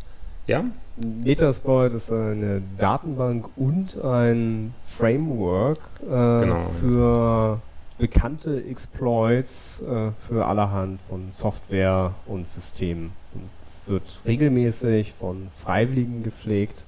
ja? 0.47 0.63
Metasploit 0.97 1.93
ist 1.93 2.11
eine 2.11 2.61
Datenbank 2.77 3.49
und 3.55 3.99
ein 4.03 4.75
Framework 4.85 5.79
äh, 6.03 6.05
genau, 6.05 6.69
für 6.79 7.61
bekannte 7.97 8.63
Exploits 8.63 9.81
äh, 9.81 10.11
für 10.27 10.45
allerhand 10.45 10.99
von 11.09 11.31
Software 11.31 12.13
und 12.25 12.47
Systemen. 12.47 13.11
Und 13.33 13.49
wird 13.85 14.03
regelmäßig 14.25 15.13
von 15.19 15.49
Freiwilligen 15.63 16.23
gepflegt. 16.23 16.83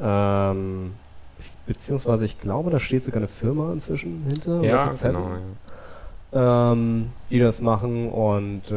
Ähm, 0.00 0.92
beziehungsweise 1.70 2.24
ich 2.24 2.40
glaube, 2.40 2.72
da 2.72 2.80
steht 2.80 3.04
sogar 3.04 3.18
eine 3.18 3.28
Firma 3.28 3.72
inzwischen 3.72 4.24
hinter. 4.26 4.60
Ja, 4.64 4.92
genau. 5.00 5.30
Ja. 6.32 6.72
Ähm, 6.72 7.10
die 7.30 7.38
das 7.38 7.60
machen 7.60 8.08
und 8.08 8.62
äh, 8.72 8.74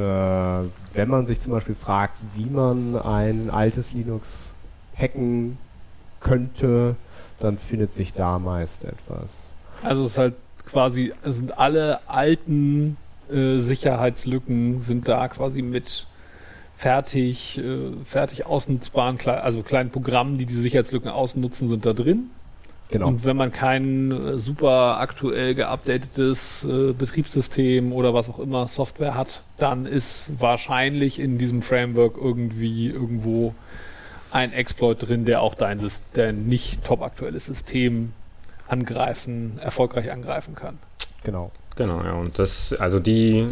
wenn 0.94 1.10
man 1.10 1.26
sich 1.26 1.42
zum 1.42 1.54
Beispiel 1.54 1.74
fragt, 1.74 2.14
wie 2.36 2.46
man 2.46 2.96
ein 2.96 3.50
altes 3.50 3.94
Linux 3.94 4.52
hacken 4.96 5.58
könnte, 6.20 6.96
dann 7.40 7.58
findet 7.58 7.92
sich 7.92 8.14
da 8.14 8.38
meist 8.38 8.84
etwas. 8.86 9.50
Also 9.82 10.04
es 10.04 10.12
ist 10.12 10.18
halt 10.20 10.36
quasi, 10.64 11.14
sind 11.24 11.58
alle 11.58 12.00
alten 12.08 12.98
äh, 13.32 13.58
Sicherheitslücken 13.60 14.82
sind 14.82 15.08
da 15.08 15.28
quasi 15.30 15.64
mit 15.64 16.06
fertig, 16.78 17.58
äh, 17.58 17.92
fertig 18.06 18.46
ausnutzbaren, 18.46 19.18
also 19.26 19.64
kleinen 19.64 19.90
Programmen, 19.90 20.38
die 20.38 20.46
die 20.46 20.54
Sicherheitslücken 20.54 21.10
ausnutzen, 21.10 21.70
sind 21.70 21.88
da 21.88 21.94
drin. 21.94 22.30
Genau. 22.94 23.08
Und 23.08 23.26
wenn 23.26 23.36
man 23.36 23.52
kein 23.52 24.12
äh, 24.12 24.38
super 24.38 25.00
aktuell 25.00 25.56
geupdatetes 25.56 26.64
äh, 26.64 26.94
Betriebssystem 26.94 27.92
oder 27.92 28.14
was 28.14 28.30
auch 28.30 28.38
immer 28.38 28.68
Software 28.68 29.16
hat, 29.16 29.42
dann 29.58 29.88
ist 29.88 30.30
wahrscheinlich 30.38 31.18
in 31.18 31.40
diesem 31.40 31.64
Framework 31.64 32.18
irgendwie 32.22 32.90
irgendwo 32.90 33.56
ein 34.30 34.54
Exploit 34.54 35.02
drin, 35.02 35.26
der 35.26 35.42
auch 35.42 35.56
dein, 35.56 35.82
dein 36.14 36.46
nicht 36.46 36.84
top 36.84 37.02
aktuelles 37.02 37.48
System 37.48 38.14
angreifen, 38.68 39.58
erfolgreich 39.60 40.12
angreifen 40.12 40.54
kann. 40.54 40.78
Genau. 41.24 41.50
Genau, 41.76 42.04
ja. 42.04 42.14
Und 42.14 42.38
das, 42.38 42.74
also 42.74 43.00
die 43.00 43.48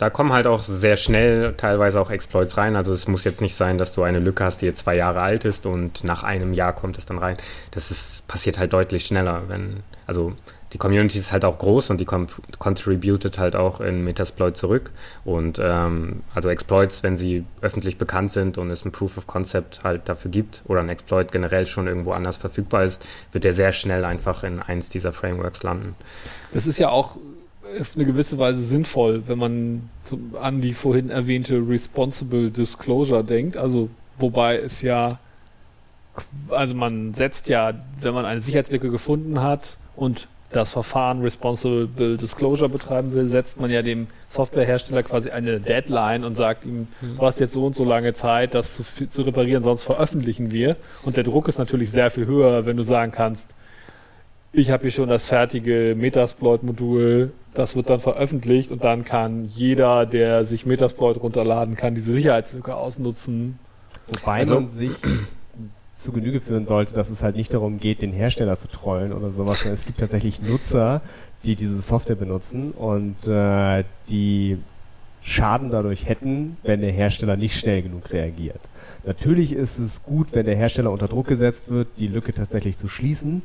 da 0.00 0.08
kommen 0.08 0.32
halt 0.32 0.46
auch 0.46 0.62
sehr 0.62 0.96
schnell 0.96 1.52
teilweise 1.58 2.00
auch 2.00 2.10
Exploits 2.10 2.56
rein. 2.56 2.74
Also 2.74 2.90
es 2.90 3.06
muss 3.06 3.24
jetzt 3.24 3.42
nicht 3.42 3.54
sein, 3.54 3.76
dass 3.76 3.92
du 3.92 4.02
eine 4.02 4.18
Lücke 4.18 4.42
hast, 4.44 4.62
die 4.62 4.64
jetzt 4.64 4.80
zwei 4.80 4.96
Jahre 4.96 5.20
alt 5.20 5.44
ist 5.44 5.66
und 5.66 6.04
nach 6.04 6.22
einem 6.22 6.54
Jahr 6.54 6.72
kommt 6.74 6.96
es 6.96 7.04
dann 7.04 7.18
rein. 7.18 7.36
Das 7.72 7.90
ist, 7.90 8.26
passiert 8.26 8.58
halt 8.58 8.72
deutlich 8.72 9.04
schneller, 9.04 9.42
wenn, 9.48 9.82
also 10.06 10.32
die 10.72 10.78
Community 10.78 11.18
ist 11.18 11.32
halt 11.32 11.44
auch 11.44 11.58
groß 11.58 11.90
und 11.90 12.00
die 12.00 12.06
contributed 12.06 13.38
halt 13.38 13.56
auch 13.56 13.82
in 13.82 14.02
Metasploit 14.02 14.56
zurück. 14.56 14.90
Und 15.26 15.60
ähm, 15.62 16.22
also 16.34 16.48
Exploits, 16.48 17.02
wenn 17.02 17.18
sie 17.18 17.44
öffentlich 17.60 17.98
bekannt 17.98 18.32
sind 18.32 18.56
und 18.56 18.70
es 18.70 18.86
ein 18.86 18.92
Proof 18.92 19.18
of 19.18 19.26
Concept 19.26 19.84
halt 19.84 20.08
dafür 20.08 20.30
gibt 20.30 20.62
oder 20.66 20.80
ein 20.80 20.88
Exploit 20.88 21.30
generell 21.30 21.66
schon 21.66 21.86
irgendwo 21.86 22.12
anders 22.12 22.38
verfügbar 22.38 22.84
ist, 22.84 23.06
wird 23.32 23.44
der 23.44 23.52
sehr 23.52 23.72
schnell 23.72 24.06
einfach 24.06 24.44
in 24.44 24.60
eins 24.60 24.88
dieser 24.88 25.12
Frameworks 25.12 25.62
landen. 25.62 25.94
Das 26.54 26.66
ist 26.66 26.78
ja 26.78 26.88
auch 26.88 27.16
auf 27.78 27.92
eine 27.94 28.04
gewisse 28.04 28.38
Weise 28.38 28.62
sinnvoll, 28.62 29.22
wenn 29.26 29.38
man 29.38 29.90
zum, 30.04 30.34
an 30.40 30.60
die 30.60 30.74
vorhin 30.74 31.10
erwähnte 31.10 31.56
Responsible 31.56 32.50
Disclosure 32.50 33.24
denkt. 33.24 33.56
Also, 33.56 33.88
wobei 34.18 34.58
es 34.58 34.82
ja, 34.82 35.18
also 36.48 36.74
man 36.74 37.14
setzt 37.14 37.48
ja, 37.48 37.74
wenn 38.00 38.14
man 38.14 38.24
eine 38.24 38.40
Sicherheitslücke 38.40 38.90
gefunden 38.90 39.42
hat 39.42 39.76
und 39.96 40.28
das 40.52 40.70
Verfahren 40.70 41.22
Responsible 41.22 42.16
Disclosure 42.16 42.68
betreiben 42.68 43.12
will, 43.12 43.26
setzt 43.26 43.60
man 43.60 43.70
ja 43.70 43.82
dem 43.82 44.08
Softwarehersteller 44.28 45.04
quasi 45.04 45.30
eine 45.30 45.60
Deadline 45.60 46.24
und 46.24 46.36
sagt 46.36 46.64
ihm, 46.64 46.88
mhm. 47.00 47.16
du 47.18 47.22
hast 47.22 47.38
jetzt 47.38 47.52
so 47.52 47.64
und 47.64 47.76
so 47.76 47.84
lange 47.84 48.14
Zeit, 48.14 48.54
das 48.54 48.74
zu, 48.74 48.82
zu 49.08 49.22
reparieren, 49.22 49.62
sonst 49.62 49.84
veröffentlichen 49.84 50.50
wir. 50.50 50.76
Und 51.02 51.16
der 51.16 51.24
Druck 51.24 51.46
ist 51.46 51.58
natürlich 51.58 51.92
sehr 51.92 52.10
viel 52.10 52.26
höher, 52.26 52.66
wenn 52.66 52.76
du 52.76 52.82
sagen 52.82 53.12
kannst, 53.12 53.54
ich 54.52 54.72
habe 54.72 54.82
hier 54.82 54.90
schon 54.90 55.08
das 55.08 55.26
fertige 55.26 55.94
Metasploit-Modul, 55.96 57.30
das 57.54 57.76
wird 57.76 57.90
dann 57.90 58.00
veröffentlicht 58.00 58.70
und 58.70 58.84
dann 58.84 59.04
kann 59.04 59.46
jeder, 59.46 60.06
der 60.06 60.44
sich 60.44 60.66
Metasploit 60.66 61.20
runterladen 61.20 61.76
kann, 61.76 61.94
diese 61.94 62.12
Sicherheitslücke 62.12 62.74
ausnutzen. 62.74 63.58
Wobei 64.08 64.40
also, 64.40 64.56
man 64.56 64.68
sich 64.68 64.92
zu 65.94 66.12
Genüge 66.12 66.40
führen 66.40 66.64
sollte, 66.64 66.94
dass 66.94 67.10
es 67.10 67.22
halt 67.22 67.36
nicht 67.36 67.52
darum 67.52 67.78
geht, 67.78 68.02
den 68.02 68.12
Hersteller 68.12 68.56
zu 68.56 68.68
trollen 68.68 69.12
oder 69.12 69.30
sowas. 69.30 69.64
Es 69.66 69.84
gibt 69.84 69.98
tatsächlich 69.98 70.40
Nutzer, 70.40 71.02
die 71.44 71.56
diese 71.56 71.80
Software 71.80 72.16
benutzen 72.16 72.72
und 72.72 73.26
äh, 73.26 73.84
die 74.08 74.58
Schaden 75.22 75.70
dadurch 75.70 76.06
hätten, 76.08 76.56
wenn 76.62 76.80
der 76.80 76.92
Hersteller 76.92 77.36
nicht 77.36 77.58
schnell 77.58 77.82
genug 77.82 78.10
reagiert. 78.10 78.60
Natürlich 79.04 79.52
ist 79.52 79.78
es 79.78 80.02
gut, 80.02 80.28
wenn 80.32 80.46
der 80.46 80.56
Hersteller 80.56 80.90
unter 80.90 81.08
Druck 81.08 81.26
gesetzt 81.26 81.70
wird, 81.70 81.88
die 81.98 82.06
Lücke 82.06 82.32
tatsächlich 82.32 82.78
zu 82.78 82.88
schließen 82.88 83.42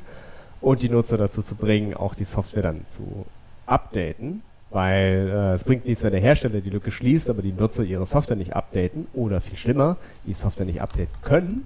und 0.62 0.82
die 0.82 0.89
Nutzer 0.89 1.18
dazu 1.18 1.41
zu 1.41 1.56
bringen, 1.56 1.93
auch 1.93 2.16
die 2.16 2.24
Software 2.24 2.64
dann 2.64 2.82
zu 2.88 3.26
updaten, 3.66 4.41
weil 4.70 5.30
äh, 5.32 5.53
es 5.53 5.63
bringt 5.63 5.86
nichts, 5.86 6.03
wenn 6.03 6.11
der 6.11 6.22
Hersteller 6.22 6.61
die 6.61 6.70
Lücke 6.70 6.91
schließt, 6.91 7.30
aber 7.30 7.41
die 7.41 7.53
Nutzer 7.53 7.84
ihre 7.84 8.05
Software 8.05 8.36
nicht 8.36 8.55
updaten 8.55 9.07
oder 9.13 9.41
viel 9.41 9.57
schlimmer, 9.57 9.97
die 10.26 10.34
Software 10.34 10.66
nicht 10.66 10.82
updaten 10.82 11.16
können. 11.22 11.66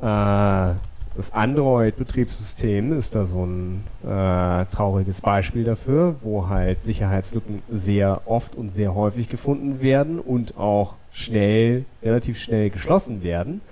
Äh, 0.00 0.74
das 1.16 1.32
Android-Betriebssystem 1.32 2.92
ist 2.92 3.14
da 3.14 3.24
so 3.24 3.46
ein 3.46 3.84
äh, 4.02 4.66
trauriges 4.66 5.22
Beispiel 5.22 5.64
dafür, 5.64 6.16
wo 6.20 6.48
halt 6.48 6.82
Sicherheitslücken 6.82 7.62
sehr 7.70 8.20
oft 8.26 8.54
und 8.54 8.68
sehr 8.68 8.94
häufig 8.94 9.30
gefunden 9.30 9.80
werden 9.80 10.20
und 10.20 10.58
auch 10.58 10.94
schnell, 11.12 11.86
relativ 12.02 12.38
schnell 12.38 12.68
geschlossen 12.68 13.22
werden, 13.22 13.62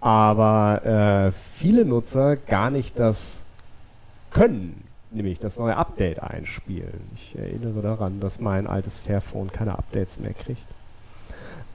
aber 0.00 1.26
äh, 1.26 1.32
viele 1.32 1.84
Nutzer 1.84 2.36
gar 2.36 2.70
nicht 2.70 2.98
das 2.98 3.44
können, 4.30 4.82
nämlich 5.16 5.38
das 5.38 5.58
neue 5.58 5.76
Update 5.76 6.22
einspielen. 6.22 7.00
Ich 7.14 7.34
erinnere 7.36 7.82
daran, 7.82 8.20
dass 8.20 8.40
mein 8.40 8.66
altes 8.66 9.00
Fairphone 9.00 9.50
keine 9.50 9.78
Updates 9.78 10.18
mehr 10.18 10.34
kriegt. 10.34 10.66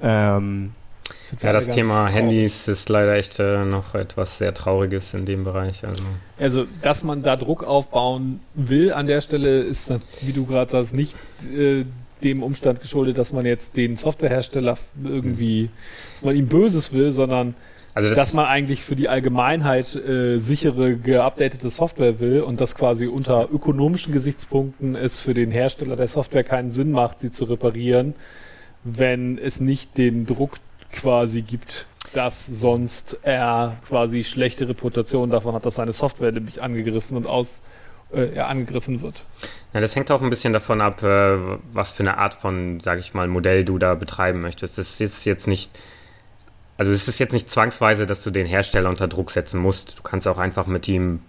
Ähm, 0.01 0.73
Ja, 1.41 1.53
das 1.53 1.67
Thema 1.67 2.03
traurig. 2.03 2.15
Handys 2.15 2.67
ist 2.67 2.89
leider 2.89 3.15
echt 3.15 3.39
äh, 3.39 3.65
noch 3.65 3.95
etwas 3.95 4.37
sehr 4.37 4.53
Trauriges 4.53 5.13
in 5.13 5.25
dem 5.25 5.43
Bereich. 5.43 5.85
Also. 5.85 6.03
also, 6.39 6.65
dass 6.81 7.03
man 7.03 7.23
da 7.23 7.35
Druck 7.35 7.63
aufbauen 7.63 8.39
will 8.53 8.93
an 8.93 9.07
der 9.07 9.21
Stelle, 9.21 9.61
ist, 9.61 9.91
wie 10.21 10.33
du 10.33 10.45
gerade 10.45 10.71
sagst, 10.71 10.93
nicht 10.93 11.17
äh, 11.53 11.85
dem 12.23 12.43
Umstand 12.43 12.81
geschuldet, 12.81 13.17
dass 13.17 13.31
man 13.31 13.45
jetzt 13.45 13.75
den 13.75 13.95
Softwarehersteller 13.97 14.77
irgendwie, 15.03 15.69
dass 16.13 16.23
man 16.23 16.35
ihm 16.35 16.47
Böses 16.47 16.93
will, 16.93 17.11
sondern 17.11 17.55
also 17.93 18.09
das 18.09 18.17
dass 18.17 18.33
man 18.33 18.45
eigentlich 18.45 18.81
für 18.81 18.95
die 18.95 19.09
Allgemeinheit 19.09 19.95
äh, 19.95 20.37
sichere, 20.37 20.97
geupdatete 20.97 21.69
Software 21.69 22.19
will 22.19 22.41
und 22.41 22.61
das 22.61 22.75
quasi 22.75 23.07
unter 23.07 23.49
ökonomischen 23.51 24.13
Gesichtspunkten 24.13 24.95
es 24.95 25.19
für 25.19 25.33
den 25.33 25.51
Hersteller 25.51 25.95
der 25.95 26.07
Software 26.07 26.43
keinen 26.43 26.71
Sinn 26.71 26.91
macht, 26.91 27.19
sie 27.19 27.31
zu 27.31 27.45
reparieren, 27.45 28.15
wenn 28.83 29.37
es 29.37 29.59
nicht 29.59 29.97
den 29.97 30.25
Druck 30.25 30.57
quasi 30.91 31.41
gibt, 31.41 31.87
dass 32.13 32.45
sonst 32.45 33.19
er 33.23 33.77
quasi 33.87 34.23
schlechte 34.23 34.67
Reputation 34.67 35.29
davon 35.29 35.55
hat, 35.55 35.65
dass 35.65 35.75
seine 35.75 35.93
Software 35.93 36.31
nämlich 36.31 36.61
angegriffen 36.61 37.17
und 37.17 37.25
aus 37.25 37.61
äh, 38.13 38.39
angegriffen 38.39 39.01
wird. 39.01 39.25
Ja, 39.73 39.79
das 39.79 39.95
hängt 39.95 40.11
auch 40.11 40.21
ein 40.21 40.29
bisschen 40.29 40.53
davon 40.53 40.81
ab, 40.81 41.03
äh, 41.03 41.37
was 41.73 41.91
für 41.91 42.03
eine 42.03 42.17
Art 42.17 42.33
von, 42.33 42.79
sage 42.79 42.99
ich 42.99 43.13
mal, 43.13 43.27
Modell 43.27 43.63
du 43.63 43.77
da 43.77 43.95
betreiben 43.95 44.41
möchtest. 44.41 44.77
Es 44.77 44.99
ist 44.99 45.25
jetzt 45.25 45.47
nicht, 45.47 45.71
also 46.81 46.93
es 46.93 47.07
ist 47.07 47.19
jetzt 47.19 47.31
nicht 47.31 47.47
zwangsweise, 47.47 48.07
dass 48.07 48.23
du 48.23 48.31
den 48.31 48.47
Hersteller 48.47 48.89
unter 48.89 49.07
Druck 49.07 49.29
setzen 49.29 49.61
musst. 49.61 49.99
Du 49.99 50.01
kannst 50.01 50.27
auch 50.27 50.39
einfach 50.39 50.65
mit 50.65 50.87
ihm 50.87 51.19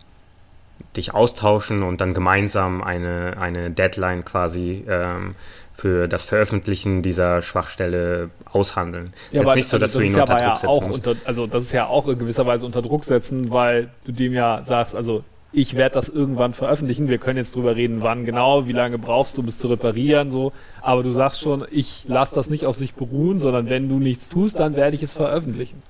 dich 0.96 1.12
austauschen 1.12 1.82
und 1.82 2.00
dann 2.00 2.14
gemeinsam 2.14 2.82
eine, 2.82 3.36
eine 3.38 3.70
Deadline 3.70 4.24
quasi 4.24 4.82
ähm, 4.88 5.34
für 5.74 6.08
das 6.08 6.24
Veröffentlichen 6.24 7.02
dieser 7.02 7.42
Schwachstelle 7.42 8.30
aushandeln. 8.50 9.12
Ja, 9.30 9.42
aber 9.42 9.54
nicht 9.54 9.68
so, 9.68 9.76
dass 9.76 9.94
also 9.94 10.00
das 10.00 10.08
du 10.08 10.14
ihn 10.14 10.20
unter 10.20 10.32
Druck 10.32 10.40
ja 10.40 10.54
setzen 10.56 10.88
musst. 10.88 11.06
Unter, 11.06 11.20
also 11.26 11.46
das 11.46 11.64
ist 11.64 11.72
ja 11.72 11.86
auch 11.86 12.08
in 12.08 12.18
gewisser 12.18 12.46
Weise 12.46 12.64
unter 12.64 12.80
Druck 12.80 13.04
setzen, 13.04 13.50
weil 13.50 13.90
du 14.06 14.12
dem 14.12 14.32
ja 14.32 14.62
sagst, 14.62 14.96
also 14.96 15.22
ich 15.52 15.76
werde 15.76 15.94
das 15.94 16.08
irgendwann 16.08 16.54
veröffentlichen. 16.54 17.08
Wir 17.08 17.18
können 17.18 17.36
jetzt 17.36 17.54
drüber 17.54 17.76
reden, 17.76 18.02
wann 18.02 18.24
genau, 18.24 18.66
wie 18.66 18.72
lange 18.72 18.98
brauchst 18.98 19.36
du, 19.36 19.42
bis 19.42 19.58
zu 19.58 19.68
reparieren, 19.68 20.30
so. 20.30 20.52
Aber 20.80 21.02
du 21.02 21.10
sagst 21.10 21.42
schon, 21.42 21.64
ich 21.70 22.04
lasse 22.08 22.34
das 22.34 22.48
nicht 22.48 22.64
auf 22.64 22.76
sich 22.76 22.94
beruhen, 22.94 23.38
sondern 23.38 23.68
wenn 23.68 23.88
du 23.88 23.98
nichts 23.98 24.28
tust, 24.28 24.58
dann 24.58 24.76
werde 24.76 24.96
ich 24.96 25.02
es 25.02 25.12
veröffentlichen. 25.12 25.82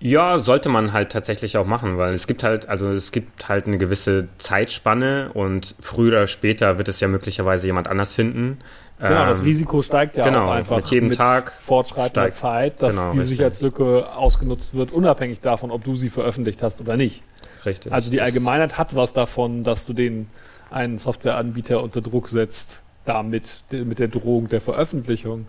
Ja, 0.00 0.38
sollte 0.38 0.68
man 0.68 0.92
halt 0.92 1.12
tatsächlich 1.12 1.56
auch 1.56 1.64
machen, 1.64 1.96
weil 1.96 2.12
es 2.12 2.26
gibt 2.26 2.42
halt, 2.42 2.68
also 2.68 2.90
es 2.90 3.10
gibt 3.10 3.48
halt 3.48 3.66
eine 3.66 3.78
gewisse 3.78 4.28
Zeitspanne 4.36 5.30
und 5.32 5.74
früher 5.80 6.18
oder 6.18 6.26
später 6.26 6.76
wird 6.76 6.88
es 6.88 7.00
ja 7.00 7.08
möglicherweise 7.08 7.66
jemand 7.66 7.88
anders 7.88 8.12
finden. 8.12 8.58
Genau, 8.98 9.22
ähm, 9.22 9.28
das 9.28 9.42
Risiko 9.42 9.80
steigt 9.80 10.18
ja 10.18 10.24
genau, 10.24 10.48
auch 10.48 10.50
einfach 10.50 10.76
mit 10.76 10.86
jedem 10.86 11.08
mit 11.08 11.16
Tag 11.16 11.52
fortschreitender 11.52 12.32
Zeit, 12.32 12.82
dass 12.82 12.96
genau, 12.96 13.12
die 13.12 13.18
richtig. 13.18 13.28
Sicherheitslücke 13.30 14.12
ausgenutzt 14.14 14.74
wird, 14.74 14.92
unabhängig 14.92 15.40
davon, 15.40 15.70
ob 15.70 15.84
du 15.84 15.96
sie 15.96 16.10
veröffentlicht 16.10 16.62
hast 16.62 16.82
oder 16.82 16.98
nicht. 16.98 17.22
Richtig. 17.64 17.92
Also 17.92 18.10
die 18.10 18.20
Allgemeinheit 18.20 18.78
hat 18.78 18.94
was 18.94 19.12
davon, 19.12 19.64
dass 19.64 19.86
du 19.86 19.92
den 19.92 20.28
einen 20.70 20.98
Softwareanbieter 20.98 21.82
unter 21.82 22.00
Druck 22.00 22.28
setzt, 22.28 22.80
damit 23.04 23.62
mit 23.70 23.98
der 23.98 24.08
Drohung 24.08 24.48
der 24.48 24.60
Veröffentlichung. 24.60 25.46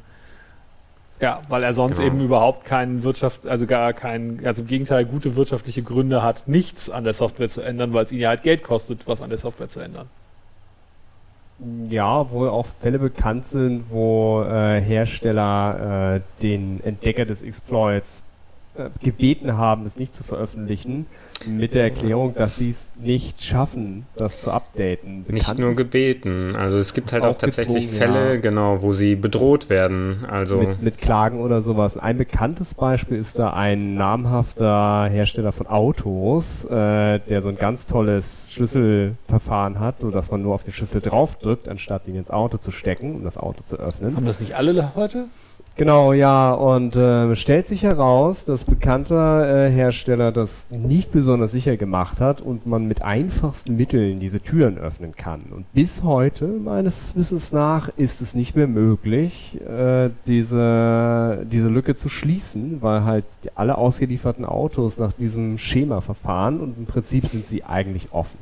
Ja, 1.20 1.42
weil 1.48 1.64
er 1.64 1.74
sonst 1.74 1.98
genau. 1.98 2.08
eben 2.08 2.22
überhaupt 2.26 2.66
keinen 2.66 3.04
Wirtschaft, 3.04 3.48
also 3.48 3.66
gar 3.66 3.94
keinen, 3.94 4.46
also 4.46 4.64
im 4.64 4.68
Gegenteil 4.68 5.06
gute 5.06 5.36
wirtschaftliche 5.36 5.82
Gründe 5.82 6.22
hat, 6.22 6.48
nichts 6.48 6.90
an 6.90 7.06
der 7.06 7.14
Software 7.14 7.48
zu 7.48 7.62
ändern, 7.62 7.94
weil 7.94 8.04
es 8.04 8.12
ihn 8.12 8.20
ja 8.20 8.30
halt 8.30 8.44
Geld 8.44 8.64
kostet, 8.64 9.08
was 9.08 9.22
an 9.22 9.30
der 9.30 9.40
Software 9.40 9.70
zu 9.70 9.80
ändern. 9.80 10.10
Ja, 11.90 12.30
wo 12.32 12.46
auch 12.48 12.68
Fälle 12.82 13.00
bekannt 13.00 13.48
sind, 13.48 13.86
wo 13.90 14.44
äh, 14.44 14.82
Hersteller 14.82 16.16
äh, 16.18 16.22
den 16.42 16.84
Entdecker 16.84 17.24
des 17.24 17.44
Exploits 17.44 18.24
äh, 18.76 18.90
gebeten 19.02 19.56
haben, 19.56 19.86
es 19.86 19.96
nicht 19.96 20.14
zu 20.14 20.26
veröffentlichen 20.26 21.06
mit 21.46 21.76
der 21.76 21.84
Erklärung, 21.84 22.34
dass 22.34 22.58
sie 22.58 22.70
es 22.70 22.94
nicht 22.98 23.44
schaffen, 23.44 24.06
das 24.16 24.42
zu 24.42 24.52
updaten. 24.52 25.26
Bekannt 25.26 25.48
nicht 25.48 25.60
nur 25.60 25.76
gebeten. 25.76 26.56
Also 26.56 26.78
es 26.78 26.94
gibt 26.94 27.14
halt 27.14 27.24
auch, 27.24 27.32
auch 27.32 27.36
tatsächlich 27.36 27.90
Fälle, 27.90 28.36
ja. 28.36 28.40
genau, 28.40 28.82
wo 28.82 28.94
sie 28.94 29.16
bedroht 29.16 29.70
werden. 29.70 30.26
Also 30.30 30.58
mit, 30.58 30.82
mit, 30.82 30.98
Klagen 30.98 31.40
oder 31.42 31.62
sowas. 31.62 31.98
Ein 31.98 32.18
bekanntes 32.18 32.74
Beispiel 32.74 33.18
ist 33.18 33.40
da 33.40 33.54
ein 33.54 33.96
namhafter 33.96 35.08
Hersteller 35.10 35.52
von 35.52 35.68
Autos, 35.68 36.66
äh, 36.66 37.20
der 37.20 37.42
so 37.42 37.50
ein 37.50 37.58
ganz 37.58 37.86
tolles 37.86 38.52
Schlüsselverfahren 38.52 39.80
hat, 39.80 40.00
so 40.00 40.12
dass 40.12 40.32
man 40.32 40.42
nur 40.42 40.54
auf 40.54 40.64
den 40.64 40.74
Schlüssel 40.74 41.02
draufdrückt, 41.02 41.70
anstatt 41.70 42.08
ihn 42.08 42.16
ins 42.16 42.32
Auto 42.32 42.58
zu 42.58 42.72
stecken, 42.72 43.16
um 43.16 43.24
das 43.24 43.38
Auto 43.38 43.64
zu 43.64 43.78
öffnen. 43.78 44.16
Haben 44.16 44.26
das 44.26 44.40
nicht 44.40 44.56
alle 44.56 44.96
heute? 44.96 45.26
Genau, 45.78 46.14
ja, 46.14 46.54
und 46.54 46.96
äh, 46.96 47.36
stellt 47.36 47.68
sich 47.68 47.84
heraus, 47.84 48.46
dass 48.46 48.64
bekannter 48.64 49.66
äh, 49.66 49.70
Hersteller 49.70 50.32
das 50.32 50.68
nicht 50.72 51.12
besonders 51.12 51.52
sicher 51.52 51.76
gemacht 51.76 52.22
hat 52.22 52.40
und 52.40 52.66
man 52.66 52.88
mit 52.88 53.02
einfachsten 53.02 53.76
Mitteln 53.76 54.22
diese 54.22 54.40
Türen 54.40 54.78
öffnen 54.78 55.18
kann. 55.18 55.42
Und 55.52 55.66
bis 55.74 56.02
heute, 56.02 56.48
meines 56.48 57.14
Wissens 57.18 57.52
nach, 57.52 57.90
ist 57.98 58.22
es 58.22 58.36
nicht 58.36 58.56
mehr 58.56 58.68
möglich, 58.68 59.60
äh, 59.68 60.12
diese, 60.26 61.46
diese 61.52 61.68
Lücke 61.68 61.98
zu 61.98 62.08
schließen, 62.08 62.78
weil 62.82 63.04
halt 63.04 63.26
alle 63.56 63.78
ausgelieferten 63.78 64.46
Autos 64.46 64.98
nach 64.98 65.12
diesem 65.12 65.58
Schema 65.58 66.00
verfahren 66.00 66.62
und 66.62 66.78
im 66.78 66.86
Prinzip 66.86 67.28
sind 67.28 67.44
sie 67.44 67.66
eigentlich 67.66 68.14
offen. 68.14 68.38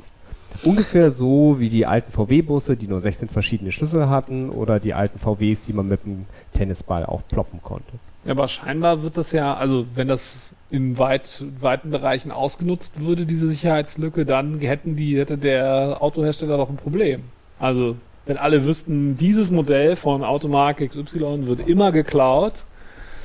Ungefähr 0.62 1.10
so 1.10 1.56
wie 1.58 1.68
die 1.68 1.86
alten 1.86 2.12
VW-Busse, 2.12 2.76
die 2.76 2.86
nur 2.86 3.00
16 3.00 3.28
verschiedene 3.28 3.72
Schlüssel 3.72 4.08
hatten, 4.08 4.50
oder 4.50 4.80
die 4.80 4.94
alten 4.94 5.18
VWs, 5.18 5.62
die 5.66 5.72
man 5.72 5.88
mit 5.88 6.00
einem 6.04 6.26
Tennisball 6.52 7.04
aufploppen 7.04 7.60
konnte. 7.62 7.92
Ja, 8.24 8.32
aber 8.32 8.48
scheinbar 8.48 9.02
wird 9.02 9.16
das 9.16 9.32
ja, 9.32 9.54
also 9.54 9.86
wenn 9.94 10.08
das 10.08 10.50
in 10.70 10.98
weit, 10.98 11.44
weiten 11.60 11.90
Bereichen 11.90 12.30
ausgenutzt 12.30 13.00
würde, 13.00 13.26
diese 13.26 13.48
Sicherheitslücke, 13.48 14.24
dann 14.24 14.60
hätten 14.60 14.96
die, 14.96 15.18
hätte 15.18 15.36
der 15.38 15.98
Autohersteller 16.00 16.56
doch 16.56 16.70
ein 16.70 16.76
Problem. 16.76 17.24
Also, 17.58 17.96
wenn 18.26 18.38
alle 18.38 18.64
wüssten, 18.64 19.16
dieses 19.16 19.50
Modell 19.50 19.96
von 19.96 20.24
Automarke 20.24 20.88
XY 20.88 21.46
wird 21.46 21.68
immer 21.68 21.92
geklaut, 21.92 22.54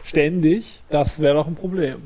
ständig, 0.04 0.82
das 0.90 1.20
wäre 1.20 1.36
doch 1.36 1.48
ein 1.48 1.56
Problem. 1.56 1.98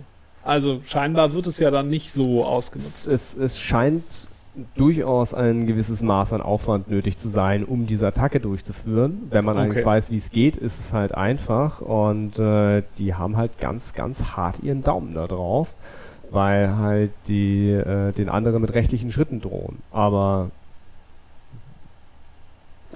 Also 0.43 0.81
scheinbar 0.85 1.33
wird 1.33 1.47
es 1.47 1.57
ja 1.57 1.71
dann 1.71 1.89
nicht 1.89 2.11
so 2.11 2.45
ausgenutzt. 2.45 3.07
Es, 3.07 3.35
es 3.35 3.59
scheint 3.59 4.27
durchaus 4.75 5.33
ein 5.33 5.65
gewisses 5.65 6.01
Maß 6.01 6.33
an 6.33 6.41
Aufwand 6.41 6.89
nötig 6.89 7.17
zu 7.17 7.29
sein, 7.29 7.63
um 7.63 7.87
diese 7.87 8.07
Attacke 8.07 8.39
durchzuführen. 8.39 9.23
Wenn 9.29 9.45
man 9.45 9.57
okay. 9.57 9.65
allerdings 9.65 9.85
weiß, 9.85 10.11
wie 10.11 10.17
es 10.17 10.29
geht, 10.29 10.57
ist 10.57 10.79
es 10.79 10.93
halt 10.93 11.15
einfach 11.15 11.81
und 11.81 12.37
äh, 12.37 12.83
die 12.97 13.15
haben 13.15 13.37
halt 13.37 13.57
ganz, 13.57 13.93
ganz 13.93 14.23
hart 14.35 14.57
ihren 14.61 14.83
Daumen 14.83 15.15
da 15.15 15.27
drauf, 15.27 15.69
weil 16.29 16.75
halt 16.77 17.11
die 17.27 17.71
äh, 17.71 18.11
den 18.11 18.29
anderen 18.29 18.61
mit 18.61 18.73
rechtlichen 18.73 19.11
Schritten 19.11 19.41
drohen. 19.41 19.79
Aber 19.91 20.51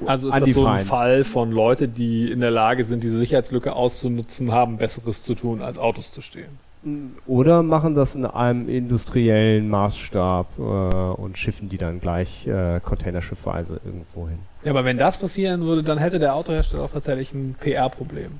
also 0.06 0.30
ist 0.30 0.40
das 0.40 0.54
so 0.54 0.68
ein 0.68 0.86
Fall 0.86 1.24
von 1.24 1.52
Leute, 1.52 1.88
die 1.88 2.32
in 2.32 2.40
der 2.40 2.52
Lage 2.52 2.84
sind, 2.84 3.04
diese 3.04 3.18
Sicherheitslücke 3.18 3.74
auszunutzen, 3.74 4.52
haben 4.52 4.78
Besseres 4.78 5.24
zu 5.24 5.34
tun, 5.34 5.62
als 5.62 5.80
Autos 5.80 6.12
zu 6.12 6.22
stehlen. 6.22 6.60
Oder 7.26 7.64
machen 7.64 7.96
das 7.96 8.16
in 8.16 8.26
einem 8.26 8.70
industriellen 8.70 9.70
Maßstab 9.70 10.48
äh, 10.58 10.62
und 10.62 11.38
schiffen 11.38 11.70
die 11.70 11.78
dann 11.78 12.00
gleich 12.00 12.48
äh, 12.48 12.80
Containerschiffweise 12.80 13.82
irgendwo 13.84 14.28
hin. 14.30 14.40
Ja, 14.64 14.72
aber 14.72 14.86
wenn 14.86 14.98
das 14.98 15.18
passieren 15.18 15.62
würde, 15.62 15.84
dann 15.84 15.98
hätte 15.98 16.20
der 16.20 16.36
Autohersteller 16.36 16.84
auch 16.84 16.92
tatsächlich 16.92 17.34
ein 17.34 17.56
PR-Problem. 17.60 18.40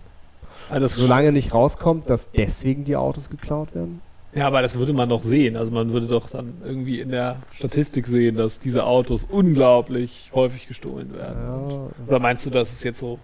Also 0.70 0.88
Solange 0.88 1.32
nicht 1.32 1.54
rauskommt, 1.54 2.10
dass 2.10 2.28
deswegen 2.36 2.84
die 2.86 2.96
Autos 2.96 3.30
geklaut 3.30 3.74
werden? 3.74 4.02
Ja, 4.34 4.48
aber 4.48 4.62
das 4.62 4.78
würde 4.78 4.94
man 4.94 5.10
doch 5.10 5.24
sehen. 5.24 5.56
Also 5.56 5.72
man 5.72 5.92
würde 5.94 6.08
doch 6.08 6.30
dann 6.30 6.56
irgendwie 6.64 7.00
in 7.00 7.10
der 7.10 7.38
Statistik 7.52 8.06
sehen, 8.06 8.36
dass 8.36 8.60
diese 8.60 8.86
Autos 8.86 9.26
unglaublich 9.28 10.30
häufig 10.34 10.68
gestohlen 10.68 11.14
werden. 11.16 11.38
Ja, 11.42 12.06
Oder 12.08 12.20
meinst 12.20 12.46
du, 12.46 12.50
dass 12.50 12.72
es 12.72 12.84
jetzt 12.84 13.00
so 13.00 13.20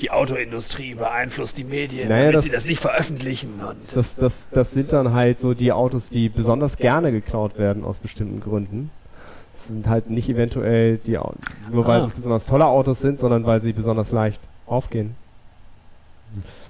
die 0.00 0.10
Autoindustrie 0.10 0.94
beeinflusst 0.94 1.56
die 1.58 1.64
Medien, 1.64 2.08
naja, 2.08 2.24
damit 2.24 2.36
das, 2.36 2.44
sie 2.44 2.50
das 2.50 2.66
nicht 2.66 2.80
veröffentlichen. 2.80 3.60
das, 3.94 4.14
das, 4.14 4.48
das 4.50 4.72
sind 4.72 4.92
dann 4.92 5.14
halt 5.14 5.38
so 5.38 5.54
die 5.54 5.72
Autos, 5.72 6.08
die 6.10 6.28
besonders 6.28 6.76
gerne 6.76 7.12
geklaut 7.12 7.58
werden 7.58 7.84
aus 7.84 7.98
bestimmten 7.98 8.40
Gründen. 8.40 8.90
Das 9.52 9.68
sind 9.68 9.88
halt 9.88 10.10
nicht 10.10 10.28
eventuell 10.28 10.98
die 10.98 11.18
nur 11.72 11.86
weil 11.86 12.02
ah. 12.02 12.06
es 12.06 12.12
besonders 12.12 12.44
tolle 12.44 12.66
Autos 12.66 13.00
sind, 13.00 13.18
sondern 13.18 13.46
weil 13.46 13.60
sie 13.60 13.72
besonders 13.72 14.12
leicht 14.12 14.40
aufgehen. 14.66 15.14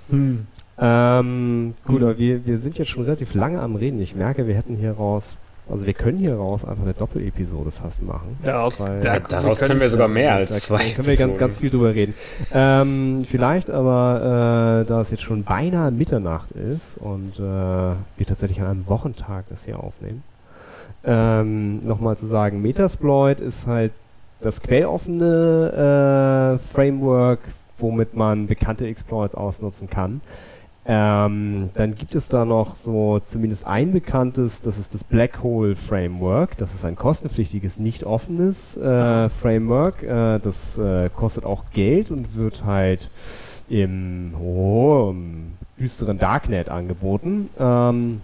Hm. 0.08 0.46
Ähm, 0.78 1.74
gut, 1.84 2.00
hm. 2.00 2.02
aber 2.04 2.18
wir, 2.18 2.46
wir 2.46 2.58
sind 2.58 2.78
jetzt 2.78 2.90
schon 2.90 3.04
relativ 3.04 3.34
lange 3.34 3.60
am 3.60 3.74
Reden. 3.74 4.00
Ich 4.00 4.14
merke, 4.14 4.46
wir 4.46 4.54
hätten 4.54 4.76
hier 4.76 4.92
raus 4.92 5.36
also 5.68 5.84
wir 5.84 5.94
können 5.94 6.18
hier 6.18 6.36
raus 6.36 6.64
einfach 6.64 6.84
eine 6.84 6.94
Doppelepisode 6.94 7.72
fast 7.72 8.02
machen. 8.02 8.38
Daraus, 8.44 8.78
weil, 8.78 9.00
da, 9.00 9.18
daraus 9.18 9.58
können, 9.58 9.70
können, 9.70 9.80
wir 9.80 9.90
sogar 9.90 10.06
mehr 10.06 10.34
als 10.34 10.66
zwei. 10.66 10.78
Da 10.78 10.94
können 10.94 11.06
wir 11.08 11.16
ganz, 11.16 11.38
ganz 11.38 11.58
viel 11.58 11.70
drüber 11.70 11.92
reden. 11.94 12.14
Ähm, 12.54 13.24
vielleicht 13.28 13.70
aber, 13.70 14.84
äh, 14.84 14.88
da 14.88 15.00
es 15.00 15.10
jetzt 15.10 15.24
schon 15.24 15.42
beinahe 15.42 15.90
Mitternacht 15.90 16.52
ist 16.52 16.98
und 16.98 17.38
äh, 17.38 17.42
wir 17.42 18.26
tatsächlich 18.26 18.60
an 18.60 18.68
einem 18.68 18.88
Wochentag 18.88 19.46
das 19.48 19.64
hier 19.64 19.80
aufnehmen, 19.80 20.22
ähm, 21.04 21.84
nochmal 21.84 22.16
zu 22.16 22.26
sagen, 22.26 22.62
Metasploit 22.62 23.40
ist 23.40 23.66
halt 23.66 23.92
das 24.40 24.62
quelloffene 24.62 26.58
äh, 26.60 26.72
Framework, 26.72 27.40
womit 27.78 28.14
man 28.14 28.46
bekannte 28.46 28.86
Exploits 28.86 29.34
ausnutzen 29.34 29.90
kann. 29.90 30.20
Ähm, 30.88 31.70
dann 31.74 31.96
gibt 31.96 32.14
es 32.14 32.28
da 32.28 32.44
noch 32.44 32.74
so 32.74 33.18
zumindest 33.18 33.66
ein 33.66 33.92
bekanntes, 33.92 34.62
das 34.62 34.78
ist 34.78 34.94
das 34.94 35.02
Black 35.02 35.42
Hole 35.42 35.74
Framework. 35.74 36.56
Das 36.58 36.74
ist 36.74 36.84
ein 36.84 36.94
kostenpflichtiges, 36.94 37.78
nicht 37.78 38.04
offenes 38.04 38.76
äh, 38.76 39.28
Framework. 39.28 40.02
Äh, 40.04 40.38
das 40.38 40.78
äh, 40.78 41.10
kostet 41.14 41.44
auch 41.44 41.64
Geld 41.72 42.10
und 42.10 42.36
wird 42.36 42.64
halt 42.64 43.10
im, 43.68 44.34
oh, 44.40 45.08
im 45.10 45.54
düsteren 45.78 46.18
Darknet 46.18 46.68
angeboten. 46.68 47.48
Ähm, 47.58 48.20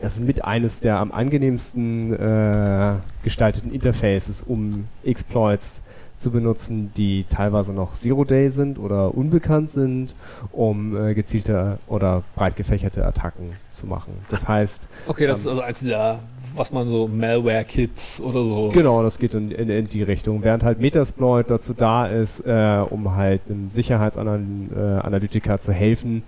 das 0.00 0.14
ist 0.14 0.24
mit 0.24 0.42
eines 0.42 0.80
der 0.80 0.98
am 0.98 1.12
angenehmsten 1.12 2.14
äh, 2.14 2.94
gestalteten 3.22 3.70
Interfaces, 3.70 4.40
um 4.40 4.86
Exploits 5.04 5.82
zu 6.20 6.30
benutzen, 6.30 6.90
die 6.96 7.24
teilweise 7.24 7.72
noch 7.72 7.94
Zero-Day 7.94 8.50
sind 8.50 8.78
oder 8.78 9.14
unbekannt 9.14 9.70
sind, 9.70 10.14
um 10.52 10.94
äh, 10.96 11.14
gezielte 11.14 11.78
oder 11.86 12.22
breit 12.34 12.56
gefächerte 12.56 13.06
Attacken 13.06 13.52
zu 13.70 13.86
machen. 13.86 14.12
Das 14.28 14.46
heißt. 14.46 14.86
Okay, 15.06 15.26
das 15.26 15.38
ähm, 15.38 15.44
ist 15.44 15.48
also 15.48 15.62
eins 15.62 15.80
der, 15.80 16.18
was 16.54 16.72
man 16.72 16.88
so 16.88 17.08
Malware-Kits 17.08 18.20
oder 18.20 18.44
so. 18.44 18.68
Genau, 18.68 19.02
das 19.02 19.18
geht 19.18 19.32
in, 19.32 19.50
in, 19.50 19.70
in, 19.70 19.88
die 19.88 20.02
Richtung. 20.02 20.42
Während 20.42 20.62
halt 20.62 20.78
Metasploit 20.78 21.50
dazu 21.50 21.72
da 21.72 22.06
ist, 22.06 22.40
äh, 22.40 22.84
um 22.88 23.16
halt 23.16 23.40
einem 23.48 23.70
Sicherheitsanalytiker 23.70 25.58
zu 25.58 25.72
helfen, 25.72 26.22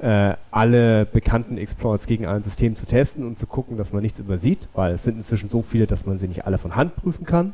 äh, 0.00 0.34
alle 0.50 1.04
bekannten 1.04 1.58
Exploits 1.58 2.06
gegen 2.06 2.26
ein 2.26 2.42
System 2.42 2.74
zu 2.74 2.86
testen 2.86 3.26
und 3.26 3.38
zu 3.38 3.46
gucken, 3.46 3.76
dass 3.76 3.92
man 3.92 4.02
nichts 4.02 4.18
übersieht, 4.18 4.68
weil 4.74 4.94
es 4.94 5.04
sind 5.04 5.18
inzwischen 5.18 5.50
so 5.50 5.60
viele, 5.60 5.86
dass 5.86 6.06
man 6.06 6.16
sie 6.16 6.28
nicht 6.28 6.46
alle 6.46 6.56
von 6.56 6.76
Hand 6.76 6.96
prüfen 6.96 7.26
kann 7.26 7.52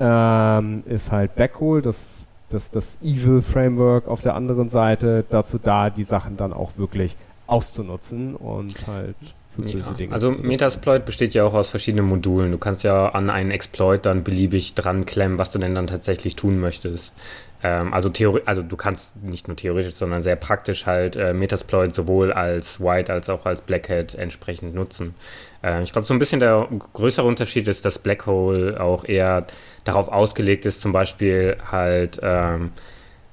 ähm, 0.00 0.82
ist 0.86 1.10
halt 1.12 1.34
Backhole, 1.34 1.82
das, 1.82 2.22
das, 2.50 2.70
das 2.70 2.98
Evil 3.02 3.42
Framework 3.42 4.08
auf 4.08 4.20
der 4.20 4.34
anderen 4.34 4.68
Seite, 4.68 5.24
dazu 5.28 5.58
da, 5.58 5.90
die 5.90 6.04
Sachen 6.04 6.36
dann 6.36 6.52
auch 6.52 6.72
wirklich 6.76 7.16
auszunutzen 7.46 8.36
und 8.36 8.86
halt 8.86 9.16
für 9.50 9.68
ja. 9.68 9.90
Dinge. 9.92 10.12
Also 10.12 10.30
Metasploit 10.30 11.04
besteht 11.04 11.34
ja 11.34 11.44
auch 11.44 11.54
aus 11.54 11.70
verschiedenen 11.70 12.06
Modulen. 12.06 12.52
Du 12.52 12.58
kannst 12.58 12.84
ja 12.84 13.08
an 13.08 13.30
einen 13.30 13.50
Exploit 13.50 14.04
dann 14.04 14.22
beliebig 14.22 14.74
dran 14.74 15.06
klemmen, 15.06 15.38
was 15.38 15.50
du 15.50 15.58
denn 15.58 15.74
dann 15.74 15.86
tatsächlich 15.86 16.36
tun 16.36 16.60
möchtest. 16.60 17.14
Ähm, 17.62 17.92
also, 17.92 18.10
also 18.44 18.62
du 18.62 18.76
kannst 18.76 19.16
nicht 19.22 19.48
nur 19.48 19.56
theoretisch, 19.56 19.94
sondern 19.94 20.22
sehr 20.22 20.36
praktisch 20.36 20.86
halt 20.86 21.16
äh, 21.16 21.32
Metasploit 21.32 21.94
sowohl 21.94 22.32
als 22.32 22.80
White 22.80 23.12
als 23.12 23.28
auch 23.28 23.46
als 23.46 23.62
Black 23.62 23.88
Hat 23.88 24.14
entsprechend 24.14 24.74
nutzen. 24.74 25.14
Äh, 25.62 25.82
ich 25.82 25.92
glaube, 25.92 26.06
so 26.06 26.14
ein 26.14 26.20
bisschen 26.20 26.40
der 26.40 26.68
größere 26.92 27.26
Unterschied 27.26 27.66
ist, 27.66 27.84
dass 27.84 27.98
Black 27.98 28.26
Hole 28.26 28.80
auch 28.80 29.04
eher 29.04 29.46
darauf 29.84 30.08
ausgelegt 30.08 30.66
ist, 30.66 30.80
zum 30.80 30.92
Beispiel 30.92 31.56
halt, 31.70 32.20
ähm, 32.22 32.70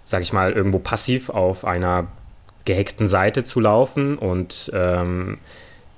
sag 0.06 0.22
ich 0.22 0.34
mal, 0.34 0.54
irgendwo 0.54 0.80
passiv 0.80 1.30
auf 1.30 1.66
einer 1.66 2.08
gehackten 2.66 3.06
Seite 3.06 3.44
zu 3.44 3.60
laufen 3.60 4.18
und 4.18 4.72
ähm, 4.74 5.38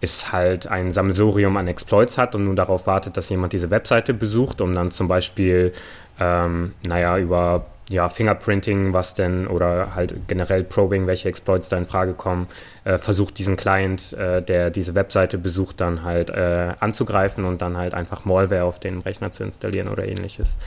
ist 0.01 0.33
halt 0.33 0.67
ein 0.67 0.91
Sammelsurium 0.91 1.55
an 1.55 1.67
Exploits 1.67 2.17
hat 2.17 2.35
und 2.35 2.43
nun 2.43 2.57
darauf 2.57 2.87
wartet, 2.87 3.15
dass 3.15 3.29
jemand 3.29 3.53
diese 3.53 3.71
Webseite 3.71 4.13
besucht, 4.13 4.59
um 4.59 4.73
dann 4.73 4.91
zum 4.91 5.07
Beispiel, 5.07 5.71
ähm, 6.19 6.73
naja, 6.85 7.17
über 7.17 7.65
ja, 7.89 8.09
Fingerprinting, 8.09 8.93
was 8.93 9.13
denn, 9.13 9.47
oder 9.47 9.95
halt 9.95 10.27
generell 10.27 10.63
Probing, 10.63 11.07
welche 11.07 11.29
Exploits 11.29 11.69
da 11.69 11.77
in 11.77 11.85
Frage 11.85 12.13
kommen, 12.13 12.47
äh, 12.83 12.97
versucht 12.97 13.37
diesen 13.37 13.55
Client, 13.55 14.13
äh, 14.13 14.41
der 14.41 14.69
diese 14.71 14.93
Webseite 14.93 15.37
besucht, 15.37 15.79
dann 15.79 16.03
halt 16.03 16.29
äh, 16.29 16.73
anzugreifen 16.79 17.45
und 17.45 17.61
dann 17.61 17.77
halt 17.77 17.93
einfach 17.93 18.25
Malware 18.25 18.63
auf 18.63 18.79
den 18.79 18.99
Rechner 18.99 19.31
zu 19.31 19.43
installieren 19.43 19.87
oder 19.87 20.05
ähnliches. 20.05 20.57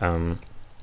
Ähm, 0.00 0.38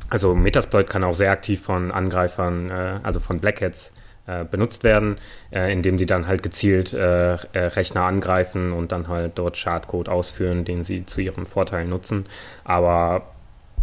also 0.09 0.33
Metasploit 0.33 0.89
kann 0.89 1.03
auch 1.03 1.15
sehr 1.15 1.31
aktiv 1.31 1.61
von 1.61 1.91
Angreifern, 1.91 2.69
äh, 2.69 2.99
also 3.03 3.19
von 3.19 3.39
Blackheads, 3.39 3.91
äh, 4.27 4.45
benutzt 4.45 4.83
werden, 4.83 5.17
äh, 5.51 5.73
indem 5.73 5.97
sie 5.97 6.05
dann 6.05 6.27
halt 6.27 6.43
gezielt 6.43 6.93
äh, 6.93 7.37
Rechner 7.55 8.03
angreifen 8.03 8.71
und 8.71 8.91
dann 8.91 9.07
halt 9.07 9.31
dort 9.35 9.57
Schadcode 9.57 10.09
ausführen, 10.09 10.63
den 10.63 10.83
sie 10.83 11.07
zu 11.07 11.21
ihrem 11.21 11.47
Vorteil 11.47 11.85
nutzen. 11.85 12.25
Aber 12.63 13.30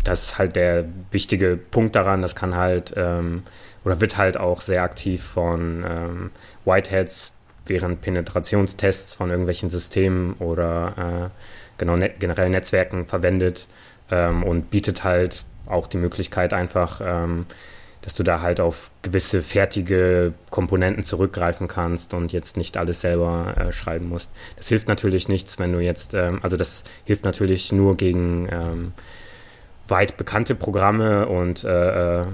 das 0.09 0.23
ist 0.23 0.39
halt 0.39 0.57
der 0.57 0.87
wichtige 1.11 1.59
Punkt 1.59 1.95
daran. 1.95 2.23
Das 2.23 2.35
kann 2.35 2.57
halt 2.57 2.95
ähm, 2.97 3.43
oder 3.85 4.01
wird 4.01 4.17
halt 4.17 4.39
auch 4.39 4.63
sehr 4.63 4.83
aktiv 4.83 5.23
von 5.23 5.85
ähm, 5.87 6.31
Whiteheads 6.65 7.33
während 7.67 8.01
Penetrationstests 8.01 9.15
von 9.15 9.29
irgendwelchen 9.29 9.69
Systemen 9.69 10.33
oder 10.39 11.31
äh, 11.31 11.41
genau 11.77 11.97
net 11.97 12.21
generell 12.21 12.49
Netzwerken 12.49 13.05
verwendet 13.05 13.69
ähm, 14.11 14.45
und 14.45 14.71
bietet 14.71 15.05
halt 15.05 15.45
auch 15.67 15.87
die 15.87 15.99
Möglichkeit 15.99 16.55
einfach, 16.55 17.03
ähm, 17.05 17.45
dass 18.01 18.15
du 18.15 18.23
da 18.23 18.41
halt 18.41 18.61
auf 18.61 18.91
gewisse 19.03 19.43
fertige 19.43 20.33
Komponenten 20.49 21.05
zurückgreifen 21.05 21.69
kannst 21.69 22.15
und 22.15 22.33
jetzt 22.33 22.57
nicht 22.57 22.79
alles 22.79 23.03
selber 23.03 23.55
äh, 23.59 23.73
schreiben 23.73 24.09
musst. 24.09 24.31
Das 24.57 24.69
hilft 24.69 24.89
natürlich 24.89 25.29
nichts, 25.29 25.59
wenn 25.59 25.75
du 25.75 25.81
jetzt, 25.81 26.15
ähm, 26.15 26.39
also 26.43 26.57
das 26.57 26.85
hilft 27.05 27.27
natürlich 27.27 27.73
nur 27.73 27.99
gegen 27.99 28.49
ähm, 28.51 28.93
weit 29.89 30.17
bekannte 30.17 30.55
Programme 30.55 31.29
und 31.29 31.65
äh, 31.65 32.21
äh 32.21 32.27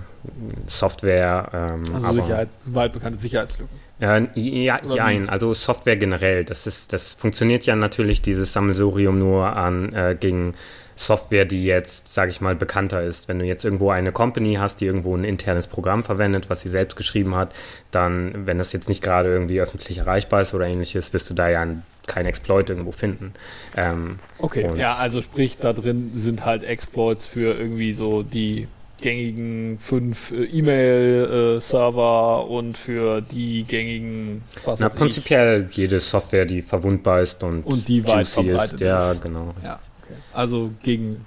Software. 0.67 1.51
Ähm, 1.53 1.95
also 1.95 2.23
Sicherheit, 2.23 2.49
weit 2.65 2.93
bekannte 2.93 3.19
Sicherheitslücken. 3.19 3.79
Äh, 4.01 4.27
ja, 4.35 4.81
nein, 4.83 5.29
also 5.29 5.55
Software 5.55 5.97
generell. 5.97 6.45
Das 6.45 6.67
ist, 6.67 6.93
das 6.93 7.15
funktioniert 7.15 7.67
ja 7.67 7.77
natürlich 7.77 8.23
dieses 8.23 8.53
Sammelsurium 8.53 9.19
nur 9.19 9.55
an 9.57 9.93
äh, 9.93 10.17
gegen 10.19 10.55
Software, 10.97 11.45
die 11.45 11.65
jetzt, 11.65 12.13
sage 12.13 12.31
ich 12.31 12.41
mal, 12.41 12.55
bekannter 12.55 13.03
ist. 13.03 13.29
Wenn 13.29 13.39
du 13.39 13.45
jetzt 13.45 13.65
irgendwo 13.65 13.91
eine 13.91 14.13
Company 14.13 14.55
hast, 14.55 14.81
die 14.81 14.87
irgendwo 14.87 15.17
ein 15.17 15.25
internes 15.25 15.67
Programm 15.67 16.05
verwendet, 16.05 16.49
was 16.51 16.61
sie 16.61 16.69
selbst 16.69 16.97
geschrieben 16.97 17.35
hat, 17.35 17.55
dann, 17.91 18.47
wenn 18.47 18.59
das 18.59 18.73
jetzt 18.73 18.89
nicht 18.89 19.03
gerade 19.03 19.29
irgendwie 19.29 19.61
öffentlich 19.61 19.99
erreichbar 19.99 20.43
ist 20.43 20.55
oder 20.55 20.67
ähnliches, 20.67 21.13
wirst 21.13 21.31
du 21.31 21.35
da 21.35 21.49
ja 21.49 21.63
ein 21.63 21.83
kein 22.07 22.27
Exploit 22.27 22.69
irgendwo 22.69 22.93
finden. 22.93 23.33
Ähm, 23.77 24.19
okay, 24.39 24.69
ja, 24.77 24.97
also 24.97 25.23
sprich, 25.23 25.59
da 25.59 25.73
drin 25.73 26.13
sind 26.15 26.45
halt 26.45 26.65
Exploits 26.65 27.27
für 27.27 27.55
irgendwie 27.55 27.93
so 27.93 28.23
die 28.23 28.69
gängigen 29.01 29.79
fünf 29.81 30.33
äh, 30.33 30.45
E-Mail-Server 30.45 32.49
und 32.49 32.79
für 32.79 33.21
die 33.21 33.65
gängigen 33.65 34.43
was 34.65 34.81
Na, 34.81 34.89
prinzipiell 34.89 35.67
ich. 35.71 35.77
jede 35.77 36.01
Software, 36.01 36.47
die 36.47 36.63
verwundbar 36.63 37.21
ist 37.21 37.43
und, 37.43 37.63
und 37.65 37.89
die 37.89 38.07
weit 38.07 38.27
verbreitet 38.27 38.75
ist. 38.75 38.81
Ja, 38.81 39.13
genau. 39.15 39.55
Ja, 39.63 39.79
okay. 40.03 40.15
Also 40.33 40.71
gegen 40.83 41.27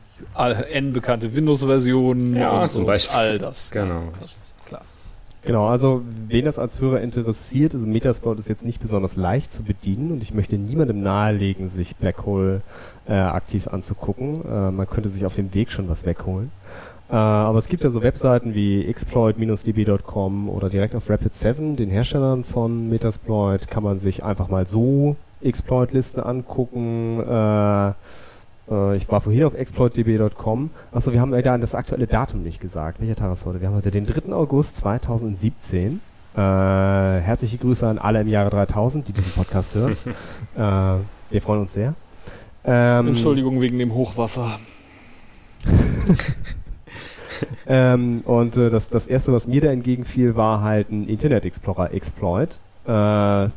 n 0.71 0.93
bekannte 0.93 1.35
Windows-Versionen 1.35 2.35
ja, 2.35 2.63
und 2.63 2.71
zum 2.71 2.81
so 2.81 2.87
Beispiel. 2.87 3.15
all 3.15 3.37
das. 3.37 3.69
Genau. 3.69 4.11
Ja, 4.19 4.27
Genau, 5.48 5.68
also 5.68 6.02
wen 6.28 6.44
das 6.44 6.60
als 6.60 6.82
Hörer 6.82 6.99
interessiert, 6.99 7.74
also 7.74 7.88
Metasploit 7.88 8.38
ist 8.38 8.49
jetzt 8.49 8.65
nicht 8.65 8.82
besonders 8.82 9.15
leicht 9.15 9.49
zu 9.49 9.64
bedienen 9.64 10.11
und 10.11 10.22
ich 10.22 10.34
möchte 10.34 10.57
niemandem 10.57 11.02
nahelegen, 11.02 11.69
sich 11.69 11.95
Blackhole 11.95 12.64
äh, 13.07 13.14
aktiv 13.14 13.69
anzugucken. 13.69 14.44
Äh, 14.44 14.72
man 14.72 14.90
könnte 14.90 15.07
sich 15.07 15.26
auf 15.26 15.36
dem 15.36 15.53
Weg 15.53 15.72
schon 15.72 15.88
was 15.88 16.06
wegholen. 16.06 16.52
Äh, 17.10 17.15
aber 17.15 17.60
es 17.60 17.69
gibt 17.69 17.86
ja 17.86 17.90
so 17.90 18.03
Webseiten 18.03 18.56
wie 18.56 18.86
exploit-db.com 18.88 20.49
oder 20.49 20.69
direkt 20.69 20.95
auf 20.95 21.10
Rapid7, 21.10 21.78
den 21.78 21.90
Herstellern 21.91 22.44
von 22.44 22.90
Metasploit, 22.90 23.69
kann 23.69 23.84
man 23.84 23.99
sich 23.99 24.26
einfach 24.26 24.49
mal 24.49 24.65
so 24.65 25.15
Exploit-Listen 25.40 26.19
angucken. 26.19 27.22
Äh, 27.22 27.94
äh, 28.69 28.98
ich 28.98 29.10
war 29.10 29.22
vorhin 29.22 29.44
auf 29.44 29.53
exploitdb.com. 29.53 30.69
Achso, 30.91 31.11
wir 31.11 31.22
haben 31.22 31.34
ja 31.34 31.57
das 31.57 31.76
aktuelle 31.76 32.07
Datum 32.07 32.44
nicht 32.44 32.60
gesagt. 32.60 32.99
Welcher 32.99 33.15
Tag 33.15 33.31
ist 33.31 33.45
heute? 33.45 33.61
Wir 33.61 33.68
haben 33.68 33.76
heute 33.76 33.91
den 33.91 34.06
3. 34.06 34.34
August 34.34 34.77
2017. 34.77 36.02
Äh, 36.35 36.39
herzliche 36.39 37.57
Grüße 37.57 37.88
an 37.88 37.98
alle 37.98 38.22
im 38.22 38.27
Jahre 38.27 38.49
3000, 38.49 39.07
die 39.07 39.14
diesen 39.14 39.34
Podcast 39.34 39.73
hören. 39.73 39.98
äh, 40.56 41.02
wir 41.31 41.41
freuen 41.41 41.61
uns 41.61 41.73
sehr. 41.73 41.94
Ähm, 42.64 43.07
Entschuldigung 43.07 43.61
wegen 43.61 43.80
dem 43.80 43.94
Hochwasser. 43.94 44.60
ähm, 47.68 48.22
und 48.26 48.56
äh, 48.57 48.69
das, 48.69 48.89
das 48.89 49.07
erste, 49.07 49.34
was 49.34 49.48
mir 49.48 49.61
da 49.61 49.72
entgegenfiel, 49.72 50.35
war 50.35 50.61
halt 50.61 50.91
ein 50.91 51.07
Internet 51.07 51.45
Explorer 51.45 51.94
Exploit. 51.94 52.60
Äh, 52.85 53.49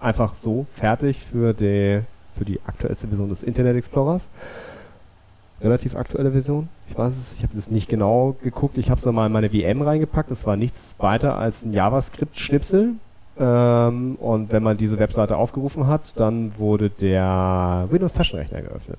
einfach 0.00 0.34
so 0.34 0.66
fertig 0.72 1.24
für 1.24 1.54
die 1.54 2.00
für 2.40 2.46
die 2.46 2.58
aktuellste 2.66 3.06
Version 3.06 3.28
des 3.28 3.42
Internet 3.42 3.76
Explorers. 3.76 4.30
Relativ 5.60 5.94
aktuelle 5.94 6.32
Version. 6.32 6.70
Ich 6.88 6.96
weiß 6.96 7.12
es, 7.12 7.34
ich 7.34 7.42
habe 7.42 7.54
das 7.54 7.70
nicht 7.70 7.90
genau 7.90 8.34
geguckt. 8.42 8.78
Ich 8.78 8.88
habe 8.88 8.98
es 8.98 9.04
mal 9.04 9.26
in 9.26 9.32
meine 9.32 9.50
VM 9.50 9.82
reingepackt. 9.82 10.30
Es 10.30 10.46
war 10.46 10.56
nichts 10.56 10.94
weiter 10.96 11.36
als 11.36 11.62
ein 11.66 11.74
JavaScript-Schnipsel. 11.74 12.94
Ähm, 13.38 14.14
und 14.16 14.52
wenn 14.52 14.62
man 14.62 14.78
diese 14.78 14.98
Webseite 14.98 15.36
aufgerufen 15.36 15.86
hat, 15.86 16.18
dann 16.18 16.56
wurde 16.56 16.88
der 16.88 17.88
Windows-Taschenrechner 17.90 18.62
geöffnet. 18.62 18.98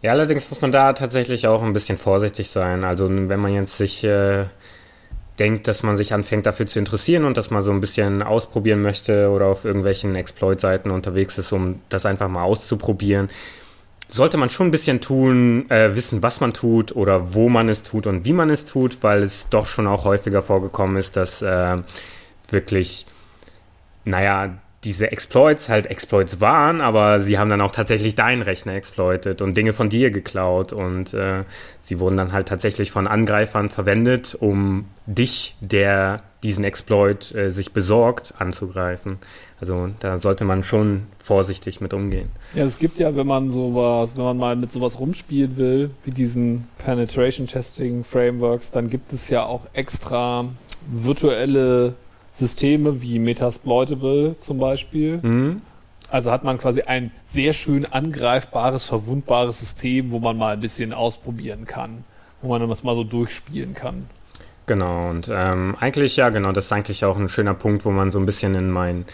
Ja, 0.00 0.12
allerdings 0.12 0.48
muss 0.48 0.60
man 0.60 0.70
da 0.70 0.92
tatsächlich 0.92 1.48
auch 1.48 1.64
ein 1.64 1.72
bisschen 1.72 1.98
vorsichtig 1.98 2.48
sein. 2.48 2.84
Also 2.84 3.08
wenn 3.10 3.40
man 3.40 3.52
jetzt 3.52 3.76
sich 3.76 4.04
äh, 4.04 4.44
denkt, 5.38 5.68
dass 5.68 5.82
man 5.82 5.96
sich 5.96 6.12
anfängt 6.12 6.46
dafür 6.46 6.66
zu 6.66 6.78
interessieren 6.78 7.24
und 7.24 7.36
das 7.36 7.50
mal 7.50 7.62
so 7.62 7.70
ein 7.70 7.80
bisschen 7.80 8.22
ausprobieren 8.22 8.82
möchte 8.82 9.30
oder 9.30 9.46
auf 9.46 9.64
irgendwelchen 9.64 10.16
Exploit-Seiten 10.16 10.90
unterwegs 10.90 11.38
ist, 11.38 11.52
um 11.52 11.80
das 11.88 12.06
einfach 12.06 12.28
mal 12.28 12.42
auszuprobieren, 12.42 13.28
sollte 14.08 14.38
man 14.38 14.50
schon 14.50 14.68
ein 14.68 14.70
bisschen 14.72 15.00
tun, 15.00 15.70
äh, 15.70 15.94
wissen, 15.94 16.22
was 16.22 16.40
man 16.40 16.54
tut 16.54 16.96
oder 16.96 17.34
wo 17.34 17.48
man 17.48 17.68
es 17.68 17.82
tut 17.82 18.06
und 18.06 18.24
wie 18.24 18.32
man 18.32 18.50
es 18.50 18.66
tut, 18.66 19.02
weil 19.02 19.22
es 19.22 19.48
doch 19.48 19.66
schon 19.66 19.86
auch 19.86 20.04
häufiger 20.04 20.42
vorgekommen 20.42 20.96
ist, 20.96 21.16
dass 21.16 21.42
äh, 21.42 21.76
wirklich 22.50 23.06
naja, 24.08 24.58
diese 24.84 25.10
Exploits 25.10 25.68
halt 25.68 25.86
Exploits 25.86 26.40
waren, 26.40 26.80
aber 26.80 27.20
sie 27.20 27.38
haben 27.38 27.50
dann 27.50 27.60
auch 27.60 27.72
tatsächlich 27.72 28.14
deinen 28.14 28.42
Rechner 28.42 28.74
exploitet 28.74 29.42
und 29.42 29.56
Dinge 29.56 29.72
von 29.72 29.88
dir 29.88 30.10
geklaut 30.10 30.72
und 30.72 31.14
äh, 31.14 31.44
sie 31.80 31.98
wurden 31.98 32.16
dann 32.16 32.32
halt 32.32 32.46
tatsächlich 32.46 32.92
von 32.92 33.08
Angreifern 33.08 33.70
verwendet, 33.70 34.36
um 34.38 34.86
dich, 35.06 35.56
der 35.60 36.22
diesen 36.44 36.62
Exploit 36.62 37.34
äh, 37.34 37.50
sich 37.50 37.72
besorgt, 37.72 38.34
anzugreifen. 38.38 39.18
Also 39.60 39.88
da 39.98 40.18
sollte 40.18 40.44
man 40.44 40.62
schon 40.62 41.08
vorsichtig 41.18 41.80
mit 41.80 41.92
umgehen. 41.92 42.28
Ja, 42.54 42.64
es 42.64 42.78
gibt 42.78 43.00
ja, 43.00 43.16
wenn 43.16 43.26
man 43.26 43.50
sowas, 43.50 44.16
wenn 44.16 44.22
man 44.22 44.38
mal 44.38 44.54
mit 44.54 44.70
sowas 44.70 45.00
rumspielen 45.00 45.56
will, 45.56 45.90
wie 46.04 46.12
diesen 46.12 46.68
Penetration 46.78 47.48
Testing 47.48 48.04
Frameworks, 48.04 48.70
dann 48.70 48.88
gibt 48.88 49.12
es 49.12 49.28
ja 49.28 49.44
auch 49.44 49.66
extra 49.72 50.44
virtuelle 50.88 51.94
Systeme 52.38 53.02
wie 53.02 53.18
Metasploitable 53.18 54.36
zum 54.38 54.58
Beispiel. 54.58 55.18
Mhm. 55.18 55.62
Also 56.10 56.30
hat 56.30 56.44
man 56.44 56.56
quasi 56.58 56.82
ein 56.82 57.10
sehr 57.24 57.52
schön 57.52 57.84
angreifbares, 57.84 58.84
verwundbares 58.84 59.60
System, 59.60 60.10
wo 60.10 60.20
man 60.20 60.38
mal 60.38 60.54
ein 60.54 60.60
bisschen 60.60 60.92
ausprobieren 60.92 61.66
kann, 61.66 62.04
wo 62.40 62.48
man 62.48 62.66
das 62.68 62.82
mal 62.82 62.94
so 62.94 63.04
durchspielen 63.04 63.74
kann. 63.74 64.08
Genau, 64.66 65.10
und 65.10 65.28
ähm, 65.30 65.76
eigentlich, 65.80 66.16
ja, 66.16 66.28
genau, 66.28 66.52
das 66.52 66.66
ist 66.66 66.72
eigentlich 66.72 67.04
auch 67.04 67.18
ein 67.18 67.28
schöner 67.28 67.54
Punkt, 67.54 67.84
wo 67.84 67.90
man 67.90 68.10
so 68.10 68.18
ein 68.18 68.26
bisschen 68.26 68.54
in 68.54 68.70
mein 68.70 69.04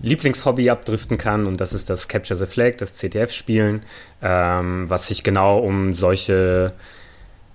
Lieblingshobby 0.00 0.68
abdriften 0.68 1.18
kann 1.18 1.46
und 1.46 1.60
das 1.60 1.72
ist 1.72 1.88
das 1.88 2.08
Capture 2.08 2.36
the 2.36 2.46
Flag, 2.46 2.78
das 2.78 2.96
CTF-Spielen, 2.96 3.82
ähm, 4.22 4.90
was 4.90 5.06
sich 5.06 5.22
genau 5.22 5.58
um 5.58 5.92
solche, 5.94 6.72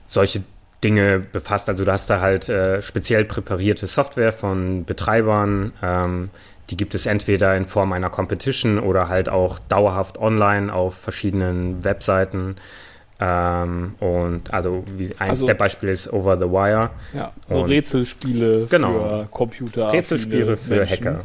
solche 0.06 0.44
Dinge 0.84 1.20
befasst. 1.20 1.70
Also 1.70 1.86
du 1.86 1.92
hast 1.92 2.10
da 2.10 2.22
halt 2.22 2.50
äh, 2.50 2.82
speziell 2.82 3.26
präparierte 3.26 3.88
Software 3.88 4.32
von 4.32 4.86
Betreibern. 4.86 5.74
Ähm, 5.82 6.30
die 6.70 6.78
gibt 6.78 6.94
es 6.96 7.06
entweder 7.06 7.56
in 7.56 7.66
Form 7.66 7.94
einer 7.94 8.10
Competition 8.10 8.78
oder 8.78 9.08
halt 9.10 9.30
auch 9.30 9.58
dauerhaft 9.70 10.18
online 10.20 10.72
auf 10.74 10.96
verschiedenen 10.96 11.84
Webseiten. 11.84 12.58
Ähm, 13.20 13.96
und 14.00 14.54
also 14.54 14.84
wie 14.98 15.08
eins 15.18 15.32
Also- 15.32 15.48
der 15.48 15.56
Beispiele 15.56 15.92
ist 15.92 16.14
Over 16.14 16.38
the 16.38 16.46
Wire. 16.46 16.92
Ja, 17.14 17.32
Und- 17.50 17.70
Rätselspiele 17.70 18.68
Genau. 18.70 18.92
für 18.94 19.28
Computer. 19.32 19.92
Rätselspiele 19.92 20.58
für 20.58 20.76
Menschen. 20.76 21.06
Hacker. 21.06 21.22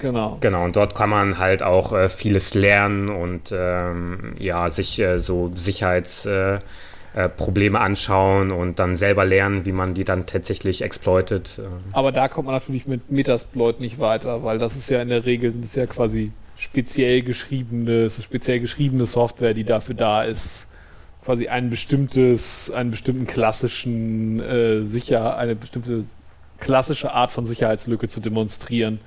Genau. 0.00 0.36
Genau, 0.40 0.64
und 0.64 0.76
dort 0.76 0.94
kann 0.94 1.08
man 1.10 1.38
halt 1.38 1.62
auch 1.62 1.92
äh, 1.94 2.08
vieles 2.10 2.54
lernen 2.54 3.08
und 3.08 3.50
ähm, 3.52 4.34
ja, 4.38 4.68
sich 4.68 5.00
äh, 5.00 5.18
so 5.18 5.50
Sicherheitsprobleme 5.54 6.60
äh, 7.14 7.28
Probleme 7.28 7.80
anschauen 7.80 8.50
und 8.50 8.78
dann 8.78 8.96
selber 8.96 9.24
lernen, 9.24 9.64
wie 9.64 9.72
man 9.72 9.94
die 9.94 10.04
dann 10.04 10.26
tatsächlich 10.26 10.82
exploitet. 10.82 11.58
Ähm, 11.58 11.66
Aber 11.92 12.10
da 12.10 12.28
kommt 12.28 12.46
man 12.46 12.54
natürlich 12.54 12.86
mit 12.86 13.10
Metasploit 13.10 13.80
nicht 13.80 13.98
weiter, 13.98 14.42
weil 14.42 14.58
das 14.58 14.76
ist 14.76 14.90
ja 14.90 15.00
in 15.00 15.08
der 15.08 15.24
Regel, 15.24 15.52
das 15.52 15.64
ist 15.64 15.76
ja 15.76 15.86
quasi 15.86 16.32
speziell 16.56 17.22
geschriebene, 17.22 18.02
es 18.02 18.18
ist 18.18 18.24
speziell 18.24 18.60
geschriebene 18.60 19.06
Software, 19.06 19.54
die 19.54 19.64
dafür 19.64 19.94
da 19.94 20.24
ist, 20.24 20.66
quasi 21.24 21.48
ein 21.48 21.70
bestimmtes, 21.70 22.70
einen 22.70 22.90
bestimmten 22.90 23.26
klassischen 23.26 24.40
äh, 24.40 24.82
Sicher, 24.86 25.36
eine 25.36 25.54
bestimmte 25.54 26.04
klassische 26.58 27.12
Art 27.12 27.30
von 27.30 27.46
Sicherheitslücke 27.46 28.08
zu 28.08 28.20
demonstrieren. 28.20 29.00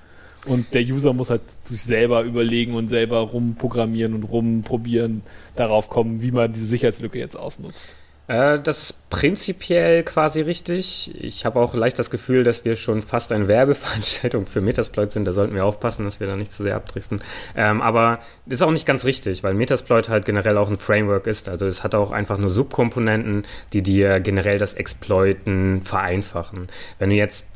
Und 0.45 0.73
der 0.73 0.83
User 0.83 1.13
muss 1.13 1.29
halt 1.29 1.41
sich 1.65 1.83
selber 1.83 2.21
überlegen 2.21 2.73
und 2.75 2.89
selber 2.89 3.19
rumprogrammieren 3.19 4.13
und 4.13 4.23
rumprobieren, 4.23 5.23
darauf 5.55 5.89
kommen, 5.89 6.21
wie 6.21 6.31
man 6.31 6.53
diese 6.53 6.67
Sicherheitslücke 6.67 7.19
jetzt 7.19 7.35
ausnutzt. 7.35 7.95
Äh, 8.27 8.59
das 8.59 8.83
ist 8.83 9.09
prinzipiell 9.09 10.03
quasi 10.03 10.41
richtig. 10.41 11.15
Ich 11.21 11.45
habe 11.45 11.59
auch 11.59 11.73
leicht 11.73 11.97
das 11.97 12.09
Gefühl, 12.09 12.43
dass 12.43 12.65
wir 12.65 12.75
schon 12.75 13.01
fast 13.01 13.31
eine 13.31 13.47
Werbeveranstaltung 13.47 14.45
für 14.45 14.61
Metasploit 14.61 15.11
sind. 15.11 15.25
Da 15.25 15.31
sollten 15.33 15.55
wir 15.55 15.65
aufpassen, 15.65 16.05
dass 16.05 16.19
wir 16.19 16.27
da 16.27 16.35
nicht 16.35 16.51
zu 16.51 16.63
sehr 16.63 16.75
abdriften. 16.75 17.21
Ähm, 17.55 17.81
aber 17.81 18.19
ist 18.45 18.61
auch 18.61 18.71
nicht 18.71 18.85
ganz 18.85 19.05
richtig, 19.05 19.43
weil 19.43 19.53
Metasploit 19.53 20.09
halt 20.09 20.25
generell 20.25 20.57
auch 20.57 20.69
ein 20.69 20.77
Framework 20.77 21.25
ist. 21.25 21.47
Also 21.47 21.67
es 21.67 21.83
hat 21.83 21.95
auch 21.95 22.11
einfach 22.11 22.37
nur 22.37 22.49
Subkomponenten, 22.49 23.45
die 23.73 23.81
dir 23.81 24.19
generell 24.19 24.59
das 24.59 24.73
Exploiten 24.73 25.81
vereinfachen. 25.83 26.67
Wenn 26.99 27.09
du 27.09 27.15
jetzt, 27.15 27.47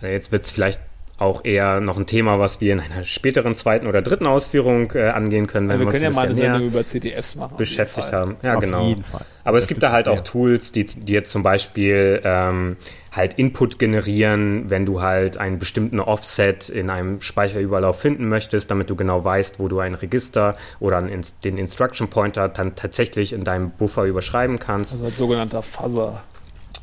jetzt 0.00 0.30
wird 0.30 0.44
es 0.44 0.52
vielleicht 0.52 0.80
auch 1.18 1.44
eher 1.44 1.80
noch 1.80 1.98
ein 1.98 2.06
Thema, 2.06 2.40
was 2.40 2.60
wir 2.60 2.72
in 2.72 2.80
einer 2.80 3.04
späteren 3.04 3.54
zweiten 3.54 3.86
oder 3.86 4.02
dritten 4.02 4.26
Ausführung 4.26 4.90
äh, 4.94 5.08
angehen 5.10 5.46
können, 5.46 5.68
wenn 5.68 5.74
Also 5.76 5.86
wir 5.86 5.86
wir, 5.86 5.92
können 5.92 6.02
ja 6.02 6.08
uns 6.08 6.16
mal 6.16 6.22
ein 6.22 6.28
eine 6.30 6.34
Sendung 6.36 6.62
über 6.62 6.84
CTFs 6.84 7.34
machen. 7.36 7.56
beschäftigt 7.58 8.12
haben. 8.12 8.36
Ja, 8.42 8.54
Auf 8.54 8.60
genau. 8.60 8.86
jeden 8.88 9.04
Fall. 9.04 9.24
Aber 9.44 9.58
es 9.58 9.64
Das 9.64 9.68
gibt 9.68 9.82
da 9.82 9.92
halt 9.92 10.08
auch. 10.08 10.20
Tools, 10.20 10.72
die 10.72 10.84
dir 10.84 11.22
zum 11.24 11.42
Beispiel 11.44 12.20
ähm, 12.24 12.76
halt 13.12 13.34
Input 13.34 13.78
generieren, 13.78 14.64
wenn 14.68 14.84
du 14.86 15.00
halt 15.00 15.36
einen 15.36 15.58
bestimmten 15.58 16.00
Offset 16.00 16.68
in 16.68 16.90
einem 16.90 17.20
Speicherüberlauf 17.20 18.00
finden 18.00 18.28
möchtest, 18.28 18.70
damit 18.70 18.90
du 18.90 18.96
genau 18.96 19.24
weißt, 19.24 19.60
wo 19.60 19.68
du 19.68 19.78
ein 19.78 19.94
Register 19.94 20.56
oder 20.80 20.96
einen, 20.98 21.22
den 21.44 21.56
Instruction 21.58 22.08
Pointer 22.08 22.48
dann 22.48 22.74
tatsächlich 22.74 23.32
in 23.32 23.44
deinem 23.44 23.70
Buffer 23.70 24.04
überschreiben 24.04 24.58
kannst. 24.58 24.92
Also 24.94 25.04
ein 25.06 25.12
sogenannter 25.12 25.62
Fuzzer. 25.62 26.22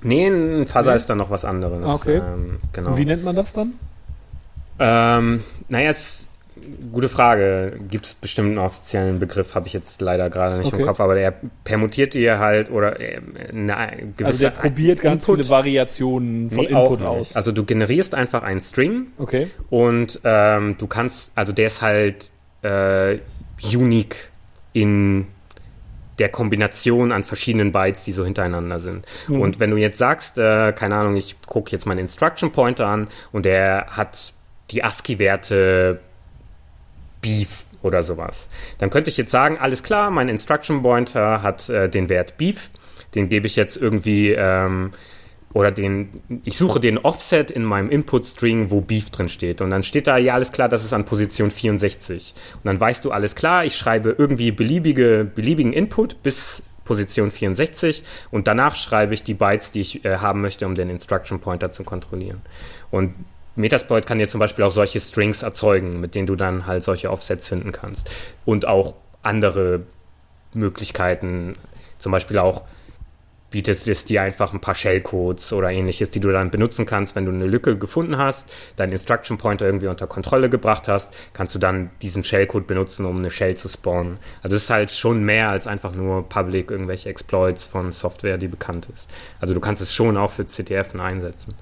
Nee, 0.01 0.27
ein 0.27 0.65
Fuzzer 0.65 0.91
Nee? 0.91 0.97
ist 0.97 1.09
dann 1.09 1.17
noch 1.17 1.29
was 1.29 1.43
anderes. 1.43 1.83
Ah, 1.85 1.93
okay. 1.95 2.17
Ähm, 2.17 2.59
genau. 2.71 2.91
Und 2.91 2.97
wie 2.97 3.05
nennt 3.05 3.23
man 3.25 3.35
das 3.35 3.51
dann? 3.51 3.73
Ähm, 4.79 5.43
naja, 5.67 5.89
ist 5.89 6.27
gute 6.91 7.09
Frage. 7.09 7.79
Gibt 7.89 8.05
es 8.05 8.13
bestimmt 8.15 8.49
einen 8.49 8.57
offiziellen 8.57 9.19
Begriff, 9.19 9.55
habe 9.55 9.67
ich 9.67 9.73
jetzt 9.73 10.01
leider 10.01 10.29
gerade 10.29 10.57
nicht 10.57 10.67
Okay. 10.67 10.81
im 10.81 10.87
Kopf, 10.87 10.99
aber 10.99 11.15
der 11.15 11.33
permutiert 11.63 12.13
dir 12.13 12.39
halt 12.39 12.69
oder 12.69 12.99
äh, 12.99 13.19
eine 13.51 14.11
gewisse 14.17 14.25
Also 14.25 14.39
der 14.41 14.49
probiert 14.51 15.01
ganz 15.01 15.23
Input- 15.23 15.37
viele 15.37 15.49
Variationen 15.49 16.49
von 16.51 16.59
Nee, 16.59 16.65
Input 16.71 17.01
aus. 17.01 17.35
Also 17.35 17.51
du 17.51 17.63
generierst 17.63 18.13
einfach 18.13 18.43
einen 18.43 18.59
String 18.59 19.07
okay. 19.17 19.47
und 19.69 20.19
ähm, 20.23 20.75
du 20.77 20.87
kannst, 20.87 21.31
also 21.35 21.53
der 21.53 21.67
ist 21.67 21.81
halt 21.81 22.31
äh, 22.61 23.19
unique 23.73 24.29
in 24.73 25.27
der 26.19 26.27
Kombination 26.29 27.13
an 27.13 27.23
verschiedenen 27.23 27.71
Bytes, 27.71 28.03
die 28.03 28.11
so 28.11 28.25
hintereinander 28.25 28.79
sind. 28.81 29.05
Mhm. 29.29 29.39
Und 29.39 29.59
wenn 29.61 29.71
du 29.71 29.77
jetzt 29.77 29.97
sagst, 29.97 30.37
äh, 30.37 30.73
keine 30.73 30.95
Ahnung, 30.95 31.15
ich 31.15 31.37
gucke 31.47 31.71
jetzt 31.71 31.85
meinen 31.85 31.99
Instruction 31.99 32.51
Pointer 32.51 32.87
an 32.87 33.07
und 33.31 33.45
der 33.45 33.87
hat 33.91 34.33
die 34.71 34.83
ASCII-Werte 34.83 35.99
Beef 37.21 37.65
oder 37.81 38.03
sowas, 38.03 38.47
dann 38.77 38.89
könnte 38.89 39.09
ich 39.09 39.17
jetzt 39.17 39.31
sagen, 39.31 39.57
alles 39.57 39.83
klar, 39.83 40.11
mein 40.11 40.29
Instruction 40.29 40.81
Pointer 40.81 41.41
hat 41.41 41.69
äh, 41.69 41.89
den 41.89 42.09
Wert 42.09 42.37
Beef, 42.37 42.69
den 43.15 43.29
gebe 43.29 43.47
ich 43.47 43.55
jetzt 43.55 43.77
irgendwie 43.77 44.31
ähm, 44.31 44.91
oder 45.53 45.71
den, 45.71 46.21
ich 46.43 46.57
suche 46.57 46.79
den 46.79 46.99
Offset 46.99 47.49
in 47.49 47.63
meinem 47.63 47.89
Input-String, 47.89 48.69
wo 48.69 48.81
Beef 48.81 49.09
drin 49.09 49.29
steht. 49.29 49.61
Und 49.61 49.71
dann 49.71 49.81
steht 49.81 50.05
da, 50.05 50.17
ja, 50.17 50.35
alles 50.35 50.51
klar, 50.51 50.69
das 50.69 50.85
ist 50.85 50.93
an 50.93 51.05
Position 51.05 51.49
64. 51.49 52.35
Und 52.57 52.65
dann 52.65 52.79
weißt 52.79 53.03
du, 53.03 53.11
alles 53.11 53.33
klar, 53.33 53.65
ich 53.65 53.75
schreibe 53.75 54.15
irgendwie 54.17 54.51
beliebige, 54.51 55.25
beliebigen 55.33 55.73
Input 55.73 56.21
bis 56.21 56.61
Position 56.83 57.29
64 57.29 58.03
und 58.31 58.47
danach 58.47 58.75
schreibe 58.75 59.13
ich 59.13 59.23
die 59.23 59.35
Bytes, 59.35 59.71
die 59.71 59.81
ich 59.81 60.05
äh, 60.05 60.17
haben 60.17 60.41
möchte, 60.41 60.65
um 60.65 60.73
den 60.73 60.89
Instruction 60.89 61.39
Pointer 61.39 61.69
zu 61.69 61.83
kontrollieren. 61.83 62.41
Und 62.89 63.13
Metasploit 63.59 64.05
kann 64.05 64.19
dir 64.19 64.27
zum 64.27 64.39
Beispiel 64.39 64.63
auch 64.63 64.71
solche 64.71 64.99
Strings 64.99 65.43
erzeugen, 65.43 65.99
mit 65.99 66.15
denen 66.15 66.27
du 66.27 66.35
dann 66.35 66.65
halt 66.65 66.83
solche 66.83 67.11
Offsets 67.11 67.47
finden 67.47 67.71
kannst. 67.71 68.09
Und 68.45 68.67
auch 68.67 68.95
andere 69.21 69.81
Möglichkeiten, 70.53 71.53
zum 71.99 72.11
Beispiel 72.11 72.39
auch 72.39 72.63
bietet 73.49 73.87
es 73.87 74.05
dir 74.05 74.21
einfach 74.21 74.53
ein 74.53 74.61
paar 74.61 74.75
Shellcodes 74.75 75.53
oder 75.53 75.71
ähnliches, 75.71 76.11
die 76.11 76.19
du 76.19 76.31
dann 76.31 76.51
benutzen 76.51 76.85
kannst, 76.85 77.15
wenn 77.15 77.25
du 77.25 77.31
eine 77.31 77.47
Lücke 77.47 77.77
gefunden 77.77 78.17
hast, 78.17 78.47
deinen 78.75 78.91
Instruction 78.91 79.37
Pointer 79.37 79.65
irgendwie 79.65 79.87
unter 79.87 80.07
Kontrolle 80.07 80.49
gebracht 80.49 80.87
hast, 80.87 81.13
kannst 81.33 81.55
du 81.55 81.59
dann 81.59 81.89
diesen 82.01 82.23
Shellcode 82.23 82.67
benutzen, 82.67 83.05
um 83.05 83.17
eine 83.17 83.31
Shell 83.31 83.57
zu 83.57 83.67
spawnen. 83.67 84.19
Also 84.43 84.55
es 84.55 84.63
ist 84.63 84.69
halt 84.69 84.91
schon 84.91 85.23
mehr 85.23 85.49
als 85.49 85.67
einfach 85.67 85.93
nur 85.95 86.29
public 86.29 86.69
irgendwelche 86.69 87.09
Exploits 87.09 87.65
von 87.65 87.91
Software, 87.91 88.37
die 88.37 88.47
bekannt 88.47 88.87
ist. 88.93 89.09
Also 89.41 89.53
du 89.53 89.59
kannst 89.59 89.81
es 89.81 89.93
schon 89.93 90.15
auch 90.15 90.31
für 90.31 90.45
CTF 90.45 90.93
einsetzen. 90.95 91.55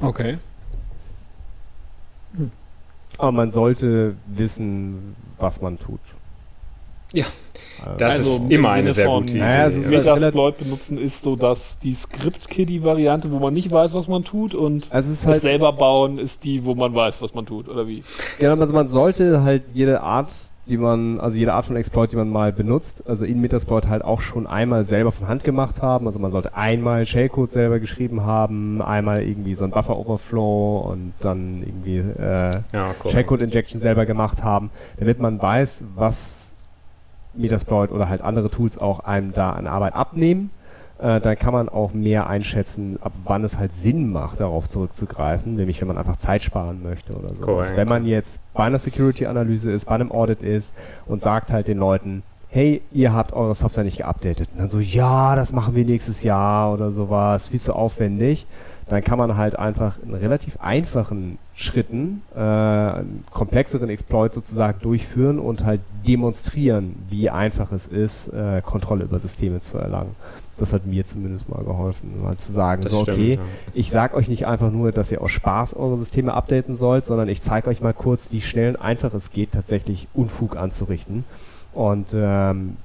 Okay. 0.00 0.38
Aber 3.18 3.32
man 3.32 3.50
sollte 3.50 4.14
wissen, 4.26 5.14
was 5.38 5.60
man 5.60 5.78
tut. 5.78 6.00
Ja, 7.12 7.24
Also, 7.84 7.96
Das 7.98 8.12
Also 8.18 8.30
ist 8.34 8.40
im 8.42 8.50
immer 8.50 8.70
eine 8.70 8.94
sehr 8.94 9.08
gute 9.08 9.30
Idee. 9.30 9.38
Naja, 9.40 9.66
ist- 9.66 9.90
Metasploit 9.90 10.58
benutzen 10.58 10.96
ist 10.96 11.24
so, 11.24 11.34
dass 11.34 11.78
die 11.78 11.92
Script-Kiddie-Variante, 11.92 13.32
wo 13.32 13.38
man 13.40 13.52
nicht 13.52 13.70
weiß, 13.72 13.94
was 13.94 14.06
man 14.06 14.22
tut, 14.24 14.54
und 14.54 14.92
also 14.92 15.08
es 15.10 15.16
ist 15.18 15.24
das 15.24 15.32
halt, 15.32 15.42
selber 15.42 15.72
bauen 15.72 16.18
ist 16.18 16.44
die, 16.44 16.64
wo 16.64 16.74
man 16.76 16.94
weiß, 16.94 17.20
was 17.20 17.34
man 17.34 17.46
tut, 17.46 17.68
oder 17.68 17.88
wie? 17.88 18.04
genau, 18.38 18.54
also 18.60 18.72
man 18.72 18.86
sollte 18.88 19.42
halt 19.42 19.64
jede 19.74 20.02
Art, 20.02 20.30
die 20.70 20.78
man, 20.78 21.20
also 21.20 21.36
jede 21.36 21.52
Art 21.52 21.66
von 21.66 21.76
Exploit, 21.76 22.12
die 22.12 22.16
man 22.16 22.30
mal 22.30 22.52
benutzt, 22.52 23.04
also 23.06 23.24
in 23.24 23.40
Metasploit 23.40 23.88
halt 23.88 24.02
auch 24.02 24.20
schon 24.20 24.46
einmal 24.46 24.84
selber 24.84 25.12
von 25.12 25.28
Hand 25.28 25.44
gemacht 25.44 25.82
haben. 25.82 26.06
Also 26.06 26.18
man 26.18 26.30
sollte 26.30 26.56
einmal 26.56 27.06
Shellcode 27.06 27.50
selber 27.50 27.80
geschrieben 27.80 28.24
haben, 28.24 28.80
einmal 28.80 29.22
irgendwie 29.22 29.54
so 29.54 29.64
ein 29.64 29.70
Buffer 29.70 29.98
Overflow 29.98 30.78
und 30.90 31.12
dann 31.20 31.62
irgendwie 31.62 31.98
äh, 31.98 32.60
ja, 32.72 32.94
cool. 33.04 33.10
Shellcode 33.10 33.42
Injection 33.42 33.80
selber 33.80 34.06
gemacht 34.06 34.42
haben, 34.42 34.70
damit 34.98 35.18
man 35.18 35.40
weiß, 35.40 35.84
was 35.94 36.54
Metasploit 37.34 37.92
oder 37.92 38.08
halt 38.08 38.22
andere 38.22 38.50
Tools 38.50 38.78
auch 38.78 39.00
einem 39.00 39.32
da 39.32 39.50
an 39.50 39.66
Arbeit 39.66 39.94
abnehmen. 39.94 40.50
Äh, 41.00 41.20
dann 41.20 41.36
kann 41.38 41.52
man 41.52 41.68
auch 41.68 41.92
mehr 41.92 42.28
einschätzen, 42.28 42.98
ab 43.00 43.12
wann 43.24 43.44
es 43.44 43.58
halt 43.58 43.72
Sinn 43.72 44.10
macht, 44.10 44.40
darauf 44.40 44.68
zurückzugreifen, 44.68 45.56
nämlich 45.56 45.80
wenn 45.80 45.88
man 45.88 45.98
einfach 45.98 46.16
Zeit 46.16 46.42
sparen 46.42 46.82
möchte 46.82 47.14
oder 47.14 47.30
so. 47.34 47.58
Also 47.58 47.76
wenn 47.76 47.88
man 47.88 48.06
jetzt 48.06 48.38
bei 48.52 48.64
einer 48.64 48.78
Security-Analyse 48.78 49.70
ist, 49.70 49.86
bei 49.86 49.94
einem 49.94 50.12
Audit 50.12 50.42
ist 50.42 50.74
und 51.06 51.22
sagt 51.22 51.52
halt 51.52 51.68
den 51.68 51.78
Leuten, 51.78 52.22
hey, 52.48 52.82
ihr 52.92 53.14
habt 53.14 53.32
eure 53.32 53.54
Software 53.54 53.84
nicht 53.84 53.98
geupdatet. 53.98 54.48
Und 54.52 54.60
dann 54.60 54.68
so, 54.68 54.80
ja, 54.80 55.36
das 55.36 55.52
machen 55.52 55.74
wir 55.74 55.84
nächstes 55.84 56.22
Jahr 56.22 56.72
oder 56.72 56.90
sowas, 56.90 57.48
viel 57.48 57.60
zu 57.60 57.74
aufwendig. 57.74 58.46
Dann 58.88 59.04
kann 59.04 59.18
man 59.18 59.36
halt 59.36 59.56
einfach 59.56 59.94
in 60.04 60.12
relativ 60.14 60.58
einfachen 60.60 61.38
Schritten 61.54 62.22
äh, 62.34 62.40
einen 62.40 63.24
komplexeren 63.30 63.88
Exploit 63.88 64.32
sozusagen 64.32 64.80
durchführen 64.80 65.38
und 65.38 65.64
halt 65.64 65.80
demonstrieren, 66.06 66.96
wie 67.08 67.30
einfach 67.30 67.70
es 67.70 67.86
ist, 67.86 68.32
äh, 68.32 68.60
Kontrolle 68.62 69.04
über 69.04 69.20
Systeme 69.20 69.60
zu 69.60 69.78
erlangen. 69.78 70.16
Das 70.60 70.72
hat 70.72 70.86
mir 70.86 71.04
zumindest 71.04 71.48
mal 71.48 71.64
geholfen, 71.64 72.22
mal 72.22 72.36
zu 72.36 72.52
sagen, 72.52 72.82
das 72.82 72.92
so 72.92 73.02
stimmt, 73.02 73.18
okay, 73.18 73.34
ja. 73.34 73.40
ich 73.74 73.90
sag 73.90 74.14
euch 74.14 74.28
nicht 74.28 74.46
einfach 74.46 74.70
nur, 74.70 74.92
dass 74.92 75.10
ihr 75.10 75.22
aus 75.22 75.30
Spaß 75.30 75.74
eure 75.74 75.96
Systeme 75.96 76.34
updaten 76.34 76.76
sollt, 76.76 77.04
sondern 77.04 77.28
ich 77.28 77.42
zeige 77.42 77.68
euch 77.68 77.80
mal 77.80 77.94
kurz, 77.94 78.30
wie 78.30 78.40
schnell 78.40 78.70
und 78.70 78.82
einfach 78.82 79.14
es 79.14 79.30
geht, 79.30 79.52
tatsächlich 79.52 80.08
Unfug 80.14 80.56
anzurichten. 80.56 81.24
Und 81.72 82.08
ähm, 82.14 82.76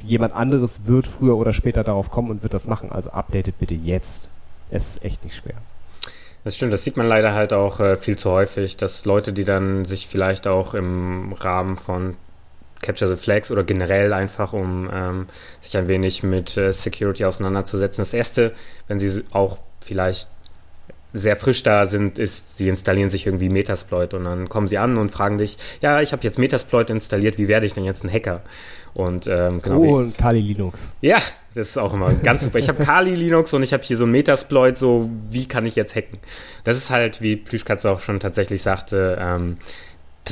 jemand 0.00 0.34
anderes 0.34 0.80
wird 0.86 1.06
früher 1.06 1.36
oder 1.36 1.52
später 1.52 1.84
darauf 1.84 2.10
kommen 2.10 2.30
und 2.30 2.42
wird 2.42 2.54
das 2.54 2.66
machen. 2.66 2.90
Also 2.92 3.10
updatet 3.10 3.58
bitte 3.58 3.74
jetzt. 3.74 4.28
Es 4.70 4.96
ist 4.96 5.04
echt 5.04 5.24
nicht 5.24 5.36
schwer. 5.36 5.54
Das 6.44 6.56
stimmt, 6.56 6.72
das 6.72 6.84
sieht 6.84 6.96
man 6.96 7.06
leider 7.06 7.34
halt 7.34 7.52
auch 7.52 7.80
äh, 7.80 7.96
viel 7.96 8.16
zu 8.16 8.30
häufig, 8.30 8.76
dass 8.76 9.04
Leute, 9.04 9.32
die 9.32 9.44
dann 9.44 9.84
sich 9.84 10.06
vielleicht 10.06 10.46
auch 10.46 10.74
im 10.74 11.32
Rahmen 11.32 11.76
von 11.76 12.16
Capture 12.82 13.10
the 13.10 13.16
Flags 13.16 13.50
oder 13.50 13.64
generell 13.64 14.12
einfach, 14.12 14.52
um 14.52 14.88
ähm, 14.92 15.26
sich 15.60 15.76
ein 15.76 15.88
wenig 15.88 16.22
mit 16.22 16.56
äh, 16.56 16.72
Security 16.72 17.24
auseinanderzusetzen. 17.24 18.02
Das 18.02 18.14
erste, 18.14 18.52
wenn 18.86 18.98
sie 18.98 19.24
auch 19.32 19.58
vielleicht 19.80 20.28
sehr 21.14 21.36
frisch 21.36 21.62
da 21.62 21.86
sind, 21.86 22.18
ist, 22.18 22.58
sie 22.58 22.68
installieren 22.68 23.08
sich 23.08 23.26
irgendwie 23.26 23.48
Metasploit 23.48 24.12
und 24.12 24.24
dann 24.24 24.48
kommen 24.48 24.68
sie 24.68 24.78
an 24.78 24.98
und 24.98 25.10
fragen 25.10 25.38
dich, 25.38 25.56
ja, 25.80 26.00
ich 26.02 26.12
habe 26.12 26.22
jetzt 26.22 26.38
Metasploit 26.38 26.90
installiert, 26.90 27.38
wie 27.38 27.48
werde 27.48 27.66
ich 27.66 27.72
denn 27.72 27.84
jetzt 27.84 28.04
ein 28.04 28.12
Hacker? 28.12 28.42
Und 28.94 29.26
ähm, 29.26 29.62
genau. 29.62 29.78
Oh, 29.78 29.96
und 29.98 30.18
Kali 30.18 30.40
Linux. 30.40 30.78
Ja, 31.00 31.18
das 31.54 31.70
ist 31.70 31.78
auch 31.78 31.94
immer 31.94 32.12
ganz 32.12 32.42
super. 32.42 32.58
Ich 32.58 32.68
habe 32.68 32.84
Kali 32.84 33.14
Linux 33.14 33.54
und 33.54 33.62
ich 33.62 33.72
habe 33.72 33.82
hier 33.82 33.96
so 33.96 34.04
ein 34.04 34.10
Metasploit, 34.10 34.76
so 34.76 35.08
wie 35.30 35.46
kann 35.46 35.66
ich 35.66 35.76
jetzt 35.76 35.94
hacken? 35.94 36.18
Das 36.64 36.76
ist 36.76 36.90
halt, 36.90 37.22
wie 37.22 37.36
Plüschkatz 37.36 37.86
auch 37.86 38.00
schon 38.00 38.20
tatsächlich 38.20 38.62
sagte, 38.62 39.18
ähm, 39.20 39.56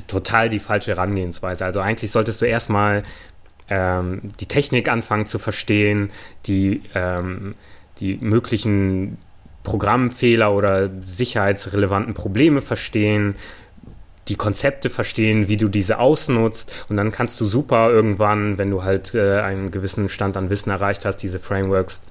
total 0.03 0.49
die 0.49 0.59
falsche 0.59 0.93
Herangehensweise. 0.93 1.65
Also 1.65 1.81
eigentlich 1.81 2.11
solltest 2.11 2.43
du 2.43 2.47
erstmal 2.47 3.03
ähm, 3.69 4.33
die 4.41 4.47
Technik 4.47 4.89
anfangen 4.89 5.27
zu 5.27 5.39
verstehen, 5.39 6.11
die, 6.47 6.83
ähm, 6.95 7.55
die 8.01 8.17
möglichen 8.19 9.19
Programmfehler 9.63 10.55
oder 10.55 10.91
sicherheitsrelevanten 11.05 12.15
Probleme 12.15 12.61
verstehen, 12.61 13.35
die 14.29 14.37
Konzepte 14.37 14.91
verstehen, 14.91 15.49
wie 15.49 15.57
du 15.57 15.69
diese 15.69 15.99
ausnutzt 15.99 16.87
und 16.89 16.97
dann 16.97 17.13
kannst 17.13 17.41
du 17.41 17.47
super 17.47 17.91
irgendwann, 17.91 18.59
wenn 18.59 18.71
du 18.71 18.83
halt 18.83 19.15
äh, 19.15 19.41
einen 19.41 19.71
gewissen 19.71 20.09
Stand 20.09 20.37
an 20.37 20.51
Wissen 20.51 20.71
erreicht 20.71 21.05
hast, 21.05 21.19
diese 21.19 21.39
Frameworks 21.39 22.03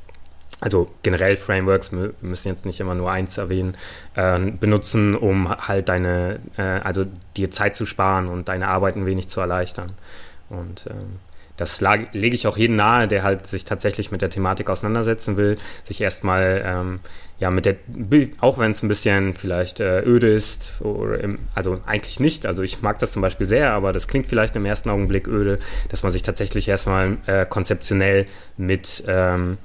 also 0.62 0.90
generell 1.04 1.38
Frameworks, 1.38 1.92
wir 1.92 2.14
müssen 2.22 2.48
jetzt 2.48 2.66
nicht 2.66 2.80
immer 2.80 2.96
nur 2.96 3.12
eins 3.12 3.38
erwähnen, 3.38 3.76
äh, 4.16 4.40
benutzen, 4.40 5.16
um 5.16 5.50
halt 5.50 5.90
deine, 5.90 6.40
äh, 6.58 6.62
also 6.62 7.06
dir 7.36 7.52
Zeit 7.52 7.76
zu 7.76 7.86
sparen 7.86 8.28
und 8.28 8.48
deine 8.48 8.68
Arbeit 8.68 8.96
ein 8.96 9.06
wenig 9.06 9.28
zu 9.28 9.42
erleichtern. 9.42 9.92
Und 10.50 10.86
ähm, 10.90 11.20
das 11.58 11.82
lege 11.82 12.36
ich 12.36 12.48
auch 12.48 12.58
jedem 12.58 12.76
nahe, 12.76 13.08
der 13.08 13.24
halt 13.24 13.48
sich 13.48 13.64
tatsächlich 13.64 14.12
mit 14.12 14.22
der 14.22 14.30
Thematik 14.30 14.70
auseinandersetzen 14.70 15.38
will, 15.38 15.58
sich 15.86 16.02
erstmal 16.02 16.62
ähm, 16.66 17.00
ja 17.40 17.50
mit 17.50 17.66
der 17.66 17.76
auch 18.42 18.58
wenn 18.58 18.72
es 18.72 18.84
ein 18.84 18.90
bisschen 18.90 19.34
vielleicht 19.34 19.80
äh, 19.80 20.02
öde 20.02 20.34
ist 20.34 20.82
oder 20.82 21.20
im, 21.20 21.40
also 21.54 21.80
eigentlich 21.86 22.20
nicht, 22.20 22.46
also 22.46 22.62
ich 22.62 22.82
mag 22.82 23.00
das 23.00 23.14
zum 23.14 23.22
Beispiel 23.22 23.48
sehr, 23.48 23.74
aber 23.74 23.94
das 23.94 24.08
klingt 24.08 24.28
vielleicht 24.28 24.56
im 24.56 24.66
ersten 24.66 24.90
Augenblick 24.90 25.28
öde, 25.28 25.60
dass 25.90 26.04
man 26.04 26.12
sich 26.12 26.24
tatsächlich 26.24 26.68
erstmal 26.68 27.18
äh, 27.26 27.46
konzeptionell 27.46 28.26
mit 28.58 29.04
ähm, 29.08 29.58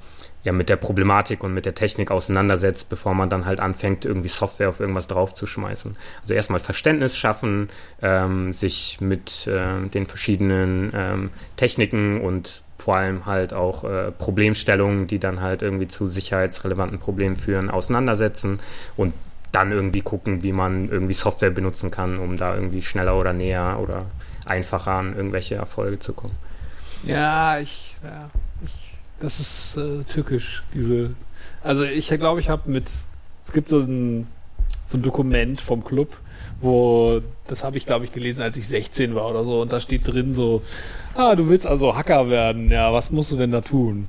ja 0.43 0.51
mit 0.51 0.69
der 0.69 0.75
Problematik 0.75 1.43
und 1.43 1.53
mit 1.53 1.65
der 1.65 1.75
Technik 1.75 2.11
auseinandersetzt, 2.11 2.89
bevor 2.89 3.13
man 3.13 3.29
dann 3.29 3.45
halt 3.45 3.59
anfängt, 3.59 4.05
irgendwie 4.05 4.29
Software 4.29 4.69
auf 4.69 4.79
irgendwas 4.79 5.07
draufzuschmeißen. 5.07 5.97
Also 6.21 6.33
erstmal 6.33 6.59
Verständnis 6.59 7.17
schaffen, 7.17 7.69
ähm, 8.01 8.53
sich 8.53 8.99
mit 9.01 9.47
äh, 9.47 9.87
den 9.87 10.07
verschiedenen 10.07 10.91
ähm, 10.95 11.29
Techniken 11.57 12.21
und 12.21 12.63
vor 12.77 12.95
allem 12.95 13.27
halt 13.27 13.53
auch 13.53 13.83
äh, 13.83 14.11
Problemstellungen, 14.11 15.05
die 15.05 15.19
dann 15.19 15.41
halt 15.41 15.61
irgendwie 15.61 15.87
zu 15.87 16.07
sicherheitsrelevanten 16.07 16.97
Problemen 16.97 17.35
führen, 17.35 17.69
auseinandersetzen 17.69 18.59
und 18.97 19.13
dann 19.51 19.71
irgendwie 19.71 20.01
gucken, 20.01 20.43
wie 20.43 20.53
man 20.53 20.89
irgendwie 20.89 21.13
Software 21.13 21.51
benutzen 21.51 21.91
kann, 21.91 22.17
um 22.17 22.37
da 22.37 22.55
irgendwie 22.55 22.81
schneller 22.81 23.17
oder 23.17 23.33
näher 23.33 23.77
oder 23.81 24.05
einfacher 24.45 24.93
an 24.93 25.15
irgendwelche 25.15 25.55
Erfolge 25.55 25.99
zu 25.99 26.13
kommen. 26.13 26.35
Ja, 27.03 27.59
ich, 27.59 27.97
ja, 28.03 28.29
ich 28.63 28.90
das 29.21 29.39
ist 29.39 29.77
äh, 29.77 30.03
tückisch, 30.03 30.63
diese. 30.73 31.11
Also 31.63 31.83
ich 31.83 32.07
glaube, 32.09 32.39
ich 32.39 32.49
habe 32.49 32.69
mit, 32.69 32.85
es 32.87 33.53
gibt 33.53 33.69
so 33.69 33.79
ein, 33.79 34.27
so 34.85 34.97
ein 34.97 35.03
Dokument 35.03 35.61
vom 35.61 35.83
Club, 35.83 36.17
wo, 36.59 37.21
das 37.47 37.63
habe 37.63 37.77
ich 37.77 37.85
glaube 37.85 38.05
ich 38.05 38.11
gelesen, 38.11 38.41
als 38.41 38.57
ich 38.57 38.67
16 38.67 39.15
war 39.15 39.29
oder 39.29 39.43
so, 39.43 39.61
und 39.61 39.71
da 39.71 39.79
steht 39.79 40.07
drin 40.07 40.33
so, 40.33 40.61
ah, 41.15 41.35
du 41.35 41.47
willst 41.49 41.67
also 41.67 41.95
Hacker 41.95 42.29
werden, 42.29 42.71
ja, 42.71 42.91
was 42.91 43.11
musst 43.11 43.31
du 43.31 43.37
denn 43.37 43.51
da 43.51 43.61
tun? 43.61 44.07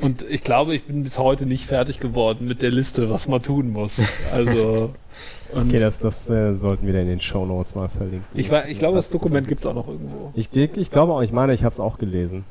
Und 0.00 0.24
ich 0.28 0.42
glaube, 0.44 0.74
ich 0.74 0.84
bin 0.84 1.02
bis 1.02 1.18
heute 1.18 1.44
nicht 1.44 1.66
fertig 1.66 2.00
geworden 2.00 2.46
mit 2.48 2.62
der 2.62 2.70
Liste, 2.70 3.10
was 3.10 3.28
man 3.28 3.42
tun 3.42 3.70
muss. 3.70 4.00
Also. 4.32 4.94
okay, 5.54 5.78
das, 5.78 5.98
das 5.98 6.28
äh, 6.30 6.54
sollten 6.54 6.86
wir 6.86 6.94
dann 6.94 7.02
in 7.02 7.08
den 7.08 7.20
Show 7.20 7.44
Notes 7.44 7.74
mal 7.74 7.88
verlinken. 7.88 8.24
Ich, 8.34 8.50
war, 8.50 8.66
ich 8.66 8.78
glaube, 8.78 8.96
das 8.96 9.10
Dokument 9.10 9.46
gibt 9.46 9.60
es 9.60 9.66
auch 9.66 9.74
noch 9.74 9.88
irgendwo. 9.88 10.32
Ich, 10.34 10.54
ich 10.54 10.90
glaube 10.90 11.12
auch, 11.12 11.22
ich 11.22 11.32
meine, 11.32 11.52
ich 11.52 11.64
habe 11.64 11.72
es 11.72 11.80
auch 11.80 11.98
gelesen. 11.98 12.44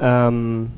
Ähm, 0.00 0.72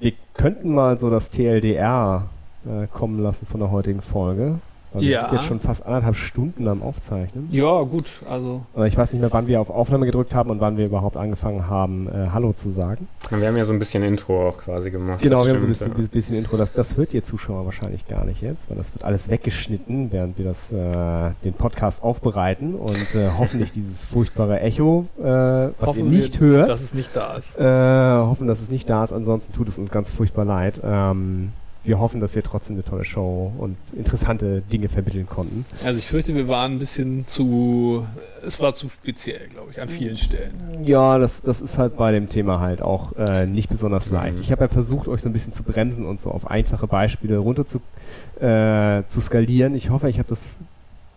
wir 0.00 0.12
könnten 0.34 0.74
mal 0.74 0.96
so 0.96 1.10
das 1.10 1.28
TLDR 1.30 2.28
äh, 2.64 2.86
kommen 2.86 3.22
lassen 3.22 3.46
von 3.46 3.60
der 3.60 3.70
heutigen 3.70 4.00
Folge. 4.00 4.58
Weil 4.92 5.02
wir 5.02 5.20
sind 5.20 5.32
jetzt 5.32 5.44
schon 5.44 5.60
fast 5.60 5.86
anderthalb 5.86 6.16
Stunden 6.16 6.66
am 6.66 6.82
Aufzeichnen. 6.82 7.48
Ja, 7.52 7.82
gut, 7.82 8.22
also. 8.28 8.62
Ich 8.86 8.96
weiß 8.96 9.12
nicht 9.12 9.20
mehr, 9.20 9.32
wann 9.32 9.46
wir 9.46 9.60
auf 9.60 9.70
Aufnahme 9.70 10.06
gedrückt 10.06 10.34
haben 10.34 10.50
und 10.50 10.60
wann 10.60 10.76
wir 10.76 10.86
überhaupt 10.86 11.16
angefangen 11.16 11.68
haben, 11.68 12.08
äh, 12.08 12.28
Hallo 12.32 12.52
zu 12.52 12.70
sagen. 12.70 13.08
Wir 13.30 13.46
haben 13.46 13.56
ja 13.56 13.64
so 13.64 13.72
ein 13.72 13.78
bisschen 13.78 14.02
Intro 14.02 14.48
auch 14.48 14.58
quasi 14.58 14.90
gemacht. 14.90 15.20
Genau, 15.20 15.44
wir 15.44 15.52
haben 15.52 15.60
so 15.60 15.66
ein 15.66 15.68
bisschen, 15.68 15.92
ja. 15.96 16.08
bisschen, 16.10 16.36
Intro. 16.36 16.56
Das, 16.56 16.72
das 16.72 16.96
hört 16.96 17.14
ihr 17.14 17.22
Zuschauer 17.22 17.64
wahrscheinlich 17.64 18.08
gar 18.08 18.24
nicht 18.24 18.42
jetzt, 18.42 18.68
weil 18.68 18.76
das 18.76 18.92
wird 18.94 19.04
alles 19.04 19.28
weggeschnitten, 19.28 20.10
während 20.10 20.38
wir 20.38 20.44
das, 20.44 20.72
äh, 20.72 21.30
den 21.44 21.52
Podcast 21.54 22.02
aufbereiten 22.02 22.74
und 22.74 23.14
äh, 23.14 23.30
hoffentlich 23.38 23.70
dieses 23.70 24.04
furchtbare 24.04 24.60
Echo, 24.60 25.06
äh, 25.18 25.22
was 25.22 25.72
hoffen 25.80 26.12
ihr 26.12 26.18
nicht 26.18 26.40
wir, 26.40 26.48
hört. 26.48 26.68
Dass 26.68 26.80
es 26.80 26.94
nicht 26.94 27.14
da 27.14 27.34
ist. 27.34 27.58
Äh, 27.58 27.62
hoffen, 27.64 28.46
dass 28.46 28.60
es 28.60 28.70
nicht 28.70 28.90
da 28.90 29.04
ist, 29.04 29.12
ansonsten 29.12 29.52
tut 29.52 29.68
es 29.68 29.78
uns 29.78 29.90
ganz 29.90 30.10
furchtbar 30.10 30.44
leid. 30.44 30.80
Ähm, 30.82 31.52
wir 31.82 31.98
hoffen, 31.98 32.20
dass 32.20 32.34
wir 32.34 32.42
trotzdem 32.42 32.76
eine 32.76 32.84
tolle 32.84 33.04
Show 33.04 33.52
und 33.56 33.76
interessante 33.94 34.60
Dinge 34.60 34.88
vermitteln 34.88 35.26
konnten. 35.26 35.64
Also 35.84 35.98
ich 35.98 36.06
fürchte, 36.06 36.34
wir 36.34 36.46
waren 36.46 36.72
ein 36.72 36.78
bisschen 36.78 37.26
zu, 37.26 38.06
es 38.44 38.60
war 38.60 38.74
zu 38.74 38.88
speziell, 38.90 39.48
glaube 39.48 39.70
ich, 39.72 39.80
an 39.80 39.88
vielen 39.88 40.18
Stellen. 40.18 40.52
Ja, 40.84 41.18
das, 41.18 41.40
das 41.40 41.60
ist 41.60 41.78
halt 41.78 41.96
bei 41.96 42.12
dem 42.12 42.26
Thema 42.26 42.60
halt 42.60 42.82
auch 42.82 43.16
äh, 43.16 43.46
nicht 43.46 43.70
besonders 43.70 44.10
leicht. 44.10 44.36
Mhm. 44.36 44.42
Ich 44.42 44.52
habe 44.52 44.62
ja 44.62 44.68
versucht, 44.68 45.08
euch 45.08 45.22
so 45.22 45.28
ein 45.28 45.32
bisschen 45.32 45.52
zu 45.52 45.62
bremsen 45.62 46.04
und 46.04 46.20
so 46.20 46.30
auf 46.30 46.50
einfache 46.50 46.86
Beispiele 46.86 47.38
runter 47.38 47.64
zu, 47.66 47.78
äh, 48.44 49.02
zu 49.06 49.20
skalieren. 49.20 49.74
Ich 49.74 49.88
hoffe, 49.88 50.10
ich 50.10 50.18
habe 50.18 50.28
das 50.28 50.42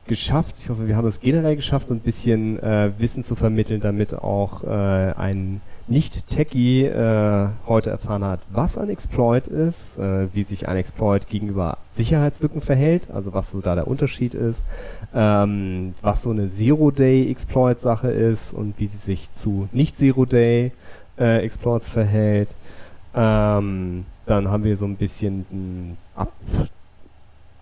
geschafft. 0.07 0.55
Ich 0.59 0.69
hoffe, 0.69 0.87
wir 0.87 0.95
haben 0.95 1.07
es 1.07 1.19
generell 1.19 1.57
geschafft, 1.57 1.87
so 1.87 1.93
ein 1.93 1.99
bisschen 1.99 2.61
äh, 2.61 2.91
Wissen 2.97 3.23
zu 3.23 3.35
vermitteln, 3.35 3.81
damit 3.81 4.13
auch 4.13 4.63
äh, 4.63 4.67
ein 4.67 5.61
nicht-Techie 5.87 6.85
äh, 6.85 7.47
heute 7.67 7.89
erfahren 7.89 8.23
hat, 8.23 8.39
was 8.51 8.77
ein 8.77 8.89
Exploit 8.89 9.47
ist, 9.47 9.97
äh, 9.99 10.33
wie 10.33 10.43
sich 10.43 10.67
ein 10.67 10.77
Exploit 10.77 11.27
gegenüber 11.27 11.77
Sicherheitslücken 11.89 12.61
verhält, 12.61 13.09
also 13.13 13.33
was 13.33 13.51
so 13.51 13.59
da 13.59 13.75
der 13.75 13.87
Unterschied 13.87 14.33
ist, 14.33 14.63
ähm, 15.13 15.93
was 16.01 16.23
so 16.23 16.31
eine 16.31 16.49
Zero-Day-Exploit-Sache 16.49 18.09
ist 18.09 18.53
und 18.53 18.79
wie 18.79 18.87
sie 18.87 18.97
sich 18.97 19.29
zu 19.33 19.67
Nicht-Zero-Day-Exploits 19.73 21.87
äh, 21.87 21.91
verhält. 21.91 22.49
Ähm, 23.13 24.05
dann 24.25 24.49
haben 24.49 24.63
wir 24.63 24.77
so 24.77 24.85
ein 24.85 24.95
bisschen 24.95 25.97
Ab 26.15 26.31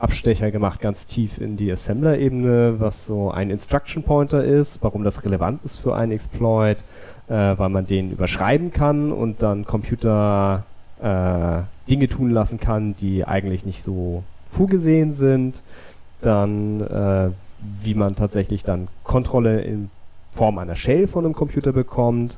Abstecher 0.01 0.49
gemacht, 0.49 0.81
ganz 0.81 1.05
tief 1.05 1.37
in 1.37 1.57
die 1.57 1.71
Assembler-Ebene, 1.71 2.79
was 2.79 3.05
so 3.05 3.29
ein 3.29 3.51
Instruction 3.51 4.01
Pointer 4.01 4.43
ist, 4.43 4.79
warum 4.81 5.03
das 5.03 5.23
relevant 5.23 5.63
ist 5.63 5.77
für 5.77 5.95
einen 5.95 6.11
Exploit, 6.11 6.77
äh, 7.27 7.57
weil 7.57 7.69
man 7.69 7.85
den 7.85 8.11
überschreiben 8.11 8.71
kann 8.71 9.11
und 9.11 9.41
dann 9.41 9.65
Computer 9.65 10.65
äh, 11.01 11.61
Dinge 11.89 12.07
tun 12.07 12.31
lassen 12.31 12.59
kann, 12.59 12.95
die 12.95 13.25
eigentlich 13.25 13.65
nicht 13.65 13.83
so 13.83 14.23
vorgesehen 14.49 15.11
sind. 15.11 15.61
Dann, 16.21 16.81
äh, 16.81 17.29
wie 17.83 17.95
man 17.95 18.15
tatsächlich 18.15 18.63
dann 18.63 18.87
Kontrolle 19.03 19.61
in 19.61 19.89
Form 20.31 20.57
einer 20.57 20.75
Shell 20.75 21.07
von 21.07 21.25
einem 21.25 21.33
Computer 21.33 21.73
bekommt. 21.73 22.37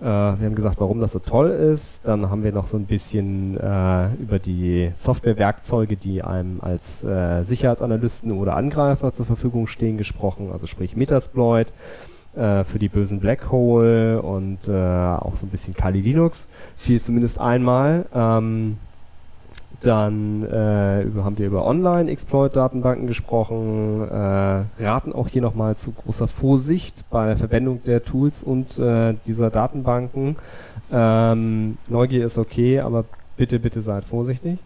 Äh, 0.00 0.04
wir 0.04 0.46
haben 0.46 0.54
gesagt, 0.54 0.80
warum 0.80 1.00
das 1.00 1.12
so 1.12 1.18
toll 1.18 1.50
ist. 1.50 2.06
Dann 2.06 2.28
haben 2.28 2.44
wir 2.44 2.52
noch 2.52 2.66
so 2.66 2.76
ein 2.76 2.86
bisschen 2.86 3.56
äh, 3.56 4.12
über 4.14 4.38
die 4.38 4.90
Softwarewerkzeuge, 4.96 5.96
die 5.96 6.22
einem 6.22 6.60
als 6.60 7.04
äh, 7.04 7.42
Sicherheitsanalysten 7.42 8.32
oder 8.32 8.56
Angreifer 8.56 9.12
zur 9.12 9.26
Verfügung 9.26 9.66
stehen, 9.66 9.98
gesprochen. 9.98 10.50
Also 10.52 10.66
sprich 10.66 10.96
Metasploit 10.96 11.72
äh, 12.34 12.64
für 12.64 12.78
die 12.78 12.88
bösen 12.88 13.20
Black 13.20 13.50
Hole 13.50 14.22
und 14.22 14.68
äh, 14.68 14.72
auch 14.72 15.34
so 15.34 15.46
ein 15.46 15.50
bisschen 15.50 15.74
Kali 15.74 16.00
Linux. 16.00 16.48
Viel 16.76 17.00
zumindest 17.00 17.38
einmal. 17.38 18.06
Ähm, 18.14 18.78
dann 19.80 20.44
äh, 20.44 21.04
haben 21.22 21.38
wir 21.38 21.46
über 21.46 21.66
Online-Exploit-Datenbanken 21.66 23.06
gesprochen, 23.08 24.08
äh, 24.08 24.84
raten 24.84 25.12
auch 25.12 25.28
hier 25.28 25.42
nochmal 25.42 25.76
zu 25.76 25.90
großer 25.90 26.28
Vorsicht 26.28 27.04
bei 27.10 27.26
der 27.26 27.36
Verwendung 27.36 27.82
der 27.84 28.02
Tools 28.04 28.44
und 28.44 28.78
äh, 28.78 29.14
dieser 29.26 29.50
Datenbanken. 29.50 30.36
Ähm, 30.92 31.78
Neugier 31.88 32.24
ist 32.24 32.38
okay, 32.38 32.80
aber 32.80 33.04
bitte, 33.36 33.58
bitte 33.58 33.80
seid 33.80 34.04
vorsichtig. 34.04 34.58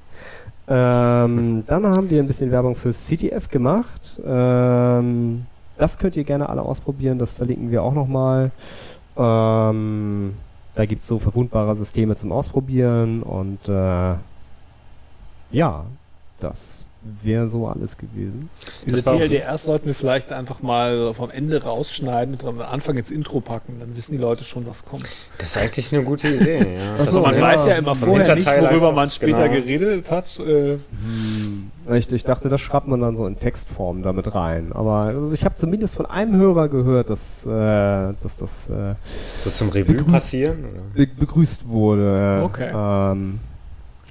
Ähm, 0.68 1.64
dann 1.66 1.86
haben 1.86 2.10
wir 2.10 2.20
ein 2.20 2.26
bisschen 2.26 2.50
Werbung 2.50 2.74
für 2.74 2.90
CTF 2.90 3.48
gemacht. 3.48 4.20
Ähm, 4.26 5.46
das 5.78 5.98
könnt 5.98 6.16
ihr 6.16 6.24
gerne 6.24 6.48
alle 6.48 6.62
ausprobieren, 6.62 7.18
das 7.18 7.32
verlinken 7.32 7.70
wir 7.70 7.82
auch 7.82 7.94
nochmal. 7.94 8.50
Ähm, 9.16 10.34
da 10.74 10.84
gibt 10.84 11.00
es 11.00 11.08
so 11.08 11.18
verwundbare 11.18 11.74
Systeme 11.74 12.16
zum 12.16 12.32
Ausprobieren 12.32 13.22
und 13.22 13.66
äh, 13.68 14.14
ja, 15.50 15.84
das 16.40 16.75
wäre 17.22 17.48
so 17.48 17.66
alles 17.68 17.96
gewesen. 17.98 18.48
Diese 18.86 19.02
TLDR 19.02 19.56
sollten 19.58 19.86
wir 19.86 19.94
vielleicht 19.94 20.32
einfach 20.32 20.62
mal 20.62 21.12
vom 21.14 21.30
Ende 21.30 21.62
rausschneiden 21.62 22.34
und 22.34 22.44
am 22.44 22.60
Anfang 22.60 22.96
ins 22.96 23.10
Intro 23.10 23.40
packen. 23.40 23.76
Dann 23.80 23.96
wissen 23.96 24.12
die 24.12 24.18
Leute 24.18 24.44
schon, 24.44 24.66
was 24.66 24.84
kommt. 24.84 25.06
Das 25.38 25.50
ist 25.56 25.62
eigentlich 25.62 25.92
eine 25.92 26.02
gute 26.04 26.28
Idee. 26.28 26.58
Ja. 26.76 26.96
Das 26.98 27.10
so, 27.12 27.18
Also 27.18 27.20
man 27.22 27.34
ja. 27.36 27.40
weiß 27.42 27.66
ja 27.66 27.74
immer 27.76 27.94
Vom 27.94 28.08
vorher 28.10 28.34
nicht, 28.34 28.46
worüber 28.46 28.92
man 28.92 29.10
später 29.10 29.48
genau. 29.48 29.60
geredet 29.62 30.10
hat. 30.10 30.38
Äh, 30.40 30.78
Ich, 31.96 32.10
ich 32.10 32.24
dachte, 32.24 32.48
das 32.48 32.60
schreibt 32.60 32.88
man 32.88 33.00
dann 33.00 33.16
so 33.16 33.26
in 33.28 33.38
Textform 33.38 34.02
damit 34.02 34.34
rein. 34.34 34.72
Aber 34.72 35.02
also 35.06 35.32
ich 35.32 35.44
habe 35.44 35.54
zumindest 35.54 35.94
von 35.96 36.06
einem 36.06 36.34
Hörer 36.36 36.68
gehört, 36.68 37.10
dass, 37.10 37.46
äh, 37.46 37.50
dass 37.50 38.36
das 38.38 38.68
äh, 38.68 38.94
So 39.44 39.50
zum 39.50 39.68
Revue 39.68 39.94
Begrüßt- 40.00 40.10
passieren? 40.10 40.64
Oder? 40.64 40.82
be 40.94 41.06
begrüßt 41.06 41.68
wurde. 41.68 42.42
Okay. 42.44 42.70
Ähm, 42.74 43.38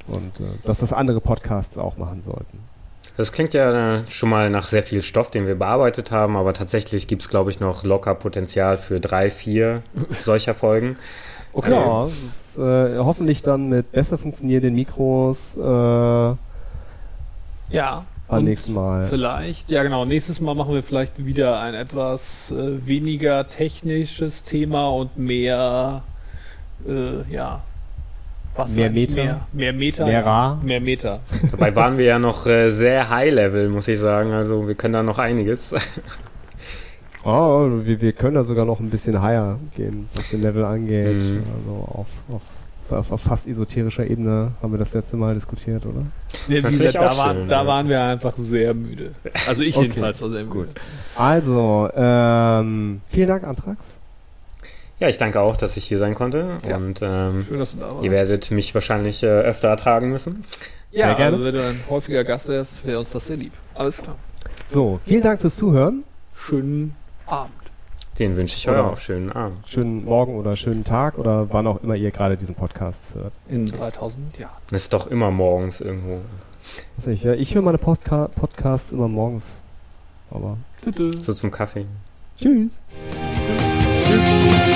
und 0.07 0.39
äh, 0.39 0.43
dass 0.63 0.79
das 0.79 0.93
andere 0.93 1.19
Podcasts 1.19 1.77
auch 1.77 1.97
machen 1.97 2.21
sollten. 2.21 2.59
Das 3.17 3.31
klingt 3.31 3.53
ja 3.53 4.03
schon 4.09 4.29
mal 4.29 4.49
nach 4.49 4.65
sehr 4.65 4.83
viel 4.83 5.01
Stoff, 5.01 5.31
den 5.31 5.47
wir 5.47 5.55
bearbeitet 5.55 6.11
haben, 6.11 6.35
aber 6.35 6.53
tatsächlich 6.53 7.07
gibt 7.07 7.21
es, 7.21 7.29
glaube 7.29 7.49
ich, 7.49 7.59
noch 7.61 7.83
locker 7.83 8.13
Potenzial 8.15 8.77
für 8.77 8.99
drei, 8.99 9.31
vier 9.31 9.83
solcher 10.11 10.53
Folgen. 10.53 10.97
okay. 11.53 11.71
Ja, 11.71 12.07
ist, 12.07 12.57
äh, 12.57 12.97
hoffentlich 12.97 13.41
dann 13.41 13.69
mit 13.69 13.91
besser 13.93 14.17
funktionierenden 14.17 14.75
Mikros 14.75 15.55
äh, 15.55 15.59
beim 15.61 16.37
Ja. 17.69 18.05
und 18.27 18.43
nächsten 18.43 18.73
Mal. 18.73 19.05
Vielleicht, 19.07 19.69
ja 19.69 19.83
genau, 19.83 20.03
nächstes 20.03 20.41
Mal 20.41 20.53
machen 20.55 20.73
wir 20.73 20.83
vielleicht 20.83 21.25
wieder 21.25 21.59
ein 21.61 21.73
etwas 21.73 22.51
äh, 22.51 22.85
weniger 22.85 23.47
technisches 23.47 24.43
Thema 24.43 24.89
und 24.89 25.17
mehr, 25.17 26.03
äh, 26.85 27.31
ja, 27.33 27.63
was 28.55 28.75
Mehr? 28.75 28.89
Meter? 28.89 29.15
Mehr, 29.15 29.47
mehr 29.53 29.73
Meter. 29.73 30.05
Mehr 30.05 30.13
ja. 30.13 30.21
rar? 30.21 30.61
Mehr 30.63 30.81
Meter. 30.81 31.19
Dabei 31.51 31.75
waren 31.75 31.97
wir 31.97 32.05
ja 32.05 32.19
noch 32.19 32.45
äh, 32.47 32.69
sehr 32.71 33.09
high-level, 33.09 33.69
muss 33.69 33.87
ich 33.87 33.99
sagen. 33.99 34.31
Also 34.31 34.67
wir 34.67 34.75
können 34.75 34.93
da 34.93 35.03
noch 35.03 35.19
einiges. 35.19 35.73
Oh, 37.27 37.67
wir, 37.83 38.01
wir 38.01 38.13
können 38.13 38.35
da 38.35 38.43
sogar 38.43 38.65
noch 38.65 38.79
ein 38.79 38.91
bisschen 38.91 39.19
higher 39.19 39.57
gehen, 39.75 40.07
was 40.13 40.29
den 40.29 40.43
Level 40.43 40.63
angeht. 40.63 41.17
Mhm. 41.17 41.43
Also 41.57 41.71
auf, 41.91 42.07
auf, 42.29 42.41
auf, 42.91 43.11
auf 43.11 43.21
fast 43.21 43.47
esoterischer 43.47 44.05
Ebene 44.07 44.51
haben 44.61 44.71
wir 44.71 44.77
das 44.77 44.93
letzte 44.93 45.17
Mal 45.17 45.33
diskutiert, 45.33 45.87
oder? 45.87 46.03
Nee, 46.47 46.63
wie 46.63 46.77
gesagt, 46.77 46.93
da, 46.93 47.17
waren, 47.17 47.37
schön, 47.37 47.49
da 47.49 47.61
ja. 47.61 47.67
waren 47.67 47.89
wir 47.89 47.99
einfach 47.99 48.33
sehr 48.33 48.75
müde. 48.75 49.15
Also 49.47 49.63
ich 49.63 49.75
Okay. 49.75 49.87
jedenfalls 49.87 50.21
war 50.21 50.29
sehr 50.29 50.43
müde. 50.43 50.69
Also, 51.15 51.89
ähm, 51.95 53.01
vielen 53.07 53.27
Dank, 53.27 53.43
Antrax. 53.43 53.99
Ja, 54.99 55.09
ich 55.09 55.17
danke 55.17 55.41
auch, 55.41 55.57
dass 55.57 55.75
ich 55.77 55.85
hier 55.85 55.99
sein 55.99 56.15
konnte. 56.15 56.59
Ja. 56.67 56.77
Und 56.77 56.99
ähm, 57.01 57.45
Schön, 57.47 57.59
dass 57.59 57.71
du 57.71 57.77
da 57.77 57.91
warst. 57.93 58.03
ihr 58.05 58.11
werdet 58.11 58.49
mich 58.51 58.73
wahrscheinlich 58.73 59.23
äh, 59.23 59.27
öfter 59.27 59.67
ertragen 59.67 60.09
müssen. 60.09 60.45
ja, 60.91 61.07
Sehr 61.07 61.15
gerne. 61.15 61.33
Also, 61.33 61.45
wenn 61.45 61.53
du 61.55 61.63
ein 61.65 61.79
häufiger 61.89 62.23
Gast 62.23 62.47
wärst, 62.47 62.85
wäre 62.85 62.99
uns 62.99 63.11
das 63.11 63.27
sehr 63.27 63.37
lieb. 63.37 63.51
Alles 63.73 64.01
klar. 64.01 64.15
So, 64.69 64.99
vielen 65.05 65.21
Dank 65.21 65.41
fürs 65.41 65.57
Zuhören. 65.57 66.03
Schönen 66.33 66.95
Abend. 67.25 67.51
Den 68.19 68.37
wünsche 68.37 68.55
ich 68.55 68.69
euch 68.69 68.77
auch. 68.77 68.97
Schönen 68.97 69.29
Abend. 69.33 69.67
Schönen 69.67 70.05
Morgen 70.05 70.37
oder 70.37 70.55
schönen 70.55 70.85
Tag 70.85 71.17
oder 71.17 71.51
wann 71.51 71.67
auch 71.67 71.83
immer 71.83 71.95
ihr 71.95 72.11
gerade 72.11 72.37
diesen 72.37 72.55
Podcast 72.55 73.13
hört. 73.15 73.33
In 73.49 73.65
3000 73.65 74.37
Jahren. 74.37 74.55
Das 74.71 74.83
ist 74.83 74.93
doch 74.93 75.07
immer 75.07 75.31
morgens 75.31 75.81
irgendwo. 75.81 76.21
Sicher. 76.95 77.35
Ich 77.35 77.53
höre 77.53 77.61
meine 77.61 77.77
Postka 77.77 78.29
Podcasts 78.29 78.93
immer 78.93 79.09
morgens. 79.09 79.61
Aber. 80.31 80.57
So 81.21 81.33
zum 81.33 81.51
Kaffee. 81.51 81.85
tschüss. 82.39 82.81
Tschüss. 84.05 84.74